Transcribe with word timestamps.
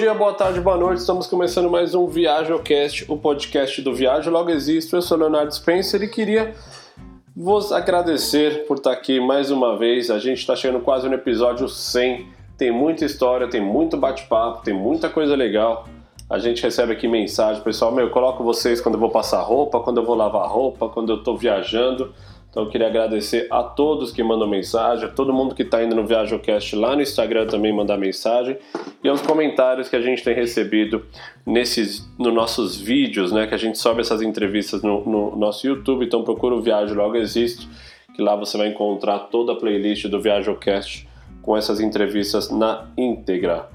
dia, 0.00 0.14
boa 0.14 0.32
tarde, 0.32 0.62
boa 0.62 0.78
noite. 0.78 1.00
Estamos 1.00 1.26
começando 1.26 1.68
mais 1.68 1.94
um 1.94 2.06
ViajoCast, 2.06 3.04
o 3.06 3.18
podcast 3.18 3.82
do 3.82 3.94
Viagem 3.94 4.32
Logo 4.32 4.48
Existo. 4.48 4.96
Eu 4.96 5.02
sou 5.02 5.18
Leonardo 5.18 5.54
Spencer 5.54 6.02
e 6.02 6.08
queria 6.08 6.54
vos 7.36 7.70
agradecer 7.70 8.64
por 8.66 8.78
estar 8.78 8.92
aqui 8.92 9.20
mais 9.20 9.50
uma 9.50 9.76
vez. 9.76 10.10
A 10.10 10.18
gente 10.18 10.38
está 10.38 10.56
chegando 10.56 10.80
quase 10.82 11.06
no 11.06 11.14
episódio 11.14 11.68
100. 11.68 12.26
Tem 12.56 12.72
muita 12.72 13.04
história, 13.04 13.46
tem 13.46 13.60
muito 13.60 13.94
bate-papo, 13.98 14.64
tem 14.64 14.72
muita 14.72 15.10
coisa 15.10 15.36
legal. 15.36 15.86
A 16.30 16.38
gente 16.38 16.62
recebe 16.62 16.94
aqui 16.94 17.06
mensagem, 17.06 17.62
pessoal, 17.62 17.92
meu, 17.92 18.06
eu 18.06 18.10
coloco 18.10 18.42
vocês 18.42 18.80
quando 18.80 18.94
eu 18.94 19.00
vou 19.00 19.10
passar 19.10 19.42
roupa, 19.42 19.80
quando 19.80 19.98
eu 19.98 20.06
vou 20.06 20.14
lavar 20.14 20.48
roupa, 20.48 20.88
quando 20.88 21.12
eu 21.12 21.16
estou 21.16 21.36
viajando. 21.36 22.14
Então 22.50 22.64
eu 22.64 22.68
queria 22.68 22.88
agradecer 22.88 23.46
a 23.48 23.62
todos 23.62 24.10
que 24.10 24.24
mandam 24.24 24.48
mensagem, 24.48 25.04
a 25.04 25.08
todo 25.08 25.32
mundo 25.32 25.54
que 25.54 25.62
está 25.62 25.84
indo 25.84 25.94
no 25.94 26.04
ViajoCast 26.04 26.74
lá 26.74 26.96
no 26.96 27.02
Instagram 27.02 27.46
também 27.46 27.72
mandar 27.72 27.96
mensagem 27.96 28.58
e 29.04 29.08
aos 29.08 29.22
comentários 29.22 29.88
que 29.88 29.94
a 29.94 30.00
gente 30.00 30.24
tem 30.24 30.34
recebido 30.34 31.06
nesses 31.46 32.04
nos 32.18 32.34
nossos 32.34 32.76
vídeos, 32.76 33.30
né? 33.30 33.46
Que 33.46 33.54
a 33.54 33.58
gente 33.58 33.78
sobe 33.78 34.00
essas 34.00 34.20
entrevistas 34.20 34.82
no, 34.82 35.04
no 35.04 35.36
nosso 35.36 35.64
YouTube. 35.64 36.04
Então 36.04 36.24
procura 36.24 36.56
o 36.56 36.60
Viagem 36.60 36.96
Logo 36.96 37.16
Existe, 37.16 37.68
que 38.14 38.20
lá 38.20 38.34
você 38.34 38.58
vai 38.58 38.66
encontrar 38.66 39.20
toda 39.30 39.52
a 39.52 39.56
playlist 39.56 40.06
do 40.08 40.20
ViajoCast 40.20 41.08
com 41.40 41.56
essas 41.56 41.78
entrevistas 41.80 42.50
na 42.50 42.88
íntegra. 42.98 43.68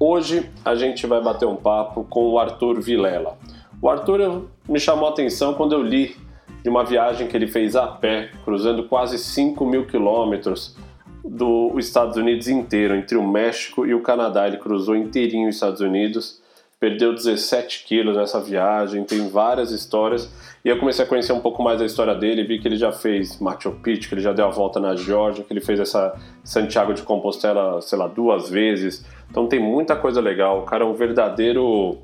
Hoje 0.00 0.50
a 0.64 0.74
gente 0.74 1.06
vai 1.06 1.22
bater 1.22 1.46
um 1.46 1.56
papo 1.56 2.04
com 2.04 2.30
o 2.30 2.38
Arthur 2.38 2.80
Vilela. 2.80 3.36
O 3.82 3.88
Arthur 3.88 4.48
me 4.66 4.80
chamou 4.80 5.08
a 5.08 5.10
atenção 5.10 5.52
quando 5.52 5.74
eu 5.74 5.82
li 5.82 6.16
de 6.64 6.70
uma 6.70 6.82
viagem 6.82 7.28
que 7.28 7.36
ele 7.36 7.46
fez 7.46 7.76
a 7.76 7.86
pé, 7.86 8.30
cruzando 8.42 8.88
quase 8.88 9.18
5 9.18 9.66
mil 9.66 9.86
quilômetros 9.86 10.74
dos 11.22 11.86
Estados 11.86 12.16
Unidos 12.16 12.48
inteiro, 12.48 12.94
entre 12.94 13.18
o 13.18 13.22
México 13.22 13.84
e 13.84 13.92
o 13.92 14.00
Canadá. 14.00 14.48
Ele 14.48 14.56
cruzou 14.56 14.96
inteirinho 14.96 15.50
os 15.50 15.56
Estados 15.56 15.82
Unidos, 15.82 16.42
perdeu 16.84 17.14
17 17.14 17.84
quilos 17.86 18.14
nessa 18.14 18.38
viagem, 18.38 19.04
tem 19.04 19.26
várias 19.30 19.70
histórias. 19.70 20.30
E 20.62 20.68
eu 20.68 20.78
comecei 20.78 21.02
a 21.02 21.08
conhecer 21.08 21.32
um 21.32 21.40
pouco 21.40 21.62
mais 21.62 21.78
da 21.78 21.86
história 21.86 22.14
dele, 22.14 22.44
vi 22.44 22.58
que 22.58 22.68
ele 22.68 22.76
já 22.76 22.92
fez 22.92 23.40
Machu 23.40 23.72
Picchu, 23.82 24.06
que 24.06 24.14
ele 24.14 24.20
já 24.20 24.34
deu 24.34 24.44
a 24.44 24.50
volta 24.50 24.78
na 24.78 24.94
Geórgia, 24.94 25.42
que 25.42 25.50
ele 25.50 25.62
fez 25.62 25.80
essa 25.80 26.14
Santiago 26.42 26.92
de 26.92 27.00
Compostela, 27.00 27.80
sei 27.80 27.96
lá, 27.96 28.06
duas 28.06 28.50
vezes. 28.50 29.02
Então 29.30 29.46
tem 29.46 29.58
muita 29.58 29.96
coisa 29.96 30.20
legal. 30.20 30.60
O 30.60 30.62
cara 30.64 30.84
é 30.84 30.86
um 30.86 30.92
verdadeiro. 30.92 31.96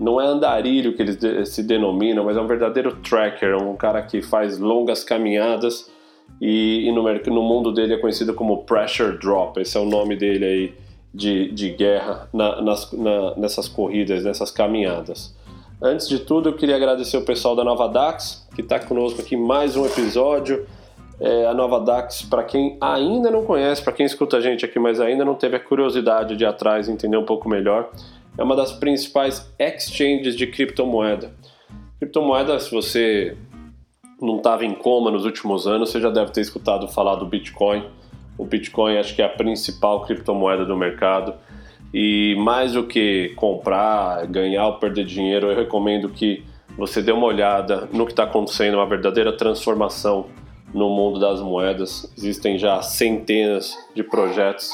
Não 0.00 0.20
é 0.20 0.26
andarilho 0.26 0.96
que 0.96 1.02
eles 1.02 1.48
se 1.48 1.62
denominam, 1.62 2.24
mas 2.24 2.36
é 2.36 2.40
um 2.40 2.48
verdadeiro 2.48 2.96
tracker, 2.96 3.50
é 3.50 3.56
um 3.56 3.76
cara 3.76 4.02
que 4.02 4.20
faz 4.20 4.58
longas 4.58 5.04
caminhadas 5.04 5.88
e, 6.40 6.88
e 6.88 6.92
no, 6.92 7.04
no, 7.04 7.42
mundo 7.42 7.72
dele 7.72 7.94
é 7.94 7.98
conhecido 7.98 8.34
como 8.34 8.64
Pressure 8.64 9.16
Drop. 9.16 9.60
Esse 9.60 9.76
é 9.76 9.80
o 9.80 9.84
nome 9.84 10.16
dele 10.16 10.44
aí 10.44 10.83
de, 11.14 11.52
de 11.52 11.70
guerra 11.70 12.28
na, 12.32 12.60
nas, 12.60 12.90
na, 12.92 13.36
nessas 13.36 13.68
corridas, 13.68 14.24
nessas 14.24 14.50
caminhadas. 14.50 15.32
Antes 15.80 16.08
de 16.08 16.18
tudo, 16.18 16.48
eu 16.48 16.54
queria 16.54 16.74
agradecer 16.74 17.16
o 17.16 17.22
pessoal 17.24 17.54
da 17.54 17.62
Nova 17.62 17.88
Dax, 17.88 18.48
que 18.54 18.62
está 18.62 18.80
conosco 18.80 19.20
aqui 19.20 19.36
mais 19.36 19.76
um 19.76 19.86
episódio. 19.86 20.66
É, 21.20 21.46
a 21.46 21.54
Nova 21.54 21.78
Dax, 21.78 22.22
para 22.22 22.42
quem 22.42 22.76
ainda 22.80 23.30
não 23.30 23.44
conhece, 23.44 23.82
para 23.82 23.92
quem 23.92 24.04
escuta 24.04 24.38
a 24.38 24.40
gente 24.40 24.64
aqui, 24.64 24.80
mas 24.80 25.00
ainda 25.00 25.24
não 25.24 25.34
teve 25.34 25.56
a 25.56 25.60
curiosidade 25.60 26.36
de 26.36 26.42
ir 26.42 26.46
atrás 26.46 26.88
entender 26.88 27.16
um 27.16 27.24
pouco 27.24 27.48
melhor, 27.48 27.90
é 28.36 28.42
uma 28.42 28.56
das 28.56 28.72
principais 28.72 29.48
exchanges 29.58 30.34
de 30.34 30.48
criptomoeda. 30.48 31.32
Criptomoeda, 32.00 32.58
se 32.58 32.70
você 32.70 33.36
não 34.20 34.38
estava 34.38 34.64
em 34.64 34.74
coma 34.74 35.10
nos 35.10 35.24
últimos 35.24 35.66
anos, 35.66 35.90
você 35.90 36.00
já 36.00 36.10
deve 36.10 36.32
ter 36.32 36.40
escutado 36.40 36.88
falar 36.88 37.14
do 37.16 37.26
Bitcoin. 37.26 37.84
O 38.36 38.44
Bitcoin 38.44 38.96
acho 38.96 39.14
que 39.14 39.22
é 39.22 39.24
a 39.24 39.28
principal 39.28 40.02
criptomoeda 40.02 40.64
do 40.64 40.76
mercado. 40.76 41.34
E 41.92 42.34
mais 42.38 42.72
do 42.72 42.84
que 42.86 43.32
comprar, 43.36 44.26
ganhar 44.26 44.66
ou 44.66 44.78
perder 44.78 45.04
dinheiro, 45.04 45.50
eu 45.50 45.56
recomendo 45.56 46.08
que 46.08 46.44
você 46.76 47.00
dê 47.00 47.12
uma 47.12 47.26
olhada 47.26 47.88
no 47.92 48.04
que 48.04 48.12
está 48.12 48.24
acontecendo, 48.24 48.74
uma 48.74 48.86
verdadeira 48.86 49.36
transformação 49.36 50.26
no 50.72 50.90
mundo 50.90 51.20
das 51.20 51.40
moedas. 51.40 52.12
Existem 52.18 52.58
já 52.58 52.82
centenas 52.82 53.78
de 53.94 54.02
projetos 54.02 54.70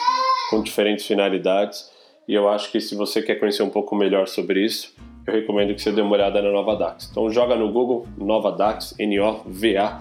com 0.49 0.62
diferentes 0.62 1.06
finalidades 1.06 1.91
e 2.26 2.34
eu 2.34 2.49
acho 2.49 2.72
que 2.72 2.81
se 2.81 2.94
você 2.94 3.20
quer 3.20 3.34
conhecer 3.34 3.62
um 3.62 3.70
pouco 3.70 3.94
melhor 3.97 4.26
sobre 4.28 4.65
isso, 4.65 4.94
eu 5.26 5.34
recomendo 5.34 5.75
que 5.75 5.82
você 5.82 5.93
dê 5.93 6.00
uma 6.00 6.12
olhada 6.12 6.41
na 6.41 6.50
Nova 6.50 6.75
Dax. 6.76 7.09
Então 7.10 7.28
joga 7.31 7.54
no 7.54 7.70
Google 7.70 8.06
Nova 8.16 8.50
Dax, 8.53 8.94
N-O-V-A-D-A-X 8.99 10.00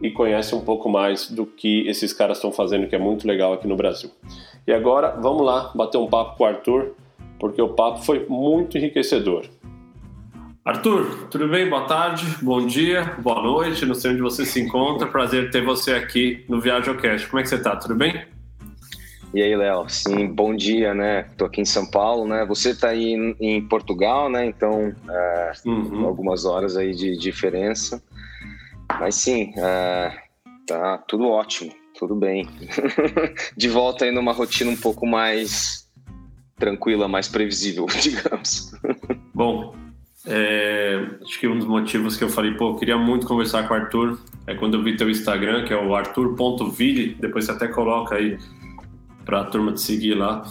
e 0.00 0.10
conhece 0.10 0.54
um 0.54 0.60
pouco 0.60 0.88
mais 0.88 1.30
do 1.30 1.46
que 1.46 1.86
esses 1.88 2.12
caras 2.12 2.38
estão 2.38 2.52
fazendo, 2.52 2.86
que 2.86 2.94
é 2.94 2.98
muito 2.98 3.26
legal 3.26 3.52
aqui 3.52 3.66
no 3.66 3.76
Brasil. 3.76 4.10
E 4.66 4.72
agora 4.72 5.18
vamos 5.20 5.44
lá 5.44 5.72
bater 5.74 5.98
um 5.98 6.06
papo 6.06 6.36
com 6.36 6.44
o 6.44 6.46
Arthur, 6.46 6.94
porque 7.38 7.60
o 7.60 7.70
papo 7.70 8.02
foi 8.02 8.26
muito 8.28 8.76
enriquecedor. 8.76 9.46
Arthur, 10.64 11.28
tudo 11.30 11.46
bem? 11.46 11.68
Boa 11.68 11.84
tarde, 11.84 12.24
bom 12.40 12.66
dia, 12.66 13.16
boa 13.18 13.42
noite, 13.42 13.84
não 13.84 13.94
sei 13.94 14.12
onde 14.12 14.22
você 14.22 14.46
se 14.46 14.60
encontra. 14.60 15.06
Prazer 15.06 15.50
ter 15.50 15.62
você 15.62 15.92
aqui 15.92 16.42
no 16.48 16.58
ViajoCast. 16.58 17.28
Como 17.28 17.40
é 17.40 17.42
que 17.42 17.50
você 17.50 17.56
está? 17.56 17.76
Tudo 17.76 17.94
bem? 17.94 18.24
E 19.34 19.42
aí, 19.42 19.56
Léo? 19.56 19.86
Sim, 19.88 20.28
bom 20.28 20.54
dia, 20.54 20.94
né? 20.94 21.26
Estou 21.30 21.48
aqui 21.48 21.60
em 21.60 21.64
São 21.64 21.84
Paulo, 21.84 22.26
né? 22.26 22.46
Você 22.46 22.70
está 22.70 22.90
aí 22.90 23.12
em, 23.12 23.36
em, 23.40 23.60
Portugal, 23.60 24.30
né? 24.30 24.46
Então, 24.46 24.94
é, 25.10 25.52
uhum. 25.66 26.06
algumas 26.06 26.44
horas 26.44 26.76
aí 26.76 26.94
de 26.94 27.16
diferença. 27.18 28.00
Mas 29.00 29.14
sim, 29.16 29.52
é, 29.56 30.16
tá 30.66 30.98
tudo 31.06 31.28
ótimo 31.28 31.72
tudo 31.98 32.14
bem. 32.14 32.48
de 33.56 33.68
volta 33.68 34.04
aí 34.04 34.10
numa 34.10 34.32
rotina 34.32 34.70
um 34.70 34.76
pouco 34.76 35.06
mais 35.06 35.88
tranquila, 36.56 37.08
mais 37.08 37.28
previsível, 37.28 37.86
digamos. 38.00 38.72
Bom, 39.32 39.74
é, 40.26 41.06
acho 41.22 41.38
que 41.40 41.48
um 41.48 41.58
dos 41.58 41.66
motivos 41.66 42.16
que 42.16 42.24
eu 42.24 42.28
falei, 42.28 42.52
pô, 42.52 42.70
eu 42.70 42.76
queria 42.76 42.98
muito 42.98 43.26
conversar 43.26 43.66
com 43.66 43.74
o 43.74 43.76
Arthur, 43.76 44.18
é 44.46 44.54
quando 44.54 44.74
eu 44.74 44.82
vi 44.82 44.96
teu 44.96 45.08
Instagram, 45.08 45.64
que 45.64 45.72
é 45.72 45.76
o 45.76 45.94
arthur.ville, 45.94 47.16
depois 47.20 47.46
você 47.46 47.52
até 47.52 47.68
coloca 47.68 48.16
aí 48.16 48.38
pra 49.24 49.44
turma 49.44 49.72
te 49.72 49.80
seguir 49.80 50.14
lá. 50.14 50.42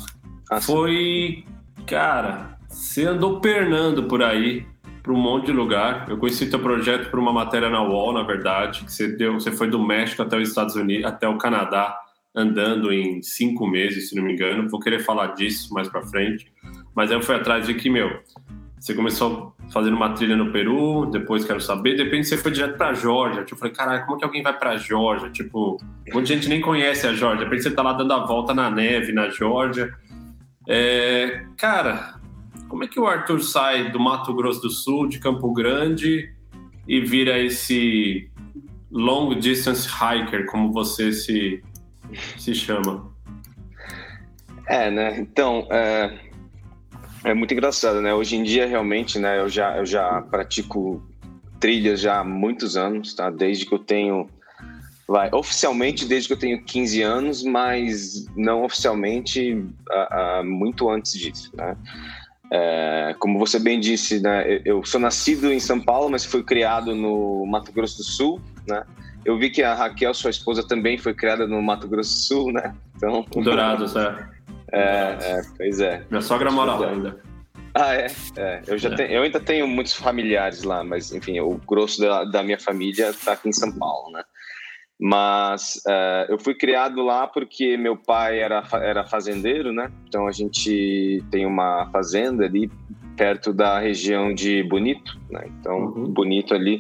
Ah, 0.49 0.61
Foi, 0.61 1.43
cara, 1.85 2.57
você 2.67 3.05
andou 3.05 3.39
pernando 3.39 4.03
por 4.03 4.23
aí, 4.23 4.66
para 5.03 5.12
um 5.12 5.18
monte 5.18 5.47
de 5.47 5.52
lugar. 5.52 6.09
Eu 6.09 6.18
conheci 6.18 6.50
teu 6.50 6.59
projeto 6.59 7.12
por 7.12 7.19
uma 7.19 7.34
matéria 7.34 7.69
na 7.69 7.84
UOL, 7.84 8.14
na 8.14 8.24
verdade, 8.24 8.86
que 8.86 8.91
você 8.91 9.09
deu, 9.09 9.34
você 9.34 9.52
foi 9.52 9.69
do 9.69 9.78
México 9.78 10.22
até 10.22 10.38
os 10.38 10.47
Estados 10.47 10.75
Unidos, 10.75 11.06
até 11.06 11.28
o 11.28 11.38
Canadá, 11.38 11.96
andando 12.34 12.91
em 12.91 13.22
cinco 13.22 13.68
meses, 13.68 14.09
se 14.09 14.16
não 14.16 14.24
me 14.24 14.34
engano. 14.34 14.69
Vou 14.69 14.80
querer 14.80 15.00
falar 15.00 15.28
disso 15.36 15.74
mais 15.74 15.90
para 15.90 16.02
frente. 16.02 16.52
Mas 16.96 17.12
aí 17.12 17.18
eu 17.18 17.22
fui 17.22 17.36
atrás 17.36 17.68
de 17.68 17.74
que, 17.74 17.90
meu, 17.90 18.09
você 18.80 18.94
começou 18.94 19.53
fazendo 19.72 19.96
uma 19.96 20.12
trilha 20.12 20.38
no 20.38 20.52
Peru, 20.52 21.06
depois 21.06 21.44
quero 21.44 21.59
saber, 21.59 21.96
de 21.96 22.03
repente 22.03 22.28
você 22.28 22.38
foi 22.38 22.52
direto 22.52 22.78
pra 22.78 22.94
Georgia. 22.94 23.44
Tipo, 23.44 23.56
eu 23.56 23.59
falei, 23.59 23.74
caralho, 23.74 24.06
como 24.06 24.18
que 24.18 24.24
alguém 24.24 24.41
vai 24.41 24.58
pra 24.58 24.78
Georgia? 24.78 25.30
Tipo, 25.30 25.78
muita 26.14 26.28
gente 26.28 26.47
nem 26.47 26.62
conhece 26.62 27.06
a 27.06 27.14
Georgia. 27.14 27.40
De 27.40 27.44
repente 27.44 27.64
você 27.64 27.72
tá 27.72 27.81
lá 27.81 27.91
dando 27.91 28.14
a 28.14 28.25
volta 28.25 28.53
na 28.53 28.70
neve, 28.70 29.12
na 29.12 29.30
Georgia. 29.30 29.94
É, 30.68 31.46
cara, 31.58 32.16
como 32.68 32.84
é 32.84 32.88
que 32.88 33.00
o 33.00 33.07
Arthur 33.07 33.41
sai 33.41 33.91
do 33.91 34.00
Mato 34.00 34.34
Grosso 34.34 34.62
do 34.62 34.69
Sul, 34.69 35.07
de 35.07 35.19
Campo 35.19 35.51
Grande, 35.53 36.34
e 36.88 37.00
vira 37.01 37.40
esse 37.40 38.29
long 38.91 39.38
distance 39.40 39.88
hiker, 39.88 40.46
como 40.47 40.72
você 40.72 41.12
se, 41.12 41.63
se 42.38 42.53
chama? 42.53 43.12
É, 44.68 44.90
né? 44.90 45.19
Então, 45.19 45.68
é, 45.72 46.19
é 47.23 47.34
muito 47.34 47.53
engraçado, 47.53 48.02
né? 48.02 48.13
Hoje 48.13 48.35
em 48.35 48.44
dia, 48.44 48.66
realmente, 48.66 49.19
né? 49.19 49.40
Eu 49.40 49.50
já, 49.50 49.78
eu 49.78 49.85
já 49.85 50.22
pratico 50.22 51.03
trilhas 51.59 52.02
já 52.02 52.19
há 52.19 52.23
muitos 52.23 52.76
anos, 52.76 53.14
tá? 53.14 53.29
Desde 53.29 53.66
que 53.66 53.73
eu 53.73 53.79
tenho 53.79 54.28
vai 55.08 55.29
oficialmente 55.34 56.05
desde 56.05 56.29
que 56.29 56.34
eu 56.34 56.40
tenho 56.40 56.64
15 56.64 57.02
anos, 57.02 57.43
mas 57.43 58.26
não 58.35 58.64
oficialmente 58.64 59.53
uh, 59.53 60.41
uh, 60.41 60.46
muito 60.46 60.90
antes 60.90 61.14
disso, 61.14 61.52
né? 61.55 61.76
É, 62.55 63.16
como 63.17 63.40
você 63.40 63.58
bem 63.58 63.79
disse, 63.79 64.22
né, 64.22 64.61
eu 64.64 64.85
sou 64.85 65.02
nascido 65.02 65.52
em 65.52 65.59
São 65.59 65.82
Paulo, 65.82 66.11
mas 66.11 66.23
fui 66.23 66.44
criado 66.44 66.94
no 66.94 67.47
Mato 67.47 67.72
Grosso 67.72 67.97
do 67.97 68.03
Sul, 68.03 68.40
né? 68.67 68.84
Eu 69.26 69.40
vi 69.40 69.50
que 69.50 69.64
a 69.64 69.73
Raquel, 69.73 70.14
sua 70.14 70.29
esposa, 70.29 70.61
também 70.67 70.96
foi 71.00 71.16
criada 71.16 71.47
no 71.47 71.59
Mato 71.64 71.88
Grosso 71.88 72.11
do 72.11 72.20
Sul, 72.20 72.52
né? 72.52 72.76
Então... 72.96 73.26
Dourados, 73.41 73.96
é. 73.96 74.29
É, 74.72 75.17
é, 75.20 75.41
pois 75.58 75.79
é. 75.79 76.05
Minha 76.11 76.22
sogra 76.22 76.52
mora 76.52 76.76
lá 76.76 76.90
ainda. 76.90 77.20
Ah, 77.73 77.96
é? 77.96 78.08
é. 78.38 78.61
Eu, 78.67 78.78
já 78.78 78.90
é. 78.90 78.96
Tenho, 78.96 79.11
eu 79.11 79.23
ainda 79.23 79.40
tenho 79.40 79.67
muitos 79.67 79.94
familiares 79.94 80.61
lá, 80.61 80.84
mas, 80.84 81.11
enfim, 81.11 81.40
o 81.40 81.59
grosso 81.67 82.02
da, 82.02 82.23
da 82.23 82.44
minha 82.44 82.59
família 82.59 83.09
está 83.09 83.34
aqui 83.34 83.49
em 83.49 83.53
São 83.53 83.72
Paulo, 83.72 84.11
né? 84.11 84.23
Mas 84.99 85.81
uh, 85.87 86.31
eu 86.31 86.40
fui 86.40 86.55
criado 86.55 87.01
lá 87.01 87.28
porque 87.28 87.75
meu 87.75 87.97
pai 87.97 88.40
era, 88.40 88.63
era 88.73 89.05
fazendeiro, 89.05 89.73
né? 89.73 89.91
Então 90.07 90.28
a 90.28 90.31
gente 90.31 91.23
tem 91.29 91.45
uma 91.45 91.90
fazenda 91.91 92.45
ali 92.45 92.69
perto 93.16 93.53
da 93.53 93.79
região 93.79 94.34
de 94.34 94.63
Bonito, 94.63 95.19
né? 95.29 95.45
Então, 95.59 95.78
uhum. 95.78 96.05
Bonito 96.05 96.53
ali, 96.53 96.79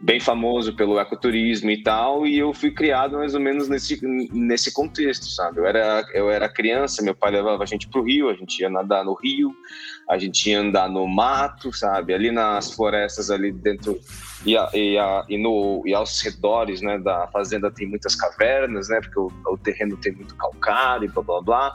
bem 0.00 0.18
famoso 0.18 0.74
pelo 0.74 0.98
ecoturismo 0.98 1.70
e 1.70 1.82
tal, 1.82 2.26
e 2.26 2.38
eu 2.38 2.52
fui 2.52 2.70
criado 2.70 3.18
mais 3.18 3.34
ou 3.34 3.40
menos 3.40 3.68
nesse, 3.68 3.98
nesse 4.32 4.72
contexto, 4.72 5.26
sabe? 5.26 5.60
Eu 5.60 5.66
era, 5.66 6.04
eu 6.14 6.30
era 6.30 6.48
criança, 6.48 7.02
meu 7.02 7.14
pai 7.14 7.32
levava 7.32 7.62
a 7.62 7.66
gente 7.66 7.88
pro 7.88 8.02
rio, 8.02 8.28
a 8.28 8.34
gente 8.34 8.60
ia 8.60 8.70
nadar 8.70 9.04
no 9.04 9.14
rio, 9.14 9.54
a 10.08 10.18
gente 10.18 10.50
ia 10.50 10.60
andar 10.60 10.88
no 10.88 11.06
mato, 11.06 11.72
sabe? 11.72 12.14
Ali 12.14 12.30
nas 12.30 12.72
florestas 12.72 13.30
ali 13.30 13.52
dentro 13.52 13.98
e, 14.44 14.56
a, 14.56 14.68
e, 14.74 14.98
a, 14.98 15.24
e, 15.28 15.38
no, 15.38 15.82
e 15.86 15.94
aos 15.94 16.20
redores 16.20 16.82
né, 16.82 16.98
da 16.98 17.26
fazenda 17.28 17.70
tem 17.70 17.88
muitas 17.88 18.14
cavernas, 18.14 18.88
né? 18.88 19.00
Porque 19.00 19.18
o, 19.18 19.32
o 19.46 19.58
terreno 19.58 19.96
tem 19.96 20.12
muito 20.12 20.34
calcário 20.36 21.06
e 21.06 21.08
blá 21.08 21.22
blá 21.22 21.40
blá. 21.40 21.74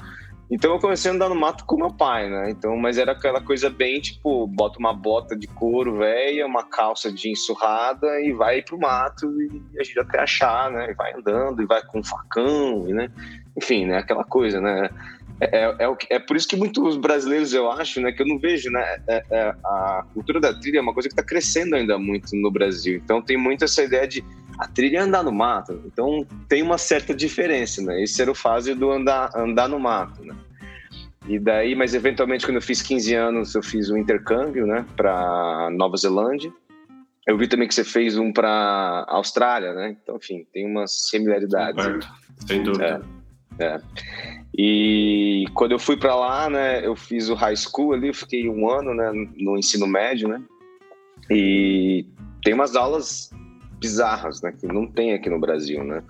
Então 0.51 0.73
eu 0.73 0.79
comecei 0.79 1.11
a 1.11 1.13
andar 1.13 1.29
no 1.29 1.35
mato 1.35 1.63
com 1.65 1.77
meu 1.77 1.93
pai, 1.93 2.27
né? 2.27 2.49
Então, 2.49 2.75
mas 2.75 2.97
era 2.97 3.11
aquela 3.11 3.39
coisa 3.39 3.69
bem 3.69 4.01
tipo, 4.01 4.47
bota 4.47 4.79
uma 4.79 4.93
bota 4.93 5.35
de 5.35 5.45
couro 5.45 5.99
velha, 5.99 6.45
uma 6.45 6.63
calça 6.63 7.11
de 7.11 7.29
ensurrada 7.29 8.19
e 8.21 8.33
vai 8.33 8.63
pro 8.63 8.79
mato 8.79 9.27
e 9.39 9.79
a 9.79 9.83
gente 9.83 9.99
até 9.99 10.19
achar, 10.19 10.71
né? 10.71 10.89
E 10.89 10.93
vai 10.95 11.13
andando 11.13 11.61
e 11.61 11.67
vai 11.67 11.83
com 11.83 11.99
um 11.99 12.03
facão, 12.03 12.83
né? 12.85 13.11
Enfim, 13.55 13.85
né? 13.85 13.99
Aquela 13.99 14.23
coisa, 14.23 14.59
né? 14.59 14.89
É, 15.41 15.57
é, 15.57 15.75
é, 15.79 16.15
é, 16.15 16.19
por 16.19 16.35
isso 16.35 16.47
que 16.47 16.55
muitos 16.55 16.97
brasileiros, 16.97 17.53
eu 17.53 17.71
acho, 17.71 18.01
né, 18.01 18.11
que 18.11 18.21
eu 18.21 18.27
não 18.27 18.37
vejo, 18.37 18.69
né, 18.69 18.97
é, 19.07 19.23
é, 19.31 19.55
a 19.63 20.05
cultura 20.13 20.39
da 20.39 20.53
trilha 20.53 20.79
é 20.79 20.81
uma 20.81 20.93
coisa 20.93 21.07
que 21.07 21.13
está 21.13 21.23
crescendo 21.23 21.75
ainda 21.75 21.97
muito 21.97 22.35
no 22.35 22.51
Brasil. 22.51 23.01
Então 23.03 23.21
tem 23.21 23.37
muito 23.37 23.63
essa 23.63 23.83
ideia 23.83 24.07
de 24.07 24.23
a 24.57 24.67
trilha 24.67 24.97
é 24.97 25.01
andar 25.01 25.23
no 25.23 25.31
mato. 25.31 25.81
Então 25.85 26.25
tem 26.49 26.61
uma 26.61 26.77
certa 26.77 27.13
diferença, 27.13 27.81
né? 27.81 28.03
Esse 28.03 28.21
era 28.21 28.29
o 28.29 28.35
fase 28.35 28.75
do 28.75 28.91
andar, 28.91 29.31
andar 29.33 29.69
no 29.69 29.79
mato, 29.79 30.21
né? 30.23 30.35
E 31.27 31.39
daí, 31.39 31.75
mas 31.75 31.93
eventualmente 31.93 32.45
quando 32.45 32.55
eu 32.55 32.61
fiz 32.61 32.81
15 32.81 33.13
anos, 33.13 33.55
eu 33.55 33.63
fiz 33.63 33.89
um 33.89 33.97
intercâmbio, 33.97 34.65
né, 34.65 34.85
para 34.97 35.69
Nova 35.71 35.95
Zelândia. 35.95 36.51
Eu 37.25 37.37
vi 37.37 37.47
também 37.47 37.67
que 37.67 37.75
você 37.75 37.83
fez 37.83 38.17
um 38.17 38.33
para 38.33 39.05
Austrália, 39.07 39.73
né? 39.73 39.95
Então, 40.01 40.17
enfim, 40.17 40.45
tem 40.51 40.65
umas 40.65 41.09
similaridades. 41.09 41.85
Sem 42.47 42.63
dúvida. 42.63 43.01
É, 43.59 43.65
é. 43.65 44.38
E 44.61 45.45
quando 45.53 45.71
eu 45.71 45.79
fui 45.79 45.95
para 45.95 46.13
lá, 46.13 46.49
né, 46.49 46.85
eu 46.85 46.93
fiz 46.93 47.29
o 47.29 47.33
high 47.33 47.55
school 47.55 47.93
ali, 47.93 48.13
fiquei 48.13 48.49
um 48.49 48.69
ano, 48.69 48.93
né, 48.93 49.09
no 49.37 49.57
ensino 49.57 49.87
médio, 49.87 50.27
né? 50.27 50.41
E 51.31 52.05
tem 52.43 52.55
umas 52.55 52.75
aulas 52.75 53.29
bizarras, 53.79 54.41
né, 54.41 54.51
que 54.51 54.67
não 54.67 54.85
tem 54.85 55.13
aqui 55.13 55.29
no 55.29 55.39
Brasil, 55.39 55.81
né? 55.85 56.03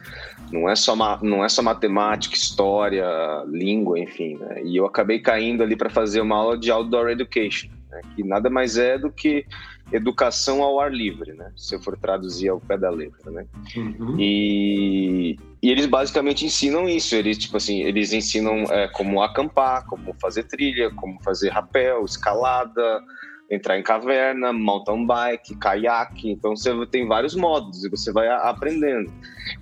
Não 0.52 0.68
é 0.68 0.76
só 0.76 0.96
não 1.22 1.46
é 1.46 1.48
só 1.48 1.62
matemática, 1.62 2.34
história, 2.34 3.06
língua, 3.46 4.00
enfim, 4.00 4.36
né? 4.38 4.64
E 4.64 4.76
eu 4.76 4.88
acabei 4.88 5.20
caindo 5.20 5.62
ali 5.62 5.76
para 5.76 5.92
fazer 5.92 6.20
uma 6.20 6.36
aula 6.36 6.58
de 6.58 6.72
outdoor 6.72 7.10
education, 7.12 7.70
né, 7.92 8.02
que 8.16 8.24
nada 8.24 8.50
mais 8.50 8.80
é 8.80 8.98
do 8.98 9.12
que 9.12 9.46
educação 9.92 10.62
ao 10.62 10.80
ar 10.80 10.92
livre, 10.92 11.34
né? 11.34 11.52
Se 11.56 11.76
eu 11.76 11.82
for 11.82 11.98
traduzir 11.98 12.50
ao 12.50 12.60
pé 12.60 12.78
da 12.78 12.90
letra, 12.90 13.32
né? 13.32 13.46
Uhum. 13.76 14.16
E, 14.20 15.36
e, 15.62 15.70
eles 15.70 15.86
basicamente 15.86 16.46
ensinam 16.46 16.88
isso. 16.88 17.16
Eles 17.16 17.38
tipo 17.38 17.58
assim, 17.58 17.82
eles 17.82 18.14
ensinam 18.14 18.64
é, 18.70 18.88
como 18.90 19.22
acampar, 19.22 19.86
como 19.86 20.14
fazer 20.22 20.44
trilha, 20.44 20.92
como 20.92 21.22
fazer 21.24 21.50
rapel, 21.50 22.06
escalada, 22.06 23.02
entrar 23.50 23.80
em 23.80 23.84
caverna, 23.84 24.54
mountain 24.54 25.06
bike, 25.06 25.56
caiaque. 25.56 26.30
Então 26.30 26.56
você 26.56 26.72
tem 26.88 27.08
vários 27.08 27.36
modos 27.36 27.84
e 27.84 27.90
você 27.90 28.12
vai 28.12 28.28
aprendendo. 28.28 29.12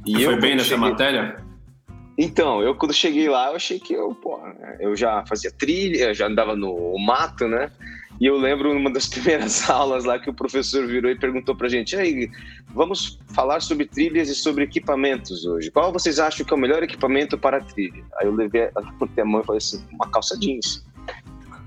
E 0.05 0.23
Foi 0.23 0.33
eu, 0.33 0.39
bem 0.39 0.55
nessa 0.55 0.69
cheguei... 0.69 0.89
matéria? 0.89 1.47
Então, 2.17 2.63
eu 2.63 2.73
quando 2.73 2.93
cheguei 2.93 3.29
lá, 3.29 3.49
eu 3.49 3.55
achei 3.55 3.79
que 3.79 3.93
eu, 3.93 4.13
pô, 4.15 4.39
eu 4.79 4.95
já 4.95 5.23
fazia 5.27 5.51
trilha, 5.51 6.15
já 6.15 6.25
andava 6.25 6.55
no 6.55 6.97
mato, 6.97 7.47
né? 7.47 7.71
E 8.19 8.25
eu 8.25 8.37
lembro 8.37 8.73
numa 8.73 8.91
das 8.91 9.07
primeiras 9.07 9.69
aulas 9.69 10.05
lá 10.05 10.19
que 10.19 10.29
o 10.29 10.33
professor 10.33 10.85
virou 10.87 11.11
e 11.11 11.17
perguntou 11.17 11.55
pra 11.55 11.69
gente: 11.69 11.95
aí, 11.95 12.29
vamos 12.73 13.19
falar 13.33 13.59
sobre 13.61 13.85
trilhas 13.85 14.29
e 14.29 14.35
sobre 14.35 14.63
equipamentos 14.63 15.45
hoje. 15.45 15.71
Qual 15.71 15.91
vocês 15.91 16.19
acham 16.19 16.45
que 16.45 16.53
é 16.53 16.57
o 16.57 16.59
melhor 16.59 16.83
equipamento 16.83 17.37
para 17.37 17.61
trilha? 17.61 18.03
Aí 18.19 18.27
eu 18.27 18.33
levei, 18.33 18.69
a 18.73 19.25
mão 19.25 19.41
e 19.41 19.45
falei 19.45 19.57
assim: 19.57 19.85
uma 19.91 20.09
calça 20.09 20.37
jeans. 20.39 20.85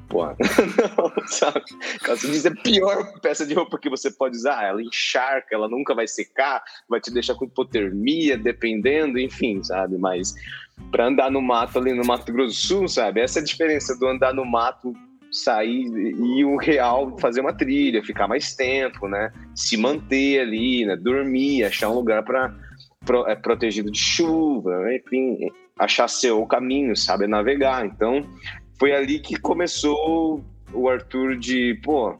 Pô, 0.08 0.26
não, 0.26 1.26
sabe? 1.29 1.62
Calça 2.02 2.26
jeans 2.26 2.44
é 2.44 2.49
a 2.49 2.56
pior 2.56 3.20
peça 3.20 3.46
de 3.46 3.55
roupa 3.55 3.79
que 3.79 3.88
você 3.88 4.11
pode 4.11 4.37
usar. 4.37 4.64
Ela 4.64 4.82
encharca, 4.82 5.55
ela 5.55 5.69
nunca 5.69 5.94
vai 5.94 6.08
secar, 6.08 6.64
vai 6.88 7.00
te 7.00 7.12
deixar 7.12 7.37
com 7.37 7.44
hipotermia, 7.44 8.37
dependendo, 8.37 9.20
enfim, 9.20 9.62
sabe? 9.62 9.96
Mas 9.96 10.35
para 10.91 11.06
andar 11.06 11.31
no 11.31 11.41
mato 11.41 11.79
ali 11.79 11.93
no 11.93 12.05
Mato 12.05 12.32
Grosso 12.32 12.49
do 12.49 12.55
Sul, 12.55 12.88
sabe? 12.88 13.20
Essa 13.20 13.38
é 13.38 13.43
a 13.43 13.44
diferença 13.44 13.96
do 13.96 14.08
andar 14.08 14.35
no 14.35 14.44
mato 14.44 14.93
sair 15.31 15.87
e 15.87 16.44
o 16.44 16.56
real 16.56 17.17
fazer 17.19 17.41
uma 17.41 17.53
trilha, 17.53 18.05
ficar 18.05 18.27
mais 18.27 18.55
tempo, 18.55 19.09
né? 19.09 19.32
Se 19.55 19.77
manter 19.77 20.41
ali, 20.41 20.85
né? 20.85 20.97
Dormir, 20.97 21.65
achar 21.65 21.91
um 21.91 21.94
lugar 21.94 22.25
para 22.25 22.55
pro, 23.05 23.27
é, 23.27 23.35
protegido 23.35 23.91
de 23.91 23.99
chuva, 23.99 24.93
enfim, 24.94 25.50
achar 25.79 26.09
seu 26.09 26.44
caminho, 26.47 26.97
sabe 26.97 27.27
navegar. 27.27 27.85
Então, 27.87 28.25
foi 28.79 28.93
ali 28.93 29.19
que 29.21 29.37
começou 29.37 30.44
o 30.73 30.88
Arthur 30.88 31.37
de, 31.37 31.79
pô, 31.82 32.17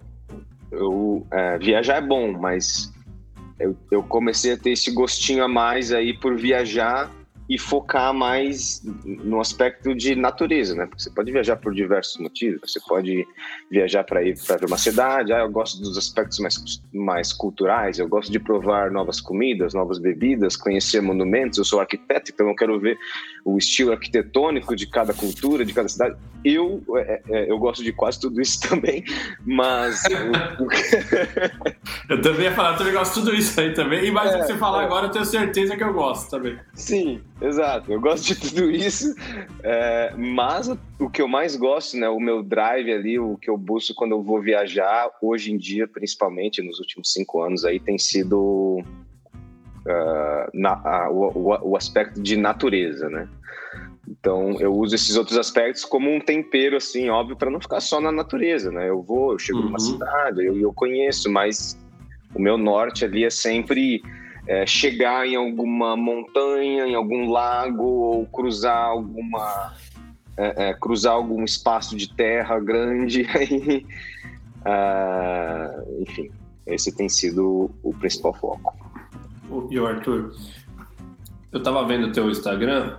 eu, 0.71 1.27
é, 1.31 1.59
viajar 1.59 1.97
é 1.97 2.01
bom, 2.07 2.33
mas 2.33 2.93
eu, 3.59 3.77
eu 3.91 4.03
comecei 4.03 4.53
a 4.53 4.57
ter 4.57 4.71
esse 4.71 4.91
gostinho 4.91 5.45
a 5.45 5.49
mais 5.49 5.93
aí 5.93 6.17
por 6.19 6.37
viajar 6.37 7.11
e 7.51 7.59
focar 7.59 8.15
mais 8.15 8.81
no 9.05 9.41
aspecto 9.41 9.93
de 9.93 10.15
natureza, 10.15 10.73
né? 10.77 10.87
Porque 10.87 11.03
você 11.03 11.11
pode 11.11 11.33
viajar 11.33 11.57
por 11.57 11.75
diversos 11.75 12.17
motivos. 12.19 12.61
Você 12.71 12.79
pode 12.87 13.27
viajar 13.69 14.05
para 14.05 14.23
ir 14.23 14.39
para 14.47 14.65
uma 14.69 14.79
cidade. 14.79 15.33
Ah, 15.33 15.41
eu 15.41 15.51
gosto 15.51 15.83
dos 15.83 15.99
aspectos 15.99 16.39
mais, 16.39 16.81
mais 16.95 17.33
culturais. 17.33 17.99
Eu 17.99 18.09
gosto 18.09 18.31
de 18.31 18.39
provar 18.39 18.93
novas 18.93 19.21
comidas, 19.21 19.75
novas 19.75 19.99
bebidas, 19.99 20.57
conhecer 20.57 21.03
monumentos. 21.03 21.59
Eu 21.59 21.65
sou 21.65 21.81
arquiteto, 21.81 22.31
então 22.33 22.49
eu 22.49 22.55
quero 22.55 22.79
ver 22.79 22.97
o 23.45 23.59
estilo 23.59 23.91
arquitetônico 23.91 24.77
de 24.77 24.87
cada 24.87 25.13
cultura, 25.13 25.65
de 25.65 25.73
cada 25.73 25.89
cidade. 25.89 26.17
Eu 26.45 26.83
é, 26.97 27.21
é, 27.29 27.51
eu 27.51 27.59
gosto 27.59 27.83
de 27.83 27.93
quase 27.93 28.21
tudo 28.21 28.41
isso 28.41 28.61
também, 28.69 29.05
mas 29.45 30.05
eu 32.09 32.23
também 32.23 32.43
ia 32.43 32.53
falar, 32.53 32.73
eu 32.73 32.79
também 32.79 32.93
gosto 32.93 33.15
de 33.15 33.21
tudo 33.21 33.35
isso 33.35 33.61
aí 33.61 33.75
também. 33.75 34.05
E 34.05 34.11
mais 34.13 34.33
é, 34.33 34.37
o 34.37 34.41
que 34.41 34.47
você 34.47 34.57
falar 34.57 34.83
é. 34.83 34.85
agora, 34.85 35.07
eu 35.07 35.11
tenho 35.11 35.25
certeza 35.25 35.77
que 35.77 35.83
eu 35.83 35.93
gosto 35.93 36.31
também. 36.31 36.57
Sim, 36.75 37.21
Exato, 37.41 37.91
eu 37.91 37.99
gosto 37.99 38.27
de 38.27 38.35
tudo 38.39 38.71
isso, 38.71 39.15
é, 39.63 40.13
mas 40.15 40.69
o 40.99 41.09
que 41.09 41.23
eu 41.23 41.29
mais 41.29 41.57
gosto, 41.57 41.97
né, 41.97 42.07
o 42.07 42.21
meu 42.21 42.43
drive 42.43 42.93
ali, 42.93 43.19
o 43.19 43.39
que 43.39 43.49
eu 43.49 43.57
busco 43.57 43.95
quando 43.95 44.13
eu 44.13 44.23
vou 44.23 44.43
viajar, 44.43 45.11
hoje 45.23 45.51
em 45.51 45.57
dia, 45.57 45.89
principalmente 45.89 46.61
nos 46.61 46.79
últimos 46.79 47.13
cinco 47.13 47.43
anos, 47.43 47.65
aí 47.65 47.81
tem 47.81 47.99
sido 47.99 48.83
uh, 49.87 50.51
na, 50.53 50.73
a, 50.85 51.11
o, 51.11 51.71
o, 51.71 51.77
aspecto 51.77 52.21
de 52.21 52.37
natureza, 52.37 53.09
né? 53.09 53.27
Então 54.07 54.61
eu 54.61 54.75
uso 54.75 54.95
esses 54.95 55.17
outros 55.17 55.39
aspectos 55.39 55.85
como 55.85 56.13
um 56.13 56.21
tempero, 56.21 56.77
assim, 56.77 57.09
óbvio, 57.09 57.37
para 57.37 57.51
não 57.51 57.61
ficar 57.61 57.81
só 57.81 58.01
na 58.01 58.13
natureza, 58.13 58.71
né? 58.71 58.91
Eu 58.91 59.03
vou, 59.03 59.33
eu 59.33 59.39
chego 59.39 59.61
uhum. 59.61 59.67
numa 59.67 59.79
cidade, 59.79 60.45
eu, 60.45 60.59
eu 60.59 60.73
conheço, 60.75 61.31
mas 61.31 61.79
o 62.35 62.41
meu 62.41 62.59
norte 62.59 63.05
ali 63.05 63.25
é 63.25 63.31
sempre 63.31 64.03
é, 64.51 64.67
chegar 64.67 65.29
em 65.29 65.37
alguma 65.37 65.97
montanha, 65.97 66.85
em 66.85 66.97
algum 66.97 67.31
lago 67.31 67.85
ou 67.85 68.27
cruzar 68.27 68.85
alguma 68.85 69.77
é, 70.37 70.71
é, 70.71 70.75
cruzar 70.75 71.13
algum 71.13 71.45
espaço 71.45 71.97
de 71.97 72.13
terra 72.13 72.59
grande. 72.59 73.25
Aí, 73.31 73.87
uh, 74.67 76.03
enfim, 76.03 76.33
esse 76.67 76.91
tem 76.97 77.09
sido 77.09 77.71
o 77.81 77.95
principal 77.95 78.35
foco. 78.35 78.75
E 79.71 79.79
o 79.79 79.87
Arthur, 79.87 80.35
eu 81.53 81.59
estava 81.59 81.87
vendo 81.87 82.09
o 82.09 82.13
teu 82.13 82.29
Instagram, 82.29 82.99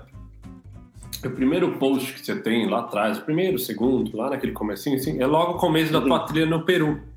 o 1.26 1.30
primeiro 1.32 1.78
post 1.78 2.14
que 2.14 2.26
você 2.26 2.40
tem 2.40 2.70
lá 2.70 2.80
atrás, 2.80 3.18
o 3.18 3.24
primeiro, 3.24 3.58
o 3.58 3.60
segundo, 3.60 4.16
lá 4.16 4.30
naquele 4.30 4.54
comecinho, 4.54 4.96
assim, 4.96 5.22
é 5.22 5.26
logo 5.26 5.58
o 5.58 5.58
começo 5.58 5.92
da 5.92 6.00
tua 6.00 6.22
uhum. 6.22 6.26
trilha 6.28 6.46
no 6.46 6.64
Peru. 6.64 7.11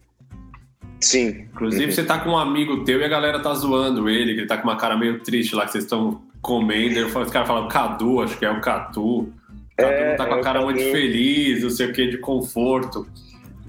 Sim. 1.04 1.46
Inclusive, 1.52 1.92
você 1.92 2.02
tá 2.02 2.18
com 2.18 2.30
um 2.30 2.38
amigo 2.38 2.82
teu 2.82 2.98
e 2.98 3.04
a 3.04 3.08
galera 3.08 3.38
tá 3.38 3.52
zoando 3.52 4.08
ele, 4.08 4.32
que 4.32 4.40
ele 4.40 4.46
tá 4.46 4.56
com 4.56 4.66
uma 4.66 4.76
cara 4.76 4.96
meio 4.96 5.20
triste 5.20 5.54
lá 5.54 5.66
que 5.66 5.72
vocês 5.72 5.84
estão 5.84 6.22
comendo. 6.40 6.98
Eu 6.98 7.06
os 7.06 7.30
caras 7.30 7.46
falam 7.46 7.68
Cadu, 7.68 8.22
acho 8.22 8.38
que 8.38 8.44
é 8.46 8.50
o 8.50 8.60
Catu. 8.62 9.30
Cadu 9.76 9.92
é, 9.92 10.14
tá 10.14 10.26
com 10.26 10.34
a 10.34 10.38
é 10.38 10.42
cara 10.42 10.62
muito 10.62 10.80
feliz, 10.80 11.62
não 11.62 11.68
sei 11.68 11.90
o 11.90 11.92
que, 11.92 12.06
de 12.06 12.18
conforto. 12.18 13.06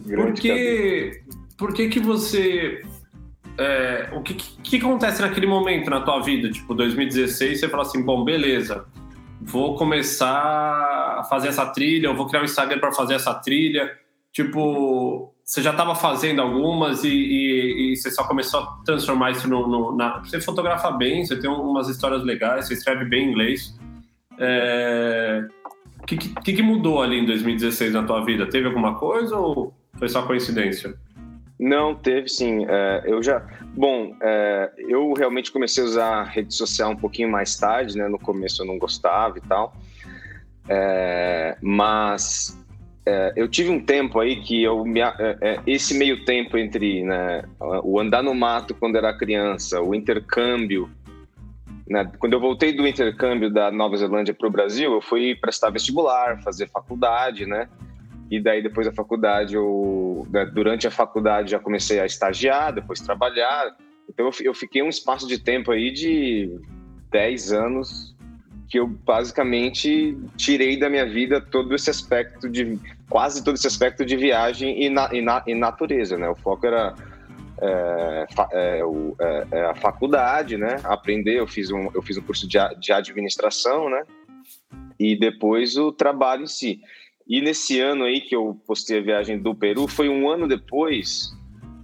Grande 0.05 0.31
por 0.31 0.33
que, 0.33 1.21
por 1.57 1.73
que 1.73 1.89
que 1.89 1.99
você... 1.99 2.81
É, 3.57 4.09
o 4.13 4.21
que, 4.21 4.33
que, 4.33 4.79
que 4.79 4.85
acontece 4.85 5.21
naquele 5.21 5.47
momento 5.47 5.89
na 5.89 6.01
tua 6.01 6.21
vida? 6.21 6.49
Tipo, 6.49 6.73
2016, 6.73 7.59
você 7.59 7.69
fala 7.69 7.83
assim, 7.83 8.01
bom, 8.01 8.23
beleza, 8.23 8.85
vou 9.41 9.75
começar 9.75 11.17
a 11.19 11.23
fazer 11.29 11.49
essa 11.49 11.65
trilha, 11.65 12.07
eu 12.07 12.15
vou 12.15 12.27
criar 12.27 12.41
um 12.41 12.45
Instagram 12.45 12.79
para 12.79 12.93
fazer 12.93 13.15
essa 13.15 13.33
trilha. 13.33 13.91
Tipo, 14.31 15.34
você 15.45 15.61
já 15.61 15.69
estava 15.69 15.93
fazendo 15.93 16.41
algumas 16.41 17.03
e, 17.03 17.09
e, 17.09 17.91
e, 17.91 17.95
você 17.95 18.09
só 18.09 18.23
começou 18.23 18.61
a 18.61 18.79
transformar 18.83 19.29
isso 19.29 19.47
no, 19.47 19.67
no, 19.67 19.95
na. 19.95 20.17
Você 20.19 20.41
fotografa 20.41 20.89
bem, 20.89 21.23
você 21.23 21.39
tem 21.39 21.47
umas 21.47 21.87
histórias 21.87 22.23
legais, 22.23 22.67
você 22.67 22.73
escreve 22.73 23.05
bem 23.05 23.29
inglês. 23.29 23.77
O 24.31 24.37
é... 24.39 25.47
que, 26.07 26.17
que, 26.17 26.53
que, 26.53 26.61
mudou 26.63 26.99
ali 26.99 27.19
em 27.19 27.25
2016 27.27 27.93
na 27.93 28.01
tua 28.01 28.25
vida? 28.25 28.49
Teve 28.49 28.65
alguma 28.65 28.95
coisa 28.95 29.37
ou 29.37 29.71
foi 29.99 30.09
só 30.09 30.23
coincidência? 30.23 30.95
Não, 31.59 31.93
teve 31.93 32.27
sim. 32.27 32.65
É, 32.67 33.03
eu 33.05 33.21
já. 33.21 33.45
Bom, 33.75 34.15
é, 34.21 34.71
eu 34.79 35.13
realmente 35.13 35.51
comecei 35.51 35.83
a 35.83 35.85
usar 35.85 36.23
rede 36.23 36.55
social 36.55 36.89
um 36.89 36.97
pouquinho 36.97 37.29
mais 37.29 37.55
tarde, 37.55 37.95
né? 37.95 38.07
No 38.07 38.17
começo 38.17 38.63
eu 38.63 38.65
não 38.65 38.79
gostava 38.79 39.37
e 39.37 39.41
tal. 39.41 39.73
É, 40.67 41.55
mas 41.61 42.64
é, 43.05 43.33
eu 43.35 43.47
tive 43.47 43.69
um 43.69 43.79
tempo 43.79 44.19
aí 44.19 44.37
que 44.41 44.63
eu 44.63 44.83
me, 44.83 44.99
é, 44.99 45.13
é, 45.19 45.61
esse 45.67 45.93
meio 45.93 46.25
tempo 46.25 46.57
entre 46.57 47.03
né, 47.03 47.43
o 47.83 47.99
andar 47.99 48.23
no 48.23 48.33
mato 48.33 48.73
quando 48.73 48.95
era 48.95 49.15
criança, 49.15 49.79
o 49.79 49.93
intercâmbio. 49.93 50.89
Né, 51.87 52.11
quando 52.17 52.33
eu 52.33 52.39
voltei 52.39 52.73
do 52.73 52.87
intercâmbio 52.87 53.51
da 53.51 53.71
Nova 53.71 53.95
Zelândia 53.95 54.33
para 54.33 54.47
o 54.47 54.51
Brasil, 54.51 54.91
eu 54.91 55.01
fui 55.01 55.35
prestar 55.35 55.69
vestibular, 55.69 56.41
fazer 56.41 56.67
faculdade, 56.67 57.45
né? 57.45 57.69
E 58.31 58.39
daí 58.41 58.63
depois 58.63 58.87
da 58.87 58.93
faculdade, 58.93 59.53
eu, 59.53 60.27
durante 60.51 60.87
a 60.87 60.91
faculdade 60.91 61.51
já 61.51 61.59
comecei 61.59 61.99
a 61.99 62.07
estagiar, 62.07 62.73
depois 62.73 62.99
trabalhar. 62.99 63.75
Então 64.09 64.31
eu 64.43 64.53
fiquei 64.55 64.81
um 64.81 64.89
espaço 64.89 65.27
de 65.27 65.37
tempo 65.37 65.71
aí 65.71 65.91
de 65.91 66.59
10 67.11 67.53
anos 67.53 68.14
que 68.69 68.79
eu 68.79 68.87
basicamente 68.87 70.17
tirei 70.35 70.77
da 70.77 70.89
minha 70.89 71.05
vida 71.05 71.39
todo 71.39 71.75
esse 71.75 71.89
aspecto 71.89 72.49
de 72.49 72.79
quase 73.09 73.43
todo 73.43 73.55
esse 73.55 73.67
aspecto 73.67 74.05
de 74.05 74.15
viagem 74.17 74.83
e, 74.83 74.89
na, 74.89 75.13
e, 75.13 75.21
na, 75.21 75.43
e 75.45 75.53
natureza, 75.53 76.17
né? 76.17 76.27
O 76.29 76.35
foco 76.35 76.65
era 76.65 76.95
é, 77.61 78.25
é, 78.51 78.85
o, 78.85 79.15
é, 79.19 79.47
é, 79.51 79.65
a 79.65 79.75
faculdade, 79.75 80.57
né? 80.57 80.79
Aprender, 80.83 81.39
eu 81.39 81.47
fiz 81.47 81.71
um 81.71 81.89
eu 81.93 82.01
fiz 82.01 82.17
um 82.17 82.21
curso 82.21 82.47
de, 82.47 82.57
de 82.79 82.91
administração, 82.91 83.89
né? 83.89 84.03
E 84.99 85.17
depois 85.17 85.77
o 85.77 85.91
trabalho 85.91 86.43
em 86.43 86.47
si. 86.47 86.81
E 87.27 87.41
nesse 87.41 87.79
ano 87.79 88.03
aí 88.03 88.21
que 88.21 88.35
eu 88.35 88.59
postei 88.67 88.99
a 88.99 89.03
viagem 89.03 89.39
do 89.39 89.55
Peru, 89.55 89.87
foi 89.87 90.09
um 90.09 90.29
ano 90.29 90.47
depois 90.47 91.35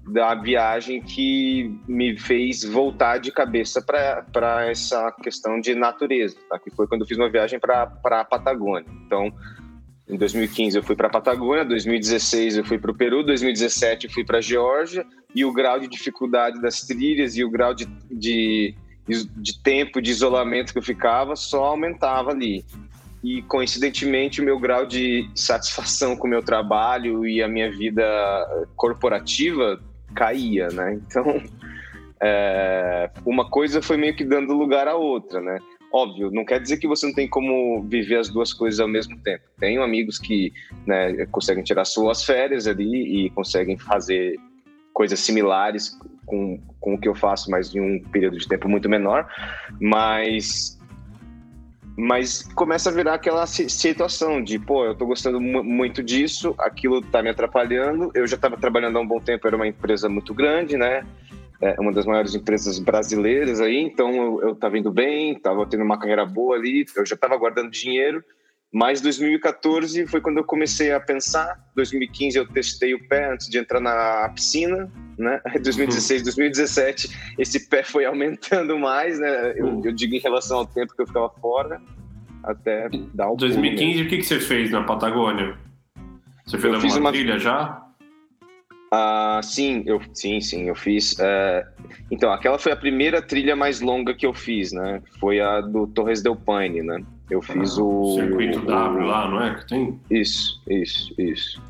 da 0.08 0.34
viagem 0.36 1.02
que 1.02 1.80
me 1.88 2.18
fez 2.18 2.64
voltar 2.64 3.20
de 3.20 3.32
cabeça 3.32 3.82
para 3.82 4.66
essa 4.70 5.12
questão 5.24 5.60
de 5.60 5.76
natureza, 5.76 6.36
tá? 6.50 6.58
que 6.60 6.72
foi 6.72 6.88
quando 6.88 7.02
eu 7.02 7.08
fiz 7.08 7.18
uma 7.18 7.30
viagem 7.30 7.60
para 7.60 7.84
a 7.84 8.26
Patagônia. 8.26 8.88
Então, 9.06 9.32
em 10.10 10.18
2015 10.18 10.78
eu 10.78 10.84
fui 10.84 10.96
para 10.96 11.08
a 11.08 11.12
Patagônia, 11.12 11.64
2016 11.64 12.58
eu 12.58 12.66
fui 12.66 12.80
para 12.80 12.92
o 12.92 12.96
Peru, 12.96 13.24
2017 13.24 14.08
eu 14.08 14.12
fui 14.12 14.26
para 14.26 14.40
a 14.40 14.42
Geórgia, 14.42 15.06
e 15.34 15.46
o 15.46 15.54
grau 15.54 15.80
de 15.80 15.88
dificuldade 15.88 16.60
das 16.62 16.82
trilhas 16.82 17.38
e 17.38 17.44
o 17.44 17.50
grau 17.50 17.74
de, 17.74 17.86
de, 18.10 18.76
de 19.08 19.64
tempo 19.64 20.02
de 20.02 20.12
isolamento 20.12 20.74
que 20.74 20.80
eu 20.80 20.84
ficava 20.84 21.36
só 21.36 21.64
aumentava 21.66 22.32
ali 22.32 22.66
e 23.24 23.42
coincidentemente 23.44 24.42
o 24.42 24.44
meu 24.44 24.60
grau 24.60 24.86
de 24.86 25.30
satisfação 25.36 26.16
com 26.16 26.26
o 26.26 26.30
meu 26.30 26.42
trabalho 26.42 27.26
e 27.26 27.42
a 27.42 27.48
minha 27.48 27.72
vida 27.72 28.04
corporativa 28.76 29.80
caía, 30.16 30.68
né? 30.70 30.94
Então, 30.94 31.42
é, 32.22 33.10
uma 33.26 33.50
coisa 33.50 33.82
foi 33.82 33.98
meio 33.98 34.16
que 34.16 34.24
dando 34.24 34.54
lugar 34.54 34.88
à 34.88 34.96
outra, 34.96 35.42
né? 35.42 35.58
Óbvio, 35.94 36.32
não 36.32 36.46
quer 36.46 36.62
dizer 36.62 36.78
que 36.78 36.88
você 36.88 37.06
não 37.06 37.14
tem 37.14 37.28
como 37.28 37.84
viver 37.84 38.18
as 38.18 38.30
duas 38.30 38.54
coisas 38.54 38.80
ao 38.80 38.88
mesmo 38.88 39.18
tempo. 39.20 39.44
Tenho 39.60 39.84
amigos 39.84 40.18
que 40.18 40.54
né, 40.88 41.26
conseguem 41.28 41.64
tirar 41.64 41.84
suas 41.84 42.24
férias 42.24 42.66
ali 42.66 43.26
e 43.26 43.30
conseguem 43.32 43.78
fazer 43.78 44.38
coisas 44.94 45.20
similares 45.20 45.98
com, 46.26 46.62
com 46.80 46.94
o 46.94 46.98
que 46.98 47.10
eu 47.10 47.16
faço, 47.16 47.52
mas 47.52 47.76
em 47.76 47.82
um 47.82 48.02
período 48.10 48.38
de 48.38 48.48
tempo 48.48 48.70
muito 48.70 48.88
menor. 48.88 49.28
Mas 49.82 50.80
mas 51.98 52.44
começa 52.56 52.90
a 52.90 52.94
virar 52.94 53.16
aquela 53.16 53.46
situação 53.46 54.44
de, 54.44 54.58
pô, 54.58 54.86
eu 54.86 54.96
tô 54.96 55.06
gostando 55.06 55.40
muito 55.40 56.02
disso, 56.02 56.56
aquilo 56.58 57.02
tá 57.02 57.22
me 57.22 57.30
atrapalhando. 57.30 58.12
Eu 58.14 58.26
já 58.26 58.36
estava 58.36 58.58
trabalhando 58.58 58.98
há 58.98 59.02
um 59.02 59.08
bom 59.08 59.20
tempo, 59.20 59.48
era 59.48 59.56
uma 59.56 59.68
empresa 59.68 60.08
muito 60.08 60.34
grande, 60.34 60.78
né? 60.78 61.06
É 61.60 61.80
uma 61.80 61.92
das 61.92 62.06
maiores 62.06 62.34
empresas 62.34 62.80
brasileiras 62.80 63.62
aí, 63.62 63.78
então 63.78 64.12
eu, 64.16 64.42
eu 64.50 64.56
tava 64.56 64.80
indo 64.80 64.92
bem, 64.92 65.38
tava 65.38 65.66
tendo 65.68 65.84
uma 65.84 66.00
carreira 66.00 66.26
boa 66.26 66.56
ali, 66.56 66.86
eu 66.96 67.06
já 67.06 67.14
estava 67.14 67.38
guardando 67.38 67.70
dinheiro. 67.70 68.24
Mas 68.74 69.02
2014 69.02 70.08
foi 70.08 70.22
quando 70.22 70.38
eu 70.38 70.46
comecei 70.46 70.94
a 70.94 71.00
pensar. 71.00 71.60
2015 71.76 72.38
eu 72.38 72.48
testei 72.48 72.94
o 72.94 73.08
pé 73.08 73.34
antes 73.34 73.50
de 73.50 73.58
entrar 73.58 73.82
na 73.82 74.30
piscina, 74.30 74.90
né? 75.18 75.42
2016, 75.62 76.24
2017 76.24 77.36
esse 77.38 77.68
pé 77.68 77.84
foi 77.84 78.06
aumentando 78.06 78.80
mais, 78.80 79.20
né? 79.20 79.54
Eu, 79.58 79.82
eu, 79.84 79.92
digo 79.92 80.16
em 80.16 80.20
relação 80.20 80.60
ao 80.60 80.66
tempo 80.66 80.96
que 80.96 81.02
eu 81.02 81.08
ficava 81.08 81.30
fora, 81.42 81.82
até 82.44 82.90
dar 83.14 83.30
o 83.30 83.36
2015 83.36 84.04
o 84.04 84.08
que, 84.08 84.18
que 84.18 84.24
você 84.24 84.40
fez 84.40 84.72
na 84.72 84.84
Patagônia? 84.84 85.58
Você 86.46 86.58
fez 86.58 86.74
eu 86.74 86.80
alguma 86.80 87.00
uma... 87.00 87.12
trilha 87.12 87.38
já? 87.38 87.86
Ah, 88.94 89.40
sim, 89.42 89.84
eu, 89.86 90.02
sim, 90.14 90.42
sim, 90.42 90.68
eu 90.68 90.76
fiz. 90.76 91.18
É... 91.18 91.66
Então, 92.10 92.32
aquela 92.32 92.60
foi 92.60 92.74
a 92.74 92.76
primeira 92.76 93.22
trilha 93.22 93.56
mais 93.56 93.80
longa 93.80 94.14
que 94.14 94.26
eu 94.26 94.34
fiz, 94.34 94.74
né? 94.74 95.02
Foi 95.18 95.40
a 95.40 95.62
do 95.62 95.88
Torres 95.88 96.22
del 96.22 96.36
Paine, 96.36 96.84
né? 96.84 97.02
Eu 97.32 97.42
fiz 97.42 97.78
ah, 97.78 97.84
o. 97.84 98.16
Circuito 98.16 98.60
W 98.60 99.06
lá, 99.08 99.28
não 99.30 99.42
é? 99.42 99.56
Que 99.56 99.68
tem? 99.68 100.00
Isso, 100.12 100.62
isso, 100.68 101.16
isso. 101.18 101.64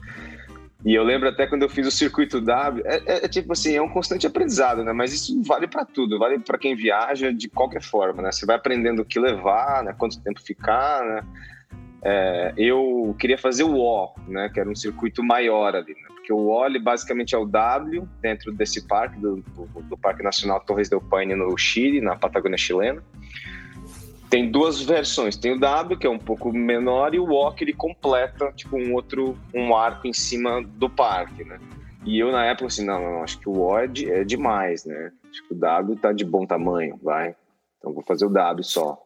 E 0.83 0.95
eu 0.95 1.03
lembro 1.03 1.29
até 1.29 1.45
quando 1.45 1.61
eu 1.61 1.69
fiz 1.69 1.85
o 1.85 1.91
circuito 1.91 2.41
W, 2.41 2.83
é, 2.83 2.95
é, 3.05 3.25
é 3.25 3.27
tipo 3.27 3.53
assim, 3.53 3.75
é 3.75 3.81
um 3.81 3.87
constante 3.87 4.25
aprendizado, 4.25 4.83
né? 4.83 4.91
Mas 4.91 5.13
isso 5.13 5.39
vale 5.43 5.67
para 5.67 5.85
tudo, 5.85 6.17
vale 6.17 6.39
para 6.39 6.57
quem 6.57 6.75
viaja 6.75 7.31
de 7.31 7.47
qualquer 7.47 7.83
forma, 7.83 8.23
né? 8.23 8.31
Você 8.31 8.43
vai 8.43 8.55
aprendendo 8.55 9.03
o 9.03 9.05
que 9.05 9.19
levar, 9.19 9.83
né? 9.83 9.93
Quanto 9.95 10.19
tempo 10.23 10.41
ficar, 10.41 11.05
né? 11.05 11.23
É, 12.03 12.53
eu 12.57 13.15
queria 13.19 13.37
fazer 13.37 13.63
o 13.63 13.75
O, 13.77 14.15
né? 14.27 14.49
Que 14.51 14.59
era 14.59 14.67
um 14.67 14.75
circuito 14.75 15.23
maior 15.23 15.75
ali, 15.75 15.93
né? 15.93 16.07
Porque 16.07 16.33
o 16.33 16.47
O, 16.47 16.65
ele 16.65 16.79
basicamente 16.79 17.35
é 17.35 17.37
o 17.37 17.45
W 17.45 18.07
dentro 18.19 18.51
desse 18.51 18.87
parque, 18.87 19.19
do, 19.19 19.35
do, 19.35 19.81
do 19.83 19.95
Parque 19.95 20.23
Nacional 20.23 20.59
Torres 20.61 20.89
del 20.89 21.01
Paine 21.01 21.35
no 21.35 21.55
Chile, 21.55 22.01
na 22.01 22.15
Patagônia 22.15 22.57
chilena 22.57 23.03
tem 24.31 24.49
duas 24.49 24.81
versões. 24.81 25.35
Tem 25.35 25.51
o 25.51 25.59
W, 25.59 25.99
que 25.99 26.07
é 26.07 26.09
um 26.09 26.17
pouco 26.17 26.53
menor, 26.53 27.13
e 27.13 27.19
o 27.19 27.29
O, 27.29 27.51
que 27.51 27.65
ele 27.65 27.73
completa, 27.73 28.49
tipo, 28.55 28.77
um 28.77 28.93
outro, 28.93 29.37
um 29.53 29.75
arco 29.75 30.07
em 30.07 30.13
cima 30.13 30.63
do 30.63 30.89
parque, 30.89 31.43
né? 31.43 31.59
E 32.05 32.17
eu, 32.17 32.31
na 32.31 32.45
época, 32.45 32.67
assim, 32.67 32.85
não, 32.85 32.99
não, 33.01 33.23
acho 33.23 33.37
que 33.37 33.49
o 33.49 33.59
O 33.59 33.77
é, 33.77 33.87
de, 33.87 34.09
é 34.09 34.23
demais, 34.23 34.85
né? 34.85 35.11
Acho 35.29 35.45
que 35.45 35.53
o 35.53 35.57
W 35.57 35.97
tá 35.97 36.13
de 36.13 36.23
bom 36.23 36.45
tamanho, 36.45 36.97
vai. 37.03 37.35
Então, 37.77 37.93
vou 37.93 38.03
fazer 38.03 38.25
o 38.25 38.29
W 38.29 38.63
só. 38.63 38.97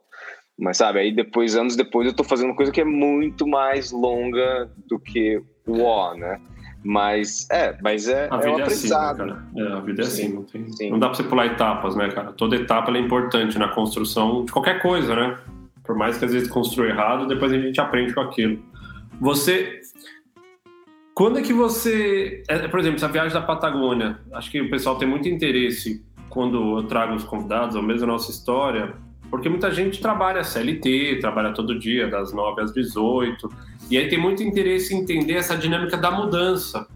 Mas, 0.58 0.78
sabe, 0.78 1.00
aí 1.00 1.12
depois, 1.12 1.56
anos 1.56 1.76
depois, 1.76 2.08
eu 2.08 2.16
tô 2.16 2.24
fazendo 2.24 2.50
uma 2.50 2.56
coisa 2.56 2.72
que 2.72 2.82
é 2.82 2.86
muito 2.86 3.48
mais 3.48 3.92
longa 3.92 4.70
do 4.88 5.00
que 5.00 5.42
o 5.66 5.82
O, 5.82 6.14
né? 6.14 6.40
Mas 6.88 7.48
é, 7.50 7.76
mas 7.82 8.08
é, 8.08 8.28
a 8.30 8.38
vida 8.38 8.48
é 8.48 8.52
um 8.52 8.62
aprendizado. 8.62 9.22
É 9.22 9.24
assim, 9.24 9.34
né, 9.34 9.42
cara? 9.56 9.70
É, 9.70 9.74
a 9.74 9.80
vida 9.80 10.02
é 10.04 10.06
assim, 10.06 10.28
não, 10.30 10.44
tem, 10.44 10.92
não 10.92 11.00
dá 11.00 11.08
pra 11.08 11.16
você 11.16 11.24
pular 11.24 11.48
etapas, 11.48 11.96
né, 11.96 12.12
cara? 12.12 12.32
Toda 12.34 12.56
etapa 12.56 12.96
é 12.96 13.00
importante 13.00 13.58
na 13.58 13.70
construção 13.70 14.46
de 14.46 14.52
qualquer 14.52 14.84
coisa, 14.84 15.16
né? 15.16 15.36
Por 15.84 15.98
mais 15.98 16.16
que 16.20 16.26
às 16.26 16.32
vezes 16.32 16.48
construa 16.48 16.88
errado, 16.88 17.26
depois 17.26 17.52
a 17.52 17.58
gente 17.58 17.82
aprende 17.82 18.14
com 18.14 18.22
aquilo. 18.22 18.62
Você. 19.20 19.82
Quando 21.16 21.40
é 21.40 21.42
que 21.42 21.54
você. 21.54 22.44
É, 22.48 22.68
por 22.68 22.80
exemplo, 22.80 22.98
essa 22.98 23.08
viagem 23.08 23.34
da 23.34 23.42
Patagônia, 23.42 24.20
acho 24.34 24.52
que 24.52 24.62
o 24.62 24.70
pessoal 24.70 24.96
tem 25.00 25.08
muito 25.08 25.28
interesse 25.28 26.06
quando 26.30 26.78
eu 26.78 26.84
trago 26.84 27.16
os 27.16 27.24
convidados, 27.24 27.76
ou 27.76 27.82
mesmo 27.82 28.04
a 28.04 28.08
nossa 28.08 28.30
história, 28.30 28.94
porque 29.32 29.50
muita 29.50 29.72
gente 29.72 30.00
trabalha 30.00 30.44
CLT, 30.44 31.18
trabalha 31.20 31.52
todo 31.52 31.80
dia, 31.80 32.08
das 32.08 32.32
9 32.32 32.62
às 32.62 32.72
18, 32.72 33.50
e 33.90 33.98
aí 33.98 34.08
tem 34.08 34.20
muito 34.20 34.44
interesse 34.44 34.94
em 34.94 35.00
entender 35.00 35.34
essa 35.34 35.56
dinâmica 35.56 35.98
da 35.98 36.12
mudança. 36.12 36.88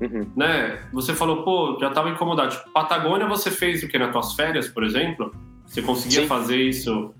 Uhum. 0.00 0.26
Né? 0.36 0.78
Você 0.92 1.14
falou, 1.14 1.42
pô, 1.42 1.78
já 1.80 1.88
estava 1.88 2.10
incomodado. 2.10 2.50
Tipo, 2.50 2.70
Patagônia 2.70 3.26
você 3.26 3.50
fez 3.50 3.82
o 3.82 3.88
que 3.88 3.98
nas 3.98 4.12
tuas 4.12 4.34
férias, 4.34 4.68
por 4.68 4.84
exemplo? 4.84 5.34
Você 5.66 5.82
conseguia 5.82 6.22
Sim. 6.22 6.26
fazer 6.26 6.60
isso? 6.60 7.14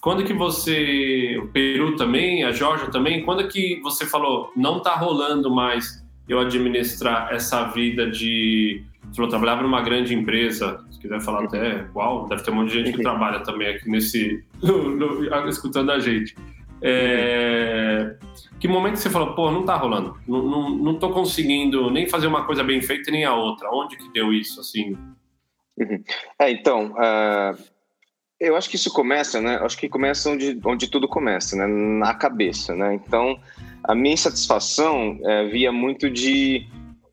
Quando 0.00 0.24
que 0.24 0.32
você, 0.32 1.38
o 1.42 1.48
Peru 1.48 1.96
também, 1.96 2.44
a 2.44 2.52
Georgia 2.52 2.90
também, 2.90 3.24
quando 3.24 3.46
que 3.48 3.80
você 3.82 4.04
falou, 4.04 4.52
não 4.56 4.80
tá 4.80 4.94
rolando 4.94 5.50
mais 5.50 6.04
eu 6.28 6.38
administrar 6.38 7.28
essa 7.32 7.64
vida 7.64 8.10
de 8.10 8.82
você 9.14 9.16
falou, 9.16 9.30
trabalhava 9.30 9.62
numa 9.62 9.80
grande 9.80 10.12
empresa, 10.12 10.84
se 10.90 10.98
quiser 10.98 11.20
falar 11.20 11.44
até, 11.44 11.86
uau, 11.94 12.26
deve 12.26 12.42
ter 12.42 12.50
um 12.50 12.56
monte 12.56 12.70
de 12.70 12.74
gente 12.74 12.90
que 12.90 12.96
uhum. 12.96 13.02
trabalha 13.02 13.40
também 13.40 13.68
aqui 13.68 13.88
nesse, 13.88 14.42
no, 14.60 14.96
no, 14.96 15.48
escutando 15.48 15.90
a 15.92 16.00
gente. 16.00 16.34
É, 16.86 18.16
que 18.60 18.68
momento 18.68 18.96
você 18.96 19.08
falou, 19.08 19.34
pô, 19.34 19.50
não 19.50 19.64
tá 19.64 19.74
rolando, 19.74 20.18
não, 20.28 20.42
não, 20.42 20.70
não 20.70 20.98
tô 20.98 21.10
conseguindo 21.10 21.90
nem 21.90 22.06
fazer 22.06 22.26
uma 22.26 22.44
coisa 22.44 22.62
bem 22.62 22.82
feita 22.82 23.10
nem 23.10 23.24
a 23.24 23.34
outra. 23.34 23.70
Onde 23.72 23.96
que 23.96 24.12
deu 24.12 24.32
isso, 24.32 24.60
assim? 24.60 24.94
Uhum. 25.78 26.04
É, 26.38 26.50
então, 26.50 26.92
uh, 26.92 27.58
eu 28.38 28.54
acho 28.54 28.68
que 28.68 28.76
isso 28.76 28.92
começa, 28.92 29.40
né? 29.40 29.56
Acho 29.62 29.78
que 29.78 29.88
começa 29.88 30.28
onde, 30.28 30.60
onde 30.62 30.90
tudo 30.90 31.08
começa, 31.08 31.56
né? 31.56 31.66
Na 31.66 32.12
cabeça, 32.12 32.74
né? 32.74 32.94
Então, 32.94 33.38
a 33.82 33.94
minha 33.94 34.12
insatisfação 34.14 35.18
é, 35.24 35.44
via 35.46 35.72
muito 35.72 36.10
de 36.10 36.68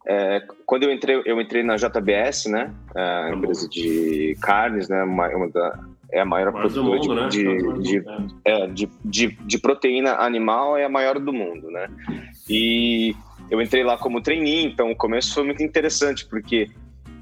é, 0.06 0.42
quando 0.66 0.84
eu 0.84 0.92
entrei, 0.92 1.22
eu 1.26 1.40
entrei 1.40 1.64
na 1.64 1.76
JBS, 1.76 2.48
né? 2.48 2.74
É, 2.96 3.02
a 3.02 3.30
empresa 3.34 3.70
de 3.70 4.36
carnes, 4.42 4.90
né? 4.90 5.04
Uma, 5.04 5.30
uma 5.30 5.50
da, 5.50 5.80
é 6.12 6.22
a 6.22 6.26
maior 6.26 6.52
produtora 6.52 7.00
mundo, 7.00 7.30
de, 7.30 7.44
né? 7.44 7.58
de, 7.78 7.82
de, 7.82 8.04
é, 8.46 8.68
de, 8.68 8.90
de, 9.04 9.28
de, 9.28 9.58
proteína 9.60 10.16
animal, 10.16 10.78
é 10.78 10.86
a 10.86 10.90
maior 10.90 11.20
do 11.20 11.32
mundo, 11.32 11.70
né? 11.72 11.88
E 12.50 13.16
eu 13.50 13.62
entrei 13.62 13.84
lá 13.84 13.98
como 13.98 14.22
trainee, 14.22 14.66
então 14.66 14.92
o 14.92 14.96
começo 14.96 15.34
foi 15.34 15.44
muito 15.44 15.64
interessante, 15.64 16.26
porque 16.26 16.70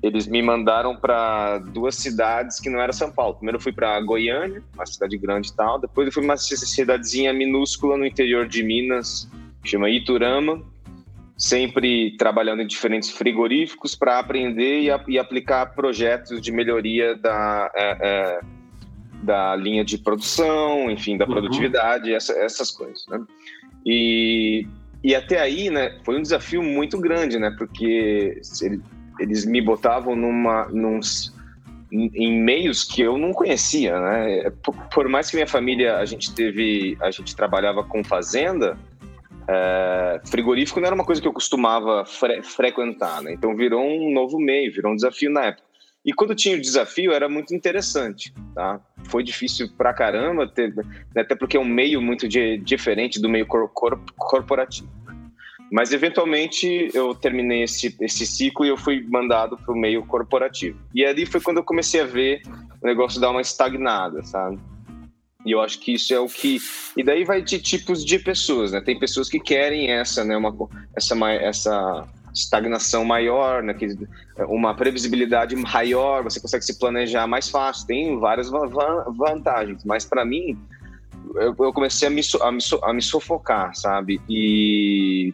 eles 0.01 0.27
me 0.27 0.41
mandaram 0.41 0.96
para 0.96 1.60
duas 1.60 1.96
cidades 1.96 2.60
que 2.60 2.69
não 2.69 2.79
era 2.79 2.93
São 2.93 3.12
Paulo. 3.12 3.36
Primeiro 3.36 3.58
eu 3.58 3.62
fui 3.62 3.74
para 3.74 4.00
Goiânia, 4.01 4.63
uma 4.74 4.86
cidade 4.86 5.17
grande 5.17 5.50
e 5.50 5.55
tal. 5.55 5.79
Depois 5.79 6.08
eu 6.08 6.13
fui 6.13 6.24
para 6.24 6.34
uma 6.34 6.38
cidadezinha 6.38 7.34
minúscula 7.34 7.98
no 7.98 8.05
interior 8.05 8.48
de 8.48 8.63
Minas, 8.63 9.29
chama 9.63 9.89
Iturama, 9.89 10.63
sempre 11.38 12.15
trabalhando 12.17 12.62
em 12.62 12.67
diferentes 12.67 13.10
frigoríficos 13.10 13.96
para 13.96 14.19
aprender 14.19 14.81
e, 14.81 14.89
e, 15.08 15.19
aplicar 15.19 15.74
projetos 15.74 16.41
de 16.41 16.51
melhoria 16.51 17.15
da, 17.15 17.72
é, 17.75 17.98
é, 18.01 18.39
da 19.24 19.56
linha 19.56 19.84
de 19.84 19.98
produção, 19.98 20.90
enfim, 20.90 21.18
da 21.18 21.26
uhum. 21.26 21.32
produtividade, 21.32 22.14
essa, 22.14 22.34
essas 22.34 22.72
coisas. 22.72 23.06
Né? 23.08 23.24
E, 23.86 24.68
e 25.04 25.16
até 25.16 25.40
aí, 25.40 25.70
né, 25.70 25.98
foi 26.04 26.18
um 26.18 26.22
desafio 26.22 26.64
muito 26.64 27.00
grande, 27.00 27.38
né, 27.38 27.54
porque 27.58 28.42
eles 29.20 29.46
me 29.46 29.62
botavam 29.62 30.16
numa, 30.16 30.66
nos, 30.70 31.34
em 31.92 32.42
meios 32.42 32.84
que 32.84 33.02
eu 33.02 33.18
não 33.18 33.34
conhecia, 33.34 34.00
né? 34.00 34.52
Por, 34.64 34.76
por 34.90 35.10
mais 35.10 35.30
que 35.30 35.36
minha 35.36 35.48
família, 35.48 35.98
a 35.98 36.06
gente 36.06 36.34
teve, 36.34 36.96
a 37.02 37.10
gente 37.12 37.36
trabalhava 37.36 37.84
com 37.84 38.04
fazenda, 38.04 38.78
é, 39.48 40.22
frigorífico 40.26 40.80
não 40.80 40.86
era 40.86 40.96
uma 40.96 41.04
coisa 41.04 41.20
que 41.20 41.28
eu 41.28 41.34
costumava 41.34 42.06
fre 42.06 42.44
frequentar, 42.44 43.22
né? 43.24 43.34
Então 43.34 43.56
virou 43.56 43.84
um 43.84 44.14
novo 44.14 44.40
meio, 44.40 44.72
virou 44.72 44.92
um 44.92 44.96
desafio 44.96 45.32
na 45.32 45.46
época. 45.46 45.69
E 46.06 46.13
quando 46.13 46.34
tinha 46.34 46.56
o 46.56 46.62
desafio 46.62 47.12
era 47.12 47.27
muito 47.27 47.53
interessante, 47.53 48.34
tá? 48.56 48.79
Foi 49.10 49.24
difícil 49.24 49.70
pra 49.77 49.94
caramba, 49.94 50.48
ter, 50.48 50.74
né? 50.74 50.84
até 51.18 51.36
porque 51.36 51.58
é 51.58 51.60
um 51.60 51.65
meio 51.65 52.01
muito 52.01 52.27
de, 52.27 52.58
diferente 52.58 53.22
do 53.22 53.27
meio 53.27 53.46
cor, 53.46 53.70
cor, 53.70 54.00
corporativo. 54.18 54.89
Mas 55.72 55.91
eventualmente 55.91 56.89
eu 56.94 57.13
terminei 57.13 57.63
esse, 57.63 57.96
esse 58.01 58.25
ciclo 58.25 58.65
e 58.65 58.70
eu 58.70 58.77
fui 58.77 59.06
mandado 59.08 59.58
para 59.58 59.74
o 59.74 59.77
meio 59.77 60.03
corporativo. 60.06 60.79
E 60.96 61.06
ali 61.06 61.25
foi 61.25 61.41
quando 61.41 61.58
eu 61.58 61.63
comecei 61.63 62.01
a 62.01 62.06
ver 62.06 62.41
o 62.82 62.88
negócio 62.88 63.22
dar 63.22 63.29
uma 63.29 63.41
estagnada, 63.41 64.24
sabe? 64.24 64.58
E 65.46 65.51
eu 65.51 65.62
acho 65.62 65.79
que 65.79 65.94
isso 65.94 66.13
é 66.13 66.20
o 66.20 66.27
que. 66.27 66.58
E 66.98 67.03
daí 67.03 67.24
vai 67.24 67.41
de 67.41 67.60
tipos 67.60 68.03
de 68.03 68.20
pessoas, 68.20 68.72
né? 68.72 68.82
Tem 68.82 69.00
pessoas 69.00 69.29
que 69.29 69.39
querem 69.39 69.89
essa, 69.89 70.24
né? 70.25 70.36
Uma, 70.36 70.53
essa, 70.96 71.15
essa 71.25 72.08
estagnação 72.39 73.03
maior, 73.05 73.62
né? 73.63 73.75
uma 74.48 74.74
previsibilidade 74.75 75.55
maior, 75.55 76.24
você 76.24 76.39
consegue 76.39 76.65
se 76.65 76.77
planejar 76.79 77.27
mais 77.27 77.50
fácil. 77.50 77.88
Tem 77.88 78.19
várias 78.19 78.50
vantagens, 78.50 79.84
mas 79.84 80.05
para 80.05 80.25
mim, 80.25 80.58
eu, 81.36 81.55
eu, 81.60 81.74
comecei 81.74 82.08
a 82.08 82.12
me, 82.12 82.22
a, 82.41 82.51
me, 82.51 82.60
a 82.84 82.93
me 82.93 83.01
sufocar, 83.01 83.75
sabe? 83.75 84.22
E, 84.29 85.34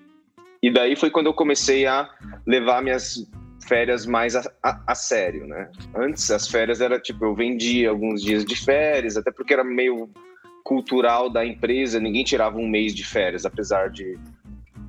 e 0.62 0.71
daí 0.71 0.95
foi 0.95 1.09
quando 1.09 1.27
eu 1.27 1.33
comecei 1.33 1.85
a 1.85 2.09
levar 2.45 2.81
minhas 2.81 3.25
férias 3.67 4.05
mais 4.05 4.35
a, 4.35 4.43
a, 4.62 4.81
a, 4.88 4.95
sério, 4.95 5.47
né? 5.47 5.69
Antes 5.95 6.29
as 6.31 6.47
férias 6.47 6.81
era 6.81 7.00
tipo, 7.00 7.25
eu 7.25 7.35
vendia 7.35 7.89
alguns 7.89 8.21
dias 8.21 8.45
de 8.45 8.55
férias, 8.55 9.17
até 9.17 9.31
porque 9.31 9.53
era 9.53 9.63
meio 9.63 10.09
cultural 10.63 11.29
da 11.29 11.45
empresa, 11.45 12.00
ninguém 12.00 12.24
tirava 12.24 12.57
um 12.57 12.67
mês 12.67 12.93
de 12.93 13.05
férias, 13.05 13.45
apesar 13.45 13.89
de, 13.89 14.17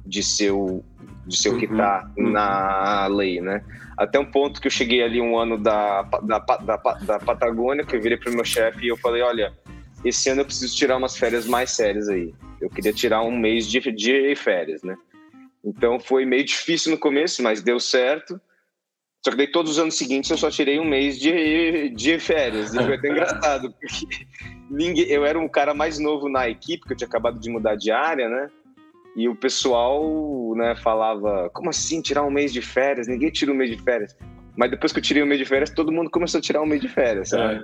de 0.05 0.23
ser 0.23 0.51
o, 0.51 0.83
de 1.27 1.37
ser 1.37 1.49
o 1.49 1.59
que 1.59 1.65
está 1.65 2.09
uhum, 2.17 2.27
uhum. 2.27 2.33
na 2.33 3.07
lei, 3.09 3.41
né? 3.41 3.65
Até 3.97 4.19
um 4.19 4.31
ponto 4.31 4.61
que 4.61 4.67
eu 4.67 4.71
cheguei 4.71 5.03
ali 5.03 5.21
um 5.21 5.39
ano 5.39 5.59
da, 5.59 6.03
da, 6.03 6.39
da, 6.39 6.77
da 6.77 7.19
Patagônia, 7.19 7.85
que 7.85 7.97
eu 7.97 8.01
virei 8.01 8.17
para 8.17 8.31
o 8.31 8.35
meu 8.35 8.45
chefe 8.45 8.85
e 8.85 8.89
eu 8.89 8.97
falei, 8.97 9.23
olha, 9.23 9.53
esse 10.05 10.29
ano 10.29 10.43
eu 10.43 10.45
preciso 10.45 10.77
tirar 10.77 10.97
umas 10.97 11.17
férias 11.17 11.47
mais 11.47 11.71
sérias 11.71 12.09
aí. 12.09 12.33
Eu 12.61 12.71
queria 12.71 12.93
tirar 12.93 13.23
um 13.23 13.37
mês 13.37 13.67
de, 13.67 13.81
de 13.93 14.35
férias, 14.37 14.83
né? 14.83 14.97
Então 15.65 15.99
foi 15.99 16.25
meio 16.25 16.45
difícil 16.45 16.93
no 16.93 16.99
começo, 16.99 17.43
mas 17.43 17.63
deu 17.63 17.81
certo. 17.81 18.41
Só 19.25 19.33
que 19.33 19.37
daí 19.37 19.49
todos 19.49 19.73
os 19.73 19.79
anos 19.81 19.97
seguintes 19.97 20.31
eu 20.31 20.37
só 20.37 20.49
tirei 20.49 20.79
um 20.79 20.85
mês 20.85 21.19
de, 21.19 21.89
de 21.91 22.19
férias. 22.21 22.73
E 22.73 22.77
foi 22.77 22.95
até 22.95 23.09
engraçado, 23.09 23.73
porque 23.73 24.07
ninguém, 24.71 25.07
eu 25.07 25.27
era 25.27 25.37
um 25.37 25.49
cara 25.49 25.75
mais 25.75 25.99
novo 25.99 26.29
na 26.29 26.49
equipe, 26.49 26.87
que 26.87 26.93
eu 26.93 26.97
tinha 26.97 27.09
acabado 27.09 27.41
de 27.41 27.51
mudar 27.51 27.75
de 27.75 27.91
área, 27.91 28.29
né? 28.29 28.49
E 29.17 29.29
o 29.29 29.35
pessoal 29.35 30.55
né, 30.55 30.77
falava: 30.77 31.51
como 31.55 31.71
assim 31.71 32.03
tirar 32.03 32.23
um 32.23 32.31
mês 32.31 32.53
de 32.53 32.61
férias? 32.61 33.09
Ninguém 33.09 33.31
tira 33.31 33.51
um 33.51 33.55
mês 33.55 33.71
de 33.71 33.83
férias. 33.83 34.15
Mas 34.57 34.71
depois 34.71 34.91
que 34.91 34.99
eu 34.99 35.03
tirei 35.03 35.23
um 35.23 35.27
mês 35.27 35.39
de 35.39 35.45
férias, 35.45 35.69
todo 35.69 35.93
mundo 35.93 36.09
começou 36.11 36.39
a 36.39 36.41
tirar 36.41 36.63
um 36.63 36.67
mês 36.67 36.81
de 36.81 36.89
férias. 36.89 37.29
Sabe? 37.29 37.63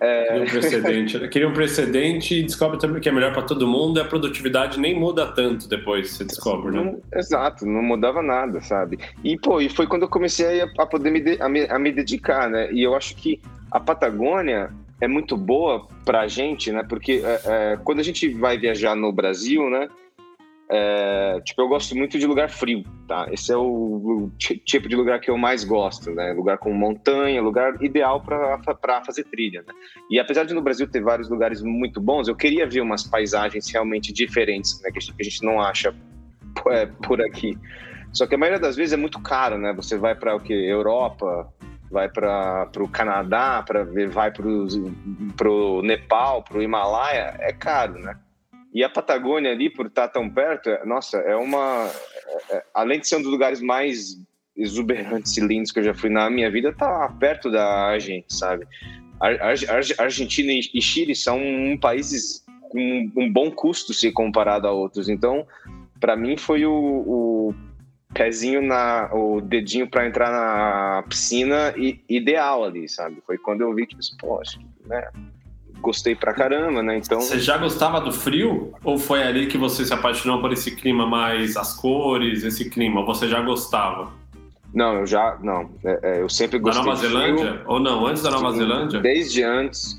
É, 0.00 0.36
é... 0.36 0.40
um 0.40 0.44
precedente. 0.44 1.18
Né? 1.18 1.28
Queria 1.28 1.48
um 1.48 1.52
precedente 1.52 2.34
e 2.34 2.42
descobre 2.42 2.78
também 2.78 3.00
que 3.00 3.08
é 3.08 3.12
melhor 3.12 3.32
para 3.32 3.42
todo 3.42 3.66
mundo 3.66 3.98
e 3.98 4.02
a 4.02 4.04
produtividade 4.04 4.80
nem 4.80 4.98
muda 4.98 5.26
tanto 5.32 5.68
depois, 5.68 6.10
você 6.10 6.24
descobre, 6.24 6.72
né? 6.72 6.82
Não, 6.82 7.00
exato, 7.16 7.64
não 7.64 7.80
mudava 7.80 8.22
nada, 8.22 8.60
sabe? 8.60 8.98
E, 9.22 9.38
pô, 9.38 9.60
e 9.60 9.68
foi 9.68 9.86
quando 9.86 10.02
eu 10.02 10.08
comecei 10.08 10.62
a, 10.62 10.68
a 10.78 10.86
poder 10.86 11.10
me, 11.10 11.20
de, 11.20 11.40
a 11.40 11.48
me, 11.48 11.62
a 11.62 11.78
me 11.78 11.92
dedicar, 11.92 12.50
né? 12.50 12.72
E 12.72 12.82
eu 12.82 12.96
acho 12.96 13.14
que 13.14 13.40
a 13.70 13.78
Patagônia 13.78 14.70
é 15.00 15.06
muito 15.06 15.36
boa 15.36 15.86
pra 16.04 16.26
gente, 16.26 16.72
né? 16.72 16.82
Porque 16.88 17.22
é, 17.24 17.40
é, 17.44 17.78
quando 17.84 18.00
a 18.00 18.02
gente 18.02 18.28
vai 18.30 18.58
viajar 18.58 18.96
no 18.96 19.12
Brasil, 19.12 19.70
né? 19.70 19.88
É, 20.68 21.40
tipo, 21.44 21.62
eu 21.62 21.68
gosto 21.68 21.94
muito 21.94 22.18
de 22.18 22.26
lugar 22.26 22.50
frio, 22.50 22.82
tá? 23.06 23.28
Esse 23.30 23.52
é 23.52 23.56
o, 23.56 23.62
o, 23.62 24.32
tipo 24.36 24.88
de 24.88 24.96
lugar 24.96 25.20
que 25.20 25.30
eu 25.30 25.38
mais 25.38 25.62
gosto, 25.62 26.10
né? 26.10 26.32
Lugar 26.32 26.58
com 26.58 26.72
montanha, 26.72 27.40
lugar 27.40 27.80
ideal 27.80 28.20
para 28.20 29.04
fazer 29.04 29.24
trilha, 29.24 29.62
né? 29.62 29.72
E 30.10 30.18
apesar 30.18 30.44
de 30.44 30.54
no 30.54 30.62
Brasil 30.62 30.88
ter 30.88 31.00
vários 31.00 31.30
lugares 31.30 31.62
muito 31.62 32.00
bons, 32.00 32.26
eu 32.26 32.34
queria 32.34 32.66
ver 32.66 32.80
umas 32.80 33.04
paisagens 33.04 33.70
realmente 33.70 34.12
diferentes, 34.12 34.80
né? 34.82 34.90
Que 34.90 34.98
a 34.98 35.00
gente, 35.00 35.14
que 35.14 35.22
a 35.22 35.24
gente 35.24 35.44
não 35.44 35.60
acha 35.60 35.94
é, 36.68 36.86
por 36.86 37.20
aqui. 37.20 37.56
Só 38.12 38.26
que 38.26 38.34
a 38.34 38.38
maioria 38.38 38.60
das 38.60 38.74
vezes 38.74 38.92
é 38.92 38.96
muito 38.96 39.20
caro, 39.20 39.58
né? 39.58 39.72
Você 39.74 39.96
vai 39.96 40.16
para 40.16 40.34
o 40.34 40.40
que? 40.40 40.52
Europa, 40.52 41.48
vai 41.90 42.08
para 42.08 42.68
o 42.78 42.88
Canadá, 42.88 43.62
para 43.64 43.84
vai 44.08 44.32
para 44.32 44.48
o 45.48 45.82
Nepal, 45.82 46.42
para 46.42 46.58
o 46.58 46.62
Himalaia, 46.62 47.36
é 47.38 47.52
caro, 47.52 48.00
né? 48.00 48.18
E 48.76 48.84
a 48.84 48.90
Patagônia 48.90 49.52
ali, 49.52 49.70
por 49.70 49.86
estar 49.86 50.06
tão 50.08 50.28
perto, 50.28 50.68
é, 50.68 50.84
nossa, 50.84 51.16
é 51.16 51.34
uma. 51.34 51.90
É, 52.50 52.56
é, 52.56 52.62
além 52.74 53.00
de 53.00 53.08
ser 53.08 53.16
um 53.16 53.22
dos 53.22 53.30
lugares 53.30 53.62
mais 53.62 54.20
exuberantes 54.54 55.34
e 55.38 55.40
lindos 55.40 55.72
que 55.72 55.78
eu 55.78 55.82
já 55.82 55.94
fui 55.94 56.10
na 56.10 56.28
minha 56.28 56.50
vida, 56.50 56.74
tá 56.74 57.08
perto 57.18 57.50
da 57.50 57.98
gente, 57.98 58.34
sabe? 58.34 58.66
Argentina 59.98 60.52
e 60.52 60.82
Chile 60.82 61.14
são 61.14 61.40
países 61.80 62.44
com 62.68 63.10
um 63.16 63.32
bom 63.32 63.50
custo 63.50 63.94
se 63.94 64.12
comparado 64.12 64.68
a 64.68 64.72
outros. 64.72 65.08
Então, 65.08 65.46
para 65.98 66.14
mim 66.14 66.36
foi 66.36 66.66
o, 66.66 66.74
o, 66.74 67.54
pezinho 68.12 68.60
na, 68.60 69.08
o 69.10 69.40
dedinho 69.40 69.88
para 69.88 70.06
entrar 70.06 70.30
na 70.30 71.02
piscina 71.08 71.72
ideal 72.06 72.62
ali, 72.62 72.90
sabe? 72.90 73.22
Foi 73.26 73.38
quando 73.38 73.62
eu 73.62 73.74
vi 73.74 73.86
que, 73.86 73.96
poxa, 74.18 74.60
né? 74.84 75.08
Gostei 75.80 76.14
pra 76.14 76.32
caramba, 76.32 76.82
né? 76.82 76.96
Então. 76.96 77.20
Você 77.20 77.38
já 77.38 77.56
gostava 77.58 78.00
do 78.00 78.12
frio? 78.12 78.72
Ou 78.82 78.98
foi 78.98 79.22
ali 79.22 79.46
que 79.46 79.58
você 79.58 79.84
se 79.84 79.92
apaixonou 79.92 80.40
por 80.40 80.52
esse 80.52 80.74
clima 80.74 81.06
mais 81.06 81.56
as 81.56 81.74
cores, 81.74 82.44
esse 82.44 82.68
clima? 82.68 83.04
Você 83.04 83.28
já 83.28 83.40
gostava? 83.40 84.12
Não, 84.74 84.94
eu 84.94 85.06
já. 85.06 85.38
Não. 85.42 85.70
É, 85.84 86.00
é, 86.02 86.20
eu 86.20 86.28
sempre 86.28 86.58
gostei. 86.58 86.82
Da 86.82 86.90
Nova 86.90 87.00
Zelândia? 87.00 87.52
Frio. 87.52 87.62
Ou 87.66 87.80
não? 87.80 88.06
Antes 88.06 88.22
da 88.22 88.30
Nova 88.30 88.52
Zelândia? 88.52 89.00
Desde 89.00 89.42
antes. 89.42 89.96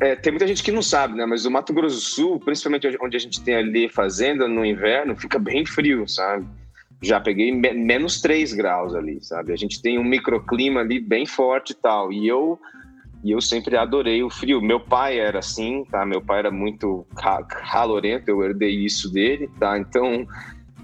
é, 0.00 0.14
tem 0.16 0.32
muita 0.32 0.46
gente 0.46 0.62
que 0.62 0.70
não 0.72 0.82
sabe, 0.82 1.14
né? 1.14 1.24
Mas 1.24 1.46
o 1.46 1.50
Mato 1.50 1.72
Grosso 1.72 1.96
do 1.96 2.02
Sul, 2.02 2.40
principalmente 2.40 2.98
onde 3.00 3.16
a 3.16 3.20
gente 3.20 3.40
tem 3.42 3.54
ali 3.54 3.88
fazenda 3.88 4.46
no 4.46 4.64
inverno, 4.66 5.16
fica 5.16 5.38
bem 5.38 5.64
frio, 5.64 6.06
sabe? 6.06 6.46
Já 7.00 7.20
peguei 7.20 7.52
me 7.52 7.72
menos 7.72 8.20
3 8.20 8.52
graus 8.52 8.94
ali, 8.94 9.18
sabe? 9.22 9.52
A 9.52 9.56
gente 9.56 9.80
tem 9.80 9.98
um 9.98 10.04
microclima 10.04 10.80
ali 10.80 11.00
bem 11.00 11.24
forte 11.24 11.70
e 11.70 11.74
tal. 11.74 12.12
E 12.12 12.28
eu 12.28 12.58
e 13.22 13.32
eu 13.32 13.40
sempre 13.40 13.76
adorei 13.76 14.22
o 14.22 14.30
frio. 14.30 14.60
Meu 14.60 14.80
pai 14.80 15.18
era 15.18 15.40
assim, 15.40 15.84
tá? 15.90 16.06
Meu 16.06 16.20
pai 16.20 16.40
era 16.40 16.50
muito 16.50 17.06
calorento, 17.70 18.30
eu 18.30 18.42
herdei 18.42 18.70
isso 18.84 19.12
dele, 19.12 19.50
tá? 19.58 19.78
Então, 19.78 20.26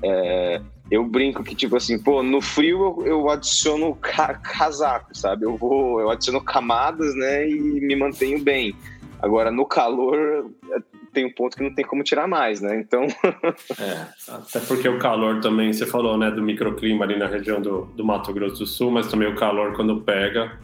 é, 0.03 0.61
eu 0.91 1.05
brinco 1.05 1.45
que, 1.45 1.55
tipo 1.55 1.77
assim, 1.77 1.99
pô, 1.99 2.23
no 2.23 2.41
frio 2.41 3.01
eu, 3.01 3.07
eu 3.07 3.31
adiciono 3.31 3.95
ca 3.95 4.35
casaco, 4.35 5.17
sabe? 5.17 5.45
Eu 5.45 5.57
vou, 5.57 6.01
eu 6.01 6.11
adiciono 6.11 6.41
camadas, 6.41 7.15
né? 7.15 7.49
E 7.49 7.81
me 7.81 7.95
mantenho 7.95 8.41
bem. 8.41 8.75
Agora, 9.23 9.51
no 9.51 9.65
calor, 9.65 10.51
é, 10.71 10.79
tem 11.13 11.25
um 11.25 11.33
ponto 11.33 11.57
que 11.57 11.63
não 11.63 11.73
tem 11.73 11.85
como 11.85 12.03
tirar 12.03 12.27
mais, 12.27 12.61
né? 12.61 12.79
Então. 12.81 13.07
é, 13.79 14.07
até 14.29 14.59
porque 14.61 14.89
o 14.89 14.99
calor 14.99 15.41
também, 15.41 15.73
você 15.73 15.87
falou, 15.87 16.19
né, 16.19 16.33
do 16.33 16.43
microclima 16.43 17.05
ali 17.05 17.17
na 17.17 17.27
região 17.27 17.63
do, 17.63 17.83
do 17.95 18.05
Mato 18.05 18.33
Grosso 18.33 18.59
do 18.59 18.67
Sul, 18.67 18.91
mas 18.91 19.07
também 19.07 19.29
o 19.29 19.37
calor 19.37 19.73
quando 19.75 20.01
pega 20.01 20.59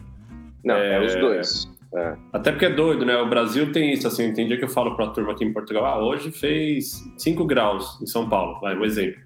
não, 0.63 0.75
é, 0.75 0.95
é 0.95 1.05
os 1.05 1.15
dois. 1.15 1.71
É. 1.93 2.15
Até 2.31 2.51
porque 2.51 2.65
é 2.65 2.69
doido, 2.69 3.05
né? 3.05 3.17
O 3.17 3.27
Brasil 3.27 3.71
tem 3.71 3.91
isso, 3.91 4.07
assim, 4.07 4.33
tem 4.33 4.47
dia 4.47 4.57
que 4.57 4.63
eu 4.63 4.69
falo 4.69 4.95
pra 4.95 5.07
turma 5.07 5.33
aqui 5.33 5.43
em 5.43 5.51
Portugal, 5.51 5.85
ah, 5.85 6.03
hoje 6.03 6.31
fez 6.31 7.03
5 7.17 7.43
graus 7.45 7.99
em 8.01 8.05
São 8.05 8.29
Paulo, 8.29 8.59
vai, 8.61 8.77
um 8.77 8.85
exemplo. 8.85 9.19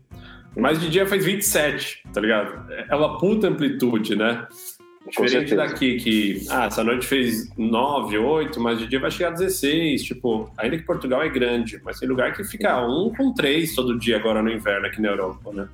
Mas 0.57 0.79
de 0.79 0.89
dia 0.89 1.05
faz 1.05 1.23
27, 1.23 2.03
tá 2.13 2.21
ligado? 2.21 2.71
É 2.89 2.95
uma 2.95 3.17
puta 3.17 3.47
amplitude, 3.47 4.15
né? 4.15 4.47
Diferente 5.07 5.55
daqui, 5.55 5.97
que, 5.97 6.47
ah, 6.49 6.65
essa 6.65 6.83
noite 6.83 7.05
fez 7.05 7.55
9, 7.55 8.17
8, 8.17 8.59
mas 8.59 8.79
de 8.79 8.87
dia 8.87 8.99
vai 8.99 9.11
chegar 9.11 9.29
a 9.29 9.33
16. 9.33 10.03
Tipo, 10.03 10.49
ainda 10.57 10.77
que 10.77 10.83
Portugal 10.83 11.21
é 11.21 11.29
grande, 11.29 11.79
mas 11.83 11.99
tem 11.99 12.09
lugar 12.09 12.33
que 12.33 12.43
fica 12.43 12.83
1 12.83 13.13
com 13.15 13.31
3 13.31 13.75
todo 13.75 13.99
dia 13.99 14.17
agora 14.17 14.41
no 14.41 14.49
inverno 14.49 14.87
aqui 14.87 14.99
na 14.99 15.09
Europa, 15.09 15.51
né? 15.53 15.67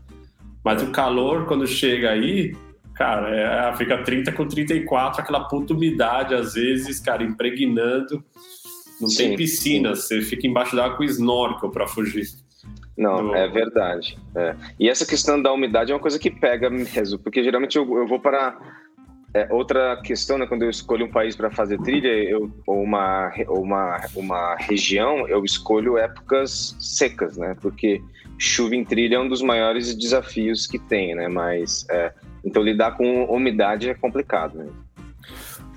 Mas 0.64 0.84
o 0.84 0.92
calor, 0.92 1.46
quando 1.46 1.66
chega 1.66 2.12
aí, 2.12 2.54
cara, 3.02 3.70
é, 3.72 3.76
fica 3.78 3.98
30 4.04 4.32
com 4.34 4.48
34, 4.48 5.22
aquela 5.22 5.46
puta 5.46 5.74
umidade, 5.74 6.36
às 6.36 6.54
vezes, 6.54 7.00
cara, 7.00 7.24
impregnando. 7.24 8.24
Não 9.00 9.08
Sim. 9.08 9.30
tem 9.30 9.38
piscina, 9.38 9.96
você 9.96 10.22
fica 10.22 10.46
embaixo 10.46 10.76
d'água 10.76 10.98
com 10.98 11.04
snorkel 11.04 11.72
para 11.72 11.88
fugir. 11.88 12.28
Não, 12.96 13.30
do... 13.30 13.36
é 13.36 13.48
verdade. 13.48 14.16
É. 14.36 14.56
E 14.80 14.88
essa 14.88 15.04
questão 15.04 15.42
da 15.42 15.52
umidade 15.52 15.92
é 15.92 15.96
uma 15.96 16.00
coisa 16.00 16.20
que 16.20 16.30
pega 16.30 16.70
mesmo, 16.70 17.18
porque 17.18 17.44
geralmente 17.44 17.76
eu, 17.76 17.98
eu 17.98 18.06
vou 18.06 18.20
para 18.20 18.56
é, 19.34 19.48
outra 19.50 20.00
questão, 20.04 20.38
né, 20.38 20.46
quando 20.46 20.62
eu 20.62 20.70
escolho 20.70 21.08
um 21.08 21.12
país 21.12 21.36
para 21.36 21.50
fazer 21.50 21.82
trilha, 21.82 22.08
eu, 22.08 22.52
ou 22.68 22.84
uma, 22.84 23.34
ou 23.48 23.64
uma, 23.64 24.00
uma 24.16 24.56
região, 24.58 25.28
eu 25.28 25.44
escolho 25.44 25.98
épocas 25.98 26.76
secas, 26.80 27.36
né? 27.36 27.56
Porque 27.60 28.00
chuva 28.38 28.76
em 28.76 28.86
trilha 28.86 29.16
é 29.16 29.20
um 29.20 29.28
dos 29.28 29.42
maiores 29.42 29.96
desafios 29.96 30.68
que 30.68 30.78
tem, 30.78 31.16
né? 31.16 31.28
Mas 31.28 31.84
é, 31.90 32.14
então 32.44 32.64
lidar 32.64 32.98
com 32.98 33.26
umidade 33.26 33.90
é 33.90 33.94
complicado, 33.94 34.58
né? 34.58 34.68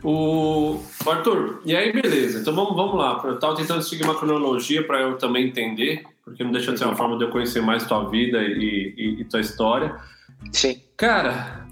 O 0.03 0.81
Arthur, 1.07 1.63
e 1.65 1.75
aí 1.75 1.91
beleza? 1.91 2.41
Então 2.41 2.55
vamos, 2.55 2.77
vamos 2.77 2.95
lá. 2.97 3.23
Eu 3.25 3.35
estava 3.35 3.57
tentando 3.57 3.83
seguir 3.83 4.05
uma 4.05 4.15
cronologia 4.15 4.87
para 4.87 5.01
eu 5.01 5.17
também 5.17 5.47
entender, 5.47 6.05
porque 6.23 6.45
não 6.45 6.53
deixa 6.53 6.73
de 6.73 6.79
ser 6.79 6.85
uma 6.85 6.95
forma 6.95 7.17
de 7.17 7.25
eu 7.25 7.31
conhecer 7.31 7.63
mais 7.63 7.87
tua 7.87 8.09
vida 8.11 8.43
e, 8.43 8.95
e, 8.97 9.21
e 9.21 9.25
tua 9.25 9.41
história. 9.41 9.97
Sim. 10.53 10.83
Cara, 10.95 11.65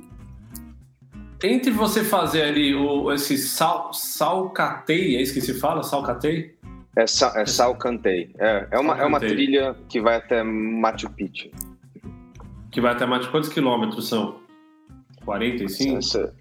entre 1.42 1.70
você 1.70 2.04
fazer 2.04 2.42
ali 2.42 2.74
o, 2.74 3.12
esse 3.12 3.36
sal, 3.36 3.92
salcatei, 3.92 5.16
é 5.16 5.22
isso 5.22 5.34
que 5.34 5.40
se 5.40 5.54
fala? 5.54 5.82
Salcatei? 5.82 6.54
É, 6.96 7.06
sa, 7.06 7.32
é 7.36 7.46
salcantei. 7.46 8.30
É, 8.38 8.68
é, 8.70 8.78
uma, 8.78 8.98
é 8.98 9.04
uma 9.04 9.18
trilha 9.18 9.74
que 9.88 10.00
vai 10.00 10.16
até 10.16 10.42
Machu 10.42 11.10
Picchu. 11.10 11.50
Que 12.70 12.80
vai 12.80 12.92
até 12.92 13.04
Machu 13.04 13.30
Quantos 13.30 13.48
quilômetros 13.48 14.08
são? 14.08 14.41
45? 15.24 15.98
Essa, 15.98 16.34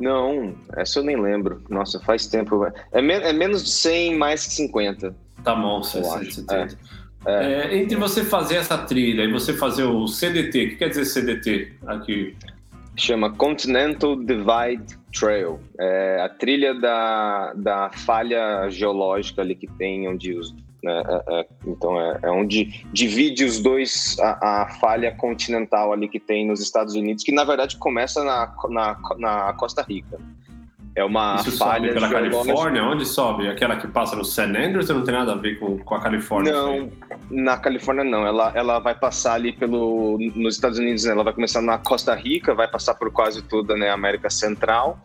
não, 0.00 0.54
essa 0.76 0.98
eu 0.98 1.04
nem 1.04 1.20
lembro. 1.20 1.62
Nossa, 1.68 2.00
faz 2.00 2.26
tempo. 2.26 2.66
É, 2.92 3.02
me, 3.02 3.14
é 3.14 3.32
menos 3.32 3.64
de 3.64 3.70
100, 3.70 4.16
mais 4.16 4.46
que 4.46 4.52
50. 4.52 5.14
Tá 5.42 5.54
bom, 5.54 5.82
60, 5.82 6.30
70. 6.30 6.78
É, 7.26 7.32
é. 7.32 7.52
É, 7.52 7.76
entre 7.76 7.96
você 7.96 8.24
fazer 8.24 8.56
essa 8.56 8.78
trilha 8.78 9.22
e 9.24 9.32
você 9.32 9.52
fazer 9.52 9.84
o 9.84 10.06
CDT, 10.06 10.64
o 10.64 10.68
que 10.70 10.76
quer 10.76 10.88
dizer 10.88 11.04
CDT 11.04 11.72
aqui? 11.86 12.36
chama 12.96 13.30
Continental 13.30 14.16
Divide 14.16 14.98
Trail. 15.12 15.60
É 15.78 16.22
a 16.22 16.28
trilha 16.28 16.74
da, 16.74 17.52
da 17.54 17.90
falha 17.90 18.68
geológica 18.70 19.42
ali 19.42 19.54
que 19.54 19.66
tem, 19.66 20.08
onde 20.08 20.34
os. 20.34 20.54
Né, 20.86 21.02
é, 21.04 21.40
é, 21.40 21.46
então, 21.66 22.00
é, 22.00 22.20
é, 22.22 22.30
onde 22.30 22.84
divide 22.92 23.44
os 23.44 23.58
dois, 23.58 24.16
a, 24.20 24.62
a, 24.62 24.68
falha 24.68 25.10
continental 25.10 25.92
ali 25.92 26.08
que 26.08 26.20
tem 26.20 26.46
nos 26.46 26.60
Estados 26.60 26.94
Unidos, 26.94 27.24
que 27.24 27.32
na 27.32 27.42
verdade 27.42 27.76
começa 27.76 28.22
na, 28.22 28.54
na, 28.68 28.96
na 29.18 29.52
Costa 29.54 29.82
Rica. 29.82 30.16
É 30.94 31.04
uma 31.04 31.34
Isso 31.34 31.58
falha 31.58 31.88
sobe 31.88 31.94
pela 31.94 32.08
Califórnia? 32.08 32.84
Onde 32.84 33.04
sobe? 33.04 33.48
Aquela 33.48 33.76
que 33.76 33.88
passa 33.88 34.14
no 34.14 34.24
San 34.24 34.44
Andreas 34.44 34.88
ou 34.88 34.96
não 34.96 35.04
tem 35.04 35.12
nada 35.12 35.32
a 35.32 35.36
ver 35.36 35.58
com, 35.58 35.76
com 35.76 35.94
a 35.96 36.00
Califórnia? 36.00 36.52
Não, 36.52 36.88
na 37.30 37.58
Califórnia 37.58 38.04
não. 38.04 38.24
Ela, 38.24 38.52
ela 38.54 38.78
vai 38.78 38.94
passar 38.94 39.34
ali 39.34 39.52
pelo... 39.52 40.16
Nos 40.36 40.54
Estados 40.54 40.78
Unidos, 40.78 41.04
né? 41.04 41.12
ela 41.12 41.24
vai 41.24 41.32
começar 41.32 41.60
na 41.60 41.78
Costa 41.78 42.14
Rica, 42.14 42.54
vai 42.54 42.68
passar 42.68 42.94
por 42.94 43.10
quase 43.10 43.42
toda 43.42 43.76
né, 43.76 43.90
a 43.90 43.94
América 43.94 44.30
Central 44.30 44.98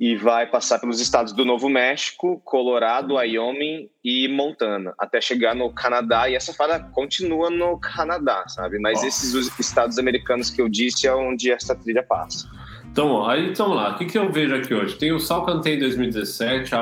e 0.00 0.16
vai 0.16 0.46
passar 0.46 0.78
pelos 0.78 0.98
estados 0.98 1.30
do 1.34 1.44
Novo 1.44 1.68
México, 1.68 2.40
Colorado, 2.42 3.16
Wyoming 3.16 3.90
e 4.02 4.26
Montana, 4.28 4.94
até 4.98 5.20
chegar 5.20 5.54
no 5.54 5.70
Canadá. 5.70 6.26
E 6.26 6.34
essa 6.34 6.54
falha 6.54 6.80
continua 6.80 7.50
no 7.50 7.78
Canadá, 7.78 8.44
sabe? 8.48 8.78
Mas 8.78 9.04
esses 9.04 9.34
estados 9.60 9.98
americanos 9.98 10.48
que 10.48 10.62
eu 10.62 10.70
disse 10.70 11.06
é 11.06 11.14
onde 11.14 11.52
essa 11.52 11.74
trilha 11.74 12.02
passa. 12.02 12.48
Então, 12.90 13.28
aí 13.28 13.50
então 13.50 13.68
lá, 13.74 13.90
o 13.90 13.98
que, 13.98 14.06
que 14.06 14.16
eu 14.16 14.32
vejo 14.32 14.54
aqui 14.54 14.72
hoje? 14.72 14.96
Tem 14.96 15.12
o 15.12 15.20
Sal 15.20 15.44
Cantei 15.44 15.78
2017, 15.78 16.74
a, 16.74 16.78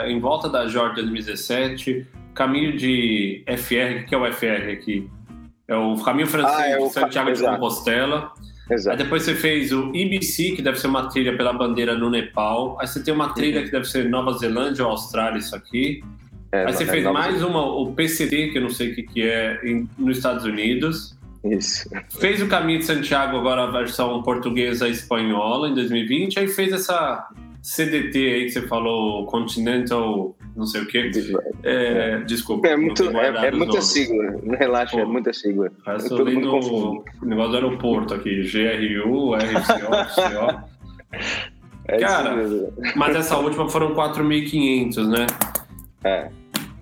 a, 0.00 0.10
em 0.10 0.18
volta 0.18 0.48
da 0.48 0.66
Jorge 0.66 0.96
2017, 0.96 2.04
caminho 2.34 2.76
de 2.76 3.44
FR, 3.46 4.02
o 4.02 4.06
que 4.06 4.14
é 4.14 4.18
o 4.18 4.32
FR 4.32 4.72
aqui? 4.72 5.08
É 5.68 5.74
o 5.76 5.96
caminho 5.96 6.28
francês 6.28 6.58
ah, 6.58 6.68
é 6.68 6.78
de 6.78 6.90
Santiago 6.90 7.32
de 7.32 7.42
Compostela. 7.42 8.32
Exato. 8.70 8.96
Aí 8.96 9.02
depois 9.04 9.22
você 9.22 9.34
fez 9.34 9.72
o 9.72 9.94
IBC, 9.94 10.52
que 10.52 10.62
deve 10.62 10.78
ser 10.78 10.88
uma 10.88 11.08
trilha 11.08 11.36
pela 11.36 11.52
bandeira 11.52 11.96
no 11.96 12.10
Nepal. 12.10 12.76
Aí 12.80 12.86
você 12.86 13.02
tem 13.02 13.14
uma 13.14 13.32
trilha 13.32 13.60
uhum. 13.60 13.66
que 13.66 13.72
deve 13.72 13.84
ser 13.84 14.08
Nova 14.08 14.32
Zelândia 14.32 14.84
ou 14.84 14.90
Austrália, 14.90 15.38
isso 15.38 15.54
aqui. 15.54 16.02
É, 16.50 16.66
Aí 16.66 16.72
você 16.72 16.84
é 16.84 16.86
fez 16.86 17.04
mais 17.04 17.42
uma, 17.42 17.64
o 17.64 17.92
PCD, 17.92 18.48
que 18.48 18.58
eu 18.58 18.62
não 18.62 18.70
sei 18.70 18.90
o 18.90 18.94
que, 18.94 19.02
que 19.02 19.22
é, 19.22 19.60
em, 19.64 19.88
nos 19.98 20.16
Estados 20.16 20.44
Unidos. 20.44 21.16
Isso. 21.44 21.88
Fez 22.18 22.42
o 22.42 22.48
Caminho 22.48 22.80
de 22.80 22.86
Santiago, 22.86 23.36
agora 23.36 23.64
a 23.64 23.70
versão 23.70 24.20
portuguesa 24.22 24.88
espanhola, 24.88 25.68
em 25.68 25.74
2020. 25.74 26.40
Aí 26.40 26.48
fez 26.48 26.72
essa 26.72 27.28
CDT 27.66 28.16
aí 28.16 28.44
que 28.44 28.50
você 28.50 28.62
falou, 28.62 29.26
Continental, 29.26 30.36
não 30.54 30.64
sei 30.64 30.82
o 30.82 30.86
quê. 30.86 31.10
É, 31.64 32.18
desculpa. 32.20 32.68
É, 32.68 32.76
muito, 32.76 33.02
é, 33.18 33.46
é 33.48 33.50
muita 33.50 33.80
sigla, 33.80 34.40
relaxa, 34.56 34.96
Pô, 34.96 35.02
é 35.02 35.04
muita 35.04 35.32
sigla. 35.32 35.68
É 35.84 35.96
todo 36.08 36.30
mundo 36.30 37.02
o 37.20 37.26
negócio 37.26 37.50
do 37.50 37.56
aeroporto 37.56 38.14
aqui, 38.14 38.42
GRU, 38.44 39.34
RCO, 39.34 39.90
CO. 40.14 40.62
É 41.88 41.98
Cara, 41.98 42.36
mas 42.94 43.16
essa 43.16 43.36
última 43.36 43.68
foram 43.68 43.96
4.500, 43.96 45.08
né? 45.08 45.26
É. 46.04 46.30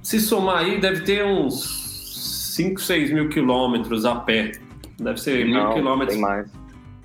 Se 0.02 0.20
somar 0.20 0.58
aí, 0.58 0.78
deve 0.78 1.00
ter 1.00 1.24
uns 1.24 2.52
5, 2.56 2.78
6 2.78 3.10
mil 3.10 3.30
quilômetros 3.30 4.04
a 4.04 4.16
pé. 4.16 4.52
Deve 5.00 5.18
ser 5.18 5.46
Não, 5.46 5.64
mil 5.64 5.74
quilômetros. 5.76 6.14
Tem 6.14 6.22
mais. 6.22 6.63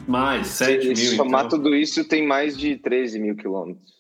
Mais, 0.10 0.48
7 0.48 0.88
mil. 0.88 0.96
Se 0.96 1.16
somar 1.16 1.46
então. 1.46 1.60
tudo 1.60 1.76
isso, 1.76 2.04
tem 2.04 2.26
mais 2.26 2.58
de 2.58 2.78
13 2.78 3.20
mil 3.20 3.36
quilômetros. 3.36 3.94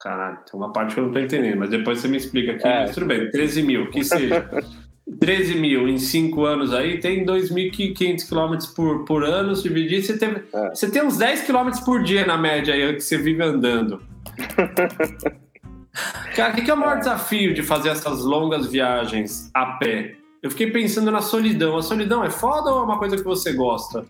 Caralho, 0.00 0.38
tem 0.48 0.60
uma 0.60 0.72
parte 0.72 0.94
que 0.94 1.00
eu 1.00 1.06
não 1.06 1.12
tô 1.12 1.18
entendendo, 1.18 1.58
mas 1.58 1.70
depois 1.70 1.98
você 1.98 2.06
me 2.06 2.16
explica 2.16 2.52
aqui. 2.52 2.64
É. 2.64 2.82
Mas 2.82 2.94
tudo 2.94 3.06
bem, 3.06 3.28
13 3.30 3.62
mil, 3.64 3.90
que 3.90 4.04
seja. 4.04 4.48
13 5.20 5.56
mil 5.56 5.88
em 5.88 5.98
5 5.98 6.44
anos 6.44 6.72
aí, 6.72 6.98
tem 6.98 7.24
2.500 7.24 8.28
quilômetros 8.28 8.68
por, 8.68 9.04
por 9.04 9.24
ano, 9.24 9.54
dividir, 9.54 10.02
você 10.02 10.18
tem, 10.18 10.42
é. 10.52 10.70
você 10.70 10.90
tem 10.90 11.02
uns 11.02 11.16
10 11.16 11.42
quilômetros 11.42 11.82
por 11.84 12.02
dia 12.02 12.26
na 12.26 12.36
média 12.36 12.74
aí 12.74 12.94
que 12.94 13.00
você 13.00 13.18
vive 13.18 13.42
andando. 13.42 14.00
Cara, 16.36 16.52
o 16.52 16.56
que, 16.56 16.62
que 16.62 16.70
é 16.70 16.74
o 16.74 16.76
maior 16.76 16.96
é. 16.96 16.98
desafio 16.98 17.54
de 17.54 17.62
fazer 17.62 17.88
essas 17.88 18.22
longas 18.22 18.66
viagens 18.66 19.50
a 19.54 19.66
pé? 19.78 20.16
Eu 20.42 20.50
fiquei 20.50 20.70
pensando 20.70 21.10
na 21.10 21.22
solidão. 21.22 21.76
A 21.76 21.82
solidão 21.82 22.22
é 22.22 22.30
foda 22.30 22.70
ou 22.70 22.80
é 22.80 22.84
uma 22.84 22.98
coisa 22.98 23.16
que 23.16 23.24
você 23.24 23.52
gosta? 23.52 24.04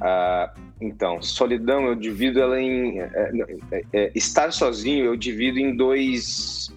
Ah, 0.00 0.52
então, 0.80 1.20
solidão 1.20 1.86
eu 1.86 1.94
divido 1.94 2.40
ela 2.40 2.60
em. 2.60 3.00
É, 3.00 3.30
é, 3.72 3.84
é, 3.92 4.12
estar 4.14 4.52
sozinho 4.52 5.04
eu 5.04 5.16
divido 5.16 5.58
em 5.58 5.74
dois. 5.74 6.68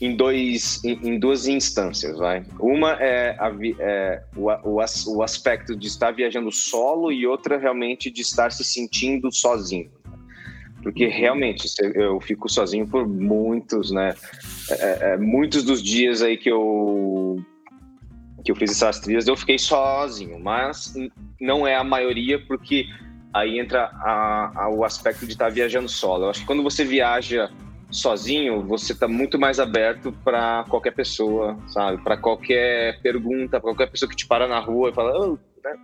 Em, 0.00 0.16
dois, 0.16 0.82
em, 0.84 1.10
em 1.10 1.18
duas 1.18 1.46
instâncias, 1.46 2.18
vai. 2.18 2.44
Uma 2.58 2.94
é, 2.94 3.36
a, 3.38 3.52
é 3.78 4.22
o, 4.36 4.50
o, 4.50 5.16
o 5.16 5.22
aspecto 5.22 5.76
de 5.76 5.86
estar 5.86 6.10
viajando 6.10 6.50
solo 6.50 7.12
e 7.12 7.24
outra 7.24 7.56
realmente 7.56 8.10
de 8.10 8.20
estar 8.20 8.50
se 8.50 8.64
sentindo 8.64 9.32
sozinho 9.32 9.88
porque 10.82 11.06
realmente 11.06 11.68
eu 11.94 12.20
fico 12.20 12.48
sozinho 12.48 12.86
por 12.86 13.06
muitos, 13.06 13.90
né? 13.90 14.14
É, 14.68 14.74
é, 14.74 14.98
é, 15.12 15.16
muitos 15.16 15.62
dos 15.62 15.80
dias 15.80 16.22
aí 16.22 16.36
que 16.36 16.50
eu 16.50 17.40
que 18.44 18.50
eu 18.50 18.56
fiz 18.56 18.70
essas 18.72 19.00
trilhas 19.00 19.26
eu 19.26 19.36
fiquei 19.36 19.58
sozinho, 19.58 20.38
mas 20.38 20.94
não 21.40 21.66
é 21.66 21.76
a 21.76 21.84
maioria 21.84 22.38
porque 22.46 22.86
aí 23.32 23.58
entra 23.58 23.84
a, 23.84 24.64
a, 24.64 24.68
o 24.68 24.84
aspecto 24.84 25.26
de 25.26 25.32
estar 25.32 25.46
tá 25.46 25.50
viajando 25.50 25.88
solo. 25.88 26.24
Eu 26.24 26.30
acho 26.30 26.40
que 26.40 26.46
quando 26.46 26.62
você 26.62 26.84
viaja 26.84 27.50
sozinho, 27.90 28.62
você 28.62 28.92
está 28.92 29.06
muito 29.06 29.38
mais 29.38 29.60
aberto 29.60 30.12
para 30.24 30.64
qualquer 30.68 30.92
pessoa, 30.92 31.58
sabe? 31.68 32.02
Para 32.02 32.16
qualquer 32.16 33.00
pergunta, 33.02 33.60
para 33.60 33.60
qualquer 33.60 33.90
pessoa 33.90 34.08
que 34.08 34.16
te 34.16 34.26
para 34.26 34.48
na 34.48 34.58
rua 34.58 34.90
e 34.90 34.94
fala, 34.94 35.18
oh, 35.18 35.38
né? 35.62 35.76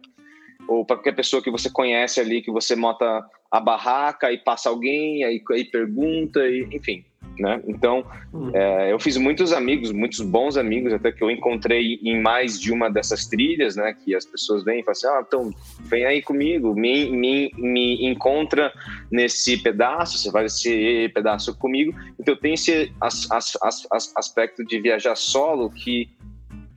ou 0.67 0.85
para 0.85 0.97
qualquer 0.97 1.15
pessoa 1.15 1.43
que 1.43 1.51
você 1.51 1.71
conhece 1.71 2.21
ali, 2.21 2.43
que 2.43 2.51
você 2.51 2.77
mota 2.77 3.25
a 3.51 3.61
barraca 3.61 4.31
e 4.31 4.39
passa 4.39 4.69
alguém, 4.69 5.25
aí, 5.25 5.43
aí 5.51 5.65
pergunta, 5.65 6.41
e, 6.47 6.69
enfim. 6.73 7.05
Né? 7.39 7.63
Então, 7.69 8.05
hum. 8.35 8.51
é, 8.53 8.93
eu 8.93 8.99
fiz 8.99 9.17
muitos 9.17 9.53
amigos, 9.53 9.93
muitos 9.93 10.21
bons 10.21 10.57
amigos, 10.57 10.93
até 10.93 11.13
que 11.13 11.23
eu 11.23 11.31
encontrei 11.31 12.01
em 12.03 12.21
mais 12.21 12.61
de 12.61 12.73
uma 12.73 12.91
dessas 12.91 13.27
trilhas, 13.27 13.77
né? 13.77 13.95
Que 13.95 14.15
as 14.15 14.27
pessoas 14.27 14.65
vêm 14.65 14.81
e 14.81 14.83
falam 14.83 14.93
assim: 14.93 15.07
ah, 15.07 15.25
então 15.27 15.51
vem 15.85 16.05
aí 16.05 16.21
comigo, 16.21 16.75
me, 16.75 17.09
me, 17.11 17.53
me 17.57 18.07
encontra 18.07 18.73
nesse 19.09 19.57
pedaço, 19.57 20.19
você 20.19 20.33
faz 20.33 20.55
esse 20.55 21.09
pedaço 21.15 21.57
comigo. 21.57 21.95
Então, 22.19 22.35
tem 22.35 22.55
esse 22.55 22.93
as, 23.01 23.31
as, 23.31 23.57
as, 23.63 24.13
aspecto 24.17 24.65
de 24.65 24.81
viajar 24.81 25.15
solo 25.15 25.71
que 25.71 26.11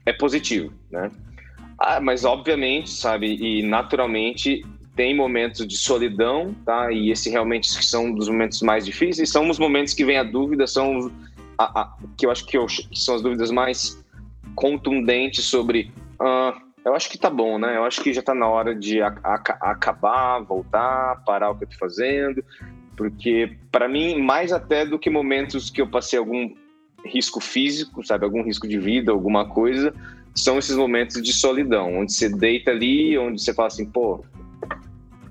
é 0.06 0.12
positivo, 0.12 0.72
né? 0.90 1.10
Ah, 1.76 2.00
mas 2.00 2.24
obviamente, 2.24 2.90
sabe, 2.90 3.34
e 3.34 3.62
naturalmente 3.64 4.64
tem 4.94 5.16
momentos 5.16 5.66
de 5.66 5.76
solidão, 5.76 6.54
tá? 6.64 6.92
E 6.92 7.10
esse 7.10 7.30
realmente 7.30 7.68
são 7.84 8.12
dos 8.12 8.28
momentos 8.28 8.60
mais 8.62 8.84
difíceis. 8.84 9.30
São 9.30 9.48
os 9.48 9.58
momentos 9.58 9.94
que 9.94 10.04
vem 10.04 10.18
a 10.18 10.22
dúvida, 10.22 10.66
são 10.66 11.10
a, 11.58 11.80
a, 11.80 11.96
que 12.16 12.26
eu 12.26 12.30
acho 12.30 12.46
que, 12.46 12.56
eu, 12.58 12.66
que, 12.66 13.00
são 13.00 13.14
as 13.14 13.22
dúvidas 13.22 13.50
mais 13.50 14.02
contundentes 14.54 15.44
sobre 15.44 15.90
uh, 16.20 16.60
eu 16.84 16.94
acho 16.94 17.08
que 17.08 17.16
tá 17.16 17.30
bom, 17.30 17.58
né? 17.58 17.76
Eu 17.76 17.84
acho 17.84 18.02
que 18.02 18.12
já 18.12 18.22
tá 18.22 18.34
na 18.34 18.48
hora 18.48 18.74
de 18.74 19.00
acabar, 19.00 20.40
voltar, 20.40 21.22
parar 21.24 21.50
o 21.50 21.54
que 21.56 21.64
eu 21.64 21.68
tô 21.68 21.76
fazendo, 21.76 22.44
porque 22.96 23.56
para 23.70 23.88
mim, 23.88 24.20
mais 24.20 24.52
até 24.52 24.84
do 24.84 24.98
que 24.98 25.08
momentos 25.08 25.70
que 25.70 25.80
eu 25.80 25.86
passei 25.86 26.18
algum 26.18 26.52
risco 27.04 27.40
físico, 27.40 28.04
sabe, 28.04 28.24
algum 28.24 28.42
risco 28.42 28.66
de 28.66 28.78
vida, 28.78 29.12
alguma 29.12 29.48
coisa, 29.48 29.94
são 30.34 30.58
esses 30.58 30.76
momentos 30.76 31.22
de 31.22 31.32
solidão, 31.32 31.98
onde 31.98 32.12
você 32.12 32.28
deita 32.28 32.72
ali, 32.72 33.16
onde 33.16 33.40
você 33.40 33.54
fala 33.54 33.68
assim, 33.68 33.86
pô, 33.86 34.24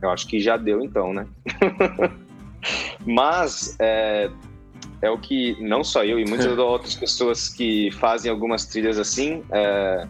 eu 0.01 0.09
acho 0.09 0.27
que 0.27 0.39
já 0.39 0.57
deu 0.57 0.83
então, 0.83 1.13
né? 1.13 1.27
Mas 3.05 3.75
é, 3.79 4.29
é, 5.01 5.09
o 5.09 5.17
que 5.17 5.55
não 5.61 5.83
só 5.83 6.03
eu 6.03 6.19
e 6.19 6.25
muitas 6.25 6.45
outras 6.57 6.95
pessoas 6.95 7.49
que 7.49 7.91
fazem 7.91 8.31
algumas 8.31 8.65
trilhas 8.65 8.99
assim 8.99 9.43
é, 9.51 10.07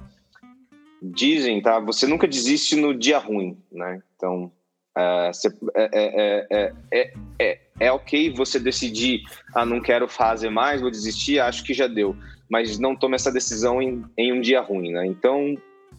dizem, 1.01 1.61
tá? 1.61 1.79
Você 1.79 2.05
nunca 2.07 2.27
desiste 2.27 2.75
no 2.75 2.93
dia 2.97 3.17
ruim, 3.17 3.57
né? 3.71 4.01
Então 4.15 4.51
é, 4.97 5.31
é, 5.75 6.47
é, 6.51 7.13
é, 7.39 7.59
é 7.79 7.91
ok 7.91 8.29
você 8.31 8.59
decidir, 8.59 9.21
ah, 9.55 9.65
não 9.65 9.81
quero 9.81 10.07
fazer 10.07 10.49
mais, 10.49 10.81
vou 10.81 10.91
desistir, 10.91 11.39
acho 11.39 11.63
que 11.63 11.73
já 11.73 11.87
deu. 11.87 12.15
Mas 12.49 12.77
não 12.77 12.95
tome 12.95 13.15
essa 13.15 13.31
decisão 13.31 13.81
em, 13.81 14.03
em 14.17 14.33
um 14.33 14.41
dia 14.41 14.61
ruim, 14.61 14.91
né? 14.91 15.05
Então, 15.07 15.55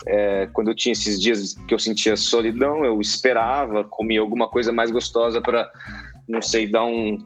é, 0.07 0.49
quando 0.53 0.69
eu 0.69 0.75
tinha 0.75 0.93
esses 0.93 1.21
dias 1.21 1.55
que 1.67 1.75
eu 1.75 1.79
sentia 1.79 2.17
solidão, 2.17 2.85
eu 2.85 3.01
esperava, 3.01 3.85
comia 3.85 4.21
alguma 4.21 4.49
coisa 4.49 4.73
mais 4.73 4.91
gostosa 4.91 5.41
para, 5.41 5.71
não 6.29 6.43
sei, 6.43 6.67
dar 6.67 6.85
um, 6.85 7.19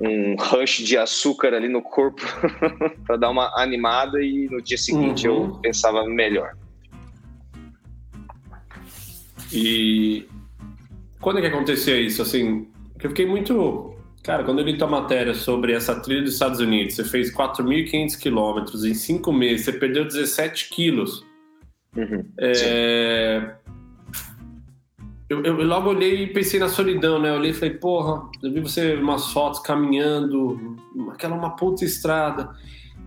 um 0.00 0.36
rush 0.38 0.78
de 0.78 0.96
açúcar 0.96 1.54
ali 1.54 1.68
no 1.68 1.82
corpo 1.82 2.22
para 3.06 3.16
dar 3.16 3.30
uma 3.30 3.52
animada 3.56 4.22
e 4.22 4.48
no 4.50 4.62
dia 4.62 4.78
seguinte 4.78 5.28
uhum. 5.28 5.46
eu 5.46 5.58
pensava 5.60 6.04
melhor. 6.06 6.56
E 9.52 10.26
quando 11.20 11.38
é 11.38 11.40
que 11.42 11.48
acontecia 11.48 12.00
isso? 12.00 12.22
Assim, 12.22 12.68
eu 13.02 13.10
fiquei 13.10 13.26
muito. 13.26 13.94
Cara, 14.22 14.44
quando 14.44 14.60
eu 14.60 14.64
li 14.64 14.78
tua 14.78 14.88
matéria 14.88 15.34
sobre 15.34 15.72
essa 15.72 16.00
trilha 16.00 16.22
dos 16.22 16.34
Estados 16.34 16.60
Unidos, 16.60 16.94
você 16.94 17.04
fez 17.04 17.34
4.500 17.34 18.18
quilômetros 18.18 18.84
em 18.84 18.94
cinco 18.94 19.32
meses, 19.32 19.64
você 19.64 19.72
perdeu 19.72 20.04
17 20.04 20.70
quilos. 20.70 21.24
Uhum, 21.96 22.24
é... 22.38 23.54
eu, 25.28 25.42
eu, 25.42 25.66
logo 25.66 25.90
olhei 25.90 26.22
e 26.22 26.26
pensei 26.26 26.58
na 26.58 26.68
solidão, 26.68 27.18
né? 27.18 27.30
Eu 27.30 27.34
olhei 27.34 27.50
e 27.50 27.54
falei, 27.54 27.74
porra, 27.74 28.22
eu 28.42 28.52
vi 28.52 28.60
você 28.60 28.94
umas 28.94 29.30
fotos 29.32 29.60
caminhando, 29.60 30.76
aquela 31.12 31.34
uma 31.34 31.54
puta 31.56 31.84
estrada. 31.84 32.50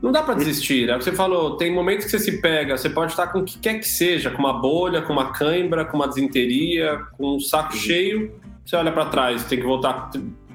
Não 0.02 0.12
dá 0.12 0.22
para 0.22 0.36
desistir. 0.36 0.90
É 0.90 0.96
o 0.96 1.00
que 1.00 1.06
você 1.06 1.14
falou, 1.14 1.58
tem 1.58 1.74
momentos 1.74 2.06
que 2.06 2.12
você 2.12 2.20
se 2.20 2.42
pega, 2.42 2.78
você 2.78 2.90
pode 2.90 3.12
estar 3.12 3.28
com 3.28 3.40
o 3.40 3.44
que 3.44 3.58
quer 3.58 3.80
que 3.80 3.88
seja, 3.88 4.30
com 4.30 4.40
uma 4.40 4.54
bolha, 4.54 5.02
com 5.02 5.14
uma 5.14 5.32
cãibra, 5.32 5.86
com 5.86 5.98
uma 5.98 6.08
desinteria, 6.08 7.00
com 7.18 7.38
um 7.38 7.40
saco 7.40 7.74
uhum. 7.74 7.80
cheio, 7.80 8.32
você 8.64 8.76
olha 8.76 8.92
para 8.92 9.06
trás, 9.06 9.46
tem 9.46 9.60
que 9.60 9.66
voltar 9.66 10.12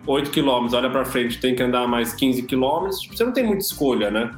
8 0.06 0.30
km, 0.30 0.72
olha 0.72 0.90
para 0.90 1.04
frente, 1.04 1.40
tem 1.40 1.54
que 1.54 1.62
andar 1.62 1.86
mais 1.86 2.12
15 2.12 2.42
km, 2.42 2.88
você 3.10 3.24
não 3.24 3.32
tem 3.32 3.44
muita 3.44 3.64
escolha, 3.64 4.10
né? 4.10 4.30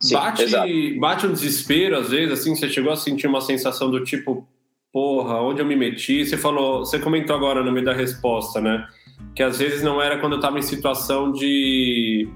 Sim, 0.00 0.14
bate, 0.14 0.98
bate 0.98 1.26
um 1.26 1.32
desespero 1.32 1.96
às 1.98 2.10
vezes, 2.10 2.40
assim, 2.40 2.54
você 2.54 2.68
chegou 2.68 2.92
a 2.92 2.96
sentir 2.96 3.26
uma 3.26 3.40
sensação 3.40 3.90
do 3.90 4.04
tipo, 4.04 4.46
porra, 4.92 5.40
onde 5.42 5.60
eu 5.60 5.66
me 5.66 5.74
meti? 5.74 6.24
Você 6.24 6.36
falou, 6.36 6.80
você 6.80 6.98
comentou 6.98 7.34
agora 7.34 7.64
no 7.64 7.72
meio 7.72 7.84
da 7.84 7.92
resposta, 7.92 8.60
né? 8.60 8.86
Que 9.34 9.42
às 9.42 9.58
vezes 9.58 9.82
não 9.82 10.00
era 10.00 10.18
quando 10.18 10.34
eu 10.34 10.38
estava 10.38 10.58
em 10.58 10.62
situação 10.62 11.32
de 11.32 12.28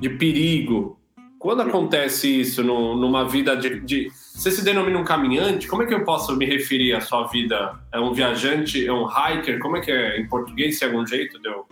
de 0.00 0.08
perigo. 0.08 0.98
Quando 1.38 1.62
acontece 1.62 2.40
isso 2.40 2.62
no, 2.62 2.96
numa 2.96 3.26
vida 3.28 3.56
de, 3.56 3.80
de, 3.80 4.10
Você 4.10 4.50
se 4.50 4.64
denomina 4.64 4.98
um 4.98 5.04
caminhante? 5.04 5.68
Como 5.68 5.82
é 5.82 5.86
que 5.86 5.94
eu 5.94 6.04
posso 6.04 6.36
me 6.36 6.44
referir 6.44 6.94
à 6.94 7.00
sua 7.00 7.26
vida? 7.28 7.78
É 7.92 8.00
um 8.00 8.12
viajante? 8.12 8.86
É 8.86 8.92
um 8.92 9.06
hiker? 9.06 9.58
Como 9.58 9.76
é 9.76 9.80
que 9.80 9.90
é 9.90 10.18
em 10.18 10.28
português, 10.28 10.78
se 10.78 10.84
é 10.84 10.88
algum 10.88 11.06
jeito? 11.06 11.38
Deu? 11.40 11.66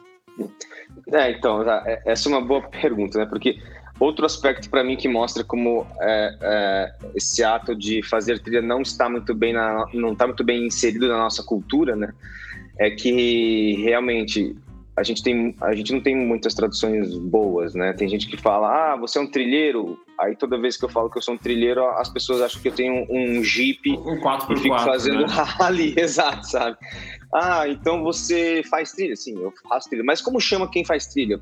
É, 1.13 1.33
então, 1.33 1.63
é, 1.63 2.03
essa 2.07 2.29
é 2.29 2.33
uma 2.33 2.41
boa 2.41 2.63
pergunta, 2.63 3.19
né? 3.19 3.27
Porque 3.27 3.59
outro 3.99 4.25
aspecto 4.25 4.71
para 4.71 4.85
mim 4.85 4.97
que 4.97 5.09
mostra 5.09 5.43
como 5.43 5.87
é, 6.01 6.37
é, 6.41 6.95
esse 7.15 7.43
ato 7.43 7.75
de 7.75 8.03
fazer 8.03 8.41
trilha 8.41 8.63
não 8.63 8.83
está 8.83 9.09
muito 9.09 9.35
bem 9.35 9.53
na, 9.53 9.87
não 9.93 10.13
está 10.13 10.27
muito 10.27 10.45
bem 10.45 10.67
inserido 10.67 11.09
na 11.09 11.19
nossa 11.19 11.43
cultura, 11.43 11.97
né? 11.97 12.13
É 12.79 12.91
que 12.91 13.75
realmente 13.83 14.57
a 14.99 15.03
gente, 15.05 15.23
tem, 15.23 15.55
a 15.61 15.75
gente 15.75 15.93
não 15.93 16.01
tem 16.01 16.17
muitas 16.17 16.55
traduções 16.55 17.17
boas, 17.17 17.73
né? 17.73 17.93
Tem 17.93 18.09
gente 18.09 18.27
que 18.27 18.37
fala, 18.37 18.93
ah, 18.93 18.97
você 18.97 19.19
é 19.19 19.23
um 19.23 19.31
trilheiro. 19.31 19.97
Aí 20.21 20.35
toda 20.35 20.61
vez 20.61 20.77
que 20.77 20.85
eu 20.85 20.89
falo 20.89 21.09
que 21.09 21.17
eu 21.17 21.23
sou 21.23 21.35
um 21.35 21.39
trilheiro, 21.39 21.85
as 21.91 22.09
pessoas 22.09 22.41
acham 22.41 22.61
que 22.61 22.67
eu 22.67 22.75
tenho 22.75 23.07
um 23.09 23.43
Jeep 23.45 23.91
um 23.91 24.21
4x4, 24.21 24.51
e 24.51 24.57
fico 24.57 24.79
fazendo 24.81 25.21
né? 25.21 25.27
rally, 25.31 25.95
exato, 25.97 26.49
sabe? 26.49 26.77
Ah, 27.33 27.69
então 27.69 28.03
você 28.03 28.63
faz 28.69 28.91
trilha? 28.91 29.15
Sim, 29.15 29.41
eu 29.41 29.53
faço 29.69 29.89
trilha. 29.89 30.05
Mas 30.05 30.21
como 30.21 30.41
chama 30.41 30.69
quem 30.69 30.85
faz 30.85 31.07
trilha? 31.07 31.41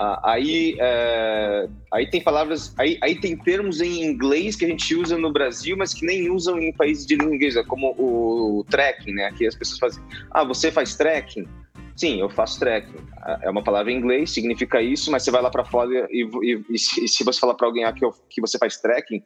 Ah, 0.00 0.32
aí, 0.32 0.76
é, 0.78 1.68
aí 1.92 2.08
tem 2.08 2.22
palavras, 2.22 2.72
aí, 2.78 2.96
aí 3.02 3.16
tem 3.16 3.36
termos 3.36 3.80
em 3.80 4.04
inglês 4.04 4.54
que 4.54 4.64
a 4.64 4.68
gente 4.68 4.94
usa 4.94 5.18
no 5.18 5.32
Brasil, 5.32 5.76
mas 5.76 5.92
que 5.92 6.06
nem 6.06 6.30
usam 6.30 6.56
em 6.60 6.72
países 6.72 7.04
de 7.04 7.16
língua 7.16 7.34
inglesa, 7.34 7.64
como 7.64 7.96
o, 7.98 8.60
o 8.60 8.64
trekking, 8.64 9.12
né? 9.12 9.32
Que 9.36 9.44
as 9.44 9.56
pessoas 9.56 9.80
fazem, 9.80 10.04
ah, 10.30 10.44
você 10.44 10.70
faz 10.70 10.94
trekking? 10.96 11.48
Sim, 11.96 12.20
eu 12.20 12.30
faço 12.30 12.60
trekking. 12.60 12.94
É 13.42 13.50
uma 13.50 13.64
palavra 13.64 13.90
em 13.90 13.96
inglês, 13.96 14.30
significa 14.30 14.80
isso, 14.80 15.10
mas 15.10 15.24
você 15.24 15.32
vai 15.32 15.42
lá 15.42 15.50
para 15.50 15.64
fora 15.64 15.90
e, 16.12 16.22
e, 16.42 16.64
e, 16.70 16.78
se 16.78 17.24
você 17.24 17.40
falar 17.40 17.54
para 17.54 17.66
alguém 17.66 17.82
ah, 17.82 17.92
que, 17.92 18.04
eu, 18.04 18.12
que 18.30 18.40
você 18.40 18.56
faz 18.56 18.76
trekking, 18.76 19.20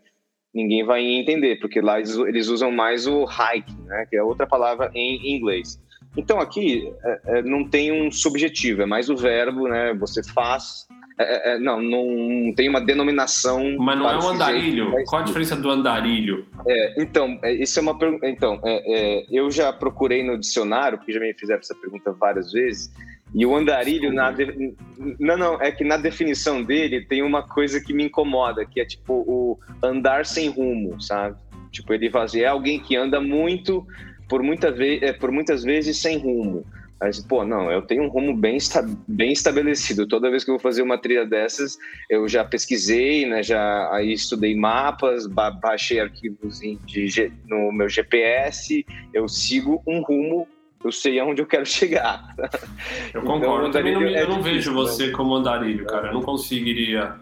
ninguém 0.54 0.84
vai 0.86 1.02
entender, 1.02 1.60
porque 1.60 1.82
lá 1.82 1.98
eles, 1.98 2.16
eles, 2.16 2.48
usam 2.48 2.72
mais 2.72 3.06
o 3.06 3.24
hiking, 3.24 3.82
né, 3.84 4.06
que 4.08 4.16
é 4.16 4.22
outra 4.22 4.46
palavra 4.46 4.90
em 4.94 5.36
inglês. 5.36 5.78
Então 6.16 6.40
aqui 6.40 6.92
é, 7.04 7.20
é, 7.26 7.42
não 7.42 7.68
tem 7.68 7.90
um 7.92 8.10
subjetivo, 8.10 8.82
é 8.82 8.86
mais 8.86 9.08
o 9.08 9.16
verbo, 9.16 9.68
né? 9.68 9.94
Você 9.94 10.22
faz 10.22 10.86
é, 11.18 11.22
é, 11.22 11.54
é, 11.54 11.58
não, 11.58 11.80
não 11.80 12.52
tem 12.54 12.68
uma 12.68 12.80
denominação. 12.80 13.76
Mas 13.78 13.98
não 13.98 14.08
é 14.08 14.18
um 14.18 14.28
andarilho. 14.28 14.92
Qual 15.06 15.22
a 15.22 15.24
diferença 15.24 15.56
do 15.56 15.70
andarilho? 15.70 16.46
É, 16.66 17.02
então, 17.02 17.38
isso 17.44 17.78
é 17.78 17.82
uma 17.82 17.98
pergunta. 17.98 18.28
Então, 18.28 18.60
eu 19.30 19.50
já 19.50 19.72
procurei 19.72 20.22
no 20.22 20.38
dicionário, 20.38 20.98
porque 20.98 21.12
já 21.12 21.20
me 21.20 21.34
fizeram 21.34 21.60
essa 21.60 21.74
pergunta 21.74 22.12
várias 22.12 22.52
vezes. 22.52 22.92
E 23.34 23.46
o 23.46 23.56
andarilho, 23.56 24.12
na 24.12 24.30
de... 24.30 24.74
não, 25.18 25.36
não, 25.38 25.60
é 25.60 25.72
que 25.72 25.84
na 25.84 25.96
definição 25.96 26.62
dele 26.62 27.00
tem 27.06 27.22
uma 27.22 27.42
coisa 27.42 27.80
que 27.80 27.94
me 27.94 28.04
incomoda, 28.04 28.64
que 28.66 28.78
é 28.78 28.84
tipo 28.84 29.14
o 29.26 29.58
andar 29.82 30.26
sem 30.26 30.50
rumo, 30.50 31.00
sabe? 31.00 31.36
Tipo, 31.70 31.94
ele 31.94 32.10
faz, 32.10 32.34
é 32.34 32.44
alguém 32.44 32.78
que 32.78 32.94
anda 32.94 33.18
muito, 33.20 33.86
por, 34.32 34.42
muita 34.42 34.70
ve... 34.70 35.12
por 35.20 35.30
muitas 35.30 35.62
vezes 35.62 35.98
sem 35.98 36.16
rumo. 36.16 36.64
Aí, 36.98 37.10
pô, 37.28 37.44
não, 37.44 37.70
eu 37.70 37.82
tenho 37.82 38.04
um 38.04 38.08
rumo 38.08 38.34
bem, 38.34 38.56
esta, 38.56 38.82
bem 39.06 39.30
estabelecido. 39.30 40.06
Toda 40.06 40.30
vez 40.30 40.42
que 40.42 40.50
eu 40.50 40.54
vou 40.54 40.62
fazer 40.62 40.80
uma 40.80 40.96
trilha 40.96 41.26
dessas, 41.26 41.76
eu 42.08 42.26
já 42.26 42.42
pesquisei, 42.42 43.26
né? 43.26 43.42
Já 43.42 43.90
aí 43.92 44.10
estudei 44.10 44.56
mapas, 44.56 45.26
ba 45.26 45.50
baixei 45.50 46.00
arquivos 46.00 46.60
de, 46.60 47.30
no 47.46 47.70
meu 47.72 47.90
GPS, 47.90 48.86
eu 49.12 49.28
sigo 49.28 49.82
um 49.86 50.00
rumo, 50.00 50.48
eu 50.82 50.90
sei 50.90 51.20
aonde 51.20 51.42
eu 51.42 51.46
quero 51.46 51.66
chegar. 51.68 52.34
Eu 53.12 53.20
então, 53.20 53.24
concordo. 53.24 53.66
Eu, 53.66 53.70
também 53.70 53.92
não, 53.92 54.02
é 54.02 54.22
eu 54.22 54.30
não 54.30 54.40
vejo 54.40 54.72
você 54.72 55.10
como 55.10 55.34
andarilho, 55.34 55.84
cara. 55.84 56.06
Eu 56.06 56.14
não 56.14 56.22
conseguiria. 56.22 57.16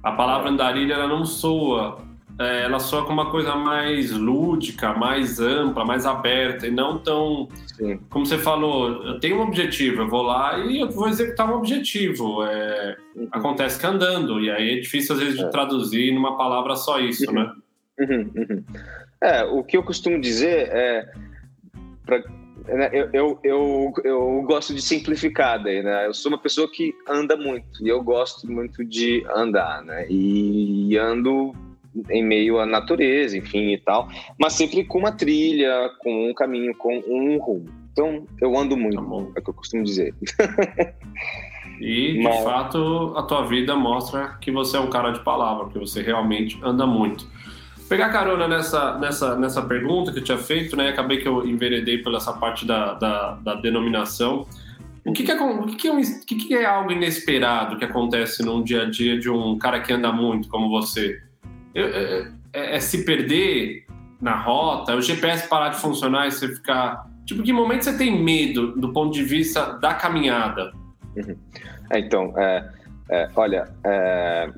A 0.00 0.12
palavra 0.12 0.48
andarilho, 0.48 0.92
ela 0.92 1.08
não 1.08 1.24
soa 1.24 2.11
é, 2.38 2.62
ela 2.64 2.78
soa 2.78 3.04
com 3.04 3.12
uma 3.12 3.30
coisa 3.30 3.54
mais 3.54 4.10
lúdica, 4.10 4.94
mais 4.94 5.38
ampla, 5.38 5.84
mais 5.84 6.06
aberta, 6.06 6.66
e 6.66 6.70
não 6.70 6.98
tão. 6.98 7.48
Sim. 7.76 7.98
Como 8.08 8.24
você 8.24 8.38
falou, 8.38 9.04
eu 9.04 9.20
tenho 9.20 9.38
um 9.38 9.42
objetivo, 9.42 10.02
eu 10.02 10.08
vou 10.08 10.22
lá 10.22 10.58
e 10.58 10.80
eu 10.80 10.90
vou 10.90 11.08
executar 11.08 11.50
um 11.50 11.56
objetivo. 11.56 12.42
É, 12.44 12.96
uhum. 13.14 13.28
Acontece 13.32 13.78
que 13.78 13.86
andando, 13.86 14.40
e 14.40 14.50
aí 14.50 14.78
é 14.78 14.80
difícil 14.80 15.14
às 15.14 15.20
vezes 15.20 15.38
de 15.38 15.44
é. 15.44 15.48
traduzir 15.48 16.12
numa 16.12 16.36
palavra 16.36 16.74
só 16.74 16.98
isso, 16.98 17.28
uhum. 17.28 17.34
né? 17.34 17.52
Uhum. 18.00 18.30
uhum. 18.34 18.64
É, 19.20 19.44
o 19.44 19.62
que 19.62 19.76
eu 19.76 19.82
costumo 19.82 20.20
dizer 20.20 20.68
é. 20.72 21.12
Pra, 22.04 22.18
né, 22.66 22.90
eu, 22.92 23.08
eu, 23.12 23.40
eu, 23.44 23.92
eu, 24.04 24.42
gosto 24.42 24.74
de 24.74 24.82
simplificar 24.82 25.62
daí, 25.62 25.82
né? 25.82 26.06
Eu 26.06 26.14
sou 26.14 26.32
uma 26.32 26.38
pessoa 26.38 26.68
que 26.70 26.92
anda 27.08 27.36
muito 27.36 27.84
e 27.84 27.88
eu 27.88 28.02
gosto 28.02 28.50
muito 28.50 28.84
de 28.84 29.24
andar, 29.32 29.84
né? 29.84 30.06
E 30.08 30.96
ando 30.98 31.54
em 32.10 32.24
meio 32.24 32.58
à 32.58 32.66
natureza, 32.66 33.36
enfim 33.36 33.72
e 33.72 33.78
tal, 33.78 34.08
mas 34.38 34.54
sempre 34.54 34.84
com 34.84 34.98
uma 34.98 35.12
trilha, 35.12 35.90
com 35.98 36.30
um 36.30 36.34
caminho, 36.34 36.74
com 36.76 36.96
um 37.06 37.38
rumo. 37.38 37.66
Então, 37.92 38.26
eu 38.40 38.56
ando 38.56 38.76
muito, 38.76 38.96
tá 38.96 39.32
é 39.36 39.40
o 39.40 39.44
que 39.44 39.50
eu 39.50 39.54
costumo 39.54 39.84
dizer. 39.84 40.14
E, 41.80 42.12
de 42.12 42.22
mas... 42.22 42.44
fato, 42.44 43.12
a 43.16 43.22
tua 43.22 43.44
vida 43.44 43.74
mostra 43.74 44.36
que 44.40 44.52
você 44.52 44.76
é 44.76 44.80
um 44.80 44.88
cara 44.88 45.10
de 45.10 45.18
palavra, 45.20 45.68
que 45.68 45.78
você 45.78 46.00
realmente 46.00 46.56
anda 46.62 46.86
muito. 46.86 47.26
Pegar 47.88 48.10
carona 48.10 48.46
nessa, 48.46 48.96
nessa, 48.98 49.36
nessa 49.36 49.62
pergunta 49.62 50.12
que 50.12 50.20
eu 50.20 50.24
tinha 50.24 50.38
feito, 50.38 50.76
né? 50.76 50.90
Acabei 50.90 51.18
que 51.18 51.26
eu 51.26 51.44
enveredei 51.44 51.98
pela 51.98 52.18
essa 52.18 52.32
parte 52.32 52.64
da, 52.64 52.94
da, 52.94 53.32
da 53.32 53.54
denominação. 53.54 54.46
O 55.04 55.12
que, 55.12 55.24
que, 55.24 55.32
é, 55.32 55.42
o 55.42 55.66
que, 55.66 55.74
que, 55.74 55.88
é 55.88 55.92
um, 55.92 56.00
o 56.00 56.24
que, 56.24 56.36
que 56.36 56.54
é 56.54 56.64
algo 56.64 56.92
inesperado 56.92 57.76
que 57.76 57.84
acontece 57.84 58.44
num 58.44 58.62
dia 58.62 58.82
a 58.82 58.84
dia 58.88 59.18
de 59.18 59.28
um 59.28 59.58
cara 59.58 59.80
que 59.80 59.92
anda 59.92 60.12
muito 60.12 60.48
como 60.48 60.70
você? 60.70 61.20
É, 61.74 62.26
é, 62.52 62.76
é, 62.76 62.80
se 62.80 63.04
perder, 63.04 63.86
na 64.20 64.36
rota, 64.36 64.94
o 64.94 65.02
GPS 65.02 65.48
parar 65.48 65.70
de 65.70 65.80
funcionar 65.80 66.28
e 66.28 66.30
você 66.30 66.48
ficar. 66.48 67.10
Tipo, 67.26 67.42
que 67.42 67.52
momento 67.52 67.84
você 67.84 67.96
tem 67.96 68.22
medo 68.22 68.72
do 68.72 68.92
ponto 68.92 69.12
de 69.12 69.22
vista 69.24 69.78
da 69.78 69.94
caminhada? 69.94 70.72
Uhum. 71.16 71.36
É, 71.90 71.98
então, 71.98 72.32
é, 72.36 72.68
é, 73.10 73.28
olha, 73.34 73.68
é, 73.84 74.50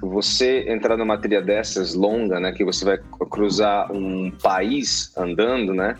você 0.00 0.64
entrar 0.68 0.96
numa 0.96 1.18
trilha 1.18 1.42
dessas 1.42 1.94
longa, 1.94 2.38
né, 2.38 2.52
que 2.52 2.64
você 2.64 2.84
vai 2.84 2.98
cruzar 3.30 3.90
um 3.92 4.30
país 4.30 5.12
andando, 5.16 5.74
né? 5.74 5.96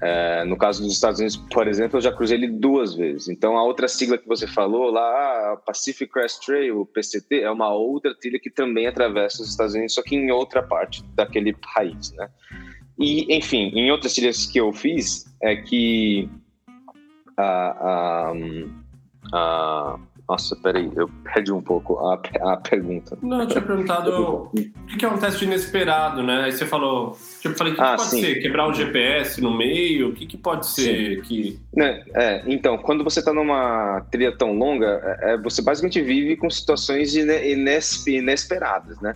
É, 0.00 0.44
no 0.44 0.56
caso 0.56 0.82
dos 0.82 0.92
Estados 0.92 1.18
Unidos, 1.18 1.36
por 1.36 1.66
exemplo, 1.66 1.96
eu 1.96 2.00
já 2.00 2.12
cruzei 2.12 2.38
ele 2.38 2.48
duas 2.48 2.94
vezes. 2.94 3.28
Então, 3.28 3.56
a 3.56 3.64
outra 3.64 3.88
sigla 3.88 4.16
que 4.16 4.28
você 4.28 4.46
falou 4.46 4.90
lá, 4.90 5.52
a 5.52 5.56
Pacific 5.56 6.10
Crest 6.12 6.44
Trail, 6.46 6.80
o 6.80 6.86
PCT, 6.86 7.40
é 7.40 7.50
uma 7.50 7.72
outra 7.72 8.14
trilha 8.14 8.38
que 8.38 8.50
também 8.50 8.86
atravessa 8.86 9.42
os 9.42 9.50
Estados 9.50 9.74
Unidos, 9.74 9.94
só 9.94 10.02
que 10.02 10.14
em 10.14 10.30
outra 10.30 10.62
parte 10.62 11.02
daquele 11.14 11.52
país, 11.74 12.12
né? 12.12 12.28
E, 12.98 13.36
enfim, 13.36 13.70
em 13.74 13.90
outras 13.90 14.14
trilhas 14.14 14.46
que 14.46 14.58
eu 14.58 14.72
fiz, 14.72 15.24
é 15.42 15.56
que 15.56 16.28
a, 17.36 18.32
a 19.32 19.98
nossa, 20.28 20.54
peraí, 20.56 20.90
eu 20.94 21.08
perdi 21.24 21.50
um 21.50 21.62
pouco 21.62 21.98
a, 21.98 22.20
a 22.52 22.56
pergunta. 22.58 23.16
Não, 23.22 23.40
eu 23.40 23.46
tinha 23.46 23.62
perguntado 23.62 24.50
o 24.52 24.96
que 24.98 25.02
é 25.04 25.08
um 25.08 25.16
teste 25.16 25.46
inesperado, 25.46 26.22
né? 26.22 26.44
Aí 26.44 26.52
você 26.52 26.66
falou, 26.66 27.16
tipo, 27.40 27.56
falei, 27.56 27.72
o 27.72 27.76
que, 27.76 27.82
ah, 27.82 27.92
que 27.92 27.96
pode 27.96 28.10
sim. 28.10 28.20
ser? 28.20 28.34
Quebrar 28.42 28.68
o 28.68 28.74
GPS 28.74 29.40
no 29.40 29.56
meio? 29.56 30.10
O 30.10 30.12
que, 30.12 30.26
que 30.26 30.36
pode 30.36 30.66
ser 30.66 31.16
sim. 31.16 31.22
que... 31.22 31.60
Né, 31.74 32.04
é, 32.14 32.42
então, 32.46 32.76
quando 32.76 33.02
você 33.02 33.20
está 33.20 33.32
numa 33.32 34.02
trilha 34.10 34.36
tão 34.36 34.52
longa, 34.52 35.18
é, 35.22 35.32
é, 35.32 35.38
você 35.38 35.62
basicamente 35.62 36.02
vive 36.02 36.36
com 36.36 36.50
situações 36.50 37.14
inesperadas, 38.06 39.00
né? 39.00 39.14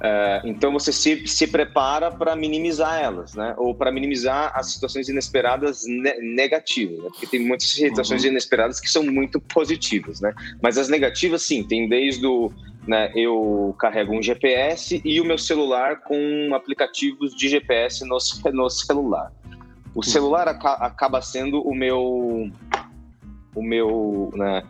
É, 0.00 0.42
então 0.44 0.72
você 0.72 0.92
se, 0.92 1.26
se 1.26 1.46
prepara 1.46 2.10
para 2.10 2.36
minimizar 2.36 3.00
elas, 3.00 3.34
né? 3.34 3.54
Ou 3.58 3.74
para 3.74 3.90
minimizar 3.90 4.52
as 4.54 4.72
situações 4.72 5.08
inesperadas 5.08 5.84
ne 5.86 6.14
negativas, 6.34 6.98
né? 6.98 7.08
Porque 7.10 7.26
tem 7.26 7.40
muitas 7.40 7.68
situações 7.68 8.22
uhum. 8.22 8.30
inesperadas 8.30 8.78
que 8.78 8.88
são 8.88 9.02
muito 9.02 9.40
positivas, 9.40 10.20
né? 10.20 10.32
Mas 10.62 10.78
as 10.78 10.88
negativas, 10.88 11.42
sim, 11.42 11.64
tem 11.64 11.88
desde 11.88 12.26
o 12.26 12.50
né, 12.86 13.12
eu 13.14 13.74
carrego 13.78 14.14
um 14.14 14.22
GPS 14.22 15.02
e 15.04 15.20
o 15.20 15.24
meu 15.24 15.36
celular 15.36 16.00
com 16.00 16.54
aplicativos 16.54 17.34
de 17.34 17.46
GPS 17.46 18.02
no, 18.02 18.16
no 18.52 18.70
celular. 18.70 19.30
O 19.94 20.02
celular 20.02 20.48
aca 20.48 20.72
acaba 20.74 21.20
sendo 21.20 21.60
o 21.60 21.74
meu 21.74 22.50
o 23.54 23.62
meu 23.62 24.32
né, 24.34 24.62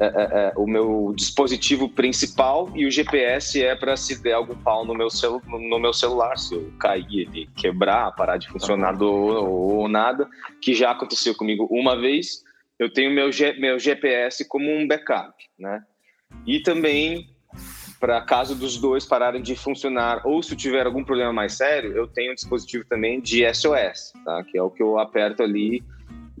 é, 0.00 0.06
é, 0.06 0.08
é, 0.08 0.52
o 0.56 0.66
meu 0.66 1.12
dispositivo 1.16 1.88
principal 1.88 2.68
e 2.74 2.84
o 2.84 2.90
GPS 2.90 3.62
é 3.62 3.76
para 3.76 3.96
se 3.96 4.20
der 4.20 4.32
algum 4.32 4.56
pau 4.56 4.84
no 4.84 4.92
meu, 4.92 5.08
celu 5.08 5.40
no 5.46 5.78
meu 5.78 5.92
celular, 5.92 6.36
se 6.36 6.54
eu 6.54 6.72
cair, 6.80 7.28
ele 7.28 7.48
quebrar, 7.56 8.10
parar 8.12 8.36
de 8.36 8.48
funcionar 8.48 8.96
do, 8.96 9.08
ou 9.08 9.88
nada, 9.88 10.28
que 10.60 10.74
já 10.74 10.90
aconteceu 10.90 11.34
comigo 11.34 11.68
uma 11.70 11.96
vez. 11.96 12.42
Eu 12.76 12.92
tenho 12.92 13.12
meu, 13.12 13.30
G 13.30 13.52
meu 13.52 13.78
GPS 13.78 14.48
como 14.48 14.68
um 14.68 14.86
backup, 14.86 15.32
né? 15.56 15.80
E 16.44 16.58
também, 16.58 17.28
para 18.00 18.20
caso 18.20 18.56
dos 18.56 18.76
dois 18.76 19.06
pararem 19.06 19.40
de 19.40 19.54
funcionar 19.54 20.26
ou 20.26 20.42
se 20.42 20.54
eu 20.54 20.56
tiver 20.56 20.86
algum 20.86 21.04
problema 21.04 21.32
mais 21.32 21.52
sério, 21.52 21.96
eu 21.96 22.08
tenho 22.08 22.32
um 22.32 22.34
dispositivo 22.34 22.84
também 22.86 23.20
de 23.20 23.44
SOS, 23.54 24.12
tá? 24.24 24.42
Que 24.42 24.58
é 24.58 24.62
o 24.62 24.70
que 24.70 24.82
eu 24.82 24.98
aperto 24.98 25.44
ali 25.44 25.84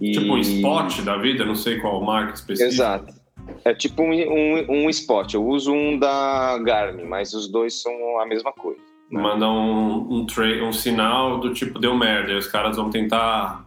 e... 0.00 0.10
Tipo 0.10 0.34
um 0.34 0.38
spot 0.38 1.02
da 1.02 1.16
vida, 1.16 1.44
não 1.44 1.54
sei 1.54 1.78
qual 1.78 2.02
marca 2.02 2.34
específica. 2.34 2.68
Exato. 2.68 3.23
É 3.64 3.74
tipo 3.74 4.02
um, 4.02 4.12
um, 4.12 4.86
um 4.86 4.90
spot. 4.90 5.34
Eu 5.34 5.46
uso 5.46 5.72
um 5.72 5.98
da 5.98 6.58
Garmin, 6.58 7.04
mas 7.04 7.32
os 7.32 7.48
dois 7.48 7.80
são 7.80 8.20
a 8.20 8.26
mesma 8.26 8.52
coisa. 8.52 8.80
Né? 9.10 9.22
Manda 9.22 9.48
um, 9.48 10.20
um, 10.20 10.26
um 10.62 10.72
sinal 10.72 11.38
do 11.38 11.52
tipo 11.52 11.78
deu 11.78 11.96
merda. 11.96 12.32
E 12.32 12.36
os 12.36 12.46
caras 12.46 12.76
vão 12.76 12.90
tentar. 12.90 13.64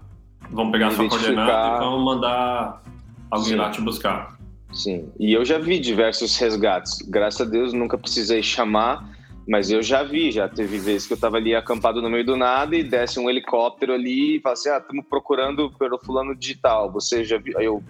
vão 0.51 0.71
pegar 0.71 0.91
sua 0.91 1.07
coordenada 1.07 1.75
e 1.75 1.79
vão 1.79 1.99
mandar 1.99 2.83
alguém 3.31 3.49
Sim. 3.51 3.55
lá 3.55 3.69
te 3.69 3.81
buscar. 3.81 4.37
Sim. 4.73 5.11
E 5.19 5.33
eu 5.33 5.45
já 5.45 5.57
vi 5.57 5.79
diversos 5.79 6.37
resgates. 6.37 7.01
Graças 7.07 7.41
a 7.41 7.49
Deus 7.49 7.73
nunca 7.73 7.97
precisei 7.97 8.43
chamar, 8.43 9.09
mas 9.47 9.71
eu 9.71 9.81
já 9.81 10.03
vi, 10.03 10.31
já 10.31 10.49
teve 10.49 10.77
vezes 10.77 11.07
que 11.07 11.13
eu 11.13 11.15
estava 11.15 11.37
ali 11.37 11.55
acampado 11.55 12.01
no 12.01 12.09
meio 12.09 12.25
do 12.25 12.35
nada 12.35 12.75
e 12.75 12.83
desce 12.83 13.19
um 13.19 13.29
helicóptero 13.29 13.93
ali 13.93 14.37
e 14.37 14.41
fala 14.41 14.53
assim: 14.53 14.69
ah, 14.69 14.77
estamos 14.77 15.05
procurando 15.09 15.71
pelo 15.79 15.97
fulano 15.97 16.35
digital. 16.35 16.91
Você 16.91 17.23
já 17.23 17.37
viu? 17.37 17.57
Aí 17.57 17.65
eu, 17.65 17.81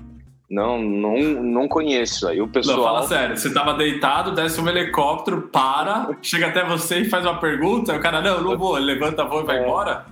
não, 0.50 0.82
não, 0.82 1.18
não 1.18 1.68
conheço. 1.68 2.28
Aí 2.28 2.42
o 2.42 2.48
pessoal. 2.48 2.78
Não, 2.78 2.84
fala 2.84 3.04
sério, 3.04 3.38
você 3.38 3.54
tava 3.54 3.74
deitado, 3.74 4.34
desce 4.34 4.60
um 4.62 4.68
helicóptero, 4.68 5.50
para, 5.50 6.18
chega 6.22 6.48
até 6.48 6.64
você 6.66 7.00
e 7.00 7.06
faz 7.06 7.26
uma 7.26 7.40
pergunta, 7.40 7.96
o 7.96 8.00
cara, 8.00 8.22
não, 8.22 8.42
não 8.42 8.58
vou, 8.58 8.78
levanta 8.78 9.24
a 9.24 9.26
voz 9.26 9.44
e 9.44 9.48
vai 9.48 9.60
é. 9.60 9.64
embora? 9.64 10.06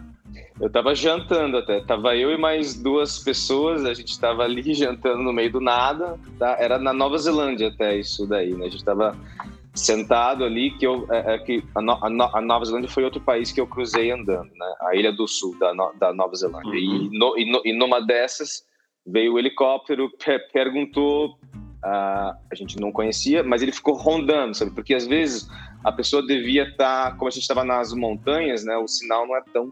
Eu 0.60 0.70
tava 0.70 0.96
jantando 0.96 1.58
até, 1.58 1.82
tava 1.82 2.16
eu 2.16 2.32
e 2.32 2.38
mais 2.38 2.76
duas 2.76 3.20
pessoas, 3.20 3.86
a 3.86 3.94
gente 3.94 4.18
tava 4.20 4.44
ali 4.44 4.74
jantando 4.74 5.22
no 5.22 5.34
meio 5.34 5.52
do 5.52 5.60
nada, 5.60 6.18
tá? 6.40 6.56
Era 6.60 6.80
na 6.80 6.94
Nova 6.94 7.18
Zelândia 7.18 7.68
até 7.68 7.98
isso 7.98 8.26
daí, 8.26 8.54
né? 8.54 8.68
A 8.68 8.70
gente 8.70 8.84
tava 8.84 9.18
sentado 9.74 10.46
ali, 10.46 10.72
que 10.72 10.88
eu, 10.88 11.06
é, 11.12 11.36
é 11.36 11.38
que 11.40 11.62
a, 11.76 11.82
no, 11.82 11.92
a, 12.02 12.10
no, 12.10 12.24
a, 12.34 12.42
Nova 12.42 12.64
Zelândia 12.64 12.90
foi 12.90 13.04
outro 13.04 13.20
país 13.20 13.52
que 13.52 13.60
eu 13.60 13.68
cruzei 13.68 14.12
andando, 14.12 14.50
né? 14.56 14.76
A 14.82 14.96
Ilha 14.96 15.12
do 15.12 15.28
Sul 15.28 15.58
da, 15.60 15.74
no, 15.74 15.94
da 16.00 16.14
Nova 16.14 16.34
Zelândia. 16.36 16.72
Uhum. 16.72 17.38
E, 17.38 17.44
e, 17.44 17.70
e 17.72 17.74
numa 17.74 18.00
dessas 18.00 18.64
veio 19.06 19.34
o 19.34 19.40
helicóptero, 19.40 20.12
perguntou, 20.52 21.38
uh, 21.84 22.36
a 22.52 22.56
gente 22.56 22.80
não 22.80 22.92
conhecia, 22.92 23.44
mas 23.44 23.62
ele 23.62 23.72
ficou 23.72 23.94
rondando, 23.94 24.56
sabe? 24.56 24.72
Porque 24.72 24.94
às 24.94 25.06
vezes 25.06 25.48
a 25.84 25.92
pessoa 25.92 26.26
devia 26.26 26.64
estar, 26.64 27.12
tá, 27.12 27.16
como 27.16 27.28
a 27.28 27.32
gente 27.32 27.44
estava 27.44 27.64
nas 27.64 27.94
montanhas, 27.94 28.66
né? 28.66 28.76
O 28.78 28.88
sinal 28.88 29.28
não 29.28 29.36
é 29.36 29.42
tão 29.54 29.72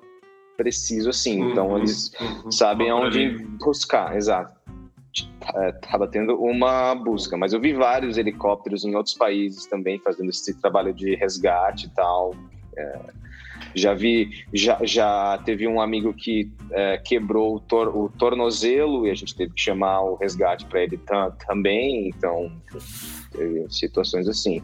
preciso 0.56 1.10
assim, 1.10 1.42
uhum, 1.42 1.50
então 1.50 1.78
eles 1.78 2.12
uhum, 2.22 2.52
sabem 2.52 2.90
aonde 2.90 3.30
buscar, 3.60 4.16
exato. 4.16 4.54
Estava 5.12 6.06
é, 6.06 6.08
tendo 6.08 6.36
uma 6.40 6.96
busca, 6.96 7.38
mas 7.38 7.54
eu 7.54 7.60
vi 7.60 7.74
vários 7.74 8.18
helicópteros 8.18 8.84
em 8.84 8.96
outros 8.96 9.16
países 9.16 9.66
também 9.66 10.00
fazendo 10.00 10.30
esse 10.30 10.60
trabalho 10.60 10.94
de 10.94 11.16
resgate 11.16 11.88
e 11.88 11.90
tal. 11.90 12.36
É, 12.76 13.00
já 13.76 13.94
vi, 13.94 14.46
já, 14.54 14.80
já 14.84 15.38
teve 15.46 15.68
um 15.68 15.82
amigo 15.82 16.14
que 16.14 16.52
é, 16.72 16.98
quebrou 16.98 17.56
o, 17.56 17.60
tor 17.60 17.96
o, 17.96 18.10
tornozelo 18.10 19.08
e 19.08 19.12
a 19.12 19.16
gente 19.16 19.36
teve 19.36 19.54
que 19.54 19.62
chamar 19.62 20.02
o 20.02 20.16
resgate 20.16 20.66
para 20.66 20.84
ele 20.84 21.00
também. 21.48 22.10
Então, 22.10 22.52
teve 23.32 23.66
situações 23.70 24.28
assim. 24.28 24.62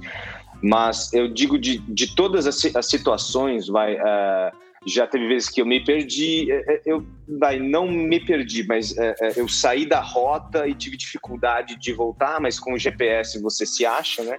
Mas 0.62 1.13
eu 1.13 1.28
digo 1.28 1.58
de, 1.58 1.80
de 1.80 2.15
todas 2.15 2.45
as, 2.45 2.76
as 2.76 2.88
situações, 2.88 3.67
vai. 3.67 3.95
Uh, 3.95 4.69
já 4.86 5.06
teve 5.06 5.28
vezes 5.28 5.50
que 5.50 5.62
eu 5.62 5.65
me 5.65 5.84
perdi, 5.84 6.50
é, 6.52 6.74
é, 6.74 6.82
eu 6.86 7.06
vai, 7.38 7.60
não 7.60 7.86
me 7.88 8.19
perdi, 8.19 8.65
mas 8.65 8.98
é, 8.98 9.13
eu 9.36 9.48
saí 9.48 9.86
da 9.86 10.00
rota 10.00 10.67
e 10.67 10.74
tive 10.74 10.95
dificuldade 10.95 11.76
de 11.76 11.91
voltar, 11.91 12.39
mas 12.39 12.60
com 12.60 12.74
o 12.74 12.78
GPS 12.78 13.41
você 13.41 13.65
se 13.65 13.86
acha, 13.86 14.24
né? 14.24 14.38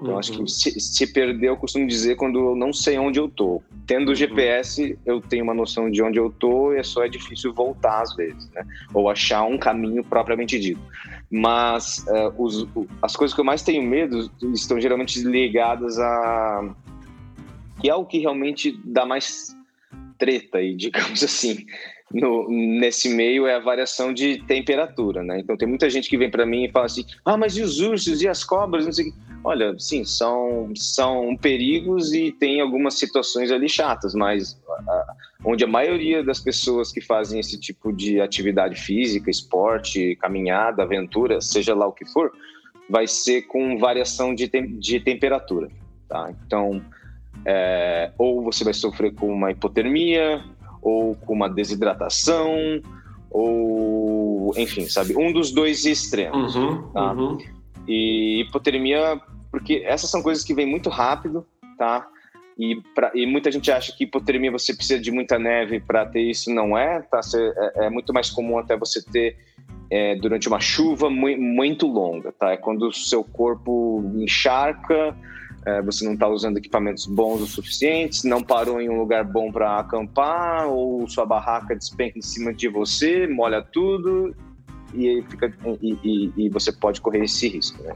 Então, 0.00 0.14
uhum. 0.14 0.18
acho 0.18 0.32
que 0.32 0.50
se, 0.50 0.80
se, 0.80 1.12
perder, 1.12 1.48
eu 1.48 1.56
costumo 1.56 1.86
dizer 1.86 2.16
quando 2.16 2.38
eu 2.38 2.56
não 2.56 2.72
sei 2.72 2.98
onde 2.98 3.20
eu 3.20 3.28
tô. 3.28 3.62
Tendo 3.86 4.08
o 4.08 4.10
uhum. 4.10 4.14
GPS, 4.14 4.98
eu 5.04 5.20
tenho 5.20 5.44
uma 5.44 5.52
noção 5.52 5.90
de 5.90 6.02
onde 6.02 6.18
eu 6.18 6.30
tô 6.30 6.72
e 6.72 6.78
é 6.78 6.82
só 6.82 7.04
é 7.04 7.08
difícil 7.08 7.52
voltar 7.52 8.00
às 8.00 8.14
vezes, 8.16 8.50
né? 8.52 8.64
Ou 8.94 9.10
achar 9.10 9.44
um 9.44 9.58
caminho 9.58 10.02
propriamente 10.02 10.58
dito. 10.58 10.80
Mas 11.30 12.04
uh, 12.08 12.42
os, 12.42 12.66
as 13.02 13.14
coisas 13.14 13.34
que 13.34 13.40
eu 13.40 13.44
mais 13.44 13.62
tenho 13.62 13.82
medo 13.82 14.30
estão 14.54 14.80
geralmente 14.80 15.20
ligadas 15.20 15.98
a... 15.98 16.74
que 17.80 17.90
é 17.90 17.94
o 17.94 18.04
que 18.06 18.18
realmente 18.18 18.80
dá 18.84 19.04
mais 19.04 19.54
treta 20.18 20.60
e 20.62 20.74
digamos 20.76 21.22
assim 21.22 21.66
no, 22.12 22.48
nesse 22.50 23.08
meio 23.08 23.46
é 23.46 23.54
a 23.54 23.60
variação 23.60 24.12
de 24.12 24.42
temperatura, 24.44 25.22
né? 25.22 25.38
Então 25.40 25.56
tem 25.56 25.68
muita 25.68 25.88
gente 25.88 26.08
que 26.08 26.18
vem 26.18 26.30
para 26.30 26.44
mim 26.44 26.64
e 26.64 26.70
fala 26.70 26.86
assim: 26.86 27.04
ah, 27.24 27.36
mas 27.36 27.56
e 27.56 27.62
os 27.62 27.80
ursos 27.80 28.20
e 28.22 28.28
as 28.28 28.42
cobras? 28.42 28.84
Não 28.84 28.92
sei. 28.92 29.12
Olha, 29.42 29.74
sim, 29.78 30.04
são, 30.04 30.70
são 30.74 31.34
perigos 31.36 32.12
e 32.12 32.30
tem 32.30 32.60
algumas 32.60 32.94
situações 32.98 33.50
ali 33.50 33.70
chatas, 33.70 34.14
mas 34.14 34.60
a, 34.68 35.14
onde 35.44 35.64
a 35.64 35.68
maioria 35.68 36.22
das 36.22 36.38
pessoas 36.40 36.92
que 36.92 37.00
fazem 37.00 37.40
esse 37.40 37.58
tipo 37.58 37.90
de 37.90 38.20
atividade 38.20 38.78
física, 38.78 39.30
esporte, 39.30 40.16
caminhada, 40.16 40.82
aventura, 40.82 41.40
seja 41.40 41.74
lá 41.74 41.86
o 41.86 41.92
que 41.92 42.04
for, 42.04 42.30
vai 42.88 43.06
ser 43.06 43.42
com 43.42 43.78
variação 43.78 44.34
de, 44.34 44.46
tem, 44.46 44.78
de 44.78 45.00
temperatura, 45.00 45.68
tá? 46.06 46.30
Então, 46.44 46.82
é, 47.46 48.10
ou 48.18 48.42
você 48.42 48.62
vai 48.62 48.74
sofrer 48.74 49.14
com 49.14 49.32
uma 49.32 49.52
hipotermia, 49.52 50.44
ou 50.82 51.14
com 51.14 51.34
uma 51.34 51.48
desidratação, 51.48 52.54
ou 53.30 54.52
enfim, 54.56 54.88
sabe, 54.88 55.16
um 55.16 55.32
dos 55.32 55.52
dois 55.52 55.84
extremos. 55.84 56.56
Uhum, 56.56 56.82
tá? 56.92 57.12
uhum. 57.12 57.38
E 57.86 58.40
hipotermia, 58.40 59.20
porque 59.50 59.82
essas 59.86 60.10
são 60.10 60.22
coisas 60.22 60.44
que 60.44 60.54
vêm 60.54 60.66
muito 60.66 60.90
rápido, 60.90 61.46
tá? 61.78 62.06
E, 62.58 62.80
pra, 62.94 63.10
e 63.14 63.24
muita 63.24 63.50
gente 63.50 63.70
acha 63.72 63.90
que 63.96 64.04
hipotermia 64.04 64.50
você 64.50 64.74
precisa 64.74 65.00
de 65.00 65.10
muita 65.10 65.38
neve 65.38 65.80
para 65.80 66.04
ter 66.04 66.20
isso, 66.20 66.52
não 66.52 66.76
é, 66.76 67.00
tá? 67.00 67.22
Cê, 67.22 67.52
é, 67.56 67.86
é, 67.86 67.90
muito 67.90 68.12
mais 68.12 68.30
comum 68.30 68.58
até 68.58 68.76
você 68.76 69.02
ter 69.02 69.38
é, 69.90 70.14
durante 70.16 70.46
uma 70.46 70.60
chuva 70.60 71.08
muito, 71.08 71.40
muito 71.40 71.86
longa, 71.86 72.32
tá? 72.32 72.50
É 72.50 72.56
quando 72.56 72.88
o 72.88 72.92
seu 72.92 73.24
corpo 73.24 74.04
encharca 74.16 75.16
é, 75.66 75.82
você 75.82 76.04
não 76.04 76.14
está 76.14 76.26
usando 76.28 76.56
equipamentos 76.56 77.06
bons 77.06 77.40
o 77.42 77.46
suficientes, 77.46 78.24
não 78.24 78.42
parou 78.42 78.80
em 78.80 78.88
um 78.88 78.98
lugar 78.98 79.24
bom 79.24 79.52
para 79.52 79.78
acampar, 79.78 80.66
ou 80.66 81.06
sua 81.08 81.26
barraca 81.26 81.76
despenca 81.76 82.18
em 82.18 82.22
cima 82.22 82.52
de 82.52 82.68
você, 82.68 83.26
molha 83.26 83.62
tudo 83.62 84.34
e, 84.94 85.22
fica, 85.28 85.52
e, 85.82 85.96
e, 86.02 86.32
e 86.36 86.48
você 86.48 86.72
pode 86.72 87.00
correr 87.00 87.24
esse 87.24 87.48
risco. 87.48 87.82
Né? 87.82 87.94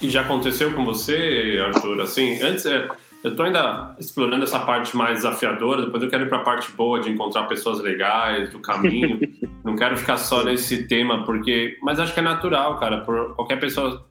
E 0.00 0.10
já 0.10 0.22
aconteceu 0.22 0.72
com 0.74 0.84
você, 0.84 1.62
Arthur? 1.64 2.00
Assim, 2.00 2.40
antes 2.42 2.66
é, 2.66 2.88
eu 3.22 3.30
estou 3.30 3.46
ainda 3.46 3.94
explorando 4.00 4.42
essa 4.42 4.58
parte 4.58 4.96
mais 4.96 5.18
desafiadora, 5.18 5.84
depois 5.84 6.02
eu 6.02 6.10
quero 6.10 6.24
ir 6.24 6.28
para 6.28 6.38
a 6.38 6.42
parte 6.42 6.72
boa 6.72 7.00
de 7.00 7.08
encontrar 7.08 7.44
pessoas 7.44 7.80
legais, 7.80 8.50
do 8.50 8.58
caminho. 8.58 9.20
Não 9.62 9.76
quero 9.76 9.96
ficar 9.96 10.16
só 10.16 10.42
nesse 10.42 10.88
tema, 10.88 11.24
porque. 11.24 11.78
Mas 11.82 12.00
acho 12.00 12.12
que 12.12 12.18
é 12.18 12.22
natural, 12.22 12.78
cara. 12.78 13.02
Por 13.02 13.34
qualquer 13.36 13.60
pessoa. 13.60 14.04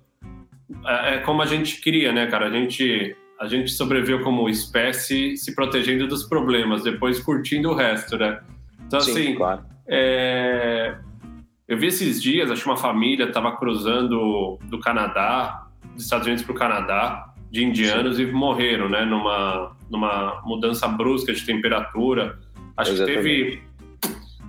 É, 0.86 1.15
é 1.15 1.17
como 1.19 1.41
a 1.41 1.45
gente 1.45 1.82
queria, 1.82 2.11
né, 2.11 2.28
cara? 2.28 2.47
A 2.47 2.49
gente, 2.49 3.15
a 3.39 3.47
gente 3.47 3.72
sobreviveu 3.72 4.22
como 4.22 4.49
espécie 4.49 5.36
se 5.38 5.55
protegendo 5.55 6.07
dos 6.07 6.24
problemas, 6.24 6.84
depois 6.84 7.19
curtindo 7.19 7.69
o 7.69 7.74
resto, 7.74 8.17
né? 8.17 8.41
Então, 8.86 8.99
Sim, 8.99 9.11
assim. 9.11 9.36
Claro. 9.36 9.61
É... 9.88 10.95
Eu 11.67 11.78
vi 11.78 11.88
esses 11.88 12.22
dias, 12.22 12.51
acho 12.51 12.63
que 12.63 12.69
uma 12.69 12.78
família 12.78 13.26
estava 13.26 13.55
cruzando 13.55 14.59
do 14.65 14.80
Canadá, 14.80 15.67
dos 15.93 16.03
Estados 16.03 16.28
Unidos 16.28 16.43
para 16.43 16.51
o 16.51 16.55
Canadá 16.55 17.34
de 17.49 17.63
indianos 17.63 18.17
Sim. 18.17 18.24
e 18.24 18.32
morreram, 18.32 18.89
né? 18.89 19.05
Numa, 19.05 19.76
numa 19.89 20.41
mudança 20.45 20.88
brusca 20.88 21.34
de 21.34 21.45
temperatura. 21.45 22.39
Acho 22.78 22.91
Exatamente. 22.91 23.17
que 23.17 23.24
teve, 23.24 23.63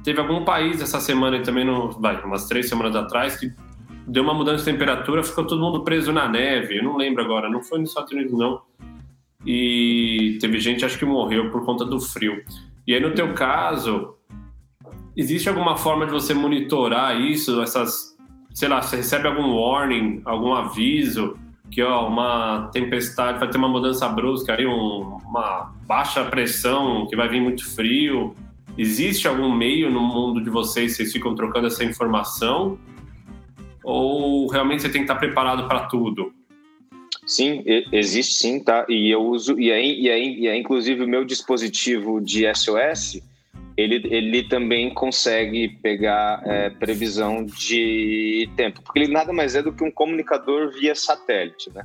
teve 0.04 0.20
algum 0.20 0.44
país 0.44 0.80
essa 0.80 1.00
semana 1.00 1.36
e 1.36 1.42
também, 1.42 1.64
no, 1.64 1.90
vai, 1.92 2.20
umas 2.22 2.46
três 2.46 2.68
semanas 2.68 2.94
atrás, 2.94 3.36
que 3.36 3.52
deu 4.07 4.22
uma 4.22 4.34
mudança 4.34 4.64
de 4.64 4.70
temperatura, 4.72 5.22
ficou 5.22 5.46
todo 5.46 5.61
mundo 5.61 5.84
preso 5.84 6.12
na 6.12 6.28
neve. 6.28 6.78
Eu 6.78 6.84
não 6.84 6.96
lembro 6.96 7.22
agora, 7.22 7.48
não 7.48 7.62
foi 7.62 7.78
nos 7.78 7.90
Estados 7.90 8.12
Unidos, 8.12 8.32
não. 8.38 8.61
E 9.46 10.38
teve 10.40 10.59
gente, 10.59 10.84
acho 10.84 10.98
que 10.98 11.05
morreu 11.05 11.50
por 11.50 11.64
conta 11.64 11.84
do 11.84 12.00
frio. 12.00 12.42
E 12.86 12.94
aí, 12.94 13.00
no 13.00 13.12
teu 13.12 13.34
caso, 13.34 14.14
existe 15.16 15.48
alguma 15.48 15.76
forma 15.76 16.07
de 16.07 16.12
você 16.12 16.34
monitorar 16.34 17.20
isso, 17.20 17.61
essas, 17.61 18.16
sei 18.53 18.68
lá, 18.68 18.80
você 18.80 18.96
recebe 18.96 19.26
algum 19.26 19.55
warning, 19.55 20.22
algum 20.24 20.53
aviso? 20.53 21.36
que 21.72 21.82
ó, 21.82 22.07
uma 22.07 22.68
tempestade 22.70 23.38
vai 23.38 23.48
ter 23.48 23.57
uma 23.57 23.68
mudança 23.68 24.07
brusca 24.07 24.55
aí, 24.55 24.66
um, 24.66 25.18
uma 25.24 25.72
baixa 25.86 26.22
pressão, 26.22 27.07
que 27.09 27.16
vai 27.16 27.28
vir 27.28 27.40
muito 27.40 27.66
frio. 27.74 28.36
Existe 28.76 29.26
algum 29.26 29.50
meio 29.50 29.90
no 29.90 30.00
mundo 30.00 30.42
de 30.42 30.50
vocês, 30.50 30.94
vocês 30.94 31.11
ficam 31.11 31.34
trocando 31.34 31.66
essa 31.66 31.82
informação? 31.82 32.78
Ou 33.85 34.47
realmente 34.49 34.83
você 34.83 34.89
tem 34.89 35.03
que 35.03 35.11
estar 35.11 35.16
preparado 35.16 35.66
para 35.68 35.87
tudo? 35.87 36.33
Sim, 37.26 37.62
existe 37.93 38.35
sim, 38.35 38.62
tá? 38.62 38.85
E 38.89 39.11
eu 39.11 39.22
uso, 39.22 39.59
e 39.59 39.70
é, 39.70 39.85
e 39.85 40.09
é, 40.09 40.18
e 40.18 40.47
é 40.49 40.57
inclusive 40.57 41.05
o 41.05 41.09
meu 41.09 41.24
dispositivo 41.24 42.20
de 42.20 42.45
SOS, 42.53 43.22
ele, 43.76 44.07
ele 44.11 44.43
também 44.45 44.93
consegue 44.93 45.68
pegar 45.83 46.43
é, 46.45 46.70
previsão 46.70 47.45
de 47.45 48.49
tempo, 48.57 48.83
porque 48.83 48.99
ele 48.99 49.12
nada 49.12 49.33
mais 49.33 49.55
é 49.55 49.62
do 49.62 49.72
que 49.72 49.85
um 49.85 49.91
comunicador 49.91 50.72
via 50.72 50.95
satélite, 50.95 51.70
né? 51.72 51.85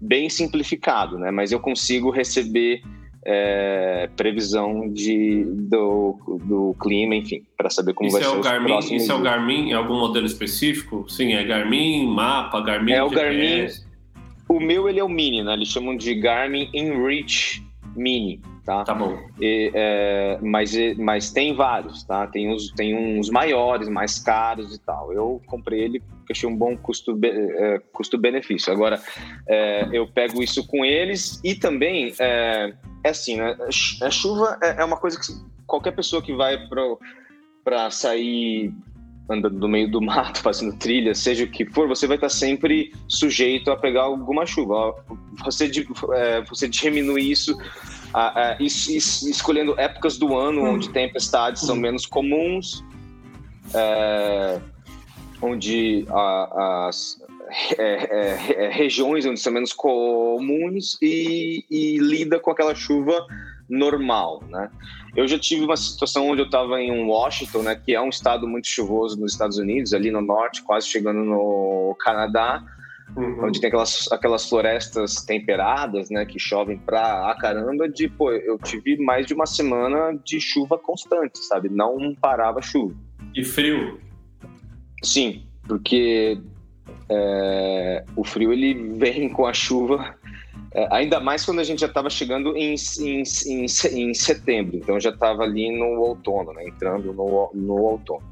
Bem 0.00 0.28
simplificado, 0.30 1.18
né? 1.18 1.30
Mas 1.30 1.52
eu 1.52 1.60
consigo 1.60 2.10
receber 2.10 2.82
é, 3.30 4.08
previsão 4.16 4.88
de, 4.88 5.44
do, 5.44 6.18
do 6.44 6.74
clima, 6.80 7.14
enfim, 7.14 7.44
para 7.58 7.68
saber 7.68 7.92
como 7.92 8.08
isso 8.08 8.18
vai 8.18 8.26
é 8.26 8.30
ser 8.30 8.38
o 8.38 8.42
Garmin, 8.42 8.78
Isso 8.78 9.12
é 9.12 9.14
o 9.14 9.20
Garmin? 9.20 9.70
É 9.70 9.74
algum 9.74 9.98
modelo 9.98 10.24
específico? 10.24 11.04
Sim, 11.08 11.34
é 11.34 11.44
Garmin, 11.44 12.06
mapa, 12.06 12.58
Garmin. 12.62 12.92
É 12.92 13.02
o 13.04 13.10
Garmin. 13.10 13.66
O 14.48 14.58
meu 14.58 14.88
ele 14.88 14.98
é 14.98 15.04
o 15.04 15.10
Mini, 15.10 15.42
né? 15.42 15.52
Eles 15.52 15.68
chamam 15.68 15.94
de 15.94 16.14
Garmin 16.14 16.70
InReach 16.72 17.62
Mini 17.94 18.40
tá? 18.68 18.84
Tá 18.84 18.94
bom. 18.94 19.18
E, 19.40 19.70
é, 19.72 20.38
mas, 20.42 20.74
mas 20.98 21.32
tem 21.32 21.54
vários, 21.54 22.04
tá? 22.04 22.26
Tem 22.26 22.52
uns, 22.52 22.70
tem 22.72 22.94
uns 22.94 23.30
maiores, 23.30 23.88
mais 23.88 24.18
caros 24.18 24.74
e 24.74 24.78
tal. 24.78 25.10
Eu 25.10 25.40
comprei 25.46 25.80
ele 25.80 26.00
porque 26.00 26.32
achei 26.32 26.46
um 26.46 26.54
bom 26.54 26.76
custo, 26.76 27.18
é, 27.24 27.80
custo-benefício. 27.90 28.70
Agora, 28.70 29.00
é, 29.48 29.88
eu 29.90 30.06
pego 30.06 30.42
isso 30.42 30.66
com 30.66 30.84
eles 30.84 31.40
e 31.42 31.54
também, 31.54 32.12
é, 33.04 33.10
assim, 33.10 33.36
né? 33.36 33.56
A 34.02 34.10
chuva 34.10 34.58
é, 34.62 34.80
é 34.80 34.84
uma 34.84 34.96
coisa 34.96 35.18
que 35.18 35.32
qualquer 35.66 35.92
pessoa 35.92 36.22
que 36.22 36.34
vai 36.34 36.58
para 37.64 37.90
sair 37.90 38.72
andando 39.30 39.58
no 39.58 39.68
meio 39.68 39.90
do 39.90 40.00
mato, 40.02 40.40
fazendo 40.40 40.76
trilha, 40.76 41.14
seja 41.14 41.44
o 41.44 41.48
que 41.48 41.66
for, 41.66 41.86
você 41.86 42.06
vai 42.06 42.16
estar 42.16 42.30
sempre 42.30 42.94
sujeito 43.06 43.70
a 43.70 43.76
pegar 43.76 44.02
alguma 44.02 44.46
chuva. 44.46 44.94
Você, 45.44 45.70
é, 46.14 46.42
você 46.42 46.68
diminui 46.68 47.30
isso 47.30 47.56
a, 48.12 48.52
a, 48.52 48.56
escolhendo 48.60 49.78
épocas 49.78 50.16
do 50.16 50.36
ano 50.36 50.62
hum. 50.62 50.74
onde 50.74 50.88
tempestades 50.88 51.62
são 51.62 51.76
menos 51.76 52.06
comuns, 52.06 52.82
é, 53.74 54.60
onde 55.42 56.06
a, 56.08 56.86
as 56.88 57.20
é, 57.78 57.82
é, 57.82 58.64
é, 58.64 58.70
regiões 58.70 59.24
onde 59.24 59.40
são 59.40 59.52
menos 59.52 59.72
comuns 59.72 60.98
e, 61.00 61.64
e, 61.70 61.98
lida 61.98 62.38
com 62.38 62.50
aquela 62.50 62.74
chuva 62.74 63.26
normal, 63.68 64.42
né? 64.48 64.70
Eu 65.16 65.26
já 65.26 65.38
tive 65.38 65.64
uma 65.64 65.76
situação 65.76 66.28
onde 66.28 66.42
eu 66.42 66.46
estava 66.46 66.80
em 66.80 67.04
Washington, 67.04 67.62
né, 67.62 67.74
que 67.74 67.94
é 67.94 68.00
um 68.00 68.08
estado 68.08 68.46
muito 68.46 68.68
chuvoso 68.68 69.18
nos 69.18 69.32
Estados 69.32 69.58
Unidos, 69.58 69.92
ali 69.92 70.10
no 70.10 70.20
norte, 70.20 70.62
quase 70.62 70.86
chegando 70.86 71.24
no 71.24 71.96
Canadá, 71.98 72.62
uhum. 73.16 73.44
onde 73.44 73.60
tem 73.60 73.68
aquelas, 73.68 74.10
aquelas 74.12 74.48
florestas 74.48 75.22
temperadas, 75.24 76.08
né, 76.08 76.24
que 76.24 76.38
chovem 76.38 76.78
pra 76.78 77.34
caramba, 77.40 77.88
de, 77.88 78.08
pô, 78.08 78.30
eu 78.30 78.58
tive 78.58 78.96
mais 78.98 79.26
de 79.26 79.34
uma 79.34 79.46
semana 79.46 80.18
de 80.24 80.40
chuva 80.40 80.78
constante, 80.78 81.38
sabe? 81.38 81.68
Não 81.68 82.14
parava 82.14 82.62
chuva. 82.62 82.94
E 83.34 83.44
frio? 83.44 84.00
Sim, 85.02 85.46
porque 85.66 86.40
é, 87.10 88.04
o 88.16 88.24
frio 88.24 88.52
ele 88.52 88.74
vem 88.96 89.28
com 89.28 89.46
a 89.46 89.52
chuva, 89.52 90.14
é, 90.74 90.86
ainda 90.90 91.18
mais 91.18 91.44
quando 91.44 91.60
a 91.60 91.64
gente 91.64 91.80
já 91.80 91.86
estava 91.86 92.10
chegando 92.10 92.56
em, 92.56 92.74
em, 93.00 93.22
em, 93.46 93.64
em, 93.64 94.14
setembro, 94.14 94.76
então 94.76 95.00
já 95.00 95.10
estava 95.10 95.42
ali 95.42 95.76
no 95.76 96.00
outono, 96.00 96.52
né, 96.52 96.66
entrando 96.66 97.12
no, 97.12 97.50
no 97.54 97.74
outono. 97.74 98.22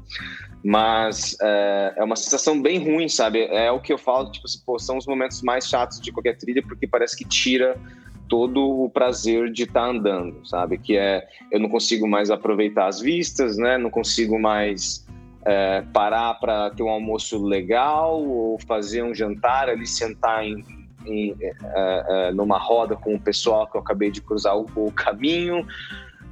Mas 0.63 1.35
é, 1.41 1.93
é, 1.97 2.03
uma 2.03 2.15
sensação 2.15 2.61
bem 2.61 2.79
ruim, 2.79 3.07
sabe? 3.07 3.45
É 3.45 3.71
o 3.71 3.79
que 3.79 3.93
eu 3.93 3.97
falo, 3.97 4.31
tipo 4.31 4.45
assim, 4.45 4.59
pô, 4.65 4.77
são 4.77 4.97
os 4.97 5.05
momentos 5.05 5.41
mais 5.41 5.67
chatos 5.67 5.99
de 6.01 6.11
qualquer 6.11 6.37
trilha, 6.37 6.61
porque 6.61 6.85
parece 6.85 7.15
que 7.15 7.23
tira 7.23 7.79
todo 8.27 8.83
o 8.83 8.89
prazer 8.89 9.51
de 9.51 9.63
estar 9.63 9.85
tá 9.85 9.89
andando, 9.89 10.45
sabe? 10.45 10.77
Que 10.77 10.97
é, 10.97 11.25
eu 11.51 11.59
não 11.59 11.69
consigo 11.69 12.07
mais 12.07 12.29
aproveitar 12.29 12.87
as 12.87 12.99
vistas, 12.99 13.55
né? 13.57 13.77
Não 13.77 13.89
consigo 13.89 14.37
mais 14.37 15.06
é, 15.47 15.81
parar 15.93 16.33
para 16.35 16.69
ter 16.71 16.83
um 16.83 16.89
almoço 16.89 17.41
legal 17.41 18.21
ou 18.21 18.59
fazer 18.67 19.01
um 19.01 19.15
jantar 19.15 19.69
ali, 19.69 19.87
sentar 19.87 20.43
em, 20.43 20.61
em 21.05 21.33
é, 21.39 21.53
é, 21.63 22.31
numa 22.33 22.57
roda 22.57 22.97
com 22.97 23.15
o 23.15 23.19
pessoal 23.19 23.65
que 23.65 23.77
eu 23.77 23.81
acabei 23.81 24.11
de 24.11 24.21
cruzar 24.21 24.57
o, 24.57 24.67
o 24.75 24.91
caminho. 24.91 25.65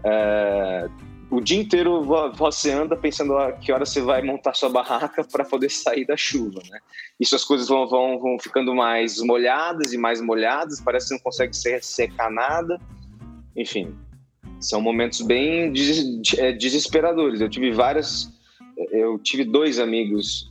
É, 0.03 0.89
o 1.32 1.39
dia 1.39 1.59
inteiro 1.59 2.03
você 2.34 2.72
anda 2.72 2.95
pensando 2.95 3.38
a 3.38 3.53
que 3.53 3.72
hora 3.72 3.86
você 3.86 4.01
vai 4.01 4.22
montar 4.22 4.53
sua 4.53 4.70
barraca 4.70 5.24
para 5.24 5.45
poder 5.45 5.70
sair 5.70 6.05
da 6.05 6.18
chuva, 6.18 6.61
né? 6.70 6.80
E 7.20 7.26
suas 7.26 7.43
coisas 7.43 7.68
vão, 7.68 7.88
vão, 7.88 8.20
vão 8.20 8.38
ficando 8.38 8.76
mais 8.76 9.20
molhadas 9.22 9.93
e 9.93 9.97
mais 9.97 10.22
molhadas, 10.22 10.82
parece 10.82 11.07
que 11.07 11.13
não 11.16 11.22
consegue 11.22 11.55
secar 11.82 12.30
nada. 12.30 12.78
Enfim, 13.55 13.95
são 14.59 14.82
momentos 14.82 15.22
bem 15.22 15.72
des 15.72 16.22
é, 16.38 16.51
desesperadores. 16.51 17.41
Eu 17.41 17.49
tive 17.49 17.72
várias, 17.72 18.32
eu 18.91 19.17
tive 19.19 19.43
dois 19.45 19.80
amigos 19.80 20.49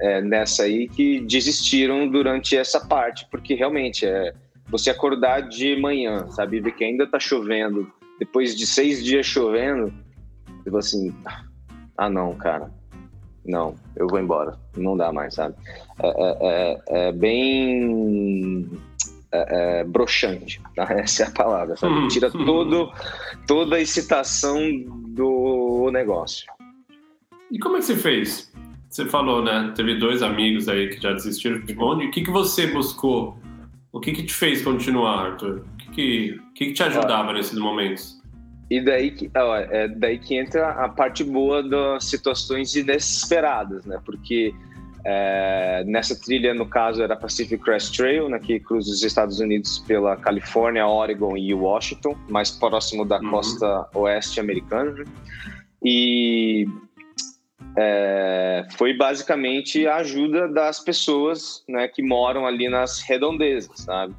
é, 0.00 0.20
nessa 0.20 0.64
aí 0.64 0.88
que 0.88 1.20
desistiram 1.20 2.08
durante 2.08 2.56
essa 2.56 2.80
parte, 2.86 3.26
porque 3.30 3.54
realmente 3.54 4.06
é 4.06 4.32
você 4.68 4.90
acordar 4.90 5.48
de 5.48 5.76
manhã, 5.80 6.28
sabe, 6.30 6.60
ver 6.60 6.72
que 6.72 6.84
ainda 6.84 7.04
está 7.04 7.18
chovendo 7.18 7.90
depois 8.18 8.56
de 8.56 8.66
seis 8.66 9.04
dias 9.04 9.26
chovendo, 9.26 9.92
tipo 10.62 10.76
assim, 10.78 11.14
ah 11.96 12.08
não, 12.08 12.34
cara, 12.34 12.70
não, 13.44 13.74
eu 13.96 14.06
vou 14.08 14.18
embora, 14.18 14.58
não 14.76 14.96
dá 14.96 15.12
mais, 15.12 15.34
sabe? 15.34 15.54
É, 16.02 16.08
é, 16.08 16.80
é, 16.88 17.08
é 17.08 17.12
bem 17.12 18.70
é, 19.32 19.80
é, 19.80 19.84
broxante, 19.84 20.62
tá? 20.74 20.84
essa 20.94 21.24
é 21.24 21.26
a 21.26 21.30
palavra, 21.30 21.76
sabe? 21.76 21.94
Hum, 21.94 22.08
Tira 22.08 22.28
hum. 22.28 22.44
todo, 22.44 22.92
toda 23.46 23.76
a 23.76 23.80
excitação 23.80 24.58
do 25.08 25.90
negócio. 25.92 26.46
E 27.54 27.58
como 27.60 27.76
é 27.76 27.78
que 27.78 27.86
você 27.86 27.96
fez? 27.96 28.52
Você 28.90 29.06
falou, 29.06 29.44
né? 29.44 29.72
Teve 29.76 29.94
dois 29.94 30.24
amigos 30.24 30.68
aí 30.68 30.88
que 30.88 31.00
já 31.00 31.12
desistiram 31.12 31.60
de 31.60 31.72
bonde. 31.72 32.06
O 32.06 32.10
que, 32.10 32.22
que 32.22 32.30
você 32.30 32.66
buscou? 32.66 33.38
O 33.92 34.00
que, 34.00 34.10
que 34.10 34.24
te 34.24 34.34
fez 34.34 34.60
continuar, 34.60 35.26
Arthur? 35.26 35.64
que, 35.92 36.36
que, 36.54 36.66
que 36.66 36.72
te 36.72 36.82
ajudava 36.82 37.30
ah, 37.30 37.34
nesses 37.34 37.56
momentos? 37.56 38.20
E 38.68 38.80
daí 38.84 39.12
que, 39.12 39.30
ó, 39.36 39.56
é 39.56 39.86
daí 39.86 40.18
que 40.18 40.36
entra 40.36 40.70
a 40.70 40.88
parte 40.88 41.22
boa 41.22 41.62
das 41.62 42.04
situações 42.06 42.74
inesperadas, 42.74 43.86
né? 43.86 44.00
Porque 44.04 44.52
É, 45.06 45.84
nessa 45.86 46.18
trilha, 46.18 46.54
no 46.54 46.64
caso, 46.64 47.02
era 47.02 47.14
Pacific 47.14 47.62
Crest 47.62 47.94
Trail, 47.94 48.26
né, 48.30 48.38
que 48.38 48.58
cruza 48.58 48.90
os 48.90 49.02
Estados 49.02 49.38
Unidos 49.38 49.78
pela 49.80 50.16
Califórnia, 50.16 50.86
Oregon 50.86 51.36
e 51.36 51.52
Washington, 51.52 52.16
mais 52.30 52.50
próximo 52.50 53.04
da 53.04 53.20
uhum. 53.20 53.30
costa 53.30 53.86
oeste 53.94 54.40
americana. 54.40 54.92
Né? 54.92 55.04
E 55.84 56.66
é, 57.76 58.66
foi 58.76 58.94
basicamente 58.94 59.86
a 59.86 59.96
ajuda 59.96 60.48
das 60.48 60.80
pessoas 60.80 61.64
né, 61.68 61.88
que 61.88 62.02
moram 62.02 62.46
ali 62.46 62.68
nas 62.68 63.00
redondezas, 63.00 63.80
sabe? 63.80 64.14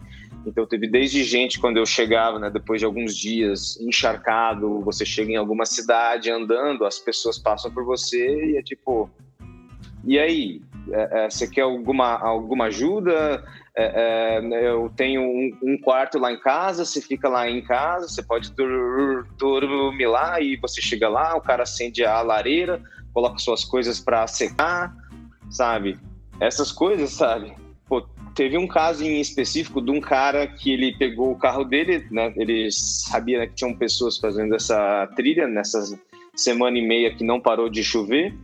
Então 0.45 0.65
teve 0.65 0.87
desde 0.87 1.23
gente 1.23 1.59
quando 1.59 1.77
eu 1.77 1.85
chegava, 1.85 2.37
né, 2.37 2.49
depois 2.49 2.79
de 2.79 2.85
alguns 2.85 3.17
dias 3.17 3.79
encharcado, 3.81 4.81
você 4.81 5.05
chega 5.05 5.31
em 5.31 5.37
alguma 5.37 5.65
cidade 5.65 6.29
andando, 6.29 6.85
as 6.85 6.99
pessoas 6.99 7.39
passam 7.39 7.71
por 7.71 7.83
você 7.83 8.51
e 8.51 8.57
é 8.57 8.61
tipo, 8.61 9.09
e 10.05 10.19
aí, 10.19 10.61
é, 10.91 11.25
é, 11.25 11.29
você 11.29 11.47
quer 11.47 11.61
alguma, 11.61 12.19
alguma 12.19 12.65
ajuda? 12.65 13.43
É, 13.75 14.39
é 14.39 14.69
eu 14.69 14.91
tenho 14.95 15.21
um, 15.21 15.57
um, 15.63 15.77
quarto 15.77 16.19
lá 16.19 16.31
em 16.31 16.39
casa, 16.39 16.85
você 16.85 17.01
fica 17.01 17.27
lá 17.27 17.49
em 17.49 17.61
casa, 17.63 18.07
você 18.07 18.21
pode 18.21 18.53
dormir 19.37 20.05
lá 20.05 20.39
e 20.39 20.57
você 20.57 20.79
chega 20.81 21.09
lá, 21.09 21.35
o 21.35 21.41
cara 21.41 21.63
acende 21.63 22.05
a 22.05 22.21
lareira, 22.21 22.81
coloca 23.15 23.39
suas 23.39 23.63
coisas 23.65 23.99
para 23.99 24.27
secar, 24.27 24.93
sabe? 25.49 25.97
Essas 26.39 26.71
coisas, 26.71 27.11
sabe? 27.11 27.53
Pô, 27.87 28.01
teve 28.35 28.57
um 28.57 28.67
caso 28.67 29.03
em 29.03 29.19
específico 29.21 29.81
de 29.81 29.89
um 29.89 30.01
cara 30.01 30.45
que 30.45 30.71
ele 30.71 30.95
pegou 30.97 31.31
o 31.31 31.37
carro 31.37 31.63
dele, 31.63 32.05
né? 32.11 32.31
Ele 32.35 32.69
sabia 32.71 33.39
né, 33.39 33.47
que 33.47 33.55
tinham 33.55 33.73
pessoas 33.73 34.17
fazendo 34.17 34.53
essa 34.53 35.07
trilha 35.15 35.47
nessa 35.47 35.97
semana 36.35 36.77
e 36.77 36.85
meia 36.85 37.15
que 37.15 37.23
não 37.23 37.39
parou 37.39 37.69
de 37.69 37.83
chover 37.83 38.35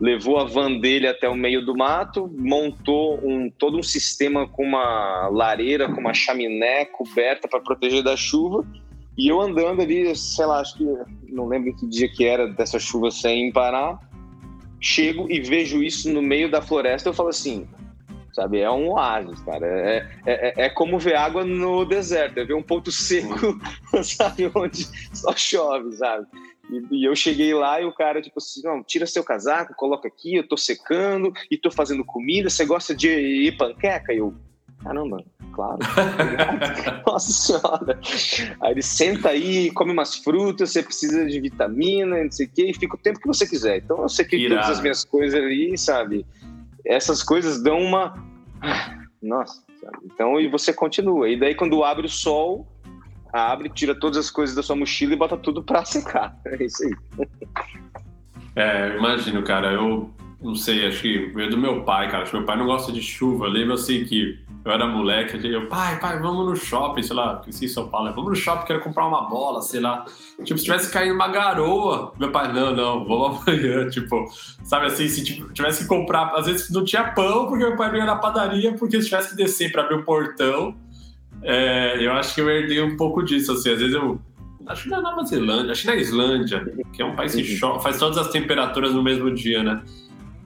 levou 0.00 0.38
a 0.38 0.44
van 0.44 0.78
dele 0.78 1.06
até 1.06 1.28
o 1.28 1.36
meio 1.36 1.64
do 1.64 1.76
mato, 1.76 2.28
montou 2.38 3.20
um, 3.22 3.50
todo 3.50 3.78
um 3.78 3.82
sistema 3.82 4.48
com 4.48 4.64
uma 4.64 5.28
lareira, 5.28 5.92
com 5.92 6.00
uma 6.00 6.14
chaminé 6.14 6.86
coberta 6.86 7.46
para 7.46 7.60
proteger 7.60 8.02
da 8.02 8.16
chuva. 8.16 8.64
E 9.18 9.28
eu 9.28 9.38
andando 9.40 9.82
ali, 9.82 10.16
sei 10.16 10.46
lá, 10.46 10.60
acho 10.60 10.78
que 10.78 10.84
não 11.28 11.46
lembro 11.46 11.76
que 11.76 11.86
dia 11.86 12.10
que 12.10 12.24
era 12.24 12.48
dessa 12.48 12.78
chuva 12.78 13.10
sem 13.10 13.52
parar, 13.52 13.98
chego 14.80 15.30
e 15.30 15.40
vejo 15.40 15.82
isso 15.82 16.10
no 16.12 16.22
meio 16.22 16.50
da 16.50 16.62
floresta. 16.62 17.08
Eu 17.08 17.14
falo 17.14 17.28
assim, 17.28 17.68
sabe? 18.32 18.60
É 18.60 18.70
um 18.70 18.90
oásis, 18.90 19.40
cara. 19.40 19.66
É, 19.66 20.08
é, 20.26 20.48
é, 20.48 20.66
é 20.66 20.70
como 20.70 20.98
ver 20.98 21.16
água 21.16 21.44
no 21.44 21.84
deserto, 21.84 22.38
é 22.38 22.44
ver 22.44 22.54
um 22.54 22.62
ponto 22.62 22.90
seco, 22.90 23.58
sabe? 24.02 24.50
Onde 24.54 24.86
só 25.12 25.34
chove, 25.36 25.92
sabe? 25.92 26.26
E, 26.70 27.00
e, 27.00 27.04
eu 27.04 27.14
cheguei 27.16 27.52
lá 27.52 27.80
e 27.80 27.84
o 27.84 27.92
cara, 27.92 28.22
tipo 28.22 28.38
assim, 28.38 28.62
não, 28.62 28.82
tira 28.82 29.06
seu 29.06 29.24
casaco, 29.24 29.74
coloca 29.74 30.06
aqui, 30.06 30.36
eu 30.36 30.46
tô 30.46 30.56
secando 30.56 31.32
e 31.50 31.58
tô 31.58 31.70
fazendo 31.70 32.04
comida, 32.04 32.48
você 32.48 32.64
gosta 32.64 32.94
de 32.94 33.52
panqueca? 33.58 34.12
Eu, 34.12 34.34
caramba, 34.82 35.22
claro. 35.52 35.78
Nossa 37.06 37.32
senhora. 37.32 37.98
Aí 38.60 38.72
ele 38.72 38.82
senta 38.82 39.30
aí, 39.30 39.70
come 39.70 39.92
umas 39.92 40.16
frutas, 40.16 40.70
você 40.70 40.82
precisa 40.82 41.26
de 41.26 41.40
vitamina, 41.40 42.22
não 42.22 42.30
sei 42.30 42.46
o 42.46 42.50
quê, 42.50 42.70
e 42.70 42.74
fica 42.74 42.94
o 42.94 42.98
tempo 42.98 43.20
que 43.20 43.28
você 43.28 43.46
quiser. 43.46 43.78
Então 43.78 44.02
eu 44.02 44.08
sequei 44.08 44.48
todas 44.48 44.70
as 44.70 44.80
minhas 44.80 45.04
coisas 45.04 45.38
ali, 45.40 45.76
sabe? 45.76 46.26
Essas 46.84 47.22
coisas 47.22 47.62
dão 47.62 47.78
uma. 47.78 48.14
Nossa, 49.22 49.62
sabe? 49.80 49.98
Então, 50.04 50.40
e 50.40 50.48
você 50.48 50.72
continua. 50.72 51.28
E 51.28 51.38
daí 51.38 51.54
quando 51.54 51.84
abre 51.84 52.06
o 52.06 52.10
sol 52.10 52.66
abre, 53.32 53.68
tira 53.68 53.94
todas 53.94 54.18
as 54.18 54.30
coisas 54.30 54.54
da 54.54 54.62
sua 54.62 54.76
mochila 54.76 55.12
e 55.12 55.16
bota 55.16 55.36
tudo 55.36 55.62
pra 55.62 55.84
secar. 55.84 56.36
É 56.44 56.64
isso 56.64 56.84
aí. 56.84 57.26
É, 58.56 58.96
imagino, 58.96 59.42
cara. 59.42 59.72
Eu 59.72 60.10
não 60.40 60.54
sei, 60.54 60.86
acho 60.86 61.02
que 61.02 61.26
veio 61.34 61.50
do 61.50 61.58
meu 61.58 61.84
pai, 61.84 62.10
cara. 62.10 62.22
Acho 62.22 62.32
que 62.32 62.38
meu 62.38 62.46
pai 62.46 62.56
não 62.56 62.66
gosta 62.66 62.92
de 62.92 63.02
chuva. 63.02 63.46
Eu 63.46 63.50
lembro 63.50 63.74
assim 63.74 64.04
que 64.04 64.38
eu 64.62 64.72
era 64.72 64.86
moleque, 64.86 65.40
eu, 65.46 65.68
pai, 65.68 65.98
pai, 65.98 66.18
vamos 66.18 66.46
no 66.46 66.54
shopping, 66.54 67.02
sei 67.02 67.16
lá, 67.16 67.40
que 67.40 67.48
em 67.48 67.68
São 67.68 67.88
Paulo, 67.88 68.12
vamos 68.12 68.30
no 68.30 68.36
shopping, 68.36 68.66
quero 68.66 68.80
comprar 68.80 69.06
uma 69.06 69.22
bola, 69.22 69.62
sei 69.62 69.80
lá. 69.80 70.04
Tipo, 70.44 70.58
se 70.58 70.64
tivesse 70.64 70.92
caído 70.92 71.14
uma 71.14 71.28
garoa, 71.28 72.12
meu 72.18 72.30
pai, 72.30 72.52
não, 72.52 72.74
não, 72.74 73.04
vamos 73.04 73.40
amanhã, 73.40 73.88
tipo, 73.90 74.26
sabe 74.62 74.86
assim, 74.86 75.08
se 75.08 75.24
tipo, 75.24 75.50
tivesse 75.54 75.82
que 75.82 75.88
comprar, 75.88 76.34
às 76.34 76.46
vezes 76.46 76.70
não 76.70 76.84
tinha 76.84 77.04
pão, 77.04 77.46
porque 77.46 77.64
meu 77.64 77.76
pai 77.76 77.96
ia 77.96 78.04
na 78.04 78.16
padaria, 78.16 78.74
porque 78.74 79.00
se 79.00 79.08
tivesse 79.08 79.30
que 79.30 79.36
descer 79.36 79.72
para 79.72 79.82
abrir 79.82 79.96
o 79.96 80.04
portão, 80.04 80.74
é, 81.42 81.96
eu 82.04 82.12
acho 82.12 82.34
que 82.34 82.42
eu 82.42 82.50
herdei 82.50 82.82
um 82.82 82.96
pouco 82.98 83.22
disso, 83.22 83.52
assim, 83.52 83.72
às 83.72 83.78
vezes 83.78 83.94
eu. 83.94 84.20
Acho 84.66 84.84
que 84.84 84.90
na 84.90 85.00
Nova 85.00 85.24
Zelândia, 85.24 85.72
acho 85.72 85.82
que 85.82 85.86
na 85.88 85.96
Islândia, 85.96 86.72
que 86.92 87.00
é 87.00 87.04
um 87.04 87.16
país 87.16 87.34
que 87.34 87.64
uhum. 87.64 87.80
faz 87.80 87.98
todas 87.98 88.18
as 88.18 88.28
temperaturas 88.28 88.92
no 88.92 89.02
mesmo 89.02 89.32
dia, 89.34 89.62
né? 89.62 89.82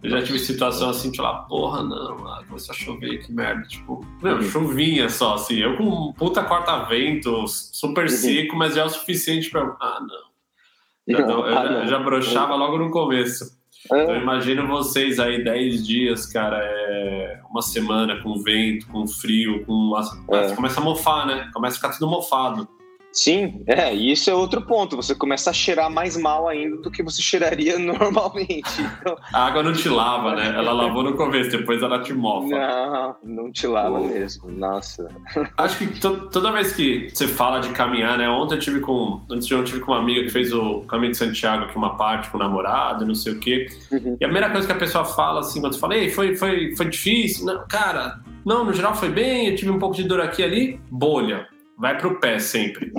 Eu 0.04 0.10
já 0.10 0.22
tive 0.22 0.38
situação 0.38 0.90
assim, 0.90 1.10
tipo 1.10 1.22
lá, 1.22 1.38
porra, 1.44 1.82
não, 1.82 2.28
ah, 2.28 2.44
começou 2.46 2.74
a 2.74 2.76
chover, 2.76 3.24
que 3.24 3.32
merda. 3.32 3.62
Tipo, 3.62 4.04
não, 4.22 4.36
uhum. 4.36 4.42
chuvinha 4.42 5.08
só, 5.08 5.34
assim. 5.34 5.56
Eu 5.56 5.78
com 5.78 6.12
puta 6.12 6.44
corta-vento, 6.44 7.48
super 7.48 8.02
uhum. 8.02 8.08
seco, 8.10 8.54
mas 8.54 8.74
já 8.74 8.82
é 8.82 8.84
o 8.84 8.90
suficiente 8.90 9.48
pra. 9.48 9.62
Ah, 9.80 10.00
não. 10.00 11.14
Já, 11.16 11.26
não, 11.26 11.46
eu, 11.46 11.58
ah, 11.58 11.64
já, 11.64 11.70
não. 11.70 11.86
já 11.86 11.98
brochava 12.00 12.54
logo 12.54 12.76
no 12.76 12.90
começo. 12.90 13.56
É. 13.90 14.02
Então, 14.02 14.16
imagino 14.16 14.68
vocês 14.68 15.18
aí 15.18 15.42
10 15.42 15.86
dias, 15.86 16.26
cara, 16.26 16.58
é 16.62 17.40
uma 17.50 17.62
semana 17.62 18.22
com 18.22 18.38
vento, 18.42 18.86
com 18.88 19.06
frio, 19.06 19.64
com. 19.64 19.94
É. 20.32 20.54
Começa 20.54 20.80
a 20.80 20.84
mofar, 20.84 21.26
né? 21.26 21.50
Começa 21.54 21.76
a 21.76 21.80
ficar 21.80 21.98
tudo 21.98 22.10
mofado. 22.10 22.68
Sim, 23.14 23.62
é, 23.68 23.94
e 23.94 24.10
isso 24.10 24.28
é 24.28 24.34
outro 24.34 24.60
ponto. 24.62 24.96
Você 24.96 25.14
começa 25.14 25.50
a 25.50 25.52
cheirar 25.52 25.88
mais 25.88 26.16
mal 26.16 26.48
ainda 26.48 26.78
do 26.78 26.90
que 26.90 27.00
você 27.00 27.22
cheiraria 27.22 27.78
normalmente. 27.80 28.82
Então... 29.00 29.16
A 29.32 29.46
água 29.46 29.62
não 29.62 29.72
te 29.72 29.88
lava, 29.88 30.34
né? 30.34 30.48
Ela 30.48 30.72
lavou 30.72 31.04
no 31.04 31.14
começo, 31.14 31.50
depois 31.50 31.80
ela 31.80 32.00
te 32.00 32.12
mofa. 32.12 32.48
Não, 32.48 33.16
não 33.22 33.52
te 33.52 33.68
lava 33.68 34.00
Pô. 34.00 34.08
mesmo. 34.08 34.50
Nossa. 34.50 35.08
Acho 35.56 35.78
que 35.78 35.86
to 36.00 36.28
toda 36.28 36.50
vez 36.50 36.72
que 36.72 37.08
você 37.08 37.28
fala 37.28 37.60
de 37.60 37.68
caminhar, 37.68 38.18
né? 38.18 38.28
Ontem 38.28 38.56
eu 38.56 38.60
tive 38.60 38.80
com. 38.80 39.20
Antes 39.30 39.46
de 39.46 39.54
ontem 39.54 39.62
eu 39.62 39.66
tive 39.66 39.80
com 39.80 39.92
uma 39.92 40.00
amiga 40.00 40.24
que 40.24 40.30
fez 40.30 40.52
o 40.52 40.80
Caminho 40.80 41.12
de 41.12 41.18
Santiago 41.18 41.64
aqui, 41.64 41.76
uma 41.76 41.96
parte 41.96 42.28
com 42.30 42.36
o 42.36 42.40
namorado, 42.40 43.06
não 43.06 43.14
sei 43.14 43.34
o 43.34 43.38
quê. 43.38 43.68
Uhum. 43.92 44.16
E 44.20 44.24
a 44.24 44.28
primeira 44.28 44.50
coisa 44.50 44.66
que 44.66 44.72
a 44.72 44.76
pessoa 44.76 45.04
fala, 45.04 45.40
assim, 45.40 45.60
quando 45.60 45.74
você 45.74 45.78
fala, 45.78 45.94
ei, 45.94 46.10
foi, 46.10 46.34
foi, 46.34 46.74
foi 46.74 46.88
difícil? 46.88 47.46
Não, 47.46 47.64
cara, 47.68 48.18
não, 48.44 48.64
no 48.64 48.72
geral 48.72 48.94
foi 48.94 49.08
bem, 49.08 49.48
eu 49.48 49.56
tive 49.56 49.70
um 49.70 49.78
pouco 49.78 49.94
de 49.94 50.02
dor 50.02 50.20
aqui 50.20 50.42
ali, 50.42 50.80
bolha 50.90 51.46
vai 51.84 51.98
pro 51.98 52.18
pé 52.18 52.38
sempre. 52.38 52.90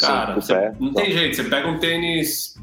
Cara, 0.00 0.40
Sim, 0.40 0.52
pé. 0.52 0.72
não 0.80 0.92
tem 0.92 1.12
jeito. 1.12 1.36
Você 1.36 1.44
pega 1.44 1.68
um 1.68 1.78
tênis 1.78 2.54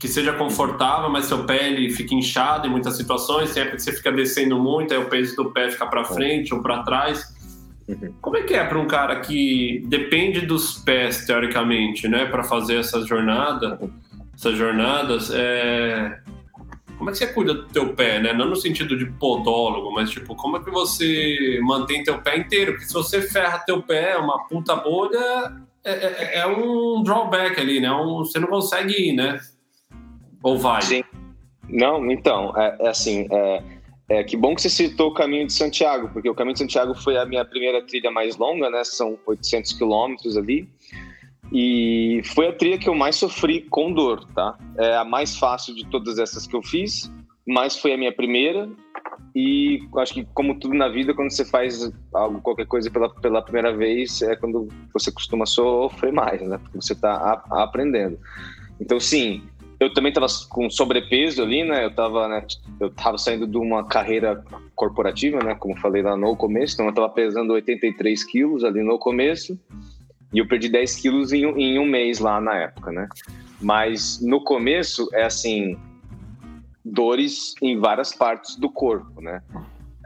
que 0.00 0.08
seja 0.08 0.32
confortável, 0.32 1.08
mas 1.08 1.26
seu 1.26 1.44
pé 1.44 1.68
ele 1.68 1.90
fica 1.90 2.12
inchado 2.12 2.66
em 2.66 2.70
muitas 2.70 2.96
situações. 2.96 3.54
Tem 3.54 3.62
época 3.62 3.76
que 3.76 3.82
você 3.84 3.92
fica 3.92 4.10
descendo 4.10 4.58
muito, 4.58 4.92
aí 4.92 4.98
o 4.98 5.08
peso 5.08 5.36
do 5.36 5.52
pé 5.52 5.70
fica 5.70 5.86
para 5.86 6.02
frente 6.04 6.52
ou 6.52 6.60
para 6.60 6.82
trás. 6.82 7.32
Uhum. 7.86 8.12
Como 8.20 8.36
é 8.36 8.42
que 8.42 8.54
é 8.54 8.64
para 8.64 8.80
um 8.80 8.88
cara 8.88 9.20
que 9.20 9.84
depende 9.86 10.40
dos 10.40 10.76
pés 10.78 11.24
teoricamente, 11.24 12.08
né, 12.08 12.26
para 12.26 12.42
fazer 12.42 12.78
essa 12.78 13.00
jornada, 13.06 13.78
essas 14.34 14.58
jornadas? 14.58 15.30
É... 15.32 16.18
Como 16.96 17.10
é 17.10 17.12
que 17.12 17.18
você 17.18 17.26
cuida 17.26 17.54
do 17.54 17.66
teu 17.66 17.94
pé, 17.94 18.20
né? 18.20 18.32
Não 18.32 18.46
no 18.46 18.56
sentido 18.56 18.96
de 18.96 19.06
podólogo, 19.06 19.92
mas 19.92 20.10
tipo, 20.10 20.34
como 20.34 20.56
é 20.56 20.64
que 20.64 20.70
você 20.70 21.60
mantém 21.62 22.02
teu 22.02 22.20
pé 22.22 22.38
inteiro? 22.38 22.72
Porque 22.72 22.86
se 22.86 22.94
você 22.94 23.20
ferra 23.20 23.58
teu 23.58 23.82
pé, 23.82 24.16
uma 24.16 24.46
puta 24.46 24.74
bolha, 24.76 25.52
é, 25.84 25.92
é, 25.92 26.38
é 26.38 26.46
um 26.46 27.02
drawback 27.02 27.60
ali, 27.60 27.80
né? 27.80 27.92
Um, 27.92 28.18
você 28.18 28.38
não 28.38 28.48
consegue 28.48 29.10
ir, 29.10 29.12
né? 29.12 29.38
Ou 30.42 30.58
vai? 30.58 30.82
Sim. 30.82 31.04
Não, 31.68 32.10
então, 32.10 32.52
é, 32.56 32.76
é 32.80 32.88
assim, 32.88 33.26
é, 33.30 33.62
é, 34.08 34.24
que 34.24 34.36
bom 34.36 34.54
que 34.54 34.62
você 34.62 34.70
citou 34.70 35.08
o 35.10 35.14
Caminho 35.14 35.46
de 35.46 35.52
Santiago, 35.52 36.08
porque 36.12 36.30
o 36.30 36.34
Caminho 36.34 36.54
de 36.54 36.60
Santiago 36.60 36.94
foi 36.94 37.16
a 37.16 37.26
minha 37.26 37.44
primeira 37.44 37.84
trilha 37.84 38.10
mais 38.10 38.36
longa, 38.36 38.70
né? 38.70 38.84
São 38.84 39.18
800 39.26 39.72
quilômetros 39.72 40.36
ali. 40.36 40.68
E 41.52 42.22
foi 42.34 42.48
a 42.48 42.52
trilha 42.52 42.78
que 42.78 42.88
eu 42.88 42.94
mais 42.94 43.16
sofri 43.16 43.62
com 43.62 43.92
dor, 43.92 44.24
tá? 44.34 44.58
É 44.76 44.96
a 44.96 45.04
mais 45.04 45.36
fácil 45.36 45.74
de 45.74 45.86
todas 45.86 46.18
essas 46.18 46.46
que 46.46 46.56
eu 46.56 46.62
fiz, 46.62 47.10
mas 47.46 47.78
foi 47.78 47.92
a 47.92 47.96
minha 47.96 48.12
primeira. 48.12 48.68
E 49.34 49.86
acho 49.98 50.14
que, 50.14 50.24
como 50.34 50.58
tudo 50.58 50.74
na 50.74 50.88
vida, 50.88 51.14
quando 51.14 51.30
você 51.30 51.44
faz 51.44 51.92
algo, 52.12 52.40
qualquer 52.40 52.66
coisa 52.66 52.90
pela, 52.90 53.08
pela 53.08 53.42
primeira 53.42 53.74
vez, 53.76 54.22
é 54.22 54.34
quando 54.34 54.68
você 54.92 55.12
costuma 55.12 55.46
sofrer 55.46 56.12
mais, 56.12 56.40
né? 56.42 56.58
Porque 56.58 56.80
você 56.80 56.94
está 56.94 57.44
aprendendo. 57.50 58.18
Então, 58.80 58.98
sim, 58.98 59.42
eu 59.78 59.92
também 59.92 60.08
estava 60.08 60.26
com 60.48 60.70
sobrepeso 60.70 61.42
ali, 61.42 61.64
né? 61.64 61.84
Eu 61.84 61.90
estava 61.90 62.28
né, 62.28 62.46
eu 62.80 62.90
tava 62.90 63.18
saindo 63.18 63.46
de 63.46 63.58
uma 63.58 63.84
carreira 63.84 64.42
corporativa, 64.74 65.38
né? 65.42 65.54
Como 65.54 65.76
falei 65.76 66.02
lá 66.02 66.16
no 66.16 66.34
começo, 66.34 66.74
então 66.74 66.86
eu 66.86 66.90
estava 66.90 67.08
pesando 67.10 67.52
83 67.52 68.24
quilos 68.24 68.64
ali 68.64 68.82
no 68.82 68.98
começo. 68.98 69.58
E 70.32 70.38
eu 70.38 70.46
perdi 70.46 70.68
10 70.68 70.96
quilos 70.96 71.32
em, 71.32 71.44
em 71.44 71.78
um 71.78 71.86
mês 71.86 72.18
lá 72.18 72.40
na 72.40 72.54
época, 72.54 72.92
né? 72.92 73.08
Mas 73.60 74.20
no 74.20 74.42
começo 74.42 75.08
é 75.12 75.24
assim, 75.24 75.78
dores 76.84 77.54
em 77.62 77.78
várias 77.78 78.14
partes 78.14 78.56
do 78.56 78.70
corpo, 78.70 79.20
né? 79.20 79.42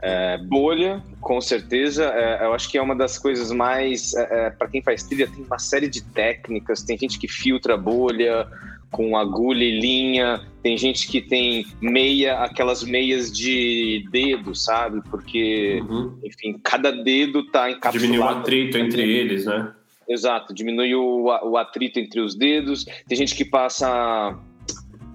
É, 0.03 0.37
bolha, 0.39 1.03
com 1.19 1.39
certeza, 1.39 2.05
é, 2.05 2.43
eu 2.43 2.53
acho 2.53 2.69
que 2.71 2.77
é 2.77 2.81
uma 2.81 2.95
das 2.95 3.19
coisas 3.19 3.51
mais. 3.51 4.15
É, 4.15 4.47
é 4.47 4.49
para 4.49 4.67
quem 4.67 4.81
faz 4.81 5.03
trilha, 5.03 5.27
tem 5.27 5.43
uma 5.43 5.59
série 5.59 5.87
de 5.87 6.01
técnicas, 6.01 6.81
tem 6.81 6.97
gente 6.97 7.19
que 7.19 7.27
filtra 7.27 7.77
bolha 7.77 8.47
com 8.91 9.15
agulha 9.15 9.63
e 9.63 9.79
linha, 9.79 10.41
tem 10.61 10.77
gente 10.77 11.07
que 11.07 11.21
tem 11.21 11.65
meia, 11.79 12.39
aquelas 12.39 12.83
meias 12.83 13.31
de 13.31 14.05
dedo, 14.11 14.53
sabe? 14.53 15.01
Porque, 15.09 15.81
uhum. 15.87 16.19
enfim, 16.23 16.59
cada 16.61 16.91
dedo 16.91 17.45
tá 17.51 17.71
encapsulado. 17.71 17.99
Diminui 17.99 18.19
o 18.19 18.29
atrito 18.29 18.77
entre 18.77 19.01
eles, 19.01 19.45
né? 19.45 19.71
Exato, 20.11 20.53
diminui 20.53 20.93
o, 20.93 21.25
o 21.25 21.57
atrito 21.57 21.99
entre 21.99 22.19
os 22.19 22.35
dedos. 22.35 22.85
Tem 23.07 23.17
gente 23.17 23.35
que 23.35 23.45
passa 23.45 24.37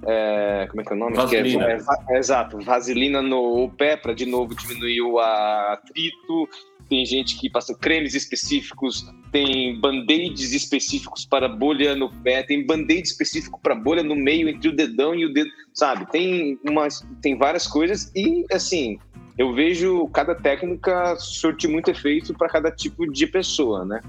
é, 0.07 0.67
como 0.71 0.81
é 0.81 0.85
que 0.85 0.93
é 0.93 0.97
o 0.97 0.99
nome? 0.99 1.17
Vaselina. 1.17 1.65
É, 1.65 1.79
é, 2.11 2.19
exato, 2.19 2.59
vaselina 2.61 3.21
no 3.21 3.69
pé 3.77 3.97
para 3.97 4.15
de 4.15 4.25
novo 4.25 4.55
diminuir 4.55 5.03
o 5.03 5.19
atrito. 5.19 6.49
Tem 6.89 7.05
gente 7.05 7.37
que 7.37 7.51
passa 7.51 7.77
cremes 7.77 8.15
específicos, 8.15 9.05
tem 9.33 9.81
band-aids 9.81 10.53
específicos 10.53 11.27
para 11.27 11.49
bolha 11.49 11.97
no 11.97 12.09
pé, 12.23 12.45
tem 12.45 12.65
band-aid 12.65 13.03
específico 13.03 13.59
para 13.61 13.75
bolha 13.75 14.05
no 14.05 14.15
meio 14.15 14.49
entre 14.49 14.69
o 14.69 14.73
dedão 14.73 15.13
e 15.13 15.25
o 15.25 15.33
dedo, 15.33 15.51
sabe? 15.75 16.09
Tem 16.13 16.57
umas, 16.65 17.05
tem 17.21 17.37
várias 17.37 17.67
coisas 17.67 18.13
e 18.15 18.45
assim, 18.53 19.01
eu 19.37 19.53
vejo 19.53 20.07
cada 20.09 20.37
técnica 20.37 21.17
surte 21.17 21.67
muito 21.67 21.91
efeito 21.91 22.33
para 22.35 22.49
cada 22.49 22.71
tipo 22.71 23.11
de 23.11 23.27
pessoa, 23.27 23.85
né? 23.85 24.01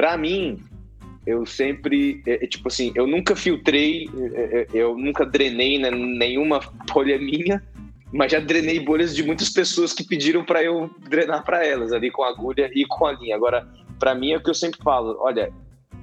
Para 0.00 0.16
mim, 0.16 0.58
eu 1.26 1.44
sempre, 1.44 2.22
é, 2.26 2.42
é, 2.42 2.46
tipo 2.46 2.68
assim, 2.68 2.90
eu 2.94 3.06
nunca 3.06 3.36
filtrei, 3.36 4.08
é, 4.34 4.42
é, 4.62 4.66
eu 4.72 4.96
nunca 4.96 5.26
drenei 5.26 5.78
né, 5.78 5.90
nenhuma 5.90 6.58
bolha 6.90 7.18
minha, 7.18 7.62
mas 8.10 8.32
já 8.32 8.40
drenei 8.40 8.80
bolhas 8.80 9.14
de 9.14 9.22
muitas 9.22 9.50
pessoas 9.50 9.92
que 9.92 10.02
pediram 10.02 10.42
para 10.42 10.64
eu 10.64 10.88
drenar 11.06 11.44
para 11.44 11.66
elas 11.66 11.92
ali 11.92 12.10
com 12.10 12.22
a 12.22 12.30
agulha 12.30 12.70
e 12.74 12.86
com 12.86 13.04
a 13.04 13.12
linha. 13.12 13.36
Agora, 13.36 13.68
para 13.98 14.14
mim 14.14 14.32
é 14.32 14.38
o 14.38 14.42
que 14.42 14.48
eu 14.48 14.54
sempre 14.54 14.82
falo, 14.82 15.18
olha, 15.20 15.52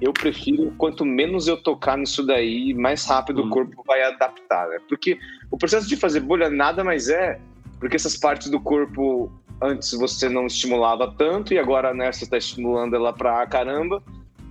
eu 0.00 0.12
prefiro 0.12 0.72
quanto 0.78 1.04
menos 1.04 1.48
eu 1.48 1.60
tocar 1.60 1.98
nisso 1.98 2.24
daí, 2.24 2.72
mais 2.74 3.04
rápido 3.04 3.42
hum. 3.42 3.46
o 3.46 3.50
corpo 3.50 3.82
vai 3.84 4.00
adaptar, 4.04 4.68
né? 4.68 4.78
Porque 4.88 5.18
o 5.50 5.58
processo 5.58 5.88
de 5.88 5.96
fazer 5.96 6.20
bolha 6.20 6.48
nada 6.48 6.84
mais 6.84 7.08
é 7.08 7.40
porque 7.80 7.96
essas 7.96 8.16
partes 8.16 8.48
do 8.48 8.60
corpo 8.60 9.28
antes 9.60 9.92
você 9.92 10.28
não 10.28 10.46
estimulava 10.46 11.12
tanto 11.16 11.52
e 11.52 11.58
agora 11.58 11.92
né, 11.92 12.12
você 12.12 12.24
está 12.24 12.36
estimulando 12.36 12.94
ela 12.94 13.12
pra 13.12 13.46
caramba. 13.46 14.02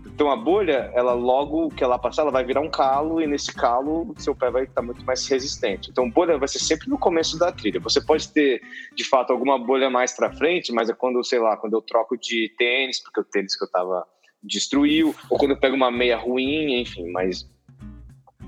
Então 0.05 0.31
a 0.31 0.35
bolha, 0.35 0.91
ela 0.95 1.13
logo 1.13 1.69
que 1.69 1.83
ela 1.83 1.99
passar, 1.99 2.23
ela 2.23 2.31
vai 2.31 2.43
virar 2.43 2.61
um 2.61 2.71
calo 2.71 3.21
e 3.21 3.27
nesse 3.27 3.53
calo 3.53 4.15
seu 4.17 4.35
pé 4.35 4.49
vai 4.49 4.63
estar 4.63 4.81
muito 4.81 5.05
mais 5.05 5.27
resistente. 5.27 5.91
Então 5.91 6.09
bolha 6.09 6.39
vai 6.39 6.47
ser 6.47 6.57
sempre 6.57 6.89
no 6.89 6.97
começo 6.97 7.37
da 7.37 7.51
trilha. 7.51 7.79
Você 7.81 8.01
pode 8.01 8.27
ter 8.29 8.61
de 8.95 9.03
fato 9.03 9.31
alguma 9.31 9.59
bolha 9.59 9.91
mais 9.91 10.13
para 10.13 10.33
frente, 10.33 10.71
mas 10.71 10.89
é 10.89 10.93
quando, 10.93 11.23
sei 11.23 11.37
lá, 11.37 11.55
quando 11.55 11.73
eu 11.73 11.81
troco 11.83 12.17
de 12.17 12.51
tênis, 12.57 12.99
porque 12.99 13.21
o 13.21 13.23
tênis 13.23 13.55
que 13.55 13.63
eu 13.63 13.69
tava 13.69 14.07
destruiu, 14.41 15.13
ou 15.29 15.37
quando 15.37 15.51
eu 15.51 15.59
pego 15.59 15.75
uma 15.75 15.91
meia 15.91 16.17
ruim, 16.17 16.81
enfim, 16.81 17.11
mas 17.11 17.47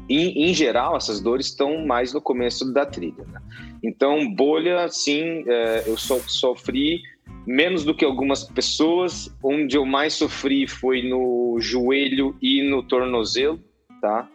em, 0.09 0.49
em 0.49 0.53
geral 0.53 0.97
essas 0.97 1.21
dores 1.21 1.45
estão 1.45 1.85
mais 1.85 2.13
no 2.13 2.21
começo 2.21 2.73
da 2.73 2.85
trilha. 2.85 3.23
Né? 3.31 3.41
Então 3.83 4.33
bolha, 4.33 4.87
sim, 4.89 5.43
é, 5.47 5.83
eu 5.87 5.97
so, 5.97 6.19
sofri 6.27 7.01
menos 7.45 7.83
do 7.83 7.93
que 7.93 8.03
algumas 8.03 8.43
pessoas. 8.43 9.33
Onde 9.43 9.77
eu 9.77 9.85
mais 9.85 10.13
sofri 10.13 10.67
foi 10.67 11.03
no 11.07 11.57
joelho 11.59 12.35
e 12.41 12.63
no 12.63 12.83
tornozelo, 12.83 13.59
tá? 14.01 14.27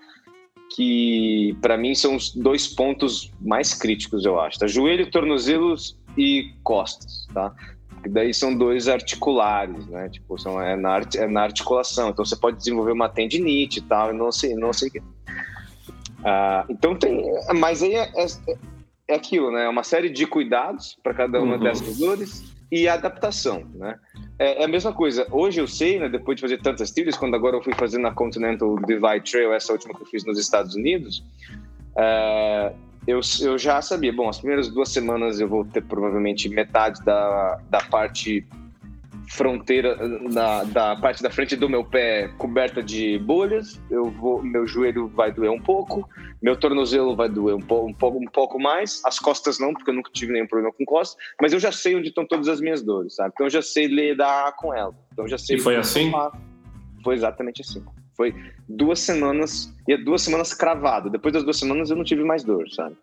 Que 0.74 1.56
para 1.60 1.76
mim 1.76 1.94
são 1.94 2.16
os 2.16 2.34
dois 2.34 2.66
pontos 2.66 3.30
mais 3.40 3.74
críticos, 3.74 4.24
eu 4.24 4.40
acho. 4.40 4.58
Tá? 4.58 4.66
Joelho, 4.66 5.10
tornozelos 5.10 5.98
e 6.16 6.52
costas, 6.62 7.26
tá? 7.32 7.54
Que 8.02 8.08
daí 8.08 8.34
são 8.34 8.54
dois 8.56 8.88
articulares, 8.88 9.86
né? 9.86 10.08
Tipo, 10.08 10.38
são, 10.38 10.60
é, 10.60 10.76
na, 10.76 11.00
é 11.16 11.26
na 11.26 11.42
articulação. 11.42 12.10
Então 12.10 12.24
você 12.24 12.36
pode 12.36 12.58
desenvolver 12.58 12.92
uma 12.92 13.08
tendinite 13.08 13.78
e 13.78 13.82
tal, 13.82 14.10
e 14.10 14.16
não 14.16 14.30
sei, 14.30 14.54
não 14.54 14.72
sei 14.72 14.88
o 14.88 14.92
que. 14.92 15.02
Ah, 16.24 16.64
então 16.68 16.96
tem. 16.96 17.22
Mas 17.54 17.82
aí 17.82 17.94
é, 17.94 18.10
é, 18.16 18.26
é, 19.08 19.14
aquilo, 19.14 19.52
né? 19.52 19.66
É 19.66 19.68
uma 19.68 19.84
série 19.84 20.08
de 20.08 20.26
cuidados 20.26 20.98
para 21.02 21.12
cada 21.12 21.40
uma 21.40 21.56
uhum. 21.56 21.62
dessas 21.62 21.98
dores 21.98 22.54
e 22.72 22.88
adaptação, 22.88 23.64
né? 23.74 23.98
É, 24.38 24.62
é, 24.62 24.64
a 24.64 24.68
mesma 24.68 24.92
coisa. 24.92 25.26
Hoje 25.30 25.60
eu 25.60 25.66
sei, 25.66 26.00
né, 26.00 26.08
depois 26.08 26.36
de 26.36 26.40
fazer 26.40 26.60
tantas 26.62 26.90
trilhas, 26.90 27.16
quando 27.16 27.34
agora 27.34 27.56
eu 27.56 27.62
fui 27.62 27.74
fazer 27.74 27.98
na 27.98 28.10
Continental 28.10 28.74
Divide 28.86 29.30
Trail, 29.30 29.52
essa 29.52 29.72
última 29.72 29.94
que 29.94 30.02
eu 30.02 30.06
fiz 30.06 30.24
nos 30.24 30.38
Estados 30.38 30.74
Unidos, 30.74 31.22
é, 31.96 32.72
eu, 33.06 33.20
eu 33.42 33.58
já 33.58 33.82
sabia, 33.82 34.12
bom, 34.12 34.28
as 34.28 34.38
primeiras 34.38 34.68
duas 34.68 34.88
semanas 34.88 35.38
eu 35.38 35.48
vou 35.48 35.64
ter 35.64 35.82
provavelmente 35.82 36.48
metade 36.48 37.04
da, 37.04 37.60
da 37.68 37.80
parte 37.82 38.46
fronteira 39.28 39.96
da, 40.30 40.64
da 40.64 40.96
parte 40.96 41.22
da 41.22 41.30
frente 41.30 41.56
do 41.56 41.68
meu 41.68 41.84
pé 41.84 42.28
coberta 42.38 42.82
de 42.82 43.18
bolhas, 43.18 43.80
eu 43.90 44.10
vou, 44.10 44.42
meu 44.42 44.66
joelho 44.66 45.08
vai 45.08 45.32
doer 45.32 45.50
um 45.50 45.60
pouco, 45.60 46.08
meu 46.42 46.56
tornozelo 46.56 47.16
vai 47.16 47.28
doer 47.28 47.54
um, 47.54 47.60
po, 47.60 47.86
um, 47.86 47.92
pouco, 47.92 48.18
um 48.18 48.26
pouco 48.26 48.58
mais, 48.58 49.02
as 49.04 49.18
costas 49.18 49.58
não, 49.58 49.72
porque 49.72 49.90
eu 49.90 49.94
nunca 49.94 50.10
tive 50.12 50.32
nenhum 50.32 50.46
problema 50.46 50.72
com 50.72 50.84
costas, 50.84 51.16
mas 51.40 51.52
eu 51.52 51.58
já 51.58 51.72
sei 51.72 51.96
onde 51.96 52.08
estão 52.08 52.26
todas 52.26 52.48
as 52.48 52.60
minhas 52.60 52.82
dores, 52.82 53.14
sabe? 53.16 53.30
Então 53.34 53.46
eu 53.46 53.50
já 53.50 53.62
sei 53.62 53.86
lidar 53.86 54.54
com 54.56 54.74
ela. 54.74 54.94
Então 55.12 55.26
já 55.26 55.38
sei. 55.38 55.56
E 55.56 55.60
foi 55.60 55.76
assim? 55.76 56.12
Foi 57.02 57.14
exatamente 57.14 57.62
assim. 57.62 57.82
Foi 58.16 58.34
duas 58.68 59.00
semanas, 59.00 59.74
e 59.88 59.96
duas 59.96 60.22
semanas 60.22 60.54
cravado. 60.54 61.10
Depois 61.10 61.34
das 61.34 61.42
duas 61.42 61.58
semanas 61.58 61.90
eu 61.90 61.96
não 61.96 62.04
tive 62.04 62.22
mais 62.22 62.44
dor, 62.44 62.68
sabe? 62.70 62.96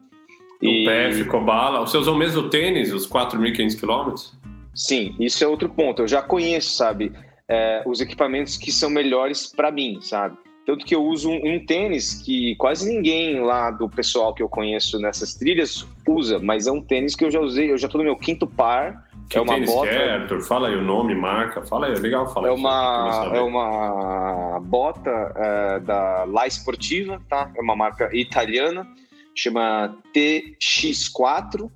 O 0.61 0.65
e... 0.65 0.85
pé 0.85 1.11
ficou 1.11 1.43
bala. 1.43 1.79
Você 1.81 1.97
usou 1.97 2.15
o 2.15 2.17
mesmo 2.17 2.49
tênis, 2.49 2.93
os 2.93 3.07
4.500 3.07 3.79
quilômetros? 3.79 4.40
Sim, 4.73 5.15
isso 5.19 5.43
é 5.43 5.47
outro 5.47 5.69
ponto. 5.69 6.01
Eu 6.01 6.07
já 6.07 6.21
conheço, 6.21 6.75
sabe, 6.75 7.11
é, 7.47 7.83
os 7.85 7.99
equipamentos 7.99 8.57
que 8.57 8.71
são 8.71 8.89
melhores 8.89 9.47
para 9.47 9.71
mim, 9.71 9.99
sabe? 10.01 10.37
Tanto 10.65 10.85
que 10.85 10.95
eu 10.95 11.03
uso 11.03 11.29
um, 11.29 11.55
um, 11.55 11.65
tênis 11.65 12.21
que 12.23 12.55
quase 12.55 12.87
ninguém 12.87 13.41
lá 13.41 13.71
do 13.71 13.89
pessoal 13.89 14.33
que 14.33 14.43
eu 14.43 14.47
conheço 14.47 14.99
nessas 14.99 15.33
trilhas 15.33 15.85
usa, 16.07 16.39
mas 16.39 16.67
é 16.67 16.71
um 16.71 16.81
tênis 16.81 17.15
que 17.15 17.25
eu 17.25 17.31
já 17.31 17.39
usei, 17.39 17.71
eu 17.71 17.77
já 17.77 17.87
tô 17.87 17.97
no 17.97 18.03
meu 18.03 18.15
quinto 18.15 18.45
par. 18.45 19.09
Que 19.27 19.37
é 19.37 19.41
uma 19.41 19.59
bota. 19.59 19.89
É, 19.89 20.13
Arthur? 20.15 20.41
Fala 20.41 20.67
aí 20.67 20.75
o 20.75 20.81
nome, 20.81 21.15
marca, 21.15 21.61
fala 21.63 21.87
aí, 21.87 21.93
é 21.93 21.99
legal 21.99 22.31
falar. 22.31 22.49
É 22.49 22.51
uma, 22.51 23.31
é 23.33 23.41
uma 23.41 24.59
bota 24.61 25.09
é, 25.35 25.79
da 25.79 26.25
La 26.25 26.45
Sportiva, 26.47 27.19
tá? 27.27 27.51
É 27.55 27.61
uma 27.61 27.75
marca 27.75 28.09
italiana, 28.13 28.87
chama 29.35 29.97
TX4 30.13 31.69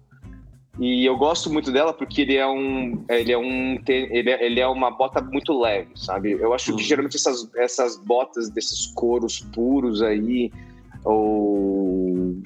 e 0.77 1.05
eu 1.05 1.17
gosto 1.17 1.49
muito 1.49 1.71
dela 1.71 1.93
porque 1.93 2.21
ele 2.21 2.35
é 2.35 2.45
um, 2.45 3.03
ele 3.09 3.31
é 3.31 3.37
um, 3.37 3.79
ele 3.87 4.29
é, 4.29 4.45
ele 4.45 4.59
é 4.59 4.67
uma 4.67 4.91
bota 4.91 5.21
muito 5.21 5.57
leve, 5.57 5.89
sabe? 5.95 6.31
Eu 6.31 6.53
acho 6.53 6.71
uhum. 6.71 6.77
que 6.77 6.83
geralmente 6.83 7.15
essas, 7.15 7.49
essas 7.55 7.97
botas 7.97 8.49
desses 8.49 8.87
couros 8.87 9.39
puros 9.39 10.01
aí, 10.01 10.51
ou 11.03 11.74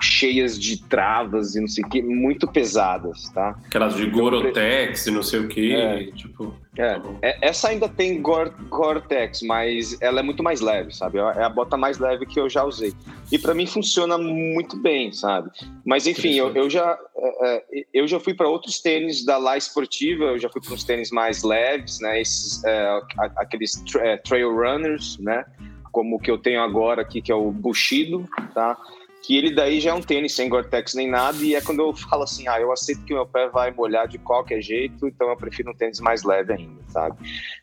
cheias 0.01 0.59
de 0.59 0.81
travas 0.87 1.55
e 1.55 1.61
não 1.61 1.67
sei 1.67 1.83
o 1.83 1.89
que, 1.89 2.01
muito 2.01 2.47
pesadas, 2.47 3.29
tá? 3.29 3.57
Aquelas 3.65 3.95
de 3.95 4.03
então, 4.03 4.19
Gorotex 4.19 5.07
e 5.07 5.11
não 5.11 5.23
sei 5.23 5.39
o 5.39 5.47
que, 5.47 5.73
é, 5.73 6.05
tipo... 6.11 6.53
É, 6.77 6.99
tá 6.99 7.09
é, 7.21 7.37
essa 7.41 7.69
ainda 7.69 7.89
tem 7.89 8.21
Gore-Tex, 8.21 9.41
mas 9.41 9.99
ela 10.01 10.21
é 10.21 10.23
muito 10.23 10.41
mais 10.41 10.61
leve, 10.61 10.95
sabe? 10.95 11.17
É 11.17 11.43
a 11.43 11.49
bota 11.49 11.75
mais 11.75 11.97
leve 11.99 12.25
que 12.25 12.39
eu 12.39 12.49
já 12.49 12.63
usei. 12.63 12.93
E 13.31 13.37
para 13.37 13.53
mim 13.53 13.65
funciona 13.65 14.17
muito 14.17 14.77
bem, 14.77 15.11
sabe? 15.11 15.49
Mas 15.85 16.07
enfim, 16.07 16.35
eu, 16.35 16.53
eu 16.55 16.69
já 16.69 16.97
é, 17.17 17.55
é 17.55 17.85
eu 17.93 18.07
já 18.07 18.19
fui 18.19 18.33
para 18.33 18.47
outros 18.47 18.79
tênis 18.79 19.25
da 19.25 19.37
La 19.37 19.57
Esportiva, 19.57 20.25
eu 20.25 20.39
já 20.39 20.49
fui 20.49 20.61
para 20.61 20.73
uns 20.73 20.83
tênis 20.83 21.11
mais 21.11 21.43
leves, 21.43 21.99
né? 21.99 22.21
Esses, 22.21 22.63
é, 22.63 23.01
aqueles 23.35 23.73
tra 23.91 24.07
é, 24.07 24.17
trail 24.17 24.55
runners, 24.55 25.17
né? 25.19 25.45
como 25.91 26.15
o 26.15 26.19
que 26.19 26.29
eu 26.29 26.37
tenho 26.37 26.61
agora 26.61 27.01
aqui, 27.01 27.21
que 27.21 27.31
é 27.31 27.35
o 27.35 27.51
Bushido, 27.51 28.27
tá? 28.53 28.77
Que 29.21 29.37
ele 29.37 29.53
daí 29.53 29.79
já 29.79 29.91
é 29.91 29.93
um 29.93 30.01
tênis 30.01 30.33
sem 30.33 30.49
Gore-Tex 30.49 30.93
nem 30.93 31.09
nada, 31.09 31.37
e 31.43 31.55
é 31.55 31.61
quando 31.61 31.81
eu 31.81 31.93
falo 31.93 32.23
assim, 32.23 32.47
ah, 32.47 32.59
eu 32.59 32.71
aceito 32.71 33.03
que 33.03 33.13
meu 33.13 33.25
pé 33.25 33.49
vai 33.49 33.71
molhar 33.71 34.07
de 34.07 34.17
qualquer 34.17 34.61
jeito, 34.61 35.07
então 35.07 35.29
eu 35.29 35.35
prefiro 35.37 35.71
um 35.71 35.75
tênis 35.75 35.99
mais 35.99 36.23
leve 36.23 36.53
ainda, 36.53 36.81
sabe? 36.87 37.17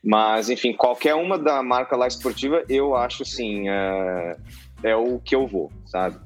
Mas, 0.04 0.50
enfim, 0.50 0.72
qualquer 0.72 1.14
uma 1.14 1.38
da 1.38 1.62
marca 1.62 1.96
lá 1.96 2.06
esportiva, 2.06 2.62
eu 2.68 2.94
acho, 2.94 3.22
assim, 3.22 3.68
é, 3.68 4.36
é 4.82 4.96
o 4.96 5.18
que 5.18 5.34
eu 5.34 5.46
vou, 5.46 5.72
sabe? 5.86 6.18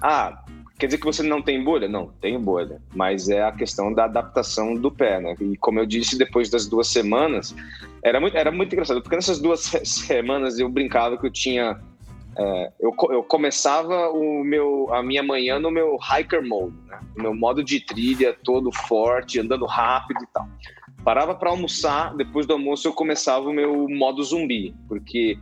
Ah, 0.00 0.44
Quer 0.80 0.86
dizer 0.86 0.98
que 0.98 1.04
você 1.04 1.22
não 1.22 1.42
tem 1.42 1.62
bolha? 1.62 1.86
Não, 1.86 2.06
tenho 2.22 2.40
bolha. 2.40 2.80
Mas 2.94 3.28
é 3.28 3.42
a 3.42 3.52
questão 3.52 3.92
da 3.92 4.06
adaptação 4.06 4.74
do 4.74 4.90
pé, 4.90 5.20
né? 5.20 5.34
E 5.38 5.54
como 5.58 5.78
eu 5.78 5.84
disse, 5.84 6.16
depois 6.16 6.48
das 6.48 6.66
duas 6.66 6.88
semanas, 6.88 7.54
era 8.02 8.18
muito, 8.18 8.34
era 8.34 8.50
muito 8.50 8.72
engraçado, 8.72 9.02
porque 9.02 9.14
nessas 9.14 9.38
duas 9.38 9.60
semanas 9.84 10.58
eu 10.58 10.70
brincava 10.70 11.18
que 11.18 11.26
eu 11.26 11.30
tinha. 11.30 11.78
É, 12.40 12.72
eu, 12.80 12.96
eu 13.10 13.22
começava 13.22 14.08
o 14.08 14.42
meu, 14.42 14.88
a 14.94 15.02
minha 15.02 15.22
manhã 15.22 15.58
no 15.58 15.70
meu 15.70 15.98
hiker 15.98 16.42
mode, 16.42 16.74
né? 16.86 16.98
No 17.14 17.22
meu 17.24 17.34
modo 17.34 17.62
de 17.62 17.80
trilha 17.80 18.34
todo 18.42 18.72
forte, 18.72 19.38
andando 19.38 19.66
rápido 19.66 20.24
e 20.24 20.26
tal. 20.32 20.48
Parava 21.04 21.34
para 21.34 21.50
almoçar, 21.50 22.16
depois 22.16 22.46
do 22.46 22.54
almoço 22.54 22.88
eu 22.88 22.94
começava 22.94 23.46
o 23.46 23.52
meu 23.52 23.86
modo 23.90 24.24
zumbi, 24.24 24.74
porque 24.88 25.38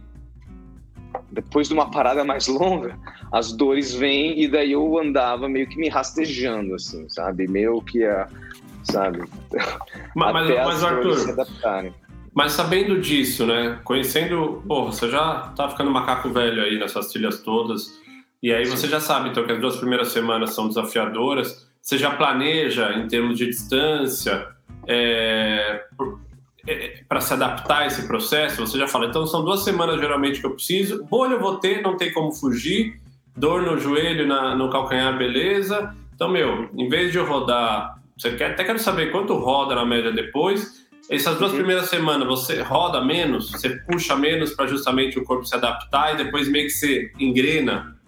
depois 1.30 1.68
de 1.68 1.74
uma 1.74 1.88
parada 1.88 2.24
mais 2.24 2.48
longa, 2.48 2.98
as 3.30 3.52
dores 3.52 3.94
vêm 3.94 4.40
e 4.40 4.48
daí 4.48 4.72
eu 4.72 4.98
andava 4.98 5.48
meio 5.48 5.68
que 5.68 5.76
me 5.76 5.88
rastejando, 5.88 6.74
assim, 6.74 7.08
sabe? 7.08 7.46
Meio 7.46 7.80
que 7.80 8.04
a. 8.04 8.28
Sabe? 8.82 9.20
Mas, 10.16 10.32
mas, 10.32 10.48
mas 10.48 10.84
Arthur, 10.84 11.16
se 11.16 11.30
adaptarem. 11.30 11.94
Mas 12.38 12.52
sabendo 12.52 13.00
disso, 13.00 13.44
né? 13.44 13.80
Conhecendo. 13.82 14.62
Porra, 14.64 14.92
você 14.92 15.10
já 15.10 15.52
tá 15.56 15.68
ficando 15.68 15.90
macaco 15.90 16.30
velho 16.30 16.62
aí 16.62 16.78
nessas 16.78 17.08
trilhas 17.08 17.42
todas. 17.42 17.98
E 18.40 18.52
aí 18.52 18.64
você 18.64 18.86
já 18.86 19.00
sabe, 19.00 19.30
então, 19.30 19.44
que 19.44 19.50
as 19.50 19.60
duas 19.60 19.76
primeiras 19.76 20.12
semanas 20.12 20.54
são 20.54 20.68
desafiadoras. 20.68 21.68
Você 21.82 21.98
já 21.98 22.12
planeja 22.12 22.92
em 22.92 23.08
termos 23.08 23.36
de 23.38 23.46
distância 23.46 24.46
é, 24.86 25.82
é, 26.64 27.02
para 27.08 27.20
se 27.20 27.34
adaptar 27.34 27.78
a 27.78 27.86
esse 27.86 28.06
processo. 28.06 28.64
Você 28.64 28.78
já 28.78 28.86
fala, 28.86 29.06
então 29.06 29.26
são 29.26 29.44
duas 29.44 29.64
semanas 29.64 29.98
geralmente 29.98 30.38
que 30.38 30.46
eu 30.46 30.52
preciso. 30.54 31.04
Bolha 31.06 31.32
eu 31.32 31.40
vou 31.40 31.56
ter, 31.58 31.82
não 31.82 31.96
tem 31.96 32.12
como 32.12 32.30
fugir. 32.30 33.00
Dor 33.36 33.62
no 33.62 33.76
joelho, 33.78 34.28
na, 34.28 34.54
no 34.54 34.70
calcanhar, 34.70 35.18
beleza. 35.18 35.92
Então, 36.14 36.28
meu, 36.28 36.70
em 36.72 36.88
vez 36.88 37.10
de 37.10 37.18
eu 37.18 37.26
rodar, 37.26 37.98
você 38.16 38.30
quer, 38.36 38.52
até 38.52 38.62
quero 38.62 38.78
saber 38.78 39.10
quanto 39.10 39.34
roda 39.34 39.74
na 39.74 39.84
média 39.84 40.12
depois. 40.12 40.77
Essas 41.10 41.38
duas 41.38 41.52
uhum. 41.52 41.58
primeiras 41.58 41.88
semanas 41.88 42.26
você 42.26 42.60
roda 42.60 43.02
menos, 43.02 43.50
você 43.50 43.70
puxa 43.90 44.14
menos 44.14 44.52
para 44.52 44.66
justamente 44.66 45.18
o 45.18 45.24
corpo 45.24 45.44
se 45.44 45.54
adaptar 45.54 46.14
e 46.14 46.24
depois 46.24 46.48
meio 46.48 46.66
que 46.66 46.72
você 46.72 47.10
engrena 47.18 47.98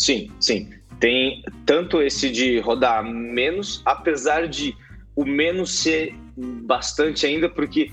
Sim, 0.00 0.30
sim. 0.40 0.70
Tem 0.98 1.42
tanto 1.66 2.00
esse 2.00 2.30
de 2.30 2.58
rodar 2.58 3.04
menos, 3.04 3.82
apesar 3.84 4.48
de 4.48 4.74
o 5.14 5.26
menos 5.26 5.78
ser 5.78 6.14
bastante 6.34 7.26
ainda, 7.26 7.50
porque 7.50 7.90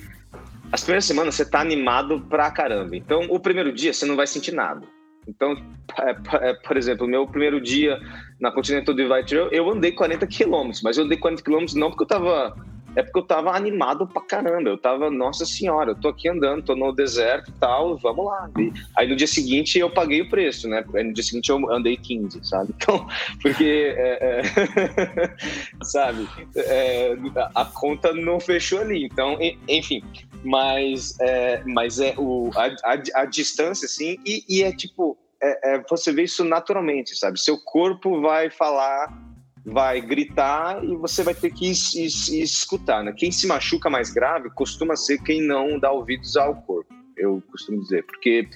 as 0.71 0.81
primeiras 0.81 1.03
semanas 1.03 1.35
você 1.35 1.45
tá 1.49 1.59
animado 1.59 2.21
pra 2.29 2.49
caramba. 2.49 2.95
Então, 2.95 3.27
o 3.29 3.37
primeiro 3.41 3.73
dia 3.73 3.91
você 3.91 4.05
não 4.05 4.15
vai 4.15 4.25
sentir 4.25 4.53
nada. 4.53 4.87
Então, 5.27 5.51
é, 5.99 6.49
é, 6.49 6.53
por 6.53 6.77
exemplo, 6.77 7.05
meu 7.05 7.27
primeiro 7.27 7.59
dia 7.59 7.99
na 8.39 8.53
Continental 8.53 8.95
Divide 8.95 9.25
Trail, 9.25 9.49
eu 9.51 9.69
andei 9.69 9.91
40 9.91 10.25
quilômetros, 10.27 10.81
mas 10.81 10.97
eu 10.97 11.03
andei 11.03 11.17
40 11.17 11.43
quilômetros 11.43 11.75
não 11.75 11.89
porque 11.89 12.03
eu 12.03 12.07
tava 12.07 12.55
é 12.97 13.03
porque 13.03 13.19
eu 13.19 13.23
tava 13.23 13.51
animado 13.51 14.07
pra 14.07 14.23
caramba. 14.23 14.69
Eu 14.71 14.77
tava, 14.77 15.11
nossa 15.11 15.45
senhora, 15.45 15.91
eu 15.91 15.95
tô 15.95 16.07
aqui 16.07 16.27
andando, 16.27 16.63
tô 16.63 16.75
no 16.75 16.91
deserto 16.91 17.51
e 17.51 17.53
tal, 17.59 17.95
vamos 17.95 18.25
lá. 18.25 18.49
E 18.57 18.73
aí 18.95 19.07
no 19.07 19.15
dia 19.15 19.27
seguinte 19.27 19.77
eu 19.77 19.87
paguei 19.87 20.21
o 20.21 20.29
preço, 20.29 20.67
né? 20.67 20.83
Aí 20.95 21.03
no 21.03 21.13
dia 21.13 21.23
seguinte 21.23 21.51
eu 21.51 21.71
andei 21.71 21.95
15, 21.95 22.39
sabe? 22.43 22.73
Então, 22.87 23.05
porque, 23.41 23.93
é, 23.97 24.39
é, 24.39 25.35
sabe, 25.83 26.27
é, 26.55 27.17
a 27.53 27.65
conta 27.65 28.13
não 28.13 28.39
fechou 28.39 28.79
ali. 28.79 29.03
Então, 29.03 29.37
enfim, 29.67 30.01
mas 30.43 31.19
é, 31.19 31.61
mas 31.65 31.99
é 31.99 32.15
o, 32.17 32.49
a, 32.55 32.67
a, 32.93 33.21
a 33.21 33.25
distância, 33.25 33.85
assim, 33.85 34.17
e, 34.25 34.43
e 34.47 34.63
é 34.63 34.71
tipo, 34.71 35.17
é, 35.43 35.75
é, 35.75 35.83
você 35.89 36.13
vê 36.13 36.23
isso 36.23 36.43
naturalmente, 36.45 37.15
sabe? 37.15 37.39
Seu 37.39 37.57
corpo 37.57 38.21
vai 38.21 38.49
falar 38.49 39.26
vai 39.69 39.99
gritar 39.99 40.81
e 40.81 40.95
você 40.95 41.23
vai 41.23 41.35
ter 41.35 41.51
que 41.51 41.69
es, 41.69 41.93
es, 41.93 42.29
escutar. 42.29 43.03
Né? 43.03 43.13
Quem 43.15 43.31
se 43.31 43.45
machuca 43.45 43.89
mais 43.89 44.09
grave 44.09 44.49
costuma 44.51 44.95
ser 44.95 45.21
quem 45.21 45.45
não 45.45 45.77
dá 45.77 45.91
ouvidos 45.91 46.37
ao 46.37 46.55
corpo, 46.61 46.93
eu 47.17 47.43
costumo 47.51 47.81
dizer. 47.81 48.05
Porque, 48.05 48.47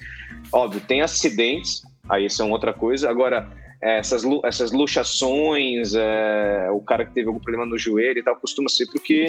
óbvio, 0.50 0.80
tem 0.80 1.02
acidentes, 1.02 1.82
aí 2.08 2.24
isso 2.24 2.42
é 2.42 2.46
outra 2.46 2.72
coisa. 2.72 3.10
Agora, 3.10 3.46
essas, 3.78 4.22
essas 4.42 4.72
luxações, 4.72 5.94
é, 5.94 6.70
o 6.72 6.80
cara 6.80 7.04
que 7.04 7.12
teve 7.12 7.28
algum 7.28 7.40
problema 7.40 7.66
no 7.66 7.76
joelho 7.76 8.18
e 8.18 8.22
tal, 8.22 8.36
costuma 8.36 8.70
ser 8.70 8.86
porque 8.86 9.26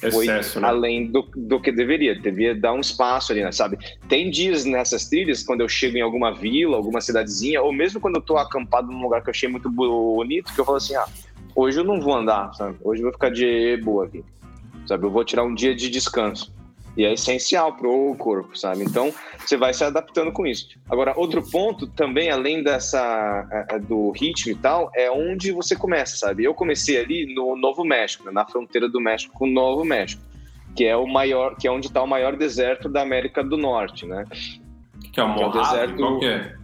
foi 0.00 0.26
Excesso, 0.26 0.60
né? 0.60 0.68
além 0.68 1.06
do, 1.06 1.26
do 1.34 1.60
que 1.60 1.72
deveria. 1.72 2.18
Devia 2.18 2.54
dar 2.54 2.72
um 2.72 2.80
espaço 2.80 3.32
ali, 3.32 3.42
né, 3.42 3.52
sabe? 3.52 3.78
Tem 4.08 4.30
dias 4.30 4.64
nessas 4.64 5.08
trilhas, 5.08 5.42
quando 5.42 5.60
eu 5.60 5.68
chego 5.68 5.96
em 5.96 6.02
alguma 6.02 6.32
vila, 6.34 6.76
alguma 6.76 7.00
cidadezinha, 7.00 7.62
ou 7.62 7.72
mesmo 7.72 8.00
quando 8.00 8.16
eu 8.16 8.22
tô 8.22 8.36
acampado 8.36 8.90
num 8.90 9.00
lugar 9.00 9.22
que 9.22 9.28
eu 9.28 9.32
achei 9.32 9.48
muito 9.48 9.70
bonito, 9.70 10.52
que 10.52 10.60
eu 10.60 10.64
falo 10.64 10.78
assim, 10.78 10.94
ah, 10.94 11.06
hoje 11.54 11.78
eu 11.78 11.84
não 11.84 12.00
vou 12.00 12.14
andar, 12.14 12.52
sabe? 12.54 12.76
Hoje 12.82 13.00
eu 13.00 13.04
vou 13.04 13.12
ficar 13.12 13.30
de 13.30 13.76
boa 13.82 14.06
aqui, 14.06 14.24
sabe? 14.86 15.04
Eu 15.04 15.10
vou 15.10 15.24
tirar 15.24 15.44
um 15.44 15.54
dia 15.54 15.74
de 15.74 15.88
descanso. 15.88 16.55
E 16.96 17.04
é 17.04 17.12
essencial 17.12 17.74
para 17.74 17.88
o 17.88 18.14
corpo, 18.16 18.56
sabe? 18.56 18.82
Então, 18.82 19.12
você 19.38 19.56
vai 19.56 19.74
se 19.74 19.84
adaptando 19.84 20.32
com 20.32 20.46
isso. 20.46 20.68
Agora, 20.88 21.12
outro 21.14 21.42
ponto 21.50 21.86
também, 21.86 22.30
além 22.30 22.62
dessa 22.62 23.46
é, 23.52 23.74
é, 23.74 23.78
do 23.78 24.10
ritmo 24.12 24.52
e 24.52 24.54
tal, 24.54 24.90
é 24.94 25.10
onde 25.10 25.52
você 25.52 25.76
começa, 25.76 26.16
sabe? 26.16 26.44
Eu 26.44 26.54
comecei 26.54 26.98
ali 26.98 27.34
no 27.34 27.54
Novo 27.54 27.84
México, 27.84 28.24
né? 28.24 28.32
na 28.32 28.46
fronteira 28.46 28.88
do 28.88 28.98
México 28.98 29.34
com 29.34 29.44
o 29.46 29.50
Novo 29.50 29.84
México, 29.84 30.22
que 30.74 30.84
é 30.84 30.96
o 30.96 31.06
maior, 31.06 31.54
que 31.56 31.68
é 31.68 31.70
onde 31.70 31.88
está 31.88 32.02
o 32.02 32.06
maior 32.06 32.34
deserto 32.34 32.88
da 32.88 33.02
América 33.02 33.44
do 33.44 33.58
Norte, 33.58 34.06
né? 34.06 34.24
Que 35.12 35.20
é 35.20 35.22
o 35.22 35.28
Mojave? 35.28 35.52
Que 35.52 35.58
é 35.58 35.60
o 35.60 35.62
deserto... 35.62 35.96
Qual 35.96 36.18
que 36.18 36.26
é? 36.26 36.56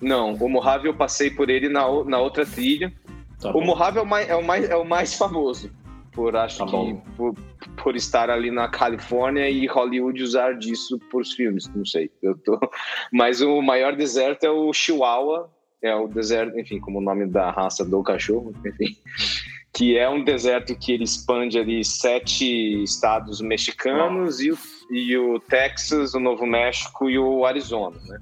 Não, 0.00 0.34
o 0.34 0.48
Mojave 0.48 0.86
eu 0.86 0.94
passei 0.94 1.30
por 1.30 1.50
ele 1.50 1.68
na, 1.68 1.82
na 2.04 2.18
outra 2.18 2.46
trilha. 2.46 2.92
Tá 3.40 3.50
o 3.50 3.60
Mojave 3.60 3.98
é 3.98 4.02
o, 4.02 4.06
mais, 4.06 4.28
é, 4.30 4.36
o 4.36 4.42
mais, 4.42 4.70
é 4.70 4.76
o 4.76 4.84
mais 4.84 5.14
famoso 5.14 5.70
por 6.12 6.36
acho 6.36 6.58
tá 6.58 6.66
que 6.66 6.94
por, 7.16 7.34
por, 7.82 7.96
estar 7.96 8.30
ali 8.30 8.50
na 8.50 8.68
Califórnia 8.68 9.48
e 9.48 9.66
Hollywood 9.66 10.22
usar 10.22 10.56
disso 10.58 10.98
por 11.10 11.22
os 11.22 11.32
filmes, 11.32 11.68
não 11.74 11.84
sei. 11.84 12.10
Eu 12.22 12.36
tô, 12.38 12.58
mas 13.12 13.40
o 13.40 13.60
maior 13.62 13.96
deserto 13.96 14.44
é 14.44 14.50
o 14.50 14.72
Chihuahua, 14.72 15.50
é 15.82 15.94
o 15.94 16.08
deserto, 16.08 16.58
enfim, 16.58 16.80
como 16.80 16.98
o 16.98 17.02
nome 17.02 17.26
da 17.26 17.50
raça 17.50 17.84
do 17.84 18.02
cachorro, 18.02 18.52
enfim, 18.64 18.96
que 19.72 19.96
é 19.96 20.08
um 20.08 20.22
deserto 20.22 20.76
que 20.76 20.92
ele 20.92 21.04
expande 21.04 21.58
ali 21.58 21.84
sete 21.84 22.82
estados 22.82 23.40
mexicanos 23.40 24.40
e 24.40 24.50
o, 24.50 24.58
e 24.90 25.16
o 25.16 25.38
Texas, 25.38 26.14
o 26.14 26.20
Novo 26.20 26.44
México 26.46 27.08
e 27.08 27.18
o 27.18 27.44
Arizona, 27.46 27.98
né? 28.06 28.18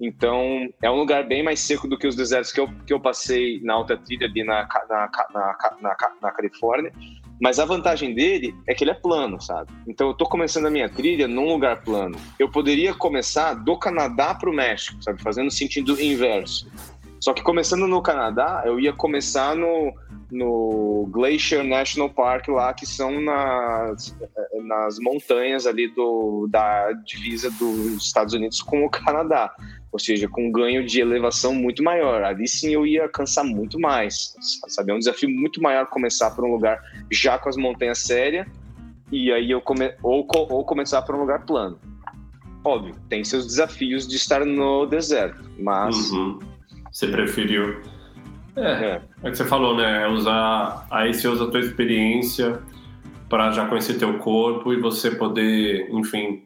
Então, 0.00 0.68
é 0.82 0.90
um 0.90 0.96
lugar 0.96 1.26
bem 1.26 1.42
mais 1.42 1.60
seco 1.60 1.86
do 1.86 1.96
que 1.96 2.06
os 2.06 2.16
desertos 2.16 2.52
que 2.52 2.60
eu, 2.60 2.68
que 2.86 2.92
eu 2.92 3.00
passei 3.00 3.60
na 3.62 3.74
alta 3.74 3.96
trilha 3.96 4.26
ali 4.26 4.42
na, 4.42 4.66
na, 4.88 5.10
na, 5.32 5.56
na, 5.80 5.96
na 6.20 6.30
Califórnia. 6.32 6.92
Mas 7.40 7.58
a 7.58 7.64
vantagem 7.64 8.14
dele 8.14 8.54
é 8.66 8.74
que 8.74 8.84
ele 8.84 8.90
é 8.90 8.94
plano, 8.94 9.40
sabe? 9.40 9.72
Então 9.86 10.08
eu 10.08 10.14
tô 10.14 10.24
começando 10.24 10.66
a 10.66 10.70
minha 10.70 10.88
trilha 10.88 11.26
num 11.26 11.48
lugar 11.48 11.82
plano. 11.82 12.16
Eu 12.38 12.48
poderia 12.50 12.94
começar 12.94 13.54
do 13.54 13.78
Canadá 13.78 14.34
para 14.34 14.50
o 14.50 14.52
México, 14.52 15.02
sabe? 15.02 15.20
Fazendo 15.22 15.50
sentido 15.50 16.00
inverso. 16.00 16.70
Só 17.20 17.32
que 17.32 17.42
começando 17.42 17.86
no 17.86 18.02
Canadá, 18.02 18.62
eu 18.66 18.78
ia 18.78 18.92
começar 18.92 19.56
no, 19.56 19.94
no 20.30 21.08
Glacier 21.10 21.64
National 21.64 22.10
Park 22.10 22.48
lá, 22.48 22.72
que 22.74 22.84
são 22.84 23.20
nas, 23.20 24.14
nas 24.64 24.98
montanhas 24.98 25.66
ali 25.66 25.88
do, 25.88 26.46
da 26.50 26.92
divisa 26.92 27.50
dos 27.52 28.04
Estados 28.04 28.34
Unidos 28.34 28.60
com 28.60 28.84
o 28.84 28.90
Canadá 28.90 29.54
ou 29.94 29.98
seja, 30.00 30.26
com 30.26 30.48
um 30.48 30.50
ganho 30.50 30.84
de 30.84 31.00
elevação 31.00 31.54
muito 31.54 31.80
maior. 31.80 32.24
Ali 32.24 32.48
sim 32.48 32.72
eu 32.72 32.84
ia 32.84 33.08
cansar 33.08 33.44
muito 33.44 33.78
mais, 33.78 34.34
sabe? 34.66 34.90
É 34.90 34.94
um 34.94 34.98
desafio 34.98 35.30
muito 35.30 35.62
maior 35.62 35.86
começar 35.86 36.32
por 36.32 36.44
um 36.44 36.50
lugar 36.50 36.80
já 37.12 37.38
com 37.38 37.48
as 37.48 37.56
montanhas 37.56 37.98
sérias 37.98 38.44
e 39.12 39.30
aí 39.30 39.52
eu 39.52 39.60
come... 39.60 39.94
ou, 40.02 40.26
ou 40.32 40.64
começar 40.64 41.00
por 41.02 41.14
um 41.14 41.20
lugar 41.20 41.46
plano. 41.46 41.78
Óbvio, 42.64 42.96
tem 43.08 43.22
seus 43.22 43.46
desafios 43.46 44.08
de 44.08 44.16
estar 44.16 44.44
no 44.44 44.84
deserto, 44.84 45.48
mas 45.60 46.10
uhum. 46.10 46.40
você 46.90 47.06
preferiu 47.06 47.80
é, 48.56 48.62
é, 48.62 49.02
é 49.22 49.30
que 49.30 49.36
você 49.36 49.44
falou, 49.44 49.76
né? 49.76 50.08
Usar 50.08 50.88
aí 50.90 51.14
você 51.14 51.28
usa 51.28 51.44
a 51.44 51.50
tua 51.52 51.60
experiência 51.60 52.60
para 53.28 53.52
já 53.52 53.68
conhecer 53.68 53.94
teu 53.94 54.18
corpo 54.18 54.72
e 54.72 54.80
você 54.80 55.12
poder, 55.12 55.88
enfim, 55.92 56.42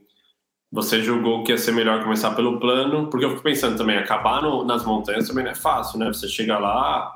você 0.71 1.03
julgou 1.03 1.43
que 1.45 1.53
ia 1.53 1.59
ser 1.59 1.73
melhor 1.73 2.03
começar 2.03 2.33
pelo 2.33 2.61
plano, 2.61 3.09
porque 3.09 3.25
eu 3.25 3.31
fico 3.31 3.43
pensando 3.43 3.77
também, 3.77 3.97
acabar 3.97 4.43
no, 4.43 4.65
nas 4.65 4.85
montanhas 4.85 5.27
também 5.27 5.45
não 5.45 5.51
é 5.51 5.55
fácil, 5.55 5.99
né? 5.99 6.09
Você 6.09 6.29
chega 6.29 6.59
lá, 6.59 7.13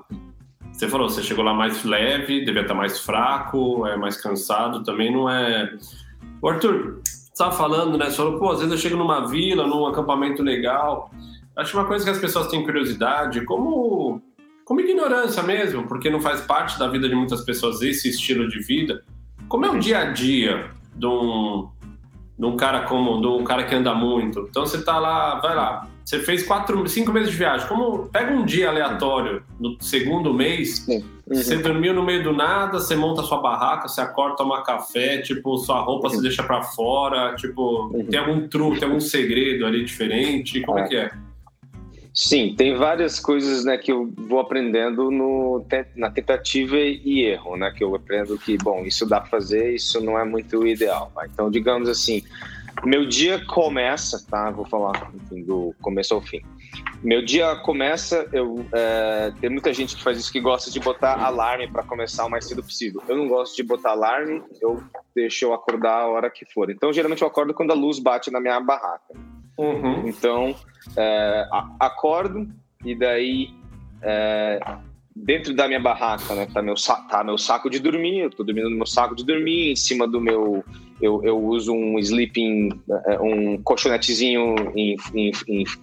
você 0.73 0.89
falou, 0.89 1.09
você 1.09 1.23
chegou 1.23 1.45
lá 1.45 1.53
mais 1.53 1.85
leve, 1.85 2.45
devia 2.45 2.63
estar 2.63 2.75
mais 2.75 3.01
fraco, 3.01 3.87
é 3.87 3.97
mais 3.97 4.17
cansado, 4.17 4.83
também 4.83 5.13
não 5.13 5.29
é. 5.29 5.71
O 6.41 6.49
Arthur, 6.49 7.03
estava 7.05 7.53
falando, 7.53 7.99
né? 7.99 8.07
Você 8.07 8.17
falou, 8.17 8.39
pô, 8.39 8.51
às 8.51 8.59
vezes 8.59 8.73
eu 8.73 8.79
chego 8.79 8.97
numa 8.97 9.29
vila, 9.29 9.67
num 9.67 9.87
acampamento 9.87 10.43
legal. 10.43 11.11
Acho 11.57 11.77
uma 11.77 11.87
coisa 11.87 12.05
que 12.05 12.11
as 12.11 12.19
pessoas 12.19 12.47
têm 12.49 12.65
curiosidade, 12.65 13.45
como, 13.45 14.23
como 14.65 14.81
ignorância 14.81 15.43
mesmo, 15.43 15.87
porque 15.87 16.09
não 16.09 16.21
faz 16.21 16.41
parte 16.41 16.79
da 16.79 16.89
vida 16.89 17.07
de 17.07 17.15
muitas 17.15 17.43
pessoas 17.43 17.83
esse 17.83 18.09
estilo 18.09 18.49
de 18.49 18.61
vida. 18.61 19.05
Como 19.49 19.67
é 19.67 19.71
o 19.71 19.79
dia 19.79 19.99
a 19.99 20.05
dia 20.13 20.71
de 20.95 21.07
um, 21.07 21.69
de 22.39 22.47
um 22.47 22.57
cara 22.57 22.83
como 22.83 23.21
de 23.21 23.27
um 23.27 23.45
cara 23.45 23.65
que 23.65 23.75
anda 23.75 23.95
muito. 23.95 24.47
Então 24.51 24.65
você 24.67 24.83
tá 24.83 24.99
lá, 24.99 25.37
vai 25.41 25.55
lá. 25.55 25.87
Você 26.05 26.19
fez 26.19 26.43
quatro, 26.43 26.87
cinco 26.89 27.13
meses 27.13 27.31
de 27.31 27.37
viagem. 27.37 27.67
Como 27.69 28.07
pega 28.09 28.33
um 28.33 28.45
dia 28.45 28.69
aleatório 28.69 29.43
no 29.61 29.77
segundo 29.81 30.35
mês, 30.35 30.87
uhum. 30.89 31.03
você 31.27 31.57
dormiu 31.59 31.95
no 31.95 32.03
meio 32.03 32.25
do 32.25 32.33
nada, 32.33 32.81
você 32.81 32.97
monta 32.97 33.23
sua 33.23 33.41
barraca, 33.41 33.87
você 33.87 34.01
acorda, 34.01 34.37
toma 34.37 34.63
café, 34.63 35.19
tipo 35.19 35.57
sua 35.59 35.81
roupa 35.81 36.09
uhum. 36.09 36.15
você 36.15 36.23
deixa 36.23 36.43
para 36.43 36.63
fora, 36.63 37.35
tipo 37.37 37.91
uhum. 37.93 38.07
tem 38.07 38.19
algum 38.19 38.49
truque, 38.49 38.81
tem 38.81 38.89
algum 38.89 39.01
segredo 39.01 39.65
ali 39.65 39.85
diferente. 39.85 40.61
Como 40.63 40.79
é, 40.79 40.83
é 40.83 40.89
que 40.89 40.97
é? 40.97 41.11
Sim, 42.15 42.55
tem 42.57 42.77
várias 42.77 43.19
coisas 43.19 43.65
né, 43.65 43.79
que 43.79 43.91
eu 43.91 44.13
vou 44.29 44.39
aprendendo 44.39 45.11
no, 45.11 45.65
na 45.97 46.11
tentativa 46.11 46.77
e 46.77 47.23
erro, 47.23 47.57
né? 47.57 47.73
Que 47.75 47.83
eu 47.83 47.95
aprendo 47.95 48.37
que, 48.39 48.59
bom, 48.59 48.85
isso 48.85 49.07
dá 49.07 49.19
para 49.19 49.31
fazer, 49.31 49.75
isso 49.75 49.99
não 49.99 50.19
é 50.19 50.25
muito 50.25 50.67
ideal. 50.67 51.11
Tá? 51.15 51.27
Então, 51.27 51.51
digamos 51.51 51.89
assim, 51.89 52.23
meu 52.85 53.07
dia 53.07 53.43
começa, 53.47 54.27
tá? 54.29 54.51
Vou 54.51 54.67
falar 54.67 55.11
enfim, 55.15 55.43
do 55.43 55.75
começo 55.81 56.13
ao 56.13 56.21
fim. 56.21 56.43
Meu 57.03 57.25
dia 57.25 57.57
começa, 57.57 58.29
eu 58.31 58.65
é, 58.73 59.33
tem 59.41 59.49
muita 59.49 59.73
gente 59.73 59.97
que 59.97 60.03
faz 60.03 60.19
isso 60.19 60.31
que 60.31 60.41
gosta 60.41 60.71
de 60.71 60.81
botar 60.81 61.19
alarme 61.19 61.67
para 61.67 61.83
começar 61.83 62.27
o 62.27 62.31
mais 62.31 62.45
cedo 62.47 62.63
possível. 62.63 63.03
Eu 63.09 63.17
não 63.17 63.27
gosto 63.27 63.57
de 63.57 63.63
botar 63.63 63.93
alarme, 63.93 64.43
eu 64.61 64.83
deixo 65.15 65.47
eu 65.47 65.55
acordar 65.55 66.03
a 66.03 66.09
hora 66.09 66.31
que 66.31 66.45
for. 66.53 66.71
Então, 66.71 66.93
geralmente 66.93 67.23
eu 67.23 67.29
acordo 67.29 67.55
quando 67.55 67.71
a 67.71 67.75
luz 67.75 67.99
bate 67.99 68.31
na 68.31 68.41
minha 68.41 68.61
barraca. 68.61 69.15
Uhum. 69.59 70.09
Então, 70.09 70.55
é, 70.97 71.49
acordo 71.79 72.49
e 72.85 72.95
daí 72.95 73.51
é, 74.03 74.59
dentro 75.15 75.55
da 75.55 75.69
minha 75.69 75.81
barraca, 75.81 76.35
né, 76.35 76.47
tá 76.53 76.63
meu, 76.63 76.75
tá 77.09 77.23
meu 77.23 77.37
saco 77.37 77.69
de 77.69 77.79
dormir, 77.79 78.21
eu 78.21 78.31
tô 78.31 78.43
dormindo 78.43 78.71
no 78.71 78.77
meu 78.77 78.87
saco 78.87 79.15
de 79.15 79.25
dormir, 79.25 79.73
em 79.73 79.77
cima 79.77 80.09
do 80.09 80.21
meu, 80.21 80.65
eu, 81.01 81.23
eu 81.23 81.39
uso 81.39 81.73
um 81.73 81.99
sleeping, 81.99 82.71
é, 83.07 83.21
um 83.21 83.63
colchonetezinho 83.63 84.55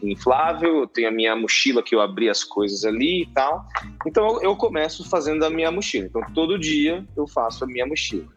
inflável, 0.03 0.79
eu 0.79 0.87
tenho 0.87 1.07
a 1.07 1.11
minha 1.11 1.35
mochila 1.35 1.83
que 1.83 1.93
eu 1.93 2.01
abri 2.01 2.29
as 2.29 2.43
coisas 2.43 2.83
ali 2.83 3.23
e 3.23 3.25
tal, 3.27 3.65
então 4.05 4.41
eu 4.41 4.55
começo 4.55 5.07
fazendo 5.07 5.45
a 5.45 5.49
minha 5.49 5.71
mochila, 5.71 6.07
então 6.07 6.21
todo 6.33 6.57
dia 6.57 7.05
eu 7.15 7.27
faço 7.27 7.63
a 7.63 7.67
minha 7.67 7.85
mochila. 7.85 8.27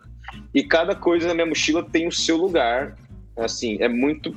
E 0.54 0.62
cada 0.62 0.94
coisa 0.94 1.28
na 1.28 1.34
minha 1.34 1.46
mochila 1.46 1.82
tem 1.82 2.06
o 2.06 2.12
seu 2.12 2.36
lugar, 2.36 2.96
assim, 3.36 3.76
é 3.80 3.88
muito 3.88 4.34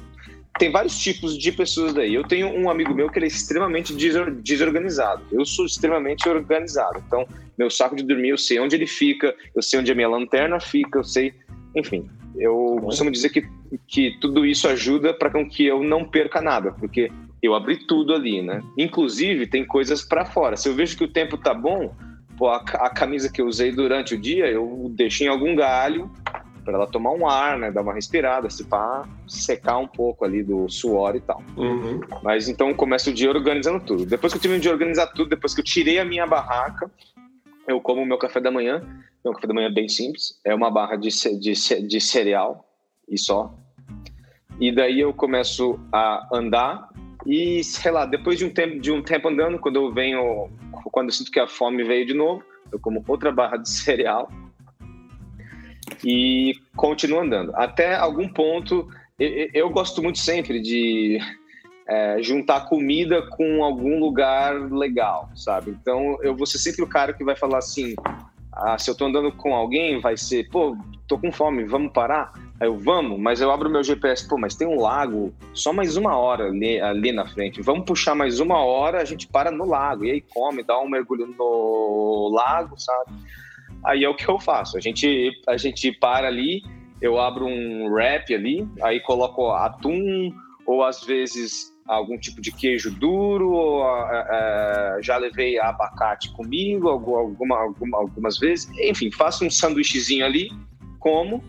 tem 0.58 0.72
vários 0.72 0.98
tipos 0.98 1.38
de 1.38 1.52
pessoas 1.52 1.94
daí. 1.94 2.14
Eu 2.14 2.24
tenho 2.24 2.48
um 2.48 2.70
amigo 2.70 2.94
meu 2.94 3.10
que 3.10 3.20
ele 3.20 3.26
é 3.26 3.28
extremamente 3.28 3.94
desorganizado. 3.94 5.24
Eu 5.32 5.46
sou 5.46 5.66
extremamente 5.66 6.28
organizado. 6.30 7.04
Então, 7.06 7.28
meu 7.58 7.70
saco 7.70 7.96
de 7.96 8.04
dormir, 8.04 8.30
eu 8.30 8.38
sei 8.38 8.60
onde 8.60 8.76
ele 8.76 8.88
fica, 8.88 9.36
eu 9.54 9.62
sei 9.62 9.80
onde 9.80 9.92
a 9.92 9.96
minha 9.96 10.08
lanterna 10.08 10.60
fica, 10.60 11.00
eu 11.00 11.04
sei. 11.04 11.34
Enfim, 11.76 12.10
eu 12.38 12.80
costumo 12.82 13.12
dizer 13.12 13.30
que, 13.30 13.46
que 13.88 14.18
tudo 14.22 14.46
isso 14.46 14.68
ajuda 14.68 15.14
para 15.14 15.30
que 15.46 15.66
eu 15.66 15.84
não 15.84 16.06
perca 16.06 16.42
nada, 16.42 16.72
porque 16.72 17.12
eu 17.44 17.54
abri 17.54 17.86
tudo 17.86 18.14
ali, 18.14 18.42
né? 18.42 18.62
Inclusive, 18.78 19.48
tem 19.48 19.66
coisas 19.66 20.04
para 20.04 20.26
fora. 20.26 20.56
Se 20.56 20.70
eu 20.70 20.74
vejo 20.74 20.98
que 20.98 21.04
o 21.04 21.12
tempo 21.12 21.38
tá 21.38 21.54
bom, 21.54 21.94
pô, 22.38 22.48
a, 22.48 22.58
a 22.58 22.90
camisa 22.90 23.30
que 23.30 23.42
eu 23.42 23.48
usei 23.48 23.72
durante 23.74 24.16
o 24.16 24.18
dia, 24.18 24.48
eu 24.48 24.90
deixei 24.96 25.28
em 25.28 25.30
algum 25.30 25.54
galho 25.54 26.10
para 26.66 26.74
ela 26.74 26.88
tomar 26.88 27.12
um 27.12 27.30
ar, 27.30 27.58
né, 27.60 27.72
dar 27.72 27.84
uma 27.84 27.94
respirada, 27.94 28.50
se 28.50 28.66
pá, 28.66 29.08
secar 29.28 29.78
um 29.78 29.88
pouco 29.88 30.26
ali 30.26 30.44
do 30.44 30.68
suor 30.68 31.16
e 31.16 31.22
tal. 31.22 31.42
Uhum. 31.56 32.02
Mas 32.24 32.50
então 32.50 32.74
começo 32.74 33.12
o 33.12 33.14
dia 33.14 33.30
organizando 33.30 33.80
tudo. 33.80 34.06
Depois 34.06 34.34
que 34.34 34.38
eu 34.38 34.42
tive 34.42 34.60
de 34.60 34.68
organizar 34.68 35.08
tudo, 35.08 35.30
depois 35.30 35.54
que 35.54 35.62
eu 35.62 35.66
tirei 35.66 36.00
a 36.00 36.04
minha 36.04 36.26
barraca, 36.26 36.92
eu 37.68 37.80
como 37.80 38.02
o 38.02 38.06
meu 38.06 38.18
café 38.18 38.42
da 38.42 38.50
manhã. 38.50 38.82
Meu 39.24 39.34
café 39.34 39.48
da 39.48 39.54
manhã 39.54 39.68
é 39.68 39.74
bem 39.74 39.88
simples, 39.88 40.40
é 40.44 40.54
uma 40.54 40.70
barra 40.70 40.96
de, 40.96 41.10
de, 41.40 41.54
de 41.88 42.02
cereal 42.02 42.68
e 43.10 43.18
só. 43.18 43.56
E 44.60 44.72
daí 44.72 45.00
eu 45.00 45.14
começo 45.14 45.80
a 45.92 46.28
andar 46.34 46.90
e, 47.26 47.64
sei 47.64 47.92
lá, 47.92 48.06
depois 48.06 48.38
de 48.38 48.46
um 48.46 48.50
tempo, 48.50 48.80
de 48.80 48.92
um 48.92 49.02
tempo 49.02 49.28
andando, 49.28 49.58
quando 49.60 49.78
eu 49.78 49.92
venho, 49.92 50.50
quando 50.92 51.08
eu 51.08 51.14
sinto 51.14 51.32
que 51.32 51.40
a 51.40 51.48
fome 51.48 51.84
veio 51.84 52.06
de 52.06 52.14
novo, 52.14 52.44
eu 52.72 52.80
como 52.80 53.04
outra 53.08 53.32
barra 53.32 53.58
de 53.58 53.70
cereal 53.70 54.30
e 56.04 56.54
continuo 56.76 57.20
andando. 57.20 57.56
Até 57.56 57.96
algum 57.96 58.28
ponto, 58.28 58.88
eu, 59.20 59.50
eu 59.54 59.70
gosto 59.70 60.02
muito 60.02 60.20
sempre 60.20 60.62
de 60.62 61.20
é, 61.88 62.22
juntar 62.22 62.68
comida 62.68 63.22
com 63.22 63.64
algum 63.64 64.00
lugar 64.00 64.72
legal, 64.72 65.30
sabe? 65.36 65.72
Então 65.72 66.18
eu 66.22 66.36
vou 66.36 66.46
ser 66.46 66.58
sempre 66.58 66.84
o 66.84 66.88
cara 66.88 67.14
que 67.14 67.24
vai 67.24 67.36
falar 67.36 67.60
assim: 67.60 67.96
ah, 68.52 68.78
se 68.78 68.90
eu 68.90 68.96
tô 68.96 69.06
andando 69.06 69.32
com 69.32 69.54
alguém, 69.54 70.00
vai 70.00 70.18
ser, 70.18 70.50
pô, 70.50 70.78
tô 71.08 71.18
com 71.18 71.32
fome, 71.32 71.66
vamos 71.66 71.92
parar? 71.92 72.32
Aí 72.60 72.68
eu, 72.68 72.78
vamos, 72.78 73.20
mas 73.20 73.42
eu 73.42 73.52
abro 73.52 73.70
meu 73.70 73.84
GPS, 73.84 74.28
pô, 74.28 74.38
mas 74.38 74.56
tem 74.56 74.66
um 74.66 74.80
lago, 74.80 75.34
só 75.54 75.74
mais 75.74 75.98
uma 75.98 76.18
hora 76.18 76.46
ali, 76.46 76.80
ali, 76.80 77.12
na 77.12 77.28
frente. 77.28 77.62
Vamos 77.62 77.86
puxar 77.86 78.16
mais 78.16 78.40
uma 78.40 78.64
hora, 78.64 79.02
a 79.02 79.06
gente 79.06 79.28
para 79.28 79.52
no 79.52 79.66
lago, 79.66 80.06
e 80.06 80.12
aí 80.12 80.22
come, 80.22 80.64
dá 80.64 80.80
um 80.80 80.90
mergulho 80.90 81.28
no 81.28 82.32
lago, 82.34 82.80
sabe? 82.80 83.12
Aí 83.86 84.04
é 84.04 84.10
o 84.10 84.16
que 84.16 84.28
eu 84.28 84.40
faço. 84.40 84.78
A 84.78 84.82
gente, 84.82 85.32
a 85.48 85.58
gente 85.58 85.92
para 85.92 86.28
ali, 86.28 86.64
eu 87.02 87.20
abro 87.20 87.46
um 87.46 87.88
wrap 87.88 88.34
ali, 88.34 88.68
aí 88.82 89.00
coloco 89.00 89.52
atum, 89.52 90.34
ou 90.66 90.84
às 90.84 91.04
vezes 91.04 91.74
algum 91.88 92.18
tipo 92.18 92.42
de 92.42 92.52
queijo 92.52 92.92
duro, 92.92 93.52
ou, 93.52 93.86
é, 93.86 94.98
já 95.02 95.18
levei 95.18 95.60
abacate 95.60 96.32
comigo 96.34 96.90
alguma, 96.90 97.60
alguma, 97.60 97.98
algumas 97.98 98.38
vezes. 98.38 98.70
Enfim, 98.80 99.12
faço 99.12 99.46
um 99.46 99.50
sanduíchezinho 99.52 100.26
ali, 100.26 100.52
como, 101.00 101.44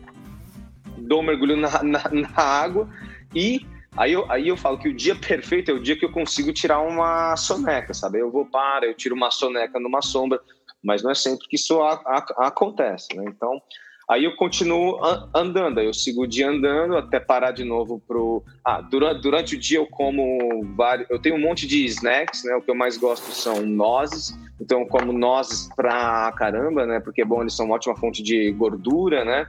dou 0.98 1.20
um 1.20 1.24
mergulho 1.24 1.56
na, 1.56 1.82
na, 1.82 2.04
na 2.10 2.36
água 2.36 2.88
e 3.34 3.66
Aí 3.96 4.12
eu, 4.12 4.30
aí 4.30 4.48
eu 4.48 4.56
falo 4.56 4.78
que 4.78 4.88
o 4.88 4.94
dia 4.94 5.16
perfeito 5.16 5.70
é 5.70 5.74
o 5.74 5.80
dia 5.80 5.96
que 5.96 6.04
eu 6.04 6.12
consigo 6.12 6.52
tirar 6.52 6.80
uma 6.80 7.34
soneca, 7.36 7.94
sabe? 7.94 8.18
Eu 8.18 8.30
vou 8.30 8.44
para, 8.44 8.86
eu 8.86 8.94
tiro 8.94 9.14
uma 9.14 9.30
soneca 9.30 9.80
numa 9.80 10.02
sombra, 10.02 10.40
mas 10.86 11.02
não 11.02 11.10
é 11.10 11.14
sempre 11.14 11.48
que 11.48 11.56
isso 11.56 11.82
a, 11.82 12.00
a, 12.06 12.46
acontece, 12.46 13.08
né? 13.16 13.24
Então, 13.26 13.60
aí 14.08 14.24
eu 14.24 14.36
continuo 14.36 15.00
andando, 15.34 15.80
eu 15.80 15.92
sigo 15.92 16.22
o 16.22 16.26
dia 16.26 16.48
andando 16.48 16.96
até 16.96 17.18
parar 17.18 17.50
de 17.50 17.64
novo 17.64 18.00
pro... 18.06 18.44
Ah, 18.64 18.80
durante, 18.80 19.20
durante 19.20 19.56
o 19.56 19.58
dia 19.58 19.78
eu 19.78 19.86
como 19.86 20.64
vários... 20.76 21.10
Eu 21.10 21.18
tenho 21.18 21.34
um 21.34 21.40
monte 21.40 21.66
de 21.66 21.84
snacks, 21.86 22.44
né? 22.44 22.54
O 22.54 22.62
que 22.62 22.70
eu 22.70 22.74
mais 22.76 22.96
gosto 22.96 23.32
são 23.32 23.60
nozes, 23.62 24.32
então 24.60 24.82
eu 24.82 24.86
como 24.86 25.12
nozes 25.12 25.68
pra 25.74 26.32
caramba, 26.36 26.86
né? 26.86 27.00
Porque 27.00 27.22
é 27.22 27.24
bom, 27.24 27.42
eles 27.42 27.54
são 27.54 27.66
uma 27.66 27.74
ótima 27.74 27.96
fonte 27.96 28.22
de 28.22 28.52
gordura, 28.52 29.24
né? 29.24 29.48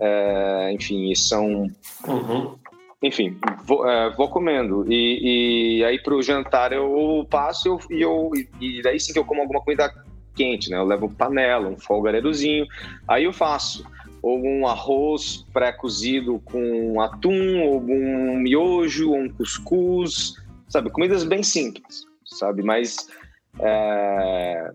É, 0.00 0.72
enfim, 0.72 1.14
são... 1.14 1.70
Uhum 2.08 2.56
enfim, 3.02 3.36
vou, 3.64 3.88
é, 3.88 4.10
vou, 4.10 4.28
comendo. 4.28 4.86
E, 4.88 5.80
e 5.80 5.84
aí 5.84 6.00
pro 6.00 6.22
jantar 6.22 6.72
eu 6.72 7.26
passo 7.28 7.66
eu, 7.68 7.80
e 7.90 8.00
eu 8.00 8.30
e 8.60 8.80
daí 8.80 9.00
sim 9.00 9.12
que 9.12 9.18
eu 9.18 9.24
como 9.24 9.40
alguma 9.40 9.60
comida 9.60 9.92
quente, 10.34 10.70
né? 10.70 10.76
Eu 10.76 10.84
levo 10.84 11.08
panela, 11.10 11.68
um 11.68 11.78
folgareirozinho, 11.78 12.66
aí 13.06 13.24
eu 13.24 13.32
faço 13.32 13.84
ou 14.22 14.40
um 14.40 14.66
arroz 14.66 15.44
pré-cozido 15.52 16.40
com 16.44 17.00
atum, 17.00 17.60
ou 17.62 17.80
um 17.80 18.38
miojo, 18.38 19.10
ou 19.10 19.18
um 19.18 19.28
cuscuz, 19.28 20.36
sabe? 20.68 20.90
Comidas 20.90 21.24
bem 21.24 21.42
simples, 21.42 22.06
sabe? 22.24 22.62
Mas 22.62 23.08
é, 23.58 24.72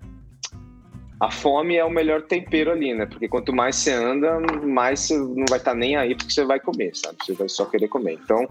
a 1.20 1.32
fome 1.32 1.76
é 1.76 1.84
o 1.84 1.89
melhor 1.89 2.22
tempero 2.22 2.72
ali, 2.72 2.93
né? 2.93 3.07
Porque 3.07 3.28
quanto 3.28 3.51
mais 3.51 3.76
você 3.76 3.91
anda, 3.91 4.39
mais 4.63 4.99
você 4.99 5.18
não 5.18 5.45
vai 5.49 5.57
estar 5.57 5.72
tá 5.72 5.76
nem 5.76 5.95
aí 5.95 6.13
porque 6.13 6.32
você 6.32 6.45
vai 6.45 6.59
comer, 6.59 6.95
sabe? 6.95 7.18
Você 7.24 7.34
vai 7.34 7.49
só 7.49 7.65
querer 7.65 7.88
comer. 7.88 8.20
Então, 8.24 8.47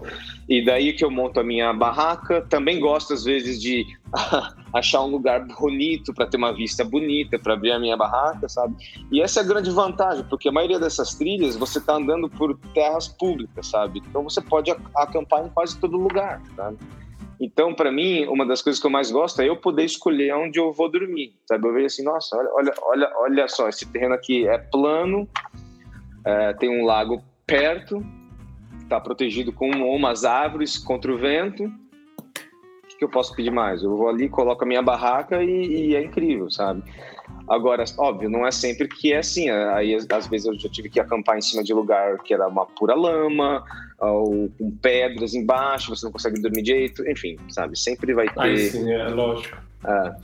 e 0.49 0.63
daí 0.65 0.91
que 0.91 1.03
eu 1.03 1.09
monto 1.09 1.39
a 1.39 1.43
minha 1.43 1.71
barraca. 1.73 2.41
Também 2.49 2.79
gosto 2.79 3.13
às 3.13 3.23
vezes 3.23 3.61
de 3.61 3.85
achar 4.73 5.01
um 5.03 5.07
lugar 5.07 5.45
bonito 5.45 6.13
para 6.13 6.27
ter 6.27 6.35
uma 6.35 6.53
vista 6.53 6.83
bonita, 6.83 7.39
para 7.39 7.53
abrir 7.53 7.71
a 7.71 7.79
minha 7.79 7.95
barraca, 7.95 8.49
sabe? 8.49 8.75
E 9.11 9.21
essa 9.21 9.39
é 9.39 9.43
a 9.43 9.47
grande 9.47 9.71
vantagem, 9.71 10.25
porque 10.29 10.49
a 10.49 10.51
maioria 10.51 10.79
dessas 10.79 11.15
trilhas 11.15 11.55
você 11.55 11.79
está 11.79 11.95
andando 11.95 12.29
por 12.29 12.57
terras 12.73 13.07
públicas, 13.07 13.67
sabe? 13.67 14.03
Então 14.09 14.23
você 14.23 14.41
pode 14.41 14.71
acampar 14.93 15.45
em 15.45 15.49
quase 15.49 15.79
todo 15.79 15.95
lugar, 15.95 16.41
sabe? 16.55 16.77
Então, 17.39 17.73
para 17.73 17.91
mim, 17.91 18.25
uma 18.25 18.45
das 18.45 18.61
coisas 18.61 18.81
que 18.81 18.87
eu 18.87 18.91
mais 18.91 19.11
gosto 19.11 19.41
é 19.41 19.47
eu 19.47 19.55
poder 19.55 19.83
escolher 19.83 20.33
onde 20.33 20.59
eu 20.59 20.73
vou 20.73 20.89
dormir, 20.89 21.35
sabe? 21.45 21.67
Eu 21.67 21.73
vejo 21.73 21.85
assim, 21.85 22.03
nossa, 22.03 22.35
olha, 22.35 22.49
olha, 22.51 22.73
olha, 22.81 23.13
olha 23.17 23.47
só, 23.47 23.69
esse 23.69 23.85
terreno 23.85 24.15
aqui 24.15 24.47
é 24.47 24.57
plano, 24.57 25.29
é, 26.25 26.53
tem 26.53 26.69
um 26.69 26.83
lago 26.83 27.21
perto, 27.45 28.03
está 28.81 28.99
protegido 28.99 29.53
com 29.53 29.69
umas 29.69 30.25
árvores 30.25 30.77
contra 30.77 31.13
o 31.13 31.17
vento. 31.17 31.65
O 31.65 32.87
que, 32.87 32.97
que 32.97 33.03
eu 33.03 33.09
posso 33.09 33.35
pedir 33.35 33.51
mais? 33.51 33.83
Eu 33.83 33.95
vou 33.95 34.09
ali, 34.09 34.27
coloco 34.27 34.63
a 34.63 34.67
minha 34.67 34.81
barraca 34.81 35.43
e, 35.43 35.89
e 35.89 35.95
é 35.95 36.03
incrível, 36.03 36.49
sabe? 36.49 36.83
Agora, 37.47 37.85
óbvio, 37.97 38.29
não 38.29 38.45
é 38.45 38.51
sempre 38.51 38.87
que 38.87 39.13
é 39.13 39.19
assim. 39.19 39.49
Aí, 39.49 39.95
às 39.95 40.27
vezes, 40.27 40.47
eu 40.47 40.59
já 40.59 40.69
tive 40.69 40.89
que 40.89 40.99
acampar 40.99 41.37
em 41.37 41.41
cima 41.41 41.63
de 41.63 41.73
lugar 41.73 42.17
que 42.19 42.33
era 42.33 42.47
uma 42.47 42.65
pura 42.65 42.93
lama, 42.93 43.63
ou 43.99 44.49
com 44.57 44.71
pedras 44.81 45.33
embaixo, 45.33 45.95
você 45.95 46.05
não 46.05 46.11
consegue 46.11 46.41
dormir 46.41 46.61
direito, 46.61 47.09
enfim, 47.09 47.37
sabe? 47.49 47.77
Sempre 47.77 48.13
vai 48.13 48.27
ter. 48.27 48.39
Aí 48.39 48.69
sim, 48.69 48.91
é 48.91 49.07
lógico. 49.07 49.57
É. 49.85 50.15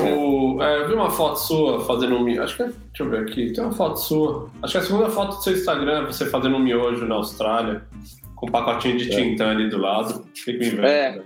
O, 0.00 0.62
é, 0.62 0.82
eu 0.82 0.88
vi 0.88 0.94
uma 0.94 1.10
foto 1.10 1.40
sua 1.40 1.84
fazendo 1.84 2.16
um 2.16 2.42
Acho 2.42 2.56
que 2.56 2.62
é, 2.62 2.66
Deixa 2.66 3.02
eu 3.02 3.10
ver 3.10 3.20
aqui. 3.22 3.52
Tem 3.52 3.64
uma 3.64 3.72
foto 3.72 3.98
sua. 3.98 4.48
Acho 4.62 4.72
que 4.72 4.78
é 4.78 4.80
a 4.80 4.84
segunda 4.84 5.10
foto 5.10 5.36
do 5.36 5.42
seu 5.42 5.54
Instagram 5.54 6.06
você 6.06 6.26
fazendo 6.26 6.56
um 6.56 6.60
miojo 6.60 7.04
na 7.04 7.16
Austrália 7.16 7.82
com 8.38 8.46
um 8.46 8.50
pacotinho 8.50 8.96
de 8.96 9.12
é. 9.12 9.16
tinta 9.16 9.48
ali 9.48 9.68
do 9.68 9.78
lado. 9.78 10.24
Fica 10.34 10.64
inveja. 10.64 10.86
É. 10.86 11.16
Né? 11.16 11.20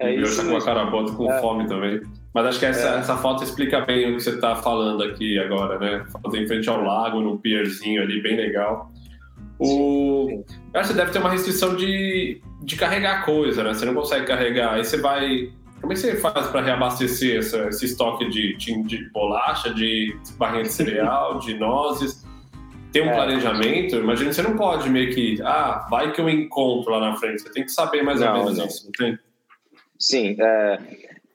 é 0.00 0.14
isso. 0.14 0.48
com 0.48 0.56
a 0.56 0.64
cara 0.64 0.86
bota 0.86 1.12
com 1.12 1.30
é. 1.30 1.40
fome 1.40 1.68
também. 1.68 2.00
Mas 2.32 2.46
acho 2.46 2.58
que 2.58 2.66
essa, 2.66 2.96
é. 2.96 2.98
essa 2.98 3.16
foto 3.18 3.44
explica 3.44 3.82
bem 3.82 4.10
o 4.10 4.16
que 4.16 4.22
você 4.22 4.30
está 4.30 4.56
falando 4.56 5.02
aqui 5.02 5.38
agora, 5.38 5.78
né? 5.78 6.04
Foto 6.10 6.34
em 6.36 6.46
frente 6.46 6.68
ao 6.68 6.82
lago, 6.82 7.20
no 7.20 7.38
pierzinho 7.38 8.02
ali, 8.02 8.22
bem 8.22 8.36
legal. 8.36 8.90
O... 9.58 10.44
Acho 10.72 10.90
que 10.90 10.96
deve 10.96 11.12
ter 11.12 11.18
uma 11.18 11.30
restrição 11.30 11.76
de, 11.76 12.40
de 12.62 12.76
carregar 12.76 13.24
coisa, 13.24 13.62
né? 13.62 13.74
Você 13.74 13.84
não 13.84 13.94
consegue 13.94 14.26
carregar. 14.26 14.74
Aí 14.74 14.84
você 14.84 14.96
vai. 14.96 15.52
Como 15.80 15.92
é 15.92 15.94
que 15.94 16.00
você 16.00 16.16
faz 16.16 16.46
para 16.46 16.62
reabastecer 16.62 17.36
essa, 17.36 17.68
esse 17.68 17.84
estoque 17.84 18.30
de, 18.30 18.56
de, 18.56 18.82
de 18.84 19.10
bolacha, 19.10 19.74
de 19.74 20.16
barrinha 20.38 20.62
de 20.62 20.72
cereal, 20.72 21.38
de 21.38 21.54
nozes? 21.58 22.24
Tem 22.94 23.02
um 23.02 23.10
é. 23.10 23.12
planejamento? 23.12 23.96
Imagina, 23.96 24.32
você 24.32 24.40
não 24.40 24.56
pode 24.56 24.88
meio 24.88 25.12
que. 25.12 25.42
Ah, 25.42 25.84
vai 25.90 26.12
que 26.12 26.20
eu 26.20 26.28
encontro 26.28 26.92
lá 26.92 27.00
na 27.00 27.16
frente. 27.16 27.42
Você 27.42 27.50
tem 27.50 27.64
que 27.64 27.72
saber 27.72 28.04
mais 28.04 28.20
não, 28.20 28.28
ou 28.28 28.44
menos 28.44 28.56
não. 28.56 28.66
isso, 28.66 28.84
não 28.84 28.92
tem? 28.92 29.18
Sim. 29.98 30.36
É, 30.38 30.78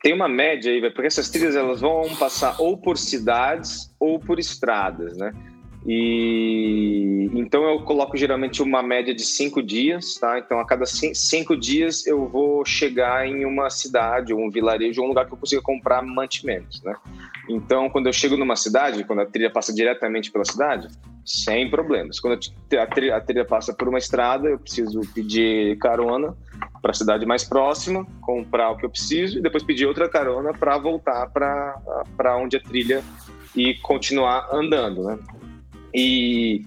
tem 0.01 0.13
uma 0.13 0.29
média 0.29 0.71
aí, 0.71 0.79
porque 0.79 1.07
essas 1.07 1.29
trilhas 1.29 1.57
elas 1.57 1.81
vão 1.81 2.15
passar 2.15 2.55
ou 2.61 2.77
por 2.77 2.97
cidades 2.97 3.93
ou 3.99 4.21
por 4.21 4.39
estradas, 4.39 5.17
né? 5.17 5.33
E 5.85 7.29
Então 7.33 7.63
eu 7.65 7.81
coloco 7.81 8.15
geralmente 8.15 8.61
uma 8.61 8.81
média 8.81 9.13
de 9.13 9.25
cinco 9.25 9.61
dias, 9.61 10.15
tá? 10.15 10.39
Então 10.39 10.61
a 10.61 10.65
cada 10.65 10.85
cinco 10.85 11.57
dias 11.57 12.07
eu 12.07 12.25
vou 12.25 12.63
chegar 12.63 13.27
em 13.27 13.43
uma 13.43 13.69
cidade, 13.69 14.33
ou 14.33 14.39
um 14.39 14.49
vilarejo, 14.49 15.01
ou 15.01 15.07
um 15.07 15.09
lugar 15.09 15.25
que 15.25 15.33
eu 15.33 15.37
consiga 15.37 15.61
comprar 15.61 16.01
mantimentos, 16.01 16.81
né? 16.83 16.95
Então 17.49 17.89
quando 17.89 18.07
eu 18.07 18.13
chego 18.13 18.37
numa 18.37 18.55
cidade, 18.55 19.03
quando 19.03 19.23
a 19.23 19.25
trilha 19.25 19.49
passa 19.49 19.73
diretamente 19.73 20.31
pela 20.31 20.45
cidade, 20.45 20.87
sem 21.25 21.69
problemas. 21.69 22.19
Quando 22.19 22.39
a 22.79 22.87
trilha, 22.87 23.15
a 23.15 23.21
trilha 23.21 23.45
passa 23.45 23.73
por 23.73 23.87
uma 23.87 23.97
estrada, 23.97 24.47
eu 24.47 24.59
preciso 24.59 25.01
pedir 25.13 25.77
carona 25.77 26.35
para 26.81 26.91
a 26.91 26.93
cidade 26.93 27.25
mais 27.25 27.43
próxima, 27.43 28.05
comprar 28.21 28.71
o 28.71 28.77
que 28.77 28.85
eu 28.85 28.89
preciso 28.89 29.37
e 29.37 29.41
depois 29.41 29.63
pedir 29.63 29.85
outra 29.85 30.09
carona 30.09 30.53
para 30.53 30.77
voltar 30.77 31.29
para 31.29 32.37
onde 32.37 32.57
a 32.57 32.59
trilha 32.59 33.03
e 33.55 33.75
continuar 33.75 34.49
andando, 34.51 35.03
né? 35.03 35.19
E 35.93 36.63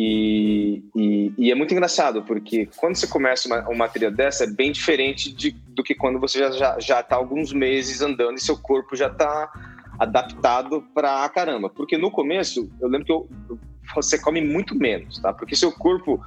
e, 0.00 0.84
e, 0.94 1.32
e, 1.36 1.50
é 1.50 1.56
muito 1.56 1.72
engraçado, 1.72 2.22
porque 2.22 2.68
quando 2.76 2.94
você 2.94 3.06
começa 3.08 3.48
uma, 3.48 3.68
uma 3.68 3.88
trilha 3.88 4.12
dessa, 4.12 4.44
é 4.44 4.46
bem 4.46 4.70
diferente 4.70 5.32
de, 5.32 5.50
do 5.50 5.82
que 5.82 5.92
quando 5.92 6.20
você 6.20 6.38
já 6.38 6.48
está 6.50 6.58
já, 6.58 6.78
já 6.78 7.02
tá 7.02 7.16
alguns 7.16 7.52
meses 7.52 8.00
andando 8.00 8.36
e 8.36 8.40
seu 8.40 8.56
corpo 8.56 8.94
já 8.94 9.08
está 9.08 9.50
adaptado 9.98 10.82
para 10.94 11.28
caramba. 11.28 11.68
Porque 11.68 11.98
no 11.98 12.10
começo, 12.10 12.70
eu 12.80 12.88
lembro 12.88 13.06
que 13.06 13.12
eu, 13.12 13.28
você 13.94 14.18
come 14.18 14.40
muito 14.40 14.74
menos, 14.74 15.18
tá? 15.18 15.32
Porque 15.32 15.56
seu 15.56 15.72
corpo 15.72 16.20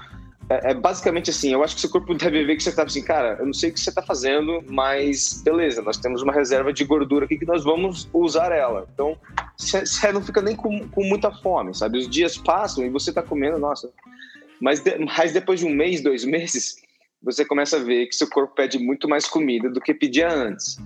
é, 0.51 0.72
é, 0.72 0.74
basicamente 0.74 1.30
assim, 1.30 1.53
eu 1.53 1.63
acho 1.63 1.76
que 1.76 1.82
seu 1.82 1.89
corpo 1.89 2.13
deve 2.15 2.43
ver 2.43 2.57
que 2.57 2.63
você 2.63 2.76
tá 2.76 2.84
assim, 2.84 3.01
cara, 3.01 3.38
eu 3.39 3.45
não 3.45 3.53
sei 3.53 3.69
o 3.69 3.74
que 3.74 3.80
você 3.80 3.91
tá 3.91 4.01
fazendo, 4.01 4.61
mas 4.69 5.41
beleza, 5.43 5.82
nós 5.82 5.97
temos 5.97 6.22
uma 6.22 6.34
reserva 6.34 6.74
de 6.74 6.84
gordura 6.84 7.24
aqui 7.24 7.38
que 7.38 7.45
nós 7.45 7.63
vamos 7.63 8.09
usar 8.13 8.51
ela. 8.51 8.86
Então, 8.93 9.17
você 9.57 10.11
não 10.11 10.22
fica 10.22 10.41
nem 10.41 10.55
com, 10.55 10.89
com, 10.89 11.03
muita 11.05 11.32
fome, 11.32 11.74
sabe? 11.74 11.97
Os 11.97 12.09
dias 12.09 12.38
passam 12.38 12.86
e 12.86 12.89
você 12.89 13.13
tá 13.13 13.22
comendo, 13.22 13.57
nossa. 13.57 13.89
Mas, 14.59 14.82
de, 14.82 14.97
mas 14.99 15.32
depois 15.32 15.61
de 15.61 15.65
um 15.65 15.74
mês, 15.74 16.01
dois 16.01 16.26
meses, 16.26 16.76
você 17.24 17.45
começa 17.45 17.78
a 17.78 17.84
ver 17.84 18.07
que 18.07 18.15
seu 18.15 18.30
corpo 18.30 18.53
pede 18.53 18.78
muito 18.78 19.07
mais 19.07 19.26
comida 19.28 19.69
do 19.69 19.80
que 19.80 19.93
pedia 19.93 20.30
antes. 20.30 20.78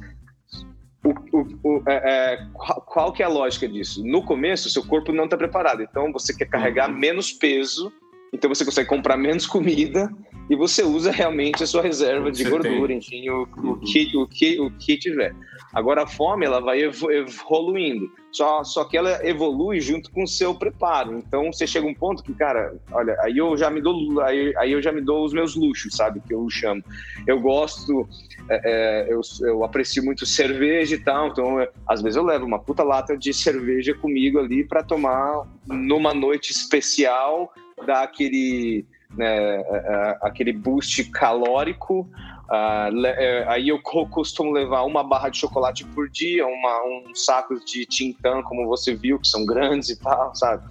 O, 1.05 1.37
o, 1.37 1.59
o, 1.63 1.83
é, 1.87 2.33
é, 2.33 2.47
qual, 2.53 3.13
que 3.13 3.21
é 3.21 3.25
a 3.25 3.29
lógica 3.29 3.67
disso? 3.67 4.03
No 4.03 4.23
começo, 4.23 4.69
seu 4.69 4.83
corpo 4.83 5.13
não 5.13 5.25
está 5.25 5.37
preparado, 5.37 5.83
então 5.83 6.11
você 6.11 6.35
quer 6.35 6.45
carregar 6.45 6.89
uhum. 6.89 6.97
menos 6.97 7.31
peso 7.31 7.93
então 8.35 8.53
você 8.53 8.65
consegue 8.65 8.89
comprar 8.89 9.15
menos 9.15 9.45
comida 9.45 10.11
e 10.49 10.55
você 10.55 10.83
usa 10.83 11.11
realmente 11.11 11.63
a 11.63 11.67
sua 11.67 11.81
reserva 11.81 12.31
de 12.31 12.43
gordura, 12.43 12.87
tem. 12.87 12.97
enfim, 12.97 13.29
o, 13.29 13.47
o, 13.57 13.59
uhum. 13.59 13.79
que, 13.79 14.15
o, 14.15 14.27
que, 14.27 14.59
o 14.59 14.71
que 14.71 14.97
tiver. 14.97 15.35
Agora 15.73 16.03
a 16.03 16.07
fome 16.07 16.45
ela 16.45 16.59
vai 16.61 16.81
evoluindo, 16.81 18.11
só, 18.31 18.63
só 18.63 18.85
que 18.85 18.95
ela 18.95 19.25
evolui 19.27 19.81
junto 19.81 20.11
com 20.11 20.23
o 20.23 20.27
seu 20.27 20.53
preparo. 20.53 21.17
Então 21.17 21.51
você 21.51 21.65
chega 21.65 21.87
um 21.87 21.93
ponto 21.93 22.23
que, 22.23 22.33
cara, 22.33 22.75
olha, 22.91 23.17
aí 23.21 23.37
eu 23.37 23.57
já 23.57 23.69
me 23.69 23.81
dou, 23.81 24.21
aí, 24.21 24.53
aí 24.57 24.71
eu 24.71 24.81
já 24.81 24.91
me 24.91 25.01
dou 25.01 25.25
os 25.25 25.33
meus 25.33 25.55
luxos, 25.55 25.95
sabe, 25.95 26.21
que 26.21 26.33
eu 26.33 26.47
chamo. 26.49 26.83
Eu 27.25 27.39
gosto, 27.39 28.07
é, 28.49 28.61
é, 28.63 29.13
eu, 29.13 29.21
eu 29.41 29.63
aprecio 29.63 30.03
muito 30.03 30.25
cerveja 30.25 30.95
e 30.95 30.99
tal, 30.99 31.29
então 31.29 31.59
é, 31.59 31.69
às 31.87 32.01
vezes 32.01 32.17
eu 32.17 32.23
levo 32.23 32.45
uma 32.45 32.59
puta 32.59 32.83
lata 32.83 33.17
de 33.17 33.33
cerveja 33.33 33.93
comigo 33.95 34.39
ali 34.39 34.63
para 34.63 34.83
tomar 34.83 35.43
numa 35.67 36.13
noite 36.13 36.51
especial 36.51 37.51
dá 37.83 38.03
aquele, 38.03 38.85
né, 39.15 39.57
é, 39.57 39.61
é, 39.61 40.17
aquele 40.21 40.53
boost 40.53 41.03
calórico. 41.11 42.09
Uh, 42.45 43.47
aí 43.47 43.69
eu 43.69 43.81
costumo 43.81 44.51
levar 44.51 44.83
uma 44.83 45.03
barra 45.03 45.29
de 45.29 45.37
chocolate 45.39 45.83
por 45.83 46.07
dia, 46.09 46.45
uma, 46.45 46.83
um 46.83 47.15
saco 47.15 47.59
de 47.65 47.85
tintã, 47.87 48.43
como 48.43 48.67
você 48.67 48.93
viu, 48.93 49.19
que 49.19 49.27
são 49.27 49.45
grandes 49.45 49.89
e 49.89 49.99
tal, 49.99 50.35
sabe? 50.35 50.63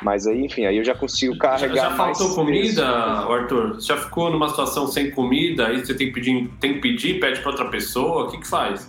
Mas 0.00 0.26
aí, 0.26 0.46
enfim, 0.46 0.64
aí 0.64 0.76
eu 0.76 0.84
já 0.84 0.94
consigo 0.94 1.36
carregar. 1.36 1.74
Já, 1.74 1.90
já 1.90 1.96
faltou 1.96 2.34
comida, 2.34 2.86
Arthur? 2.86 3.74
Você 3.74 3.88
já 3.88 3.96
ficou 3.96 4.30
numa 4.30 4.48
situação 4.48 4.86
sem 4.86 5.10
comida, 5.10 5.68
aí 5.68 5.84
você 5.84 5.94
tem 5.94 6.08
que 6.08 6.14
pedir, 6.14 6.50
tem 6.60 6.74
que 6.74 6.80
pedir 6.80 7.20
pede 7.20 7.40
para 7.40 7.50
outra 7.50 7.68
pessoa, 7.68 8.24
o 8.24 8.30
que 8.30 8.38
que 8.38 8.48
faz? 8.48 8.88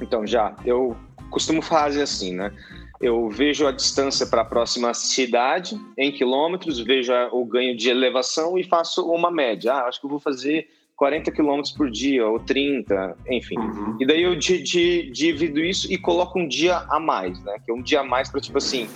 Então, 0.00 0.26
já, 0.26 0.54
eu 0.64 0.96
costumo 1.30 1.60
fazer 1.60 2.02
assim, 2.02 2.34
né? 2.34 2.52
Eu 3.00 3.28
vejo 3.28 3.66
a 3.66 3.72
distância 3.72 4.26
para 4.26 4.42
a 4.42 4.44
próxima 4.44 4.92
cidade 4.92 5.80
em 5.96 6.10
quilômetros, 6.10 6.80
vejo 6.80 7.12
o 7.32 7.44
ganho 7.44 7.76
de 7.76 7.88
elevação 7.88 8.58
e 8.58 8.64
faço 8.64 9.08
uma 9.10 9.30
média. 9.30 9.72
Ah, 9.72 9.88
acho 9.88 10.00
que 10.00 10.06
eu 10.06 10.10
vou 10.10 10.18
fazer 10.18 10.68
40 10.96 11.30
quilômetros 11.30 11.72
por 11.72 11.88
dia 11.88 12.26
ou 12.26 12.40
30, 12.40 13.16
enfim. 13.30 13.56
Uhum. 13.56 13.96
E 14.00 14.06
daí 14.06 14.22
eu 14.24 14.34
divido 14.34 15.60
isso 15.60 15.90
e 15.92 15.96
coloco 15.96 16.40
um 16.40 16.48
dia 16.48 16.78
a 16.88 16.98
mais, 16.98 17.40
né? 17.44 17.56
Que 17.64 17.70
é 17.70 17.74
um 17.74 17.82
dia 17.82 18.00
a 18.00 18.04
mais 18.04 18.28
para 18.28 18.40
tipo 18.40 18.58
assim, 18.58 18.88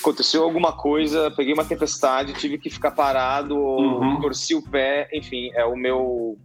aconteceu 0.00 0.44
alguma 0.44 0.72
coisa, 0.72 1.28
peguei 1.32 1.52
uma 1.52 1.64
tempestade, 1.64 2.34
tive 2.34 2.56
que 2.56 2.70
ficar 2.70 2.92
parado, 2.92 3.56
uhum. 3.56 4.20
torci 4.20 4.54
o 4.54 4.62
pé, 4.62 5.08
enfim, 5.12 5.50
é 5.54 5.64
o 5.64 5.74
meu 5.74 6.38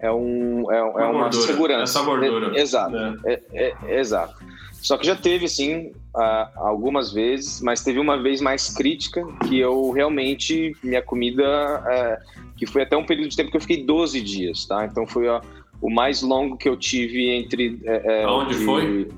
é 0.00 0.10
um 0.10 0.72
é, 0.72 0.78
é 0.78 0.82
uma, 0.82 1.10
uma 1.10 1.32
segurança. 1.32 1.98
Essa 1.98 2.02
gordura. 2.02 2.56
É, 2.56 2.60
exato. 2.60 2.96
É. 2.96 3.40
É, 3.52 3.74
é 3.84 4.00
exato. 4.00 4.41
Só 4.82 4.98
que 4.98 5.06
já 5.06 5.14
teve, 5.14 5.48
sim, 5.48 5.92
algumas 6.56 7.12
vezes, 7.12 7.60
mas 7.62 7.84
teve 7.84 8.00
uma 8.00 8.20
vez 8.20 8.40
mais 8.40 8.68
crítica 8.68 9.24
que 9.46 9.58
eu 9.58 9.92
realmente, 9.92 10.76
minha 10.82 11.00
comida, 11.00 11.44
é, 11.86 12.20
que 12.56 12.66
foi 12.66 12.82
até 12.82 12.96
um 12.96 13.06
período 13.06 13.30
de 13.30 13.36
tempo 13.36 13.50
que 13.50 13.56
eu 13.56 13.60
fiquei 13.60 13.84
12 13.84 14.20
dias, 14.20 14.66
tá? 14.66 14.84
Então 14.84 15.06
foi 15.06 15.28
o 15.80 15.88
mais 15.88 16.20
longo 16.20 16.56
que 16.56 16.68
eu 16.68 16.76
tive 16.76 17.30
entre. 17.30 17.80
É, 17.84 18.22
é 18.22 18.24
Aonde 18.24 18.54
foi? 18.54 19.08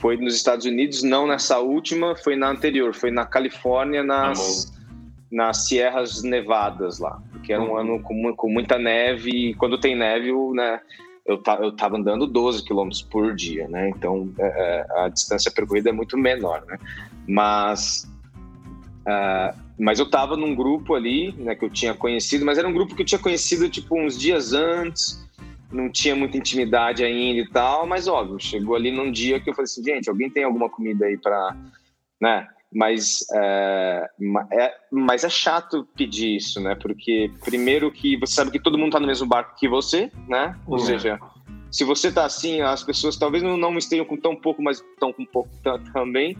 Foi 0.00 0.16
nos 0.16 0.36
Estados 0.36 0.64
Unidos, 0.64 1.02
não 1.02 1.26
nessa 1.26 1.58
última, 1.58 2.14
foi 2.14 2.36
na 2.36 2.48
anterior, 2.48 2.94
foi 2.94 3.10
na 3.10 3.26
Califórnia, 3.26 4.04
nas, 4.04 4.72
nas 5.30 5.66
Sierras 5.66 6.22
Nevadas 6.22 7.00
lá, 7.00 7.20
que 7.42 7.52
era 7.52 7.60
um 7.60 7.76
ano 7.76 8.00
com, 8.00 8.32
com 8.36 8.48
muita 8.48 8.78
neve, 8.78 9.30
e 9.30 9.54
quando 9.54 9.76
tem 9.76 9.96
neve, 9.96 10.30
né, 10.54 10.80
eu, 11.28 11.40
eu 11.60 11.72
tava 11.72 11.98
andando 11.98 12.26
12 12.26 12.64
quilômetros 12.64 13.02
por 13.02 13.34
dia, 13.36 13.68
né? 13.68 13.90
Então 13.90 14.32
é, 14.38 14.46
é, 14.46 15.00
a 15.02 15.08
distância 15.08 15.50
percorrida 15.50 15.90
é 15.90 15.92
muito 15.92 16.16
menor, 16.16 16.64
né? 16.66 16.78
Mas, 17.28 18.10
uh, 19.06 19.56
mas 19.78 19.98
eu 19.98 20.10
tava 20.10 20.38
num 20.38 20.54
grupo 20.54 20.94
ali, 20.94 21.32
né, 21.32 21.54
que 21.54 21.66
eu 21.66 21.70
tinha 21.70 21.92
conhecido, 21.94 22.46
mas 22.46 22.56
era 22.56 22.66
um 22.66 22.72
grupo 22.72 22.96
que 22.96 23.02
eu 23.02 23.06
tinha 23.06 23.18
conhecido 23.18 23.68
tipo 23.68 24.00
uns 24.00 24.18
dias 24.18 24.54
antes, 24.54 25.22
não 25.70 25.90
tinha 25.90 26.16
muita 26.16 26.38
intimidade 26.38 27.04
ainda 27.04 27.42
e 27.42 27.50
tal, 27.50 27.86
mas 27.86 28.08
óbvio, 28.08 28.40
chegou 28.40 28.74
ali 28.74 28.90
num 28.90 29.12
dia 29.12 29.38
que 29.38 29.50
eu 29.50 29.54
falei 29.54 29.64
assim, 29.64 29.84
gente, 29.84 30.08
alguém 30.08 30.30
tem 30.30 30.44
alguma 30.44 30.70
comida 30.70 31.04
aí 31.04 31.18
para, 31.18 31.54
né? 32.18 32.48
Mas 32.72 33.20
é, 33.32 34.06
é, 34.52 34.74
mas 34.90 35.24
é 35.24 35.28
chato 35.28 35.88
pedir 35.96 36.36
isso, 36.36 36.60
né? 36.60 36.74
Porque 36.74 37.30
primeiro 37.44 37.90
que 37.90 38.16
você 38.18 38.34
sabe 38.34 38.50
que 38.50 38.60
todo 38.60 38.76
mundo 38.76 38.88
está 38.88 39.00
no 39.00 39.06
mesmo 39.06 39.26
barco 39.26 39.56
que 39.58 39.68
você, 39.68 40.10
né? 40.28 40.54
Ou 40.66 40.74
uhum. 40.74 40.78
seja, 40.78 41.18
se 41.70 41.84
você 41.84 42.08
está 42.08 42.24
assim, 42.24 42.60
as 42.60 42.82
pessoas 42.82 43.16
talvez 43.16 43.42
não, 43.42 43.56
não 43.56 43.76
estejam 43.78 44.04
com 44.04 44.16
tão 44.16 44.36
pouco, 44.36 44.62
mas 44.62 44.80
estão 44.80 45.12
com 45.12 45.24
pouco 45.24 45.50
também. 45.92 46.36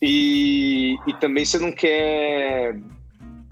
E, 0.00 0.96
e 1.06 1.14
também 1.14 1.44
você 1.44 1.58
não 1.58 1.72
quer 1.72 2.78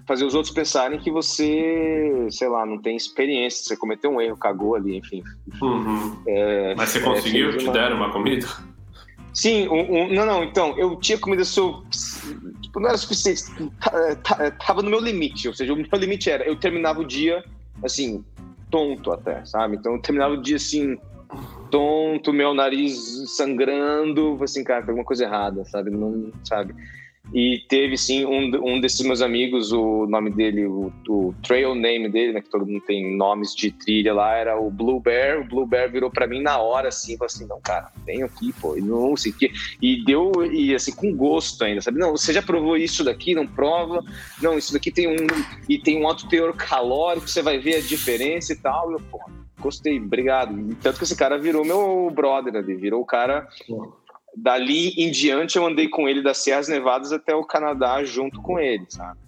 fazer 0.05 0.25
os 0.25 0.35
outros 0.35 0.53
pensarem 0.53 0.99
que 0.99 1.11
você, 1.11 2.27
sei 2.29 2.49
lá, 2.49 2.65
não 2.65 2.77
tem 2.77 2.95
experiência, 2.95 3.63
você 3.63 3.77
cometeu 3.77 4.11
um 4.11 4.21
erro, 4.21 4.37
cagou 4.37 4.75
ali, 4.75 4.97
enfim. 4.97 5.23
Uhum. 5.61 6.21
É, 6.27 6.75
mas 6.75 6.89
você 6.89 6.99
conseguiu? 6.99 7.51
É, 7.51 7.57
te 7.57 7.71
deram 7.71 7.97
uma 7.97 8.11
comida? 8.11 8.45
Sim, 9.33 9.67
um, 9.67 10.03
um, 10.03 10.13
não, 10.13 10.25
não, 10.25 10.43
então, 10.43 10.77
eu 10.77 10.95
tinha 10.97 11.17
comida 11.17 11.43
so, 11.43 11.83
tipo, 12.61 12.79
não 12.79 12.89
era 12.89 12.97
suficiente, 12.97 13.43
tava 14.65 14.83
no 14.83 14.91
meu 14.91 14.99
limite, 14.99 15.47
ou 15.47 15.55
seja, 15.55 15.73
o 15.73 15.75
meu 15.75 15.87
limite 15.93 16.29
era, 16.29 16.45
eu 16.45 16.55
terminava 16.55 17.01
o 17.01 17.05
dia, 17.05 17.43
assim, 17.83 18.23
tonto 18.69 19.11
até, 19.11 19.43
sabe? 19.43 19.75
Então 19.75 19.93
eu 19.93 20.01
terminava 20.01 20.35
o 20.35 20.41
dia, 20.41 20.57
assim, 20.57 20.97
tonto, 21.71 22.31
meu 22.31 22.53
nariz 22.53 22.95
sangrando, 23.35 24.37
assim, 24.43 24.63
cara, 24.63 24.81
tem 24.81 24.91
alguma 24.91 25.05
coisa 25.05 25.23
errada, 25.23 25.65
sabe? 25.65 25.89
Não, 25.89 26.31
sabe? 26.43 26.75
E 27.31 27.63
teve 27.69 27.97
sim 27.97 28.25
um, 28.25 28.51
um 28.63 28.79
desses 28.81 29.01
meus 29.05 29.21
amigos, 29.21 29.71
o 29.71 30.05
nome 30.07 30.29
dele, 30.29 30.65
o, 30.65 30.91
o 31.07 31.33
trail 31.41 31.73
name 31.73 32.09
dele, 32.09 32.33
né, 32.33 32.41
que 32.41 32.49
todo 32.49 32.65
mundo 32.65 32.83
tem 32.85 33.15
nomes 33.15 33.55
de 33.55 33.71
trilha 33.71 34.13
lá, 34.13 34.35
era 34.35 34.59
o 34.59 34.69
Blue 34.69 34.99
Bear. 34.99 35.41
O 35.41 35.43
Blue 35.45 35.65
Bear 35.65 35.89
virou 35.89 36.11
para 36.11 36.27
mim 36.27 36.41
na 36.41 36.59
hora 36.59 36.89
assim, 36.89 37.17
falou 37.17 37.27
assim: 37.27 37.47
"Não, 37.47 37.61
cara, 37.61 37.91
vem 38.05 38.23
aqui, 38.23 38.53
pô". 38.53 38.77
E 38.77 38.81
não 38.81 39.15
sei 39.15 39.31
que 39.31 39.51
e 39.81 40.03
deu 40.03 40.31
e 40.51 40.75
assim 40.75 40.93
com 40.93 41.15
gosto 41.15 41.63
ainda, 41.63 41.81
sabe? 41.81 41.97
Não, 41.97 42.11
você 42.11 42.33
já 42.33 42.41
provou 42.41 42.75
isso 42.77 43.03
daqui, 43.03 43.33
não 43.33 43.47
prova? 43.47 44.03
Não, 44.41 44.57
isso 44.57 44.73
daqui 44.73 44.91
tem 44.91 45.07
um 45.07 45.25
e 45.67 45.79
tem 45.79 45.99
um 45.99 46.07
alto 46.07 46.27
teor 46.27 46.53
calórico, 46.55 47.27
você 47.27 47.41
vai 47.41 47.57
ver 47.57 47.77
a 47.77 47.81
diferença 47.81 48.53
e 48.53 48.57
tal. 48.57 48.91
E 48.91 48.93
eu, 48.95 49.01
pô, 49.09 49.19
gostei, 49.59 49.97
obrigado. 49.97 50.53
Tanto 50.81 50.97
que 50.97 51.03
esse 51.03 51.15
cara 51.15 51.39
virou 51.39 51.65
meu 51.65 52.11
brother 52.13 52.55
ali, 52.55 52.75
virou 52.75 53.01
o 53.01 53.05
cara 53.05 53.47
dali 54.35 54.89
em 54.97 55.11
diante 55.11 55.57
eu 55.57 55.65
andei 55.65 55.87
com 55.87 56.07
ele 56.07 56.21
das 56.21 56.37
Serras 56.37 56.67
Nevadas 56.67 57.11
até 57.11 57.35
o 57.35 57.43
Canadá 57.43 58.03
junto 58.03 58.41
com 58.41 58.59
ele, 58.59 58.85
sabe? 58.89 59.19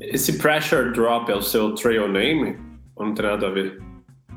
Esse 0.00 0.38
Pressure 0.38 0.92
Drop 0.92 1.30
é 1.30 1.34
o 1.34 1.42
seu 1.42 1.74
trail 1.74 2.08
name? 2.08 2.56
Ou 2.94 3.06
não 3.06 3.14
tem 3.14 3.24
nada 3.24 3.46
a 3.46 3.50
ver? 3.50 3.82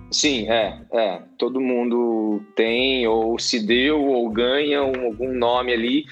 Sim, 0.10 0.50
é, 0.50 0.82
é. 0.92 1.22
Todo 1.38 1.62
mundo 1.62 2.42
tem, 2.56 3.08
ou 3.08 3.40
se 3.40 3.66
deu, 3.66 4.04
ou 4.04 4.30
ganha 4.30 4.80
algum 4.80 5.34
nome 5.34 5.72
ali. 5.72 6.06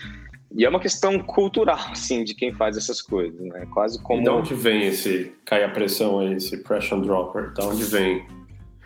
e 0.56 0.64
é 0.64 0.70
uma 0.70 0.80
questão 0.80 1.20
cultural, 1.20 1.80
assim, 1.92 2.24
de 2.24 2.34
quem 2.34 2.54
faz 2.54 2.78
essas 2.78 3.02
coisas, 3.02 3.40
né? 3.40 3.68
Quase 3.74 4.02
como... 4.02 4.22
E 4.22 4.24
de 4.24 4.30
onde 4.30 4.54
vem 4.54 4.88
esse 4.88 5.34
cai 5.46 5.64
a 5.64 5.70
pressão 5.70 6.20
aí, 6.20 6.34
esse 6.34 6.58
pressure 6.64 7.02
dropper? 7.02 7.52
De 7.54 7.62
onde 7.62 7.84
vem? 7.84 8.26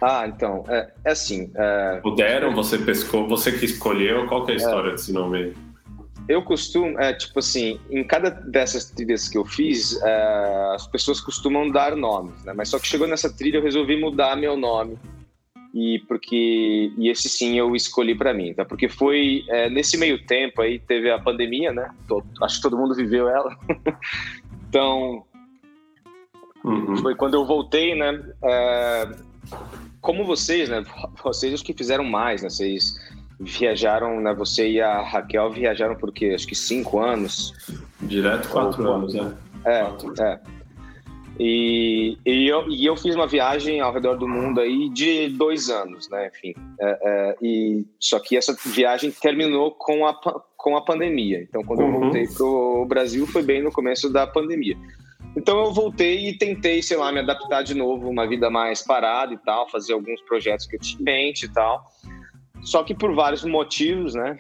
Ah, 0.04 0.28
então, 0.28 0.66
é, 0.68 0.92
é 1.06 1.12
assim... 1.12 1.50
É... 1.56 2.00
Puderam, 2.02 2.54
você 2.54 2.78
pescou, 2.78 3.26
você 3.26 3.52
que 3.54 3.64
escolheu, 3.64 4.28
qual 4.28 4.46
que 4.46 4.52
é 4.52 4.56
a 4.56 4.58
história 4.58 4.90
é... 4.90 4.92
desse 4.92 5.14
nome 5.14 5.38
aí? 5.38 5.54
Eu 6.28 6.42
costumo, 6.42 7.00
é, 7.00 7.14
tipo 7.14 7.40
assim, 7.40 7.80
em 7.90 8.04
cada 8.04 8.30
dessas 8.30 8.90
trilhas 8.90 9.28
que 9.28 9.38
eu 9.38 9.46
fiz, 9.46 10.02
é, 10.02 10.72
as 10.74 10.88
pessoas 10.88 11.20
costumam 11.20 11.70
dar 11.70 11.96
nomes, 11.96 12.44
né? 12.46 12.54
Mas 12.54 12.70
só 12.70 12.80
que 12.80 12.88
chegou 12.88 13.08
nessa 13.08 13.34
trilha 13.34 13.58
eu 13.58 13.64
resolvi 13.64 14.00
mudar 14.00 14.38
meu 14.38 14.56
nome 14.56 14.98
e 15.74 16.00
porque 16.08 16.94
e 16.98 17.10
esse 17.10 17.28
sim 17.28 17.58
eu 17.58 17.76
escolhi 17.76 18.16
para 18.16 18.34
mim, 18.34 18.54
tá? 18.54 18.64
Porque 18.64 18.88
foi 18.88 19.44
é, 19.50 19.70
nesse 19.70 19.98
meio 19.98 20.24
tempo 20.26 20.62
aí 20.62 20.80
teve 20.80 21.12
a 21.12 21.20
pandemia, 21.20 21.74
né? 21.74 21.90
Todo, 22.08 22.26
acho 22.42 22.58
que 22.58 22.62
todo 22.62 22.78
mundo 22.78 22.96
viveu 22.96 23.28
ela. 23.28 23.58
então 24.70 25.26
uhum. 26.64 26.96
foi 26.98 27.16
quando 27.16 27.34
eu 27.34 27.46
voltei, 27.46 27.96
né? 27.96 28.24
É, 28.44 29.10
como 30.04 30.26
vocês, 30.26 30.70
né? 30.70 30.84
Vocês 31.24 31.54
os 31.54 31.64
que 31.64 31.74
fizeram 31.74 32.04
mais, 32.04 32.44
né? 32.44 32.50
Vocês 32.50 33.00
viajaram, 33.40 34.20
né? 34.20 34.34
Você 34.36 34.70
e 34.70 34.82
a 34.82 35.02
Raquel 35.02 35.50
viajaram 35.50 35.96
por 35.96 36.12
quê? 36.12 36.34
Acho 36.36 36.46
que 36.46 36.56
cinco 36.56 37.00
anos. 37.00 37.54
Direto 38.02 38.50
quatro 38.50 38.86
Ou, 38.86 38.94
anos, 38.96 39.14
né? 39.14 39.36
É, 39.66 39.84
quatro. 39.86 40.22
é. 40.22 40.40
E, 41.40 42.18
e, 42.24 42.48
eu, 42.48 42.70
e 42.70 42.86
eu 42.86 42.96
fiz 42.96 43.16
uma 43.16 43.26
viagem 43.26 43.80
ao 43.80 43.92
redor 43.92 44.16
do 44.16 44.28
mundo 44.28 44.60
aí 44.60 44.88
de 44.90 45.30
dois 45.30 45.70
anos, 45.70 46.08
né? 46.10 46.28
Enfim, 46.28 46.54
é, 46.80 47.00
é, 47.02 47.36
e 47.42 47.86
só 48.00 48.20
que 48.20 48.38
essa 48.38 48.56
viagem 48.66 49.10
terminou 49.10 49.72
com 49.72 50.06
a, 50.06 50.14
com 50.56 50.78
a 50.78 50.82
pandemia. 50.82 51.42
Então, 51.42 51.64
quando 51.64 51.80
uhum. 51.80 51.94
eu 51.94 52.00
voltei 52.02 52.28
pro 52.28 52.86
Brasil, 52.88 53.26
foi 53.26 53.42
bem 53.42 53.64
no 53.64 53.72
começo 53.72 54.12
da 54.12 54.28
pandemia. 54.28 54.78
Então, 55.36 55.64
eu 55.64 55.74
voltei 55.74 56.30
e 56.30 56.38
tentei, 56.38 56.82
sei 56.82 56.98
lá, 56.98 57.12
me 57.12 57.20
adaptar 57.20 57.64
de 57.64 57.74
novo, 57.74 58.10
uma 58.10 58.28
vida 58.28 58.50
mais 58.50 58.82
parada 58.82 59.34
e 59.34 59.38
tal, 59.38 59.70
fazer 59.70 59.94
alguns 59.94 60.22
projetos 60.22 60.68
que 60.68 60.76
eu 60.76 60.80
tinha 60.80 61.00
em 61.00 61.04
mente 61.04 61.46
e 61.46 61.50
tal. 61.50 61.84
Só 62.62 62.84
que 62.84 62.94
por 62.94 63.14
vários 63.14 63.44
motivos, 63.44 64.14
né? 64.14 64.38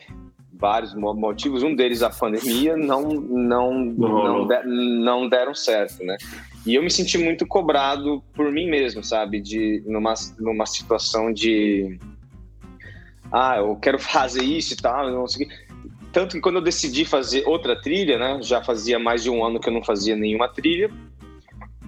Vários 0.53 0.93
motivos, 0.93 1.63
um 1.63 1.75
deles 1.75 2.01
a 2.03 2.09
pandemia, 2.09 2.77
não, 2.77 3.09
não, 3.09 3.73
não, 3.83 4.47
não 4.65 5.27
deram 5.27 5.53
certo, 5.53 6.03
né? 6.03 6.15
E 6.65 6.75
eu 6.75 6.83
me 6.83 6.89
senti 6.89 7.17
muito 7.17 7.45
cobrado 7.45 8.23
por 8.33 8.49
mim 8.51 8.69
mesmo, 8.69 9.03
sabe? 9.03 9.41
De 9.41 9.83
numa, 9.85 10.13
numa 10.39 10.65
situação 10.65 11.33
de 11.33 11.99
ah, 13.31 13.57
eu 13.57 13.75
quero 13.75 13.97
fazer 13.99 14.43
isso 14.43 14.73
e 14.73 14.77
tal, 14.77 15.09
não 15.11 15.27
sei 15.27 15.47
tanto 16.13 16.35
que 16.35 16.41
quando 16.41 16.57
eu 16.57 16.61
decidi 16.61 17.03
fazer 17.03 17.43
outra 17.47 17.75
trilha, 17.75 18.17
né, 18.17 18.39
já 18.41 18.63
fazia 18.63 18.99
mais 18.99 19.23
de 19.23 19.29
um 19.29 19.43
ano 19.43 19.59
que 19.59 19.67
eu 19.67 19.73
não 19.73 19.83
fazia 19.83 20.15
nenhuma 20.15 20.47
trilha, 20.47 20.89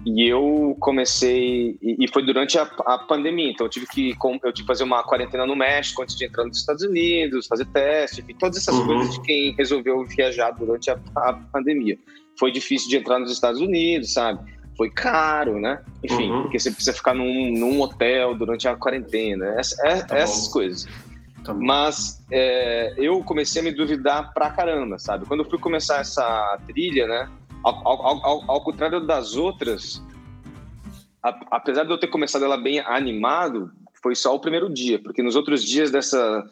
e 0.04 0.28
eu 0.28 0.76
comecei 0.78 1.76
e 1.82 2.06
foi 2.12 2.24
durante 2.24 2.58
a, 2.58 2.62
a 2.62 2.98
pandemia, 2.98 3.50
então 3.50 3.66
eu 3.66 3.70
tive 3.70 3.86
que 3.86 4.14
eu 4.20 4.52
tive 4.52 4.62
que 4.62 4.66
fazer 4.66 4.84
uma 4.84 5.02
quarentena 5.02 5.46
no 5.46 5.56
México 5.56 6.02
antes 6.02 6.16
de 6.16 6.26
entrar 6.26 6.44
nos 6.44 6.58
Estados 6.58 6.82
Unidos, 6.82 7.46
fazer 7.46 7.66
teste, 7.66 8.20
enfim, 8.20 8.34
todas 8.34 8.58
essas 8.58 8.74
uhum. 8.76 8.86
coisas 8.86 9.14
de 9.14 9.22
quem 9.22 9.52
resolveu 9.54 10.04
viajar 10.04 10.50
durante 10.52 10.90
a, 10.90 10.98
a 11.16 11.32
pandemia. 11.32 11.98
Foi 12.38 12.52
difícil 12.52 12.88
de 12.88 12.96
entrar 12.98 13.18
nos 13.18 13.32
Estados 13.32 13.60
Unidos, 13.60 14.12
sabe? 14.12 14.56
foi 14.76 14.90
caro, 14.90 15.58
né? 15.58 15.80
Enfim, 16.04 16.30
uhum. 16.30 16.42
porque 16.42 16.58
você 16.58 16.70
precisa 16.70 16.92
ficar 16.92 17.14
num, 17.14 17.50
num 17.50 17.80
hotel 17.80 18.34
durante 18.34 18.68
a 18.68 18.76
quarentena, 18.76 19.54
essa, 19.58 19.74
é, 19.86 20.02
tá 20.02 20.18
essas 20.18 20.48
coisas. 20.48 20.86
Mas 21.54 22.24
é, 22.30 22.94
eu 22.96 23.22
comecei 23.22 23.60
a 23.60 23.64
me 23.64 23.72
duvidar 23.72 24.32
pra 24.32 24.50
caramba, 24.50 24.98
sabe? 24.98 25.26
Quando 25.26 25.40
eu 25.40 25.50
fui 25.50 25.58
começar 25.58 25.98
essa 25.98 26.58
trilha, 26.66 27.06
né? 27.06 27.28
Ao, 27.62 27.88
ao, 27.88 28.26
ao, 28.26 28.50
ao 28.50 28.64
contrário 28.64 29.00
das 29.04 29.34
outras, 29.34 30.02
a, 31.22 31.38
apesar 31.50 31.84
de 31.84 31.90
eu 31.90 31.98
ter 31.98 32.08
começado 32.08 32.44
ela 32.44 32.56
bem 32.56 32.80
animado, 32.80 33.70
foi 34.02 34.14
só 34.14 34.34
o 34.34 34.40
primeiro 34.40 34.72
dia, 34.72 35.00
porque 35.00 35.22
nos 35.22 35.34
outros 35.34 35.64
dias 35.64 35.90
dessa 35.90 36.44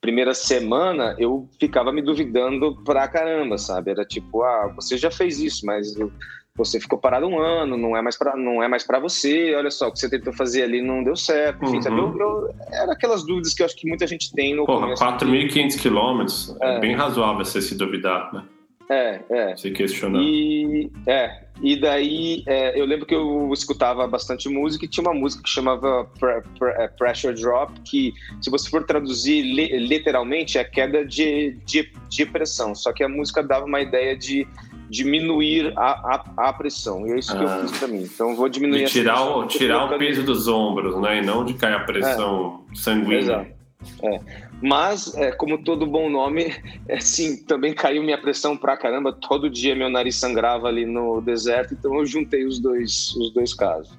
primeira 0.00 0.34
semana 0.34 1.16
eu 1.18 1.48
ficava 1.58 1.90
me 1.92 2.02
duvidando 2.02 2.82
pra 2.84 3.08
caramba, 3.08 3.56
sabe? 3.56 3.90
Era 3.90 4.04
tipo, 4.04 4.42
ah, 4.42 4.72
você 4.74 4.96
já 4.96 5.10
fez 5.10 5.40
isso, 5.40 5.64
mas 5.64 5.96
eu, 5.96 6.12
você 6.56 6.78
ficou 6.78 6.98
parado 6.98 7.26
um 7.26 7.38
ano, 7.38 7.76
não 7.76 7.96
é 7.96 8.02
mais 8.02 8.16
para 8.16 8.36
não 8.36 8.62
é 8.62 8.68
mais 8.68 8.84
para 8.84 9.00
você, 9.00 9.54
olha 9.56 9.70
só, 9.70 9.88
o 9.88 9.92
que 9.92 9.98
você 9.98 10.08
tentou 10.08 10.32
fazer 10.32 10.62
ali 10.62 10.80
não 10.80 11.02
deu 11.02 11.16
certo, 11.16 11.64
enfim, 11.64 11.76
uhum. 11.76 11.82
sabe? 11.82 11.98
Eu, 11.98 12.16
eu, 12.16 12.54
era 12.72 12.92
aquelas 12.92 13.24
dúvidas 13.26 13.52
que 13.52 13.62
eu 13.62 13.66
acho 13.66 13.74
que 13.74 13.88
muita 13.88 14.06
gente 14.06 14.32
tem 14.32 14.54
no 14.54 14.64
Porra, 14.64 14.94
4.500 14.94 15.80
quilômetros, 15.80 16.56
é. 16.60 16.76
é 16.76 16.80
bem 16.80 16.94
razoável 16.94 17.44
você 17.44 17.60
se 17.60 17.74
duvidar, 17.76 18.32
né? 18.32 18.44
É, 18.88 19.20
é. 19.30 19.56
Se 19.56 19.70
questionar. 19.70 20.20
E, 20.20 20.90
é, 21.06 21.44
e 21.62 21.74
daí 21.74 22.42
é, 22.46 22.78
eu 22.78 22.84
lembro 22.84 23.06
que 23.06 23.14
eu 23.14 23.50
escutava 23.52 24.06
bastante 24.06 24.48
música 24.48 24.84
e 24.84 24.88
tinha 24.88 25.02
uma 25.02 25.14
música 25.14 25.42
que 25.42 25.48
chamava 25.48 26.04
pre, 26.18 26.42
pre, 26.58 26.70
é, 26.72 26.88
Pressure 26.88 27.34
Drop, 27.34 27.72
que 27.80 28.12
se 28.42 28.50
você 28.50 28.68
for 28.68 28.84
traduzir 28.84 29.42
li, 29.42 29.78
literalmente 29.78 30.58
é 30.58 30.64
queda 30.64 31.04
de, 31.04 31.56
de, 31.64 31.90
de 32.08 32.26
pressão, 32.26 32.74
só 32.74 32.92
que 32.92 33.02
a 33.02 33.08
música 33.08 33.42
dava 33.42 33.64
uma 33.64 33.80
ideia 33.80 34.16
de 34.16 34.46
diminuir 34.88 35.72
a, 35.76 36.24
a, 36.36 36.48
a, 36.48 36.52
pressão. 36.52 37.06
E 37.06 37.12
é 37.12 37.18
isso 37.18 37.36
que 37.36 37.44
ah. 37.44 37.58
eu 37.58 37.68
fiz 37.68 37.78
para 37.78 37.88
mim. 37.88 38.02
Então 38.02 38.36
vou 38.36 38.48
diminuir 38.48 38.86
tirar 38.86 39.22
o, 39.22 39.46
tirar 39.46 39.84
o 39.86 39.98
peso 39.98 40.22
dos 40.22 40.48
ombros, 40.48 41.00
né? 41.00 41.18
E 41.18 41.22
não 41.22 41.44
de 41.44 41.54
cair 41.54 41.74
a 41.74 41.80
pressão 41.80 42.64
é. 42.70 42.74
sanguínea. 42.74 43.18
Exato. 43.18 43.54
É. 44.02 44.20
Mas, 44.62 45.14
é, 45.16 45.30
como 45.30 45.62
todo 45.62 45.86
bom 45.86 46.08
nome, 46.08 46.54
é, 46.88 46.98
sim, 47.00 47.36
também 47.44 47.74
caiu 47.74 48.02
minha 48.02 48.18
pressão 48.18 48.56
pra 48.56 48.76
caramba. 48.76 49.12
Todo 49.12 49.50
dia 49.50 49.74
meu 49.74 49.90
nariz 49.90 50.16
sangrava 50.16 50.68
ali 50.68 50.86
no 50.86 51.20
deserto, 51.20 51.74
então 51.74 51.94
eu 51.96 52.06
juntei 52.06 52.44
os 52.46 52.58
dois, 52.58 53.14
os 53.16 53.32
dois 53.32 53.52
casos. 53.52 53.96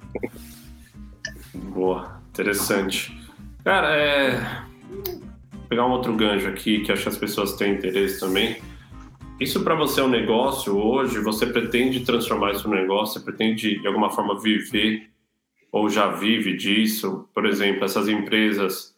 Boa, 1.54 2.20
interessante. 2.30 3.16
Cara, 3.62 3.94
é... 3.96 4.64
Vou 5.52 5.68
pegar 5.68 5.86
um 5.86 5.90
outro 5.90 6.14
gancho 6.14 6.48
aqui 6.48 6.80
que 6.80 6.92
acho 6.92 7.02
que 7.02 7.08
as 7.08 7.18
pessoas 7.18 7.54
têm 7.54 7.74
interesse 7.74 8.20
também. 8.20 8.56
Isso 9.38 9.62
para 9.62 9.74
você 9.74 10.00
é 10.00 10.04
um 10.04 10.08
negócio 10.08 10.76
hoje? 10.76 11.18
Você 11.20 11.46
pretende 11.46 12.00
transformar 12.00 12.52
isso 12.52 12.66
num 12.68 12.74
negócio? 12.74 13.20
Você 13.20 13.24
pretende 13.24 13.78
de 13.78 13.86
alguma 13.86 14.08
forma 14.08 14.40
viver 14.40 15.10
ou 15.70 15.90
já 15.90 16.08
vive 16.08 16.56
disso? 16.56 17.28
Por 17.34 17.44
exemplo, 17.44 17.84
essas 17.84 18.08
empresas 18.08 18.96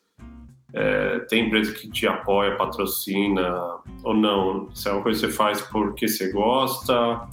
é, 0.72 1.18
tem 1.28 1.46
empresa 1.46 1.72
que 1.72 1.90
te 1.90 2.06
apoia, 2.06 2.56
patrocina 2.56 3.52
ou 4.04 4.14
não? 4.14 4.72
Se 4.72 4.88
é 4.88 4.92
uma 4.92 5.02
coisa 5.02 5.20
que 5.20 5.26
você 5.26 5.36
faz 5.36 5.60
porque 5.60 6.06
você 6.06 6.30
gosta, 6.30 7.26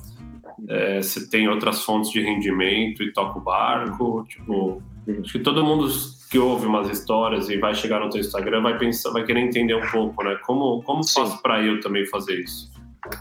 é, 0.68 1.00
você 1.00 1.30
tem 1.30 1.48
outras 1.48 1.84
fontes 1.84 2.10
de 2.10 2.22
rendimento 2.22 3.04
e 3.04 3.14
toca 3.14 3.38
o 3.38 3.42
barco, 3.42 4.26
tipo, 4.28 4.82
acho 5.22 5.32
que 5.32 5.40
todo 5.40 5.64
mundo 5.64 5.88
que 6.32 6.40
ouve 6.40 6.66
umas 6.66 6.90
histórias 6.90 7.50
e 7.52 7.58
vai 7.58 7.76
chegar 7.76 8.00
no 8.00 8.10
teu 8.10 8.20
Instagram 8.20 8.64
vai 8.64 8.80
pensar, 8.80 9.12
vai 9.12 9.24
querer 9.24 9.42
entender 9.42 9.76
um 9.76 9.92
pouco, 9.92 10.24
né? 10.24 10.40
Como 10.44 10.82
como 10.82 11.08
faço 11.08 11.40
para 11.44 11.62
eu 11.64 11.80
também 11.80 12.04
fazer 12.08 12.40
isso? 12.40 12.74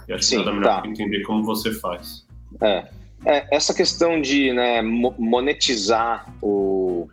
E 0.09 0.13
acho 0.13 0.25
Sim, 0.25 0.39
que 0.39 0.45
nada 0.45 0.57
melhor 0.57 0.83
tá. 0.83 0.89
entender 0.89 1.23
como 1.23 1.43
você 1.43 1.73
faz. 1.73 2.27
É. 2.61 2.89
é 3.25 3.47
essa 3.51 3.75
questão 3.75 4.21
de 4.21 4.53
né, 4.53 4.83
monetizar 4.83 6.33
o, 6.43 7.09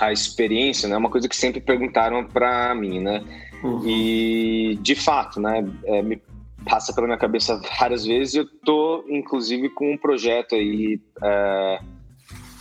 a 0.00 0.12
experiência, 0.12 0.88
né, 0.88 0.94
é 0.94 0.98
uma 0.98 1.10
coisa 1.10 1.28
que 1.28 1.36
sempre 1.36 1.60
perguntaram 1.60 2.24
para 2.24 2.74
mim, 2.74 3.00
né? 3.00 3.24
Uhum. 3.62 3.82
E 3.84 4.78
de 4.80 4.94
fato, 4.94 5.40
né, 5.40 5.64
é, 5.84 6.02
me 6.02 6.20
passa 6.64 6.92
pela 6.92 7.06
minha 7.06 7.18
cabeça 7.18 7.60
várias 7.78 8.04
vezes. 8.04 8.34
Eu 8.34 8.46
tô, 8.64 9.04
inclusive, 9.08 9.68
com 9.70 9.92
um 9.92 9.96
projeto 9.96 10.54
aí, 10.54 11.00
é, 11.22 11.80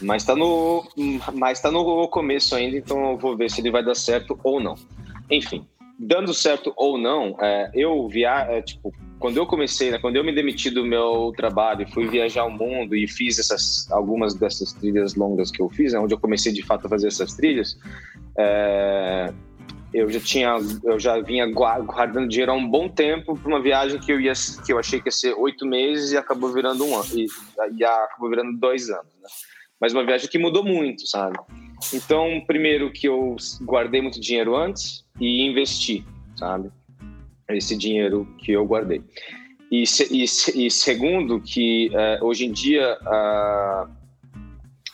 mas 0.02 0.24
está 0.24 0.36
no, 0.36 0.84
mas 1.34 1.60
tá 1.60 1.72
no 1.72 2.08
começo 2.08 2.56
ainda, 2.56 2.78
então 2.78 3.12
eu 3.12 3.18
vou 3.18 3.36
ver 3.36 3.50
se 3.50 3.62
ele 3.62 3.72
vai 3.72 3.84
dar 3.84 3.96
certo 3.96 4.40
ou 4.44 4.60
não. 4.60 4.76
Enfim, 5.30 5.66
dando 6.00 6.34
certo 6.34 6.74
ou 6.76 6.98
não, 6.98 7.36
é, 7.42 7.72
eu 7.74 8.08
via, 8.08 8.46
é, 8.50 8.62
tipo, 8.62 8.94
quando 9.20 9.38
eu 9.38 9.48
comecei, 9.48 9.90
né, 9.90 9.98
quando 9.98 10.16
eu 10.16 10.24
me 10.24 10.34
demiti 10.34 10.70
do 10.70 10.86
meu 10.86 11.34
trabalho 11.36 11.82
e 11.82 11.92
fui 11.92 12.08
viajar 12.08 12.46
o 12.46 12.52
mundo 12.52 12.96
e 12.96 13.08
fiz 13.08 13.40
essas 13.40 13.90
algumas 13.92 14.36
dessas 14.36 14.74
trilhas 14.74 15.16
longas 15.16 15.50
que 15.50 15.62
eu 15.62 15.70
fiz, 15.70 15.94
né, 15.94 16.00
onde 16.00 16.14
eu 16.14 16.20
comecei 16.20 16.52
de 16.52 16.64
fato 16.64 16.86
a 16.86 16.90
fazer 16.90 17.08
essas 17.08 17.34
trilhas, 17.34 17.78
é, 18.38 19.34
eu 19.94 20.10
já 20.10 20.20
tinha, 20.20 20.56
eu 20.84 21.00
já 21.00 21.20
vinha 21.20 21.48
guardando 21.52 22.28
dinheiro 22.28 22.52
há 22.52 22.56
um 22.56 22.70
bom 22.70 22.88
tempo 22.88 23.36
para 23.36 23.48
uma 23.48 23.62
viagem 23.62 24.00
que 24.00 24.12
eu 24.12 24.22
ia, 24.22 24.34
que 24.66 24.72
eu 24.72 24.78
achei 24.78 25.02
que 25.02 25.08
ia 25.08 25.12
ser 25.12 25.34
oito 25.34 25.66
meses 25.66 26.12
e 26.12 26.18
acabou 26.18 26.52
virando 26.52 26.86
um 26.86 26.96
ano 26.96 27.10
e, 27.16 27.26
e 27.76 27.84
acabou 27.84 28.30
virando 28.30 28.56
dois 28.60 28.90
anos, 28.90 29.12
né? 29.22 29.30
Mas 29.80 29.94
uma 29.94 30.06
viagem 30.06 30.30
que 30.30 30.38
mudou 30.38 30.64
muito, 30.64 31.08
sabe? 31.08 31.38
Então, 31.94 32.42
primeiro 32.46 32.92
que 32.92 33.08
eu 33.08 33.36
guardei 33.62 34.02
muito 34.02 34.20
dinheiro 34.20 34.56
antes 34.56 35.06
e 35.20 35.46
investi, 35.46 36.06
sabe? 36.36 36.70
Esse 37.50 37.78
dinheiro 37.78 38.28
que 38.40 38.52
eu 38.52 38.66
guardei. 38.66 39.02
E, 39.72 39.84
e, 40.12 40.24
e 40.24 40.72
segundo 40.72 41.42
que 41.42 41.90
uh, 41.90 42.26
hoje 42.26 42.46
em 42.46 42.52
dia 42.52 42.98
uh, 43.02 43.90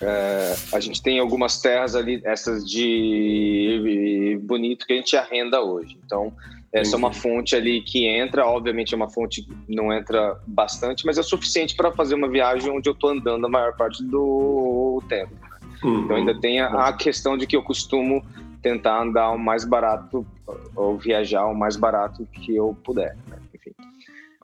é, 0.03 0.55
a 0.73 0.79
gente 0.79 1.01
tem 1.01 1.19
algumas 1.19 1.61
terras 1.61 1.95
ali, 1.95 2.21
essas 2.25 2.69
de 2.69 4.39
bonito, 4.43 4.85
que 4.85 4.93
a 4.93 4.95
gente 4.97 5.15
arrenda 5.15 5.61
hoje. 5.61 5.97
Então, 6.05 6.33
essa 6.73 6.95
é 6.95 6.97
uma 6.97 7.13
fonte 7.13 7.55
ali 7.55 7.81
que 7.81 8.05
entra, 8.05 8.45
obviamente 8.45 8.93
é 8.93 8.97
uma 8.97 9.09
fonte 9.09 9.43
que 9.43 9.75
não 9.75 9.93
entra 9.93 10.37
bastante, 10.45 11.05
mas 11.05 11.17
é 11.17 11.23
suficiente 11.23 11.75
para 11.75 11.91
fazer 11.91 12.15
uma 12.15 12.27
viagem 12.27 12.71
onde 12.71 12.89
eu 12.89 12.93
estou 12.93 13.11
andando 13.11 13.45
a 13.45 13.49
maior 13.49 13.77
parte 13.77 14.03
do 14.03 15.01
tempo. 15.07 15.33
Uhum. 15.83 16.03
Então 16.03 16.15
ainda 16.15 16.39
tem 16.39 16.59
a, 16.59 16.87
a, 16.87 16.93
questão 16.93 17.37
de 17.37 17.45
que 17.45 17.55
eu 17.55 17.63
costumo 17.63 18.23
tentar 18.61 19.01
andar 19.01 19.31
o 19.31 19.37
mais 19.37 19.65
barato 19.65 20.25
ou 20.75 20.97
viajar 20.97 21.45
o 21.45 21.55
mais 21.55 21.75
barato 21.75 22.27
que 22.31 22.55
eu 22.55 22.77
puder. 22.83 23.15
Né? 23.27 23.37
Enfim. 23.53 23.71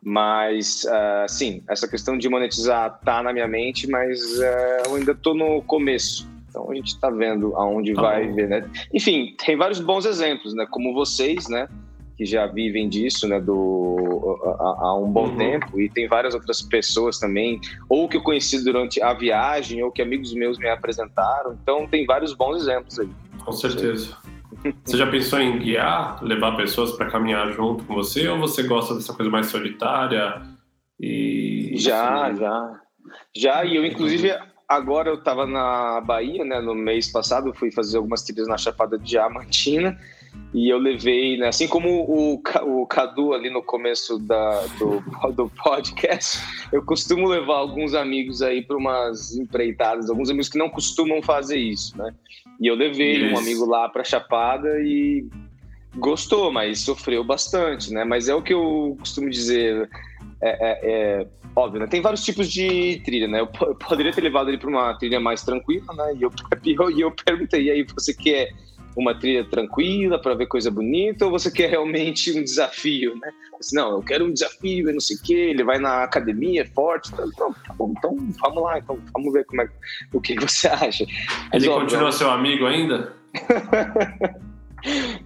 Mas, 0.04 0.84
uh, 0.86 1.28
sim, 1.28 1.64
essa 1.70 1.88
questão 1.88 2.18
de 2.18 2.28
monetizar 2.28 3.00
tá 3.04 3.24
na 3.24 3.32
minha 3.32 3.48
mente, 3.48 3.90
mas 3.90 4.20
uh, 4.40 4.88
eu 4.88 4.96
ainda 4.96 5.14
estou 5.14 5.34
no 5.34 5.62
começo. 5.62 6.28
Então 6.50 6.70
a 6.70 6.76
gente 6.76 6.88
está 6.88 7.10
vendo 7.10 7.56
aonde 7.56 7.94
tá 7.94 8.02
vai 8.02 8.28
ver, 8.28 8.50
né? 8.50 8.70
Enfim, 8.94 9.36
tem 9.46 9.56
vários 9.56 9.80
bons 9.80 10.06
exemplos, 10.06 10.54
né? 10.54 10.66
Como 10.70 10.94
vocês, 10.94 11.48
né? 11.48 11.68
Que 12.20 12.26
já 12.26 12.46
vivem 12.48 12.90
disso, 12.90 13.30
né, 13.30 13.40
do, 13.40 14.38
há, 14.60 14.94
um 14.94 15.10
bom 15.10 15.30
uhum. 15.30 15.38
tempo, 15.38 15.80
e 15.80 15.90
tem 15.90 16.06
várias 16.06 16.34
outras 16.34 16.62
pessoas 16.62 17.18
também, 17.18 17.62
ou 17.88 18.10
que 18.10 18.18
eu 18.18 18.22
conheci 18.22 18.62
durante 18.62 19.02
a 19.02 19.14
viagem, 19.14 19.82
ou 19.82 19.90
que 19.90 20.02
amigos 20.02 20.34
meus 20.34 20.60
me 20.60 20.68
apresentaram. 20.68 21.58
Então, 21.64 21.88
tem 21.88 22.06
vários 22.06 22.34
bons 22.34 22.58
exemplos 22.58 23.00
aí. 23.00 23.08
Com 23.46 23.54
certeza. 23.54 24.18
Você 24.84 24.98
já 24.98 25.08
pensou 25.08 25.40
em 25.40 25.60
guiar, 25.60 26.22
levar 26.22 26.58
pessoas 26.58 26.92
para 26.92 27.06
caminhar 27.06 27.54
junto 27.54 27.86
com 27.86 27.94
você, 27.94 28.28
ou 28.28 28.38
você 28.38 28.64
gosta 28.64 28.96
dessa 28.96 29.14
coisa 29.14 29.32
mais 29.32 29.46
solitária? 29.46 30.42
E 31.00 31.72
já, 31.78 32.26
assim... 32.26 32.42
já, 32.42 32.82
já. 33.34 33.64
E 33.64 33.78
eu 33.78 33.86
inclusive 33.86 34.38
agora 34.68 35.10
eu 35.10 35.16
estava 35.16 35.48
na 35.48 36.02
Bahia, 36.02 36.44
né? 36.44 36.60
No 36.60 36.76
mês 36.76 37.10
passado 37.10 37.54
fui 37.54 37.72
fazer 37.72 37.96
algumas 37.96 38.24
trilhas 38.24 38.50
na 38.50 38.58
Chapada 38.58 38.98
Diamantina 38.98 39.98
e 40.54 40.68
eu 40.68 40.80
levei, 40.80 41.38
né, 41.38 41.48
assim 41.48 41.68
como 41.68 41.88
o, 41.90 42.42
o 42.66 42.88
Cadu 42.88 43.34
ali 43.34 43.50
no 43.50 43.62
começo 43.62 44.18
da, 44.18 44.62
do, 44.80 45.00
do 45.34 45.50
podcast, 45.50 46.40
eu 46.72 46.84
costumo 46.84 47.28
levar 47.28 47.58
alguns 47.58 47.94
amigos 47.94 48.42
aí 48.42 48.64
para 48.64 48.76
umas 48.76 49.36
empreitadas, 49.36 50.10
alguns 50.10 50.30
amigos 50.30 50.50
que 50.50 50.58
não 50.58 50.70
costumam 50.70 51.22
fazer 51.22 51.58
isso, 51.58 51.98
né? 51.98 52.14
E 52.60 52.68
eu 52.68 52.76
levei 52.76 53.24
yes. 53.24 53.34
um 53.34 53.38
amigo 53.38 53.66
lá 53.66 53.88
para 53.90 54.04
Chapada 54.04 54.68
e 54.82 55.26
gostou, 55.96 56.52
mas 56.52 56.82
sofreu 56.82 57.24
bastante, 57.24 57.94
né? 57.94 58.04
Mas 58.04 58.28
é 58.28 58.34
o 58.34 58.42
que 58.42 58.54
eu 58.54 58.96
costumo 59.00 59.30
dizer, 59.30 59.88
é, 60.42 60.50
é, 60.50 60.80
é 61.22 61.28
óbvio, 61.56 61.80
né? 61.80 61.88
Tem 61.88 62.02
vários 62.02 62.24
tipos 62.24 62.52
de 62.52 63.02
trilha, 63.06 63.28
né? 63.28 63.42
Eu, 63.42 63.48
poderia 63.48 64.12
ter 64.12 64.22
levado 64.22 64.50
ele 64.50 64.58
para 64.58 64.70
uma 64.70 64.94
trilha 64.96 65.20
mais 65.20 65.44
tranquila, 65.44 65.94
né? 65.94 66.16
E 66.16 66.24
eu, 66.24 66.32
eu, 66.66 67.00
eu 67.00 67.12
perguntei, 67.12 67.64
e 67.64 67.72
aí 67.72 67.86
você 67.96 68.14
quer 68.14 68.50
uma 69.00 69.18
trilha 69.18 69.46
tranquila 69.46 70.20
para 70.20 70.36
ver 70.36 70.48
coisa 70.48 70.70
bonita 70.70 71.26
ou 71.26 71.32
você 71.32 71.50
quer 71.50 71.70
realmente 71.70 72.38
um 72.38 72.44
desafio, 72.44 73.16
né? 73.16 73.32
Você, 73.60 73.76
não, 73.76 73.92
eu 73.92 74.02
quero 74.02 74.26
um 74.26 74.34
desafio, 74.34 74.90
e 74.90 74.94
não 74.94 75.00
sei 75.00 75.18
o 75.18 75.22
quê, 75.22 75.34
ele 75.34 75.64
vai 75.64 75.80
na 75.80 76.04
academia, 76.04 76.62
é 76.62 76.66
forte, 76.66 77.12
então, 77.14 77.28
então, 77.28 77.54
tá 77.66 77.74
bom, 77.74 77.94
então 77.98 78.18
vamos 78.42 78.64
lá, 78.64 78.80
então 78.80 78.98
vamos 79.14 79.34
ver 79.34 79.46
como 79.46 79.62
é, 79.62 79.70
o 80.14 80.22
que 80.22 80.36
você 80.40 80.68
acha. 80.68 81.06
Mas, 81.52 81.64
ele 81.64 81.72
ó, 81.72 81.82
continua 81.82 82.12
seu 82.12 82.30
amigo 82.30 82.66
ainda? 82.66 83.14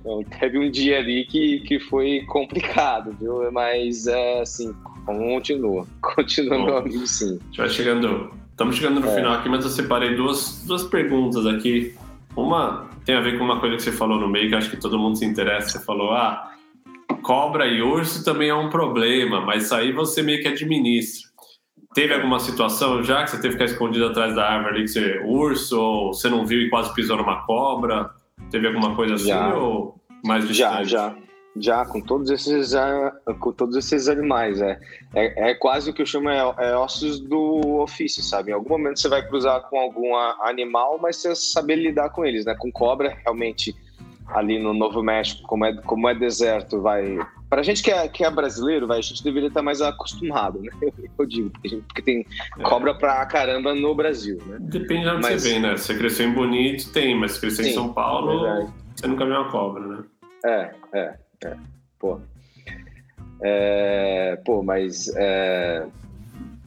não, 0.03 0.23
teve 0.23 0.57
um 0.57 0.69
dia 0.69 0.99
ali 0.99 1.25
que, 1.25 1.59
que 1.61 1.79
foi 1.79 2.21
complicado, 2.27 3.15
viu? 3.19 3.51
Mas, 3.51 4.07
é, 4.07 4.41
assim, 4.41 4.73
continua, 5.05 5.87
continua 6.01 6.57
bom, 6.57 6.65
meu 6.65 6.77
amigo, 6.77 7.05
sim. 7.05 7.39
Vai 7.55 7.69
chegando, 7.69 8.31
estamos 8.49 8.75
chegando 8.75 8.99
no 8.99 9.07
é. 9.07 9.15
final 9.15 9.33
aqui, 9.33 9.49
mas 9.49 9.63
eu 9.63 9.69
separei 9.69 10.15
duas, 10.15 10.63
duas 10.65 10.83
perguntas 10.83 11.45
aqui 11.45 11.95
uma 12.35 12.89
tem 13.05 13.15
a 13.15 13.21
ver 13.21 13.37
com 13.37 13.43
uma 13.43 13.59
coisa 13.59 13.75
que 13.75 13.83
você 13.83 13.91
falou 13.91 14.19
no 14.19 14.29
meio 14.29 14.49
que 14.49 14.55
acho 14.55 14.69
que 14.69 14.77
todo 14.77 14.97
mundo 14.97 15.17
se 15.17 15.25
interessa. 15.25 15.69
Você 15.69 15.85
falou, 15.85 16.11
ah, 16.11 16.51
cobra 17.21 17.67
e 17.67 17.81
urso 17.81 18.23
também 18.23 18.49
é 18.49 18.55
um 18.55 18.69
problema, 18.69 19.41
mas 19.41 19.65
isso 19.65 19.75
aí 19.75 19.91
você 19.91 20.21
meio 20.21 20.41
que 20.41 20.47
administra. 20.47 21.29
Teve 21.93 22.13
alguma 22.13 22.39
situação 22.39 23.03
já 23.03 23.23
que 23.23 23.31
você 23.31 23.37
teve 23.37 23.49
que 23.49 23.53
ficar 23.53 23.65
escondido 23.65 24.05
atrás 24.05 24.33
da 24.33 24.49
árvore 24.49 24.75
ali, 24.75 24.83
que 24.83 24.89
você 24.89 25.21
urso, 25.25 25.79
ou 25.79 26.13
você 26.13 26.29
não 26.29 26.45
viu 26.45 26.61
e 26.61 26.69
quase 26.69 26.93
pisou 26.93 27.17
numa 27.17 27.45
cobra? 27.45 28.09
Teve 28.49 28.67
alguma 28.67 28.95
coisa 28.95 29.15
assim 29.15 29.27
já, 29.27 29.53
ou 29.53 29.95
mais 30.25 30.47
distante? 30.47 30.89
Já, 30.89 31.09
já 31.11 31.15
já 31.55 31.85
com 31.85 32.01
todos 32.01 32.29
esses 32.29 32.73
com 33.39 33.51
todos 33.51 33.75
esses 33.75 34.07
animais 34.07 34.61
é, 34.61 34.79
é, 35.13 35.51
é 35.51 35.53
quase 35.53 35.89
o 35.89 35.93
que 35.93 36.01
eu 36.01 36.05
chamo 36.05 36.29
é, 36.29 36.39
é, 36.57 36.75
ossos 36.75 37.19
do 37.19 37.79
ofício 37.79 38.23
sabe? 38.23 38.51
Em 38.51 38.53
algum 38.53 38.69
momento 38.69 38.99
você 38.99 39.07
vai 39.07 39.25
cruzar 39.27 39.61
com 39.69 39.77
algum 39.77 40.15
animal 40.41 40.99
mas 41.01 41.17
você 41.17 41.35
saber 41.35 41.75
lidar 41.75 42.09
com 42.09 42.25
eles 42.25 42.45
né? 42.45 42.55
Com 42.57 42.71
cobra 42.71 43.17
realmente 43.23 43.75
ali 44.27 44.57
no 44.57 44.73
Novo 44.73 45.03
México 45.03 45.43
como 45.43 45.65
é 45.65 45.75
como 45.81 46.09
é 46.09 46.15
deserto 46.15 46.81
vai. 46.81 47.19
Para 47.49 47.61
a 47.61 47.63
gente 47.63 47.83
que 47.83 47.91
é, 47.91 48.07
que 48.07 48.25
é 48.25 48.31
brasileiro 48.31 48.87
vai 48.87 48.97
a 48.97 49.01
gente 49.01 49.23
deveria 49.23 49.49
estar 49.49 49.61
mais 49.61 49.79
acostumado 49.79 50.59
né? 50.59 50.71
Eu 51.19 51.25
digo 51.25 51.51
porque, 51.51 52.01
tem 52.01 52.25
é. 52.57 52.63
cobra 52.63 52.95
pra 52.95 53.23
caramba 53.27 53.75
no 53.75 53.93
Brasil 53.93 54.39
né? 54.47 54.57
Depende 54.59 55.03
de 55.03 55.09
onde 55.09 55.21
mas, 55.21 55.41
você 55.41 55.49
vem 55.49 55.61
né? 55.61 55.77
Você 55.77 55.95
cresceu 55.95 56.27
em 56.27 56.33
Bonito 56.33 56.91
tem 56.91 57.15
mas 57.15 57.37
cresceu 57.37 57.63
sim, 57.63 57.71
em 57.71 57.73
São 57.75 57.93
Paulo 57.93 58.41
verdade. 58.41 58.73
você 58.95 59.07
nunca 59.07 59.25
viu 59.25 59.35
uma 59.35 59.51
cobra 59.51 59.85
né? 59.85 60.03
É 60.45 60.71
é 60.93 61.23
é, 61.43 61.57
pô. 61.99 62.19
É, 63.41 64.39
pô, 64.45 64.63
mas. 64.63 65.11
É, 65.15 65.85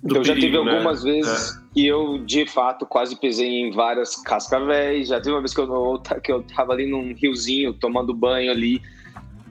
eu 0.05 0.24
já 0.24 0.35
tive 0.35 0.62
né? 0.62 0.73
algumas 0.73 1.05
né? 1.05 1.12
vezes 1.12 1.57
é. 1.57 1.61
que 1.73 1.86
eu, 1.86 2.19
de 2.19 2.47
fato, 2.47 2.86
quase 2.86 3.16
pisei 3.16 3.61
em 3.61 3.70
várias 3.70 4.16
cascavéis. 4.16 5.09
Já 5.09 5.20
teve 5.20 5.35
uma 5.35 5.40
vez 5.40 5.55
que 5.55 5.61
eu, 5.61 6.03
que 6.23 6.32
eu 6.32 6.43
tava 6.43 6.73
ali 6.73 6.86
num 6.86 7.15
riozinho 7.15 7.73
tomando 7.73 8.15
banho 8.15 8.51
ali 8.51 8.81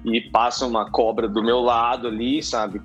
e 0.06 0.22
passa 0.22 0.65
uma 0.65 0.89
cobra 0.91 1.27
do 1.27 1.43
meu 1.43 1.60
lado 1.60 2.07
ali, 2.07 2.41
sabe? 2.43 2.81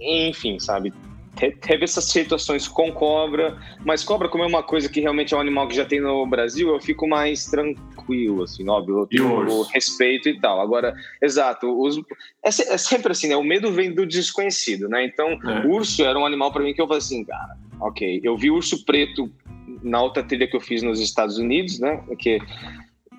Enfim, 0.00 0.58
sabe? 0.58 0.92
Teve 1.34 1.84
essas 1.84 2.04
situações 2.04 2.68
com 2.68 2.92
cobra, 2.92 3.58
mas 3.84 4.04
cobra, 4.04 4.28
como 4.28 4.44
é 4.44 4.46
uma 4.46 4.62
coisa 4.62 4.88
que 4.88 5.00
realmente 5.00 5.34
é 5.34 5.36
um 5.36 5.40
animal 5.40 5.66
que 5.68 5.74
já 5.74 5.84
tem 5.84 6.00
no 6.00 6.26
Brasil, 6.26 6.68
eu 6.68 6.80
fico 6.80 7.08
mais 7.08 7.46
tranquilo, 7.46 8.44
assim, 8.44 8.68
óbvio, 8.68 9.00
eu 9.00 9.06
tenho 9.06 9.62
respeito 9.62 10.28
e 10.28 10.40
tal. 10.40 10.60
Agora, 10.60 10.94
exato, 11.20 11.66
os, 11.80 11.98
é, 12.42 12.48
é, 12.48 12.78
sempre 12.78 13.12
assim, 13.12 13.28
né? 13.28 13.36
O 13.36 13.42
medo 13.42 13.72
vem 13.72 13.92
do 13.92 14.06
desconhecido, 14.06 14.88
né? 14.88 15.04
Então, 15.04 15.30
é. 15.30 15.66
urso 15.66 16.04
era 16.04 16.18
um 16.18 16.24
animal 16.24 16.52
para 16.52 16.62
mim 16.62 16.72
que 16.72 16.80
eu 16.80 16.86
falei 16.86 16.98
assim, 16.98 17.24
cara, 17.24 17.56
ok, 17.80 18.20
eu 18.22 18.36
vi 18.36 18.50
urso 18.50 18.84
preto 18.84 19.30
na 19.82 20.02
outra 20.02 20.22
trilha 20.22 20.46
que 20.46 20.56
eu 20.56 20.60
fiz 20.60 20.82
nos 20.82 21.00
Estados 21.00 21.38
Unidos, 21.38 21.78
né? 21.78 22.02
Que 22.18 22.38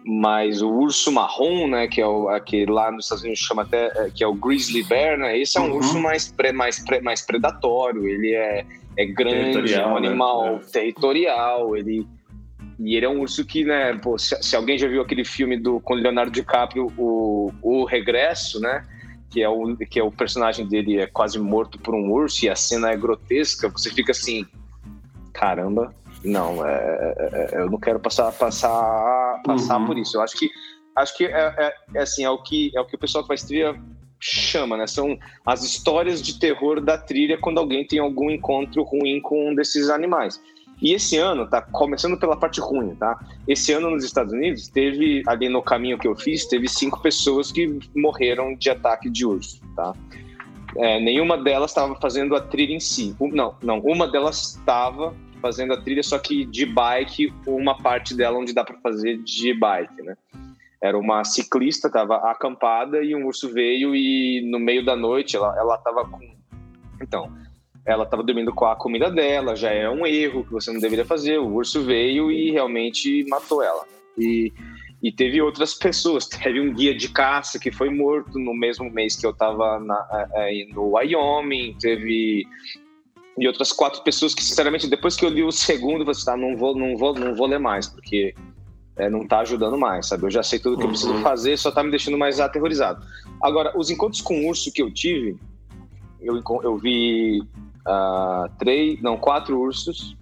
mas 0.05 0.61
o 0.61 0.69
urso 0.69 1.11
marrom, 1.11 1.67
né, 1.67 1.87
que 1.87 1.99
é 1.99 2.05
o 2.05 2.39
que 2.41 2.65
lá 2.65 2.91
nos 2.91 3.05
Estados 3.05 3.23
Unidos 3.23 3.39
chama 3.39 3.63
até 3.63 3.87
é, 3.95 4.11
que 4.13 4.23
é 4.23 4.27
o 4.27 4.35
grizzly 4.35 4.83
bear, 4.83 5.17
né? 5.17 5.37
Esse 5.37 5.57
é 5.57 5.61
um 5.61 5.71
uhum. 5.71 5.77
urso 5.77 5.99
mais 5.99 6.31
pre, 6.31 6.51
mais 6.51 6.79
pre, 6.79 7.01
mais 7.01 7.21
predatório, 7.21 8.07
ele 8.07 8.33
é 8.33 8.65
é 8.97 9.05
grande, 9.05 9.73
é 9.73 9.85
um 9.85 9.99
né? 9.99 10.07
animal 10.07 10.53
né? 10.53 10.61
territorial, 10.71 11.75
ele 11.75 12.07
e 12.77 12.95
ele 12.95 13.05
é 13.05 13.09
um 13.09 13.21
urso 13.21 13.45
que, 13.45 13.63
né, 13.63 13.93
pô, 13.95 14.17
se, 14.17 14.35
se, 14.43 14.55
alguém 14.55 14.77
já 14.77 14.87
viu 14.87 15.01
aquele 15.01 15.23
filme 15.23 15.57
do 15.57 15.79
com 15.79 15.93
Leonardo 15.93 16.31
DiCaprio, 16.31 16.91
o, 16.97 17.51
o 17.61 17.85
Regresso, 17.85 18.59
né? 18.59 18.85
Que 19.29 19.41
é, 19.41 19.49
o, 19.49 19.75
que 19.77 19.99
é 19.99 20.03
o 20.03 20.11
personagem 20.11 20.67
dele 20.67 20.99
é 20.99 21.07
quase 21.07 21.39
morto 21.39 21.79
por 21.79 21.95
um 21.95 22.11
urso 22.11 22.45
e 22.45 22.49
a 22.49 22.55
cena 22.55 22.91
é 22.91 22.97
grotesca, 22.97 23.69
você 23.69 23.89
fica 23.89 24.11
assim, 24.11 24.45
caramba, 25.33 25.93
não, 26.25 26.65
é, 26.65 27.13
é, 27.17 27.49
é, 27.53 27.61
eu 27.61 27.69
não 27.69 27.79
quero 27.79 27.99
passar, 27.99 28.31
passar, 28.31 29.41
passar 29.45 29.79
uhum. 29.79 29.85
por 29.85 29.97
isso. 29.97 30.17
Eu 30.17 30.21
acho 30.21 30.37
que, 30.37 30.49
acho 30.95 31.17
que 31.17 31.25
é, 31.25 31.29
é, 31.57 31.73
é, 31.93 32.01
assim, 32.01 32.23
é 32.23 32.29
o 32.29 32.41
que, 32.41 32.71
é 32.75 32.81
o 32.81 32.85
que 32.85 32.95
o 32.95 32.99
pessoal 32.99 33.23
que 33.23 33.27
faz 33.27 33.43
trilha 33.43 33.79
chama, 34.19 34.77
né? 34.77 34.87
São 34.87 35.17
as 35.45 35.63
histórias 35.63 36.21
de 36.21 36.39
terror 36.39 36.81
da 36.81 36.97
trilha 36.97 37.37
quando 37.37 37.59
alguém 37.59 37.85
tem 37.85 37.99
algum 37.99 38.29
encontro 38.29 38.83
ruim 38.83 39.21
com 39.21 39.49
um 39.49 39.55
desses 39.55 39.89
animais. 39.89 40.41
E 40.81 40.93
esse 40.93 41.17
ano, 41.17 41.47
tá 41.47 41.61
começando 41.61 42.17
pela 42.19 42.35
parte 42.35 42.59
ruim, 42.59 42.95
tá? 42.95 43.17
Esse 43.47 43.71
ano 43.71 43.89
nos 43.89 44.03
Estados 44.03 44.33
Unidos 44.33 44.67
teve 44.67 45.23
ali 45.25 45.47
no 45.47 45.61
caminho 45.61 45.97
que 45.97 46.07
eu 46.07 46.15
fiz, 46.15 46.45
teve 46.45 46.67
cinco 46.67 47.01
pessoas 47.01 47.51
que 47.51 47.79
morreram 47.95 48.55
de 48.55 48.69
ataque 48.69 49.09
de 49.09 49.25
urso, 49.25 49.61
tá? 49.75 49.93
É, 50.77 50.99
nenhuma 50.99 51.37
delas 51.37 51.71
estava 51.71 51.95
fazendo 51.95 52.35
a 52.35 52.41
trilha 52.41 52.73
em 52.73 52.79
si. 52.79 53.15
Não, 53.19 53.55
não, 53.61 53.79
uma 53.79 54.07
delas 54.07 54.55
estava 54.57 55.15
fazendo 55.45 55.73
a 55.73 55.77
trilha, 55.79 56.01
só 56.01 56.17
que 56.17 56.43
de 56.43 56.65
bike, 56.65 57.31
uma 57.45 57.77
parte 57.77 58.15
dela 58.15 58.39
onde 58.39 58.51
dá 58.51 58.63
para 58.63 58.79
fazer 58.79 59.19
de 59.19 59.53
bike, 59.53 60.01
né? 60.01 60.17
Era 60.81 60.97
uma 60.97 61.23
ciclista, 61.23 61.87
tava 61.87 62.15
acampada 62.31 63.03
e 63.03 63.15
um 63.15 63.27
urso 63.27 63.53
veio 63.53 63.95
e 63.95 64.41
no 64.49 64.59
meio 64.59 64.83
da 64.83 64.95
noite 64.95 65.35
ela, 65.35 65.55
ela 65.55 65.77
tava 65.77 66.03
com. 66.03 66.19
Então, 66.99 67.31
ela 67.85 68.07
tava 68.07 68.23
dormindo 68.23 68.51
com 68.51 68.65
a 68.65 68.75
comida 68.75 69.11
dela, 69.11 69.55
já 69.55 69.69
é 69.69 69.87
um 69.87 70.03
erro 70.07 70.43
que 70.43 70.51
você 70.51 70.73
não 70.73 70.79
deveria 70.79 71.05
fazer. 71.05 71.37
O 71.37 71.53
urso 71.53 71.83
veio 71.83 72.31
e 72.31 72.49
realmente 72.49 73.23
matou 73.29 73.61
ela. 73.61 73.85
E, 74.17 74.51
e 75.03 75.11
teve 75.11 75.39
outras 75.43 75.75
pessoas. 75.75 76.25
Teve 76.27 76.59
um 76.59 76.73
guia 76.73 76.95
de 76.95 77.09
caça 77.09 77.59
que 77.59 77.71
foi 77.71 77.91
morto 77.91 78.39
no 78.39 78.55
mesmo 78.55 78.89
mês 78.89 79.15
que 79.15 79.27
eu 79.27 79.33
tava 79.33 79.79
na, 79.79 80.27
é, 80.33 80.65
no 80.73 80.95
Wyoming. 80.95 81.77
Teve 81.79 82.47
e 83.37 83.47
outras 83.47 83.71
quatro 83.71 84.01
pessoas 84.03 84.33
que, 84.33 84.43
sinceramente, 84.43 84.87
depois 84.87 85.15
que 85.15 85.25
eu 85.25 85.29
li 85.29 85.43
o 85.43 85.51
segundo, 85.51 86.01
eu 86.01 86.05
falei 86.05 86.11
assim, 86.11 86.25
tá, 86.25 86.37
não 86.37 86.55
vou, 86.55 86.75
não 86.75 86.97
vou, 86.97 87.13
não 87.13 87.35
vou 87.35 87.47
ler 87.47 87.59
mais, 87.59 87.87
porque 87.87 88.33
é, 88.95 89.09
não 89.09 89.27
tá 89.27 89.39
ajudando 89.39 89.77
mais, 89.77 90.07
sabe? 90.07 90.23
Eu 90.23 90.31
já 90.31 90.41
sei 90.41 90.57
tudo 90.59 90.77
que 90.77 90.83
eu 90.83 90.89
preciso 90.89 91.13
uhum. 91.13 91.21
fazer, 91.21 91.57
só 91.57 91.71
tá 91.71 91.83
me 91.83 91.91
deixando 91.91 92.17
mais 92.17 92.39
aterrorizado. 92.39 93.05
Agora, 93.41 93.77
os 93.77 93.89
encontros 93.89 94.21
com 94.21 94.47
urso 94.47 94.71
que 94.71 94.81
eu 94.81 94.93
tive, 94.93 95.37
eu, 96.21 96.41
eu 96.63 96.77
vi 96.77 97.41
uh, 97.41 98.49
três, 98.57 99.01
não, 99.01 99.17
quatro 99.17 99.59
ursos, 99.59 100.15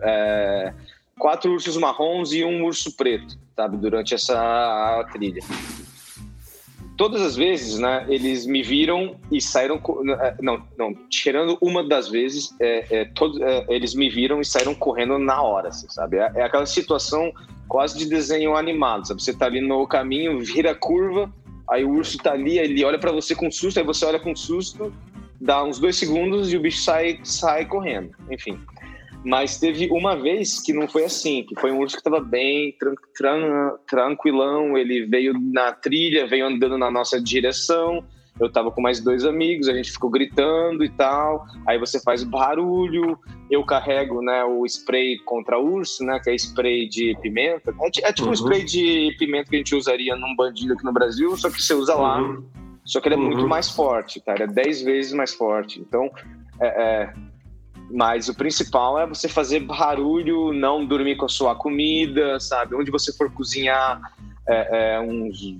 é, 0.00 0.72
quatro 1.18 1.52
ursos 1.52 1.76
marrons 1.76 2.32
e 2.32 2.44
um 2.44 2.64
urso 2.64 2.96
preto, 2.96 3.38
sabe? 3.54 3.76
Durante 3.76 4.14
essa 4.14 5.06
trilha 5.12 5.42
todas 6.98 7.22
as 7.22 7.36
vezes, 7.36 7.78
né, 7.78 8.04
eles 8.08 8.44
me 8.44 8.60
viram 8.60 9.16
e 9.30 9.40
saíram. 9.40 9.80
É, 10.20 10.34
não, 10.42 10.62
não, 10.76 10.92
tirando 11.08 11.56
uma 11.62 11.86
das 11.86 12.08
vezes, 12.08 12.54
é, 12.60 12.84
é, 12.90 13.04
todos, 13.14 13.40
é, 13.40 13.64
eles 13.68 13.94
me 13.94 14.10
viram 14.10 14.40
e 14.40 14.44
saíram 14.44 14.74
correndo 14.74 15.16
na 15.16 15.40
hora, 15.40 15.68
assim, 15.68 15.88
sabe? 15.88 16.18
É, 16.18 16.32
é, 16.34 16.42
aquela 16.42 16.66
situação 16.66 17.32
quase 17.68 17.96
de 17.96 18.06
desenho 18.06 18.56
animado, 18.56 19.06
sabe? 19.06 19.22
Você 19.22 19.32
tá 19.32 19.46
ali 19.46 19.60
no 19.60 19.86
caminho, 19.86 20.40
vira 20.40 20.74
curva, 20.74 21.32
aí 21.70 21.84
o 21.84 21.90
urso 21.90 22.18
tá 22.18 22.32
ali, 22.32 22.58
ele 22.58 22.84
olha 22.84 22.98
para 22.98 23.12
você 23.12 23.34
com 23.34 23.50
susto, 23.50 23.78
aí 23.78 23.86
você 23.86 24.04
olha 24.04 24.18
com 24.18 24.34
susto, 24.34 24.92
dá 25.40 25.62
uns 25.62 25.78
dois 25.78 25.96
segundos 25.96 26.52
e 26.52 26.56
o 26.56 26.60
bicho 26.60 26.80
sai, 26.80 27.20
sai 27.22 27.64
correndo. 27.64 28.10
Enfim. 28.28 28.58
Mas 29.24 29.58
teve 29.58 29.88
uma 29.90 30.16
vez 30.16 30.60
que 30.60 30.72
não 30.72 30.86
foi 30.86 31.04
assim, 31.04 31.44
que 31.44 31.58
foi 31.60 31.72
um 31.72 31.78
urso 31.78 31.96
que 31.96 32.00
estava 32.00 32.20
bem 32.20 32.74
tran 32.78 32.94
tran 33.16 33.72
tranquilão, 33.86 34.78
ele 34.78 35.06
veio 35.06 35.34
na 35.34 35.72
trilha, 35.72 36.26
veio 36.26 36.46
andando 36.46 36.78
na 36.78 36.90
nossa 36.90 37.20
direção, 37.20 38.04
eu 38.40 38.46
estava 38.46 38.70
com 38.70 38.80
mais 38.80 39.00
dois 39.00 39.24
amigos, 39.24 39.68
a 39.68 39.74
gente 39.74 39.90
ficou 39.90 40.08
gritando 40.10 40.84
e 40.84 40.88
tal, 40.88 41.44
aí 41.66 41.78
você 41.78 42.00
faz 42.00 42.22
barulho, 42.22 43.18
eu 43.50 43.64
carrego 43.64 44.22
né, 44.22 44.44
o 44.44 44.64
spray 44.64 45.18
contra 45.24 45.58
urso, 45.58 46.04
né, 46.04 46.20
que 46.22 46.30
é 46.30 46.34
spray 46.36 46.88
de 46.88 47.16
pimenta, 47.20 47.74
é, 47.80 48.08
é 48.08 48.12
tipo 48.12 48.26
uhum. 48.26 48.30
um 48.30 48.34
spray 48.34 48.64
de 48.64 49.14
pimenta 49.18 49.50
que 49.50 49.56
a 49.56 49.58
gente 49.58 49.74
usaria 49.74 50.14
num 50.14 50.36
bandido 50.36 50.74
aqui 50.74 50.84
no 50.84 50.92
Brasil, 50.92 51.36
só 51.36 51.50
que 51.50 51.60
você 51.60 51.74
usa 51.74 51.94
lá, 51.94 52.22
uhum. 52.22 52.44
só 52.84 53.00
que 53.00 53.08
ele 53.08 53.16
é 53.16 53.18
uhum. 53.18 53.24
muito 53.24 53.48
mais 53.48 53.68
forte, 53.70 54.20
tá? 54.20 54.34
ele 54.34 54.44
é 54.44 54.46
10 54.46 54.82
vezes 54.82 55.12
mais 55.12 55.34
forte, 55.34 55.80
então 55.80 56.08
é, 56.60 56.66
é 56.66 57.14
mas 57.90 58.28
o 58.28 58.34
principal 58.34 58.98
é 58.98 59.06
você 59.06 59.28
fazer 59.28 59.60
barulho, 59.60 60.52
não 60.52 60.84
dormir 60.84 61.16
com 61.16 61.24
a 61.24 61.28
sua 61.28 61.54
comida, 61.54 62.38
sabe? 62.38 62.74
Onde 62.74 62.90
você 62.90 63.12
for 63.12 63.30
cozinhar, 63.32 64.00
é, 64.46 64.96
é, 64.96 65.00
uns, 65.00 65.56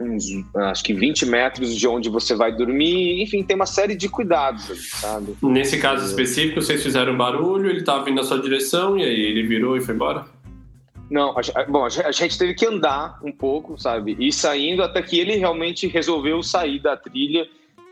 uns, 0.00 0.44
acho 0.56 0.84
que 0.84 0.94
20 0.94 1.26
metros 1.26 1.74
de 1.74 1.86
onde 1.86 2.08
você 2.08 2.34
vai 2.34 2.54
dormir. 2.54 3.22
Enfim, 3.22 3.42
tem 3.42 3.56
uma 3.56 3.66
série 3.66 3.94
de 3.94 4.08
cuidados, 4.08 4.90
sabe? 4.90 5.36
Nesse 5.42 5.78
caso 5.78 6.06
específico, 6.06 6.62
vocês 6.62 6.82
fizeram 6.82 7.16
barulho, 7.16 7.68
ele 7.68 7.80
estava 7.80 8.04
vindo 8.04 8.16
na 8.16 8.24
sua 8.24 8.40
direção 8.40 8.96
e 8.96 9.02
aí 9.02 9.20
ele 9.20 9.42
virou 9.46 9.76
e 9.76 9.80
foi 9.80 9.94
embora? 9.94 10.24
Não, 11.10 11.34
a, 11.54 11.64
bom, 11.64 11.84
a 11.84 12.12
gente 12.12 12.38
teve 12.38 12.54
que 12.54 12.66
andar 12.66 13.18
um 13.22 13.32
pouco, 13.32 13.78
sabe? 13.78 14.16
E 14.18 14.32
saindo 14.32 14.82
até 14.82 15.00
que 15.02 15.18
ele 15.18 15.36
realmente 15.36 15.86
resolveu 15.86 16.42
sair 16.42 16.78
da 16.80 16.96
trilha 16.96 17.48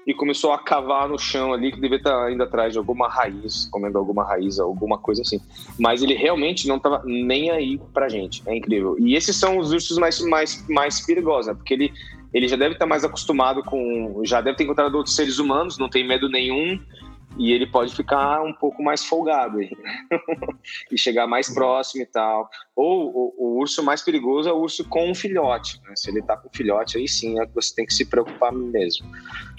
e 0.06 0.14
começou 0.14 0.52
a 0.52 0.58
cavar 0.58 1.08
no 1.08 1.18
chão 1.18 1.52
ali, 1.52 1.72
que 1.72 1.80
devia 1.80 1.96
estar 1.96 2.24
ainda 2.24 2.44
atrás 2.44 2.72
de 2.72 2.78
alguma 2.78 3.08
raiz, 3.08 3.68
comendo 3.72 3.98
alguma 3.98 4.24
raiz, 4.24 4.60
alguma 4.60 4.98
coisa 4.98 5.22
assim. 5.22 5.40
Mas 5.78 6.00
ele 6.00 6.14
realmente 6.14 6.68
não 6.68 6.76
estava 6.76 7.02
nem 7.04 7.50
aí 7.50 7.80
pra 7.92 8.08
gente. 8.08 8.40
É 8.46 8.54
incrível. 8.54 8.96
E 9.00 9.16
esses 9.16 9.34
são 9.34 9.58
os 9.58 9.72
ursos 9.72 9.98
mais, 9.98 10.20
mais, 10.20 10.64
mais 10.68 11.04
perigosos, 11.04 11.48
né? 11.48 11.54
Porque 11.54 11.74
ele, 11.74 11.92
ele 12.32 12.46
já 12.46 12.56
deve 12.56 12.74
estar 12.74 12.86
mais 12.86 13.04
acostumado 13.04 13.64
com. 13.64 14.22
Já 14.24 14.40
deve 14.40 14.56
ter 14.56 14.64
encontrado 14.64 14.94
outros 14.94 15.16
seres 15.16 15.38
humanos, 15.38 15.76
não 15.76 15.88
tem 15.88 16.06
medo 16.06 16.28
nenhum 16.28 16.78
e 17.38 17.52
ele 17.52 17.66
pode 17.66 17.94
ficar 17.94 18.42
um 18.42 18.52
pouco 18.52 18.82
mais 18.82 19.04
folgado 19.04 19.58
aí, 19.58 19.70
e 20.90 20.98
chegar 20.98 21.26
mais 21.26 21.52
próximo 21.52 22.02
e 22.02 22.06
tal. 22.06 22.48
Ou 22.74 23.08
o, 23.08 23.34
o, 23.38 23.58
urso 23.58 23.82
mais 23.82 24.02
perigoso 24.02 24.48
é 24.48 24.52
o 24.52 24.58
urso 24.58 24.84
com 24.88 25.10
um 25.10 25.14
filhote. 25.14 25.80
Né? 25.82 25.92
Se 25.94 26.10
ele 26.10 26.22
tá 26.22 26.36
com 26.36 26.48
filhote, 26.52 26.98
aí 26.98 27.06
sim 27.08 27.38
é 27.40 27.46
que 27.46 27.54
você 27.54 27.74
tem 27.74 27.86
que 27.86 27.94
se 27.94 28.04
preocupar 28.04 28.52
mesmo. 28.52 29.10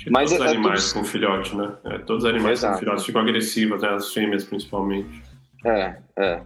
Mas 0.09 0.31
todos 0.31 0.45
os 0.45 0.51
é, 0.51 0.53
é 0.53 0.57
animais 0.57 0.91
tudo... 0.91 1.01
com 1.01 1.07
filhote, 1.07 1.55
né? 1.55 1.75
É, 1.85 1.97
todos 1.99 2.23
os 2.23 2.29
animais 2.29 2.59
Exato. 2.59 2.73
com 2.73 2.79
filhote 2.79 3.05
ficam 3.05 3.21
agressivos, 3.21 3.81
né? 3.81 3.89
as 3.89 4.13
fêmeas 4.13 4.43
principalmente. 4.43 5.21
É, 5.65 5.97
é. 6.17 6.41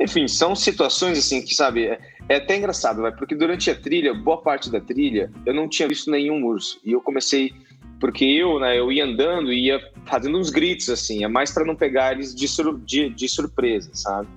Enfim, 0.00 0.28
são 0.28 0.54
situações 0.54 1.18
assim 1.18 1.42
que, 1.42 1.54
sabe, 1.54 1.86
é, 1.86 1.98
é 2.28 2.36
até 2.36 2.56
engraçado, 2.56 3.02
vai, 3.02 3.12
porque 3.12 3.34
durante 3.34 3.70
a 3.70 3.74
trilha, 3.74 4.12
boa 4.12 4.42
parte 4.42 4.70
da 4.70 4.80
trilha, 4.80 5.30
eu 5.44 5.54
não 5.54 5.68
tinha 5.68 5.88
visto 5.88 6.10
nenhum 6.10 6.44
urso. 6.44 6.80
E 6.84 6.92
eu 6.92 7.00
comecei 7.00 7.52
porque 8.00 8.24
eu, 8.24 8.58
né, 8.60 8.78
eu 8.78 8.90
ia 8.92 9.04
andando 9.04 9.52
e 9.52 9.66
ia 9.66 9.80
fazendo 10.04 10.38
uns 10.38 10.50
gritos, 10.50 10.88
assim, 10.90 11.24
é 11.24 11.28
mais 11.28 11.52
para 11.52 11.64
não 11.64 11.74
pegar 11.74 12.12
eles 12.12 12.34
de, 12.34 12.46
sur 12.46 12.78
de, 12.80 13.08
de 13.10 13.28
surpresa, 13.28 13.90
sabe? 13.92 14.28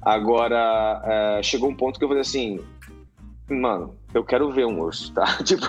Agora, 0.00 1.02
é, 1.04 1.42
chegou 1.42 1.70
um 1.70 1.74
ponto 1.74 1.98
que 1.98 2.04
eu 2.04 2.08
falei 2.08 2.22
assim, 2.22 2.60
mano, 3.48 3.96
eu 4.12 4.24
quero 4.24 4.50
ver 4.50 4.66
um 4.66 4.80
urso, 4.80 5.12
tá? 5.12 5.38
tipo, 5.44 5.66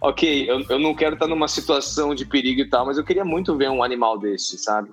ok, 0.00 0.48
eu, 0.48 0.60
eu 0.68 0.78
não 0.78 0.94
quero 0.94 1.14
estar 1.14 1.26
numa 1.26 1.48
situação 1.48 2.14
de 2.14 2.24
perigo 2.24 2.60
e 2.60 2.68
tal, 2.68 2.86
mas 2.86 2.98
eu 2.98 3.04
queria 3.04 3.24
muito 3.24 3.56
ver 3.56 3.70
um 3.70 3.82
animal 3.82 4.18
desse, 4.18 4.58
sabe? 4.58 4.90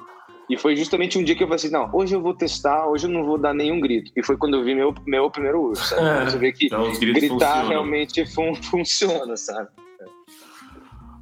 E 0.49 0.57
foi 0.57 0.77
justamente 0.77 1.19
um 1.19 1.23
dia 1.23 1.35
que 1.35 1.43
eu 1.43 1.47
falei 1.47 1.57
assim, 1.57 1.69
não, 1.69 1.89
hoje 1.91 2.15
eu 2.15 2.21
vou 2.21 2.33
testar, 2.33 2.87
hoje 2.87 3.05
eu 3.05 3.11
não 3.11 3.25
vou 3.25 3.37
dar 3.37 3.53
nenhum 3.53 3.81
grito. 3.81 4.11
E 4.15 4.23
foi 4.23 4.37
quando 4.37 4.55
eu 4.55 4.63
vi 4.63 4.73
meu, 4.73 4.95
meu 5.05 5.29
primeiro 5.29 5.61
urso, 5.61 5.83
sabe? 5.83 6.07
É, 6.07 6.25
Você 6.25 6.37
vê 6.37 6.51
que 6.53 6.67
então, 6.67 6.89
gritar 6.93 7.27
funcionam. 7.27 7.67
realmente 7.67 8.25
fun 8.25 8.55
funciona, 8.63 9.35
sabe? 9.35 9.67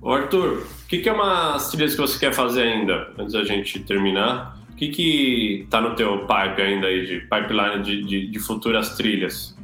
Ô 0.05 0.11
Arthur, 0.11 0.59
o 0.59 0.87
que, 0.87 0.99
que 0.99 1.09
é 1.09 1.11
umas 1.11 1.71
trilhas 1.71 1.95
que 1.95 2.01
você 2.01 2.19
quer 2.19 2.31
fazer 2.31 2.61
ainda, 2.61 3.11
antes 3.17 3.33
da 3.33 3.43
gente 3.43 3.79
terminar? 3.79 4.55
O 4.69 4.75
que, 4.75 4.89
que 4.89 5.67
tá 5.71 5.81
no 5.81 5.95
teu 5.95 6.27
pipe 6.27 6.61
ainda 6.61 6.85
aí, 6.85 7.07
de 7.07 7.21
pipeline 7.21 7.81
de, 7.81 8.03
de, 8.03 8.27
de 8.27 8.39
futuras 8.39 8.95
trilhas? 8.95 9.57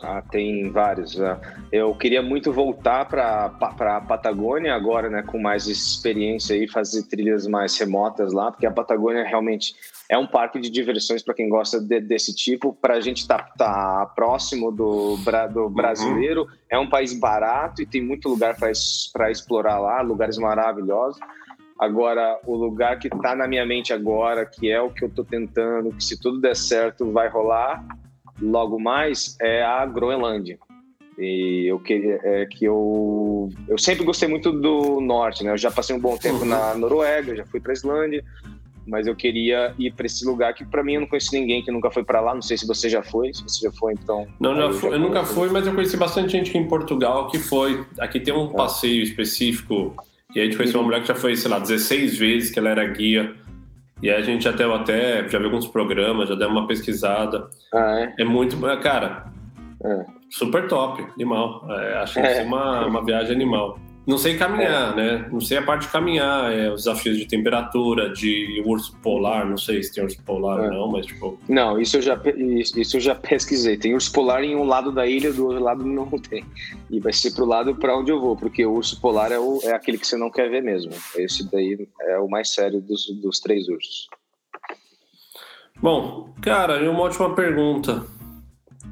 Ah, 0.00 0.22
tem 0.22 0.70
vários. 0.70 1.16
Né? 1.16 1.36
Eu 1.72 1.92
queria 1.92 2.22
muito 2.22 2.52
voltar 2.52 3.06
para 3.06 3.46
a 3.46 4.00
Patagônia 4.00 4.72
agora, 4.76 5.10
né, 5.10 5.24
com 5.26 5.40
mais 5.40 5.66
experiência 5.66 6.54
e 6.54 6.68
fazer 6.68 7.08
trilhas 7.08 7.44
mais 7.48 7.76
remotas 7.76 8.32
lá, 8.32 8.52
porque 8.52 8.64
a 8.64 8.70
Patagônia 8.70 9.24
realmente 9.24 9.74
é 10.08 10.16
um 10.16 10.26
parque 10.26 10.58
de 10.58 10.70
diversões 10.70 11.22
para 11.22 11.34
quem 11.34 11.48
gosta 11.48 11.78
de, 11.78 12.00
desse 12.00 12.34
tipo. 12.34 12.72
Para 12.72 12.94
a 12.94 13.00
gente 13.00 13.18
estar 13.18 13.38
tá, 13.38 13.54
tá 13.56 14.12
próximo 14.14 14.70
do, 14.72 15.16
do 15.52 15.64
uhum. 15.64 15.70
brasileiro, 15.70 16.42
uhum. 16.42 16.48
é 16.70 16.78
um 16.78 16.88
país 16.88 17.12
barato 17.12 17.82
e 17.82 17.86
tem 17.86 18.02
muito 18.02 18.28
lugar 18.28 18.56
para 18.56 18.70
explorar 19.30 19.78
lá, 19.78 20.00
lugares 20.00 20.38
maravilhosos. 20.38 21.20
Agora, 21.78 22.40
o 22.44 22.56
lugar 22.56 22.98
que 22.98 23.06
está 23.06 23.36
na 23.36 23.46
minha 23.46 23.64
mente 23.64 23.92
agora, 23.92 24.44
que 24.44 24.68
é 24.68 24.80
o 24.80 24.90
que 24.90 25.04
eu 25.04 25.08
estou 25.08 25.24
tentando, 25.24 25.92
que 25.92 26.02
se 26.02 26.18
tudo 26.18 26.40
der 26.40 26.56
certo 26.56 27.12
vai 27.12 27.28
rolar 27.28 27.84
logo 28.40 28.80
mais, 28.80 29.36
é 29.40 29.62
a 29.62 29.84
Groenlândia. 29.84 30.58
E 31.18 31.66
eu 31.68 31.80
queria 31.80 32.20
é 32.22 32.46
que 32.46 32.64
eu 32.64 33.48
eu 33.66 33.76
sempre 33.76 34.04
gostei 34.04 34.28
muito 34.28 34.52
do 34.52 35.00
norte, 35.00 35.42
né? 35.44 35.50
Eu 35.50 35.58
já 35.58 35.70
passei 35.70 35.94
um 35.94 36.00
bom 36.00 36.16
tempo 36.16 36.40
uhum. 36.40 36.46
na 36.46 36.74
Noruega, 36.74 37.34
já 37.34 37.44
fui 37.44 37.60
para 37.60 37.72
Islândia, 37.72 38.24
mas 38.88 39.06
eu 39.06 39.14
queria 39.14 39.74
ir 39.78 39.92
para 39.92 40.06
esse 40.06 40.24
lugar 40.24 40.54
que 40.54 40.64
para 40.64 40.82
mim 40.82 40.94
eu 40.94 41.00
não 41.02 41.06
conheço 41.06 41.32
ninguém 41.32 41.62
que 41.62 41.70
nunca 41.70 41.90
foi 41.90 42.02
para 42.02 42.20
lá. 42.20 42.34
Não 42.34 42.42
sei 42.42 42.56
se 42.56 42.66
você 42.66 42.88
já 42.88 43.02
foi, 43.02 43.32
se 43.34 43.42
você 43.42 43.66
já 43.66 43.72
foi, 43.72 43.92
então. 43.92 44.26
Não, 44.40 44.56
já 44.56 44.62
eu, 44.62 44.72
fui, 44.72 44.90
já 44.90 44.96
eu 44.96 45.00
nunca 45.00 45.24
fui, 45.24 45.48
mas 45.50 45.66
eu 45.66 45.74
conheci 45.74 45.96
bastante 45.96 46.32
gente 46.32 46.50
aqui 46.50 46.58
em 46.58 46.66
Portugal 46.66 47.28
que 47.28 47.38
foi. 47.38 47.84
Aqui 47.98 48.18
tem 48.18 48.34
um 48.34 48.50
é. 48.50 48.54
passeio 48.54 49.02
específico 49.02 49.94
e 50.34 50.40
a 50.40 50.44
gente 50.44 50.56
conheceu 50.56 50.80
uma 50.80 50.86
mulher 50.86 51.02
que 51.02 51.08
já 51.08 51.14
foi, 51.14 51.36
sei 51.36 51.50
lá, 51.50 51.58
16 51.58 52.18
vezes 52.18 52.50
que 52.50 52.58
ela 52.58 52.70
era 52.70 52.84
guia. 52.86 53.34
E 54.02 54.10
a 54.10 54.22
gente 54.22 54.48
até, 54.48 54.64
até 54.64 55.28
já 55.28 55.38
viu 55.38 55.48
alguns 55.48 55.66
programas, 55.66 56.28
já 56.28 56.34
deu 56.34 56.48
uma 56.48 56.66
pesquisada. 56.66 57.48
Ah, 57.74 58.00
é? 58.00 58.22
é 58.22 58.24
muito. 58.24 58.56
Cara, 58.80 59.26
é. 59.84 60.04
super 60.30 60.68
top, 60.68 61.04
animal. 61.14 61.66
É, 61.70 61.98
acho 61.98 62.14
que 62.14 62.20
é. 62.20 62.42
uma, 62.42 62.86
uma 62.86 63.04
viagem 63.04 63.34
animal. 63.34 63.78
Não 64.08 64.16
sei 64.16 64.38
caminhar, 64.38 64.96
né? 64.96 65.28
Não 65.30 65.38
sei 65.38 65.58
a 65.58 65.62
parte 65.62 65.82
de 65.82 65.92
caminhar, 65.92 66.50
é, 66.50 66.72
os 66.72 66.84
desafios 66.84 67.18
de 67.18 67.26
temperatura, 67.26 68.08
de 68.08 68.62
urso 68.64 68.96
polar, 69.02 69.44
não 69.44 69.58
sei 69.58 69.82
se 69.82 69.92
tem 69.92 70.02
urso 70.02 70.18
polar 70.22 70.60
é. 70.60 70.62
ou 70.62 70.70
não, 70.70 70.88
mas 70.88 71.04
tipo. 71.04 71.38
Não, 71.46 71.78
isso 71.78 71.98
eu, 71.98 72.00
já, 72.00 72.18
isso 72.74 72.96
eu 72.96 73.00
já 73.02 73.14
pesquisei. 73.14 73.76
Tem 73.76 73.92
urso 73.92 74.10
polar 74.10 74.42
em 74.42 74.56
um 74.56 74.64
lado 74.64 74.90
da 74.90 75.06
ilha, 75.06 75.30
do 75.30 75.48
outro 75.48 75.62
lado 75.62 75.84
não 75.84 76.06
tem. 76.18 76.42
E 76.88 76.98
vai 77.00 77.12
ser 77.12 77.32
pro 77.32 77.44
lado 77.44 77.74
para 77.74 77.98
onde 77.98 78.10
eu 78.10 78.18
vou, 78.18 78.34
porque 78.34 78.64
o 78.64 78.72
urso 78.72 78.98
polar 78.98 79.30
é, 79.30 79.38
o, 79.38 79.60
é 79.62 79.72
aquele 79.72 79.98
que 79.98 80.06
você 80.06 80.16
não 80.16 80.30
quer 80.30 80.48
ver 80.48 80.62
mesmo. 80.62 80.90
Esse 81.14 81.46
daí 81.52 81.86
é 82.00 82.18
o 82.18 82.30
mais 82.30 82.54
sério 82.54 82.80
dos, 82.80 83.10
dos 83.20 83.40
três 83.40 83.68
ursos. 83.68 84.08
Bom, 85.82 86.32
cara, 86.40 86.82
e 86.82 86.88
uma 86.88 87.02
última 87.02 87.34
pergunta. 87.34 88.06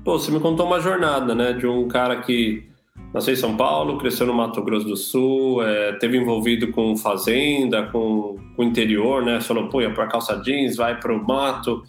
Pô, 0.04 0.18
você 0.18 0.30
me 0.30 0.40
contou 0.40 0.66
uma 0.66 0.78
jornada, 0.78 1.34
né? 1.34 1.54
De 1.54 1.66
um 1.66 1.88
cara 1.88 2.20
que 2.20 2.68
Nasceu 3.12 3.32
em 3.32 3.36
São 3.36 3.56
Paulo, 3.56 3.98
cresceu 3.98 4.26
no 4.26 4.34
Mato 4.34 4.62
Grosso 4.62 4.86
do 4.86 4.96
Sul, 4.96 5.62
é, 5.62 5.92
teve 5.92 6.18
envolvido 6.18 6.70
com 6.72 6.96
fazenda, 6.96 7.84
com, 7.84 8.36
o 8.56 8.62
interior, 8.62 9.24
né? 9.24 9.40
Falou, 9.40 9.80
ia 9.80 9.90
para 9.92 10.06
calça 10.06 10.36
jeans, 10.36 10.76
vai 10.76 10.98
para 10.98 11.14
o 11.14 11.26
mato, 11.26 11.82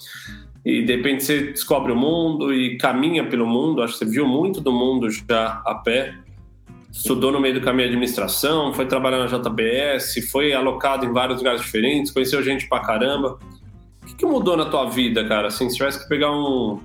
e 0.65 0.81
de 0.83 0.95
repente 0.95 1.23
você 1.23 1.51
descobre 1.51 1.91
o 1.91 1.95
mundo 1.95 2.53
e 2.53 2.77
caminha 2.77 3.25
pelo 3.25 3.47
mundo. 3.47 3.81
Acho 3.81 3.93
que 3.93 3.99
você 3.99 4.05
viu 4.05 4.27
muito 4.27 4.59
do 4.59 4.71
mundo 4.71 5.09
já 5.09 5.61
a 5.65 5.75
pé. 5.75 6.13
estudou 6.91 7.31
no 7.31 7.39
meio 7.39 7.53
do 7.53 7.61
caminho 7.61 7.87
administração, 7.87 8.73
foi 8.73 8.85
trabalhar 8.85 9.19
na 9.19 9.27
JBS, 9.27 10.29
foi 10.29 10.53
alocado 10.53 11.05
em 11.05 11.13
vários 11.13 11.37
lugares 11.37 11.61
diferentes, 11.61 12.11
conheceu 12.11 12.43
gente 12.43 12.67
pra 12.67 12.79
caramba. 12.81 13.39
O 14.03 14.05
que, 14.05 14.15
que 14.15 14.25
mudou 14.25 14.57
na 14.57 14.65
tua 14.65 14.89
vida, 14.89 15.25
cara? 15.25 15.47
Assim, 15.47 15.69
se 15.69 15.77
tivesse 15.77 16.01
que 16.01 16.09
pegar 16.09 16.31
um, 16.31 16.79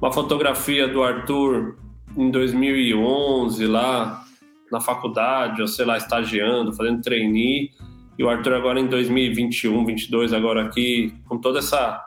uma 0.00 0.12
fotografia 0.12 0.86
do 0.86 1.02
Arthur 1.02 1.76
em 2.16 2.30
2011 2.30 3.66
lá 3.66 4.24
na 4.70 4.80
faculdade, 4.80 5.60
ou 5.60 5.68
sei 5.68 5.84
lá, 5.84 5.96
estagiando, 5.96 6.72
fazendo 6.72 7.02
trainee, 7.02 7.70
e 8.18 8.22
o 8.22 8.28
Arthur 8.28 8.54
agora 8.54 8.78
em 8.78 8.86
2021, 8.86 9.84
22 9.84 10.32
agora 10.32 10.64
aqui, 10.64 11.12
com 11.26 11.38
toda 11.38 11.58
essa, 11.58 12.04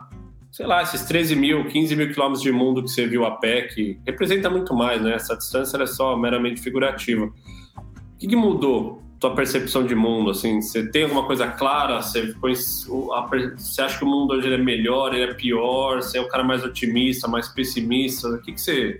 sei 0.52 0.66
lá, 0.66 0.82
esses 0.84 1.02
13 1.06 1.36
mil, 1.36 1.66
15 1.66 1.96
mil 1.96 2.12
quilômetros 2.14 2.42
de 2.42 2.52
mundo 2.52 2.84
que 2.84 2.90
você 2.90 3.08
viu 3.08 3.26
a 3.26 3.32
pé, 3.32 3.64
que 3.64 4.00
representa 4.06 4.50
muito 4.50 4.74
mais, 4.74 5.02
né? 5.02 5.16
Essa 5.16 5.36
distância 5.36 5.82
é 5.82 5.88
só 5.88 6.16
meramente 6.16 6.62
figurativa. 6.62 7.26
O 7.26 8.18
que, 8.20 8.28
que 8.28 8.36
mudou 8.36 9.04
tua 9.20 9.34
percepção 9.34 9.86
de 9.86 9.96
mundo, 9.96 10.32
assim? 10.32 10.62
Você 10.62 10.86
tem 10.92 11.04
alguma 11.04 11.26
coisa 11.26 11.48
clara? 11.48 12.02
Você, 12.02 12.34
você 12.34 13.82
acha 13.82 13.98
que 13.98 14.04
o 14.04 14.08
mundo 14.08 14.34
hoje 14.34 14.54
é 14.54 14.58
melhor, 14.58 15.14
ele 15.14 15.32
é 15.32 15.34
pior? 15.34 16.02
Você 16.02 16.18
é 16.18 16.22
o 16.22 16.28
cara 16.28 16.44
mais 16.44 16.64
otimista, 16.64 17.28
mais 17.28 17.48
pessimista? 17.48 18.28
O 18.28 18.42
que, 18.42 18.52
que 18.52 18.62
você... 18.62 19.00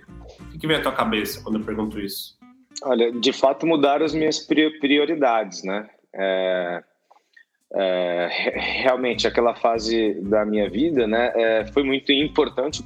O 0.54 0.58
que, 0.58 0.66
vem 0.66 0.76
à 0.76 0.82
tua 0.82 0.92
cabeça 0.92 1.42
quando 1.42 1.58
eu 1.58 1.64
pergunto 1.64 2.00
isso? 2.00 2.38
Olha, 2.82 3.12
de 3.12 3.32
fato 3.32 3.66
mudaram 3.66 4.04
as 4.04 4.14
minhas 4.14 4.38
prioridades, 4.38 5.62
né? 5.62 5.88
É, 6.12 6.82
é, 7.74 8.28
realmente 8.82 9.26
aquela 9.26 9.54
fase 9.54 10.14
da 10.22 10.44
minha 10.44 10.70
vida, 10.70 11.06
né, 11.06 11.32
é, 11.34 11.66
foi 11.66 11.82
muito 11.82 12.12
importante 12.12 12.82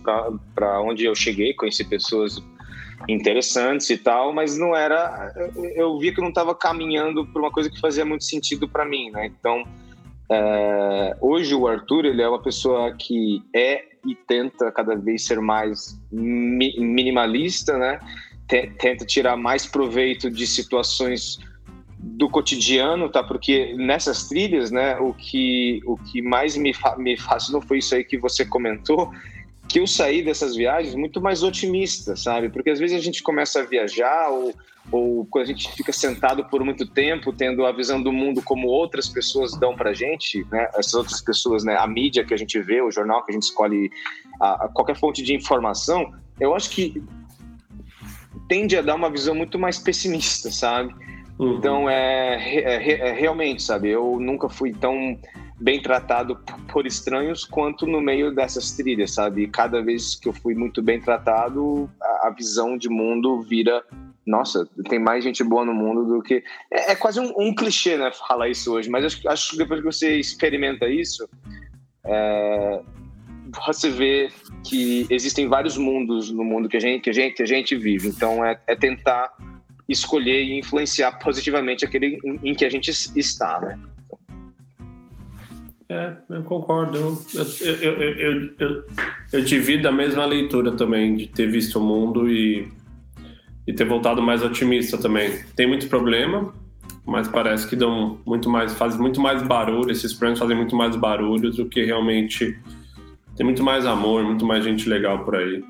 para 0.54 0.80
onde 0.80 1.04
eu 1.04 1.14
cheguei, 1.14 1.52
conheci 1.52 1.84
pessoas 1.84 2.42
interessantes 3.06 3.90
e 3.90 3.98
tal, 3.98 4.32
mas 4.32 4.58
não 4.58 4.74
era, 4.74 5.32
eu 5.76 5.98
vi 5.98 6.12
que 6.12 6.20
não 6.20 6.30
estava 6.30 6.54
caminhando 6.54 7.26
para 7.26 7.42
uma 7.42 7.50
coisa 7.50 7.70
que 7.70 7.80
fazia 7.80 8.04
muito 8.04 8.24
sentido 8.24 8.68
para 8.68 8.84
mim, 8.84 9.10
né? 9.10 9.26
Então, 9.26 9.62
é, 10.30 11.16
hoje 11.20 11.54
o 11.54 11.66
Arthur 11.66 12.06
ele 12.06 12.22
é 12.22 12.28
uma 12.28 12.42
pessoa 12.42 12.92
que 12.94 13.42
é 13.54 13.84
e 14.06 14.14
tenta 14.14 14.70
cada 14.70 14.94
vez 14.94 15.24
ser 15.24 15.40
mais 15.40 16.00
mi 16.10 16.74
minimalista, 16.78 17.76
né? 17.78 17.98
tenta 18.78 19.04
tirar 19.04 19.36
mais 19.36 19.66
proveito 19.66 20.30
de 20.30 20.46
situações 20.46 21.38
do 21.98 22.30
cotidiano, 22.30 23.10
tá? 23.10 23.22
Porque 23.22 23.74
nessas 23.74 24.28
trilhas, 24.28 24.70
né, 24.70 24.96
o 24.98 25.12
que, 25.12 25.80
o 25.84 25.96
que 25.96 26.22
mais 26.22 26.56
me, 26.56 26.72
fa 26.72 26.96
me 26.96 27.16
fascinou 27.16 27.60
foi 27.60 27.78
isso 27.78 27.94
aí 27.94 28.04
que 28.04 28.16
você 28.16 28.44
comentou, 28.46 29.12
que 29.68 29.78
eu 29.78 29.86
saí 29.86 30.22
dessas 30.22 30.56
viagens 30.56 30.94
muito 30.94 31.20
mais 31.20 31.42
otimista, 31.42 32.16
sabe? 32.16 32.48
Porque 32.48 32.70
às 32.70 32.78
vezes 32.78 32.96
a 32.96 33.02
gente 33.02 33.22
começa 33.22 33.60
a 33.60 33.64
viajar 33.64 34.30
ou, 34.30 34.54
ou 34.90 35.26
quando 35.26 35.44
a 35.44 35.46
gente 35.48 35.70
fica 35.72 35.92
sentado 35.92 36.44
por 36.46 36.64
muito 36.64 36.86
tempo, 36.86 37.32
tendo 37.32 37.66
a 37.66 37.72
visão 37.72 38.02
do 38.02 38.10
mundo 38.10 38.40
como 38.42 38.66
outras 38.68 39.08
pessoas 39.08 39.52
dão 39.58 39.76
pra 39.76 39.92
gente, 39.92 40.44
né? 40.50 40.68
Essas 40.74 40.94
outras 40.94 41.20
pessoas, 41.20 41.64
né? 41.64 41.76
A 41.76 41.86
mídia 41.86 42.24
que 42.24 42.32
a 42.32 42.36
gente 42.36 42.58
vê, 42.60 42.80
o 42.80 42.90
jornal 42.90 43.22
que 43.24 43.30
a 43.30 43.34
gente 43.34 43.42
escolhe, 43.42 43.90
a, 44.40 44.64
a 44.64 44.68
qualquer 44.68 44.96
fonte 44.96 45.22
de 45.22 45.34
informação, 45.34 46.14
eu 46.40 46.54
acho 46.54 46.70
que 46.70 47.02
tende 48.48 48.74
a 48.74 48.82
dar 48.82 48.94
uma 48.94 49.10
visão 49.10 49.34
muito 49.34 49.58
mais 49.58 49.78
pessimista, 49.78 50.50
sabe? 50.50 50.94
Uhum. 51.38 51.56
Então, 51.56 51.90
é, 51.90 52.36
é, 52.36 53.08
é, 53.08 53.12
realmente, 53.12 53.62
sabe? 53.62 53.90
Eu 53.90 54.18
nunca 54.18 54.48
fui 54.48 54.72
tão 54.72 55.18
bem 55.60 55.82
tratado 55.82 56.38
por 56.72 56.86
estranhos 56.86 57.44
quanto 57.44 57.86
no 57.86 58.00
meio 58.00 58.34
dessas 58.34 58.72
trilhas, 58.72 59.14
sabe? 59.14 59.48
Cada 59.48 59.82
vez 59.82 60.14
que 60.14 60.28
eu 60.28 60.32
fui 60.32 60.54
muito 60.54 60.82
bem 60.82 61.00
tratado, 61.00 61.90
a 62.22 62.30
visão 62.30 62.78
de 62.78 62.88
mundo 62.88 63.42
vira 63.42 63.82
nossa, 64.28 64.68
tem 64.90 64.98
mais 64.98 65.24
gente 65.24 65.42
boa 65.42 65.64
no 65.64 65.72
mundo 65.72 66.04
do 66.04 66.22
que. 66.22 66.44
É, 66.70 66.92
é 66.92 66.94
quase 66.94 67.18
um, 67.18 67.32
um, 67.38 67.54
clichê, 67.54 67.96
né? 67.96 68.12
Falar 68.12 68.50
isso 68.50 68.74
hoje, 68.74 68.90
mas 68.90 69.02
acho, 69.02 69.26
acho 69.26 69.50
que 69.52 69.56
depois 69.56 69.80
que 69.80 69.86
você 69.86 70.16
experimenta 70.18 70.86
isso, 70.86 71.26
é, 72.04 72.82
você 73.66 73.88
vê 73.88 74.28
que 74.62 75.06
existem 75.08 75.48
vários 75.48 75.78
mundos 75.78 76.30
no 76.30 76.44
mundo 76.44 76.68
que 76.68 76.76
a 76.76 76.80
gente, 76.80 77.04
que 77.04 77.10
a 77.10 77.12
gente, 77.12 77.34
que 77.36 77.42
a 77.42 77.46
gente 77.46 77.74
vive. 77.74 78.08
Então, 78.08 78.44
é, 78.44 78.60
é 78.66 78.76
tentar 78.76 79.32
escolher 79.88 80.42
e 80.42 80.58
influenciar 80.58 81.12
positivamente 81.12 81.86
aquele 81.86 82.18
em, 82.22 82.50
em 82.50 82.54
que 82.54 82.66
a 82.66 82.70
gente 82.70 82.90
está, 82.90 83.58
né? 83.60 83.78
É, 85.90 86.12
eu 86.28 86.42
concordo. 86.42 86.98
Eu, 86.98 87.46
eu, 87.60 88.02
eu, 88.02 88.84
eu, 89.32 89.40
divido 89.42 89.88
a 89.88 89.92
mesma 89.92 90.26
leitura 90.26 90.72
também, 90.72 91.16
de 91.16 91.26
ter 91.28 91.50
visto 91.50 91.78
o 91.78 91.82
mundo 91.82 92.28
e, 92.28 92.68
e 93.66 93.72
ter 93.72 93.86
voltado 93.86 94.20
mais 94.20 94.42
otimista 94.42 94.98
também. 94.98 95.42
Tem 95.56 95.66
muito 95.66 95.88
problema, 95.88 96.52
mas 97.06 97.26
parece 97.26 97.66
que 97.66 97.74
dão 97.74 98.20
muito 98.26 98.50
mais, 98.50 98.74
fazem 98.74 99.00
muito 99.00 99.18
mais 99.18 99.42
barulho, 99.42 99.90
esses 99.90 100.12
problemas 100.12 100.38
fazem 100.38 100.56
muito 100.56 100.76
mais 100.76 100.94
barulho 100.94 101.50
do 101.50 101.66
que 101.66 101.82
realmente 101.82 102.58
tem 103.34 103.46
muito 103.46 103.62
mais 103.62 103.86
amor, 103.86 104.22
muito 104.24 104.44
mais 104.44 104.64
gente 104.64 104.88
legal 104.88 105.24
por 105.24 105.36
aí. 105.36 105.64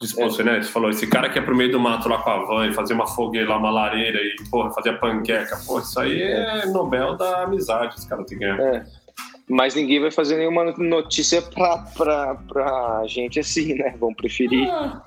Disposto, 0.00 0.42
é. 0.42 0.44
né? 0.44 0.62
Você 0.62 0.70
falou, 0.70 0.90
esse 0.90 1.06
cara 1.06 1.28
que 1.28 1.38
é 1.38 1.42
pro 1.42 1.56
meio 1.56 1.72
do 1.72 1.80
mato 1.80 2.08
lá 2.08 2.18
com 2.18 2.30
a 2.30 2.44
van 2.44 2.66
e 2.68 2.72
fazer 2.72 2.94
uma 2.94 3.06
fogueira 3.06 3.48
lá, 3.48 3.56
uma 3.56 3.70
lareira 3.70 4.20
e, 4.20 4.36
porra, 4.50 4.70
fazer 4.70 4.92
panqueca. 5.00 5.58
Pô, 5.66 5.80
isso 5.80 5.98
aí 5.98 6.22
é 6.22 6.66
Nobel 6.66 7.16
da 7.16 7.44
amizade, 7.44 7.96
esse 7.96 8.08
cara 8.08 8.22
tem 8.24 8.38
que 8.38 8.44
ganhar. 8.44 8.60
É. 8.60 8.84
Mas 9.48 9.74
ninguém 9.74 10.00
vai 10.00 10.10
fazer 10.10 10.36
nenhuma 10.36 10.64
notícia 10.72 11.40
pra, 11.40 11.78
pra, 11.96 12.34
pra 12.48 13.02
gente 13.06 13.38
assim, 13.38 13.74
né? 13.74 13.94
Vão 13.98 14.12
preferir. 14.12 14.68
Ah 14.68 15.06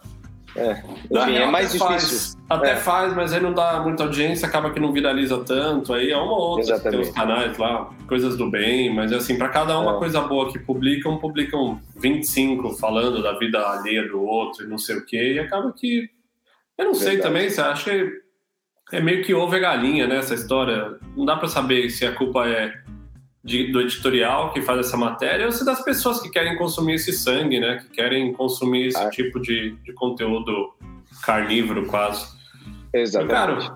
é, 0.55 0.83
Enfim, 1.11 1.35
é 1.35 1.45
mais 1.45 1.71
difícil. 1.71 1.87
Faz, 1.87 2.37
até 2.49 2.71
é. 2.71 2.75
faz, 2.75 3.15
mas 3.15 3.33
aí 3.33 3.39
não 3.39 3.53
dá 3.53 3.79
muita 3.81 4.03
audiência, 4.03 4.47
acaba 4.47 4.71
que 4.71 4.79
não 4.79 4.91
viraliza 4.91 5.37
tanto. 5.43 5.93
Aí 5.93 6.11
é 6.11 6.17
uma 6.17 6.31
ou 6.31 6.39
outra. 6.39 6.63
Exatamente. 6.63 7.01
Tem 7.01 7.09
os 7.09 7.15
canais 7.15 7.57
lá, 7.57 7.89
coisas 8.07 8.35
do 8.35 8.49
bem, 8.49 8.93
mas 8.93 9.11
assim, 9.13 9.37
para 9.37 9.49
cada 9.49 9.77
uma 9.77 9.95
é. 9.95 9.99
coisa 9.99 10.21
boa 10.21 10.51
que 10.51 10.59
publicam, 10.59 11.17
publicam 11.17 11.79
25 11.97 12.77
falando 12.77 13.21
da 13.21 13.37
vida 13.37 13.59
alheia 13.59 14.07
do 14.07 14.21
outro 14.21 14.65
e 14.65 14.67
não 14.67 14.77
sei 14.77 14.97
o 14.97 15.05
quê, 15.05 15.33
e 15.33 15.39
acaba 15.39 15.71
que. 15.71 16.09
Eu 16.77 16.85
não 16.85 16.93
Verdade. 16.93 17.15
sei 17.15 17.21
também, 17.21 17.49
você 17.49 17.61
acha 17.61 17.91
que 18.89 18.95
é 18.95 19.01
meio 19.01 19.23
que 19.23 19.33
ovo 19.33 19.55
e 19.55 19.59
galinha, 19.59 20.07
né? 20.07 20.17
Essa 20.17 20.33
história. 20.33 20.97
Não 21.15 21.25
dá 21.25 21.35
para 21.35 21.47
saber 21.47 21.89
se 21.89 22.05
a 22.05 22.11
culpa 22.11 22.47
é 22.47 22.73
de, 23.43 23.71
do 23.71 23.81
editorial 23.81 24.51
que 24.51 24.61
faz 24.61 24.79
essa 24.79 24.97
matéria 24.97 25.45
ou 25.45 25.51
se 25.51 25.65
das 25.65 25.83
pessoas 25.83 26.21
que 26.21 26.29
querem 26.29 26.57
consumir 26.57 26.95
esse 26.95 27.13
sangue, 27.13 27.59
né? 27.59 27.77
Que 27.77 27.89
querem 27.89 28.33
consumir 28.33 28.87
esse 28.87 29.01
ah. 29.01 29.09
tipo 29.09 29.39
de, 29.39 29.75
de 29.83 29.93
conteúdo 29.93 30.73
carnívoro 31.23 31.85
quase. 31.85 32.27
Exatamente. 32.93 33.31
Cara, 33.31 33.75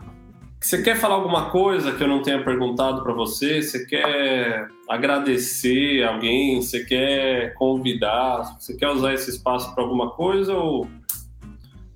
você 0.59 0.81
quer 0.81 0.95
falar 0.95 1.15
alguma 1.15 1.49
coisa 1.49 1.91
que 1.91 2.01
eu 2.01 2.07
não 2.07 2.21
tenha 2.21 2.43
perguntado 2.43 3.03
para 3.03 3.13
você? 3.13 3.61
Você 3.61 3.85
quer 3.85 4.69
agradecer 4.89 6.03
alguém? 6.03 6.61
Você 6.61 6.85
quer 6.85 7.53
convidar? 7.55 8.55
Você 8.59 8.75
quer 8.75 8.89
usar 8.89 9.13
esse 9.13 9.29
espaço 9.29 9.73
para 9.75 9.83
alguma 9.83 10.11
coisa 10.11 10.53
ou 10.53 10.87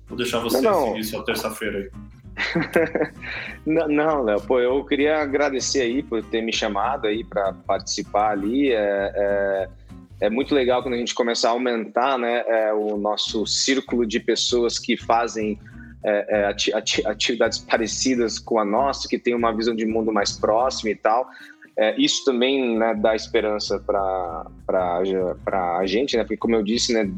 vou 0.06 0.16
deixar 0.16 0.40
você 0.40 0.60
não, 0.60 0.88
seguir 0.88 1.04
sua 1.04 1.24
terça-feira 1.24 1.78
aí? 1.78 1.90
não, 3.66 4.22
Léo, 4.22 4.40
pô, 4.40 4.60
eu 4.60 4.84
queria 4.84 5.20
agradecer 5.20 5.82
aí 5.82 6.02
por 6.02 6.22
ter 6.22 6.42
me 6.42 6.52
chamado 6.52 7.06
aí 7.06 7.24
para 7.24 7.52
participar 7.52 8.30
ali. 8.30 8.72
É, 8.72 9.12
é, 9.14 9.68
é, 10.20 10.30
muito 10.30 10.54
legal 10.54 10.82
quando 10.82 10.94
a 10.94 10.98
gente 10.98 11.14
começa 11.14 11.48
a 11.48 11.52
aumentar 11.52 12.18
né, 12.18 12.44
é, 12.46 12.72
o 12.72 12.96
nosso 12.96 13.46
círculo 13.46 14.06
de 14.06 14.20
pessoas 14.20 14.78
que 14.78 14.96
fazem 14.96 15.58
é, 16.04 16.40
é, 16.40 16.44
ati 16.46 16.72
atividades 17.06 17.58
parecidas 17.58 18.38
com 18.38 18.58
a 18.58 18.64
nossa, 18.64 19.08
que 19.08 19.18
tem 19.18 19.34
uma 19.34 19.52
visão 19.52 19.74
de 19.74 19.84
mundo 19.84 20.12
mais 20.12 20.32
próxima 20.32 20.90
e 20.90 20.94
tal. 20.94 21.28
É, 21.76 21.94
isso 22.00 22.24
também 22.24 22.76
né, 22.76 22.94
dá 22.94 23.14
esperança 23.14 23.78
para 23.78 24.46
a 25.78 25.86
gente, 25.86 26.16
né? 26.16 26.24
Porque, 26.24 26.36
como 26.36 26.56
eu 26.56 26.62
disse, 26.62 26.92
né, 26.92 27.08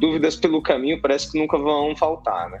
dúvidas 0.00 0.34
pelo 0.34 0.60
caminho 0.60 1.00
parece 1.00 1.30
que 1.30 1.38
nunca 1.38 1.56
vão 1.56 1.94
faltar, 1.94 2.50
né? 2.50 2.60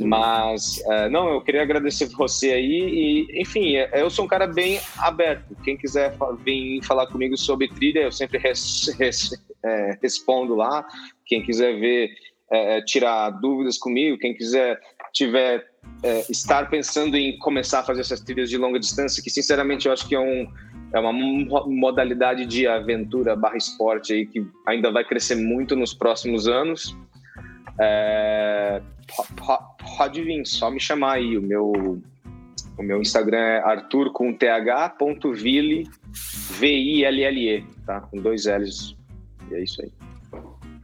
Mas, 0.00 0.82
uh, 0.86 1.10
não, 1.10 1.28
eu 1.28 1.40
queria 1.42 1.62
agradecer 1.62 2.06
você 2.06 2.52
aí 2.52 3.28
e, 3.30 3.42
enfim, 3.42 3.76
é, 3.76 4.02
eu 4.02 4.08
sou 4.08 4.24
um 4.24 4.28
cara 4.28 4.46
bem 4.46 4.80
aberto. 4.98 5.54
Quem 5.62 5.76
quiser 5.76 6.16
vir 6.44 6.82
falar 6.82 7.06
comigo 7.08 7.36
sobre 7.36 7.68
trilha, 7.68 8.00
eu 8.00 8.12
sempre 8.12 8.38
res, 8.38 8.88
res, 8.98 9.30
é, 9.64 9.98
respondo 10.02 10.54
lá. 10.54 10.86
Quem 11.26 11.42
quiser 11.42 11.78
ver, 11.78 12.10
é, 12.50 12.78
é 12.78 12.82
tirar 12.82 13.30
dúvidas 13.30 13.78
comigo, 13.78 14.18
quem 14.18 14.34
quiser 14.34 14.80
tiver 15.12 15.64
é, 16.02 16.24
estar 16.30 16.70
pensando 16.70 17.16
em 17.16 17.38
começar 17.38 17.80
a 17.80 17.82
fazer 17.82 18.00
essas 18.00 18.20
trilhas 18.20 18.48
de 18.48 18.56
longa 18.56 18.78
distância, 18.78 19.22
que 19.22 19.30
sinceramente 19.30 19.86
eu 19.86 19.92
acho 19.92 20.08
que 20.08 20.14
é, 20.14 20.20
um, 20.20 20.50
é 20.92 20.98
uma 20.98 21.12
modalidade 21.66 22.46
de 22.46 22.66
aventura 22.66 23.36
barra 23.36 23.56
esporte 23.56 24.12
aí 24.12 24.26
que 24.26 24.46
ainda 24.66 24.90
vai 24.90 25.04
crescer 25.04 25.34
muito 25.34 25.76
nos 25.76 25.92
próximos 25.92 26.48
anos. 26.48 26.96
É, 27.80 28.80
pode 29.96 30.22
vir, 30.22 30.44
só 30.46 30.70
me 30.70 30.80
chamar 30.80 31.14
aí. 31.14 31.36
O 31.36 31.42
meu, 31.42 31.72
o 32.78 32.82
meu 32.82 33.00
Instagram 33.00 33.38
é 33.38 33.58
arthur 33.60 34.12
com 34.12 34.32
th.ville, 34.32 35.88
V-I-L-L-E, 36.58 37.64
tá? 37.86 38.00
Com 38.02 38.18
dois 38.18 38.46
L's. 38.46 38.96
E 39.50 39.54
é 39.54 39.62
isso 39.62 39.82
aí. 39.82 39.92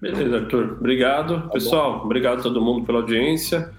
Beleza, 0.01 0.39
Arthur. 0.39 0.77
Obrigado. 0.79 1.43
Tá 1.43 1.49
Pessoal, 1.49 1.99
bom. 1.99 2.05
obrigado 2.05 2.39
a 2.41 2.43
todo 2.43 2.61
mundo 2.61 2.87
pela 2.87 3.01
audiência. 3.01 3.73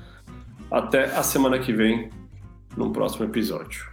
Até 0.69 1.06
a 1.06 1.23
semana 1.23 1.60
que 1.60 1.72
vem. 1.72 2.10
num 2.77 2.91
próximo 2.91 3.26
episódio. 3.26 3.90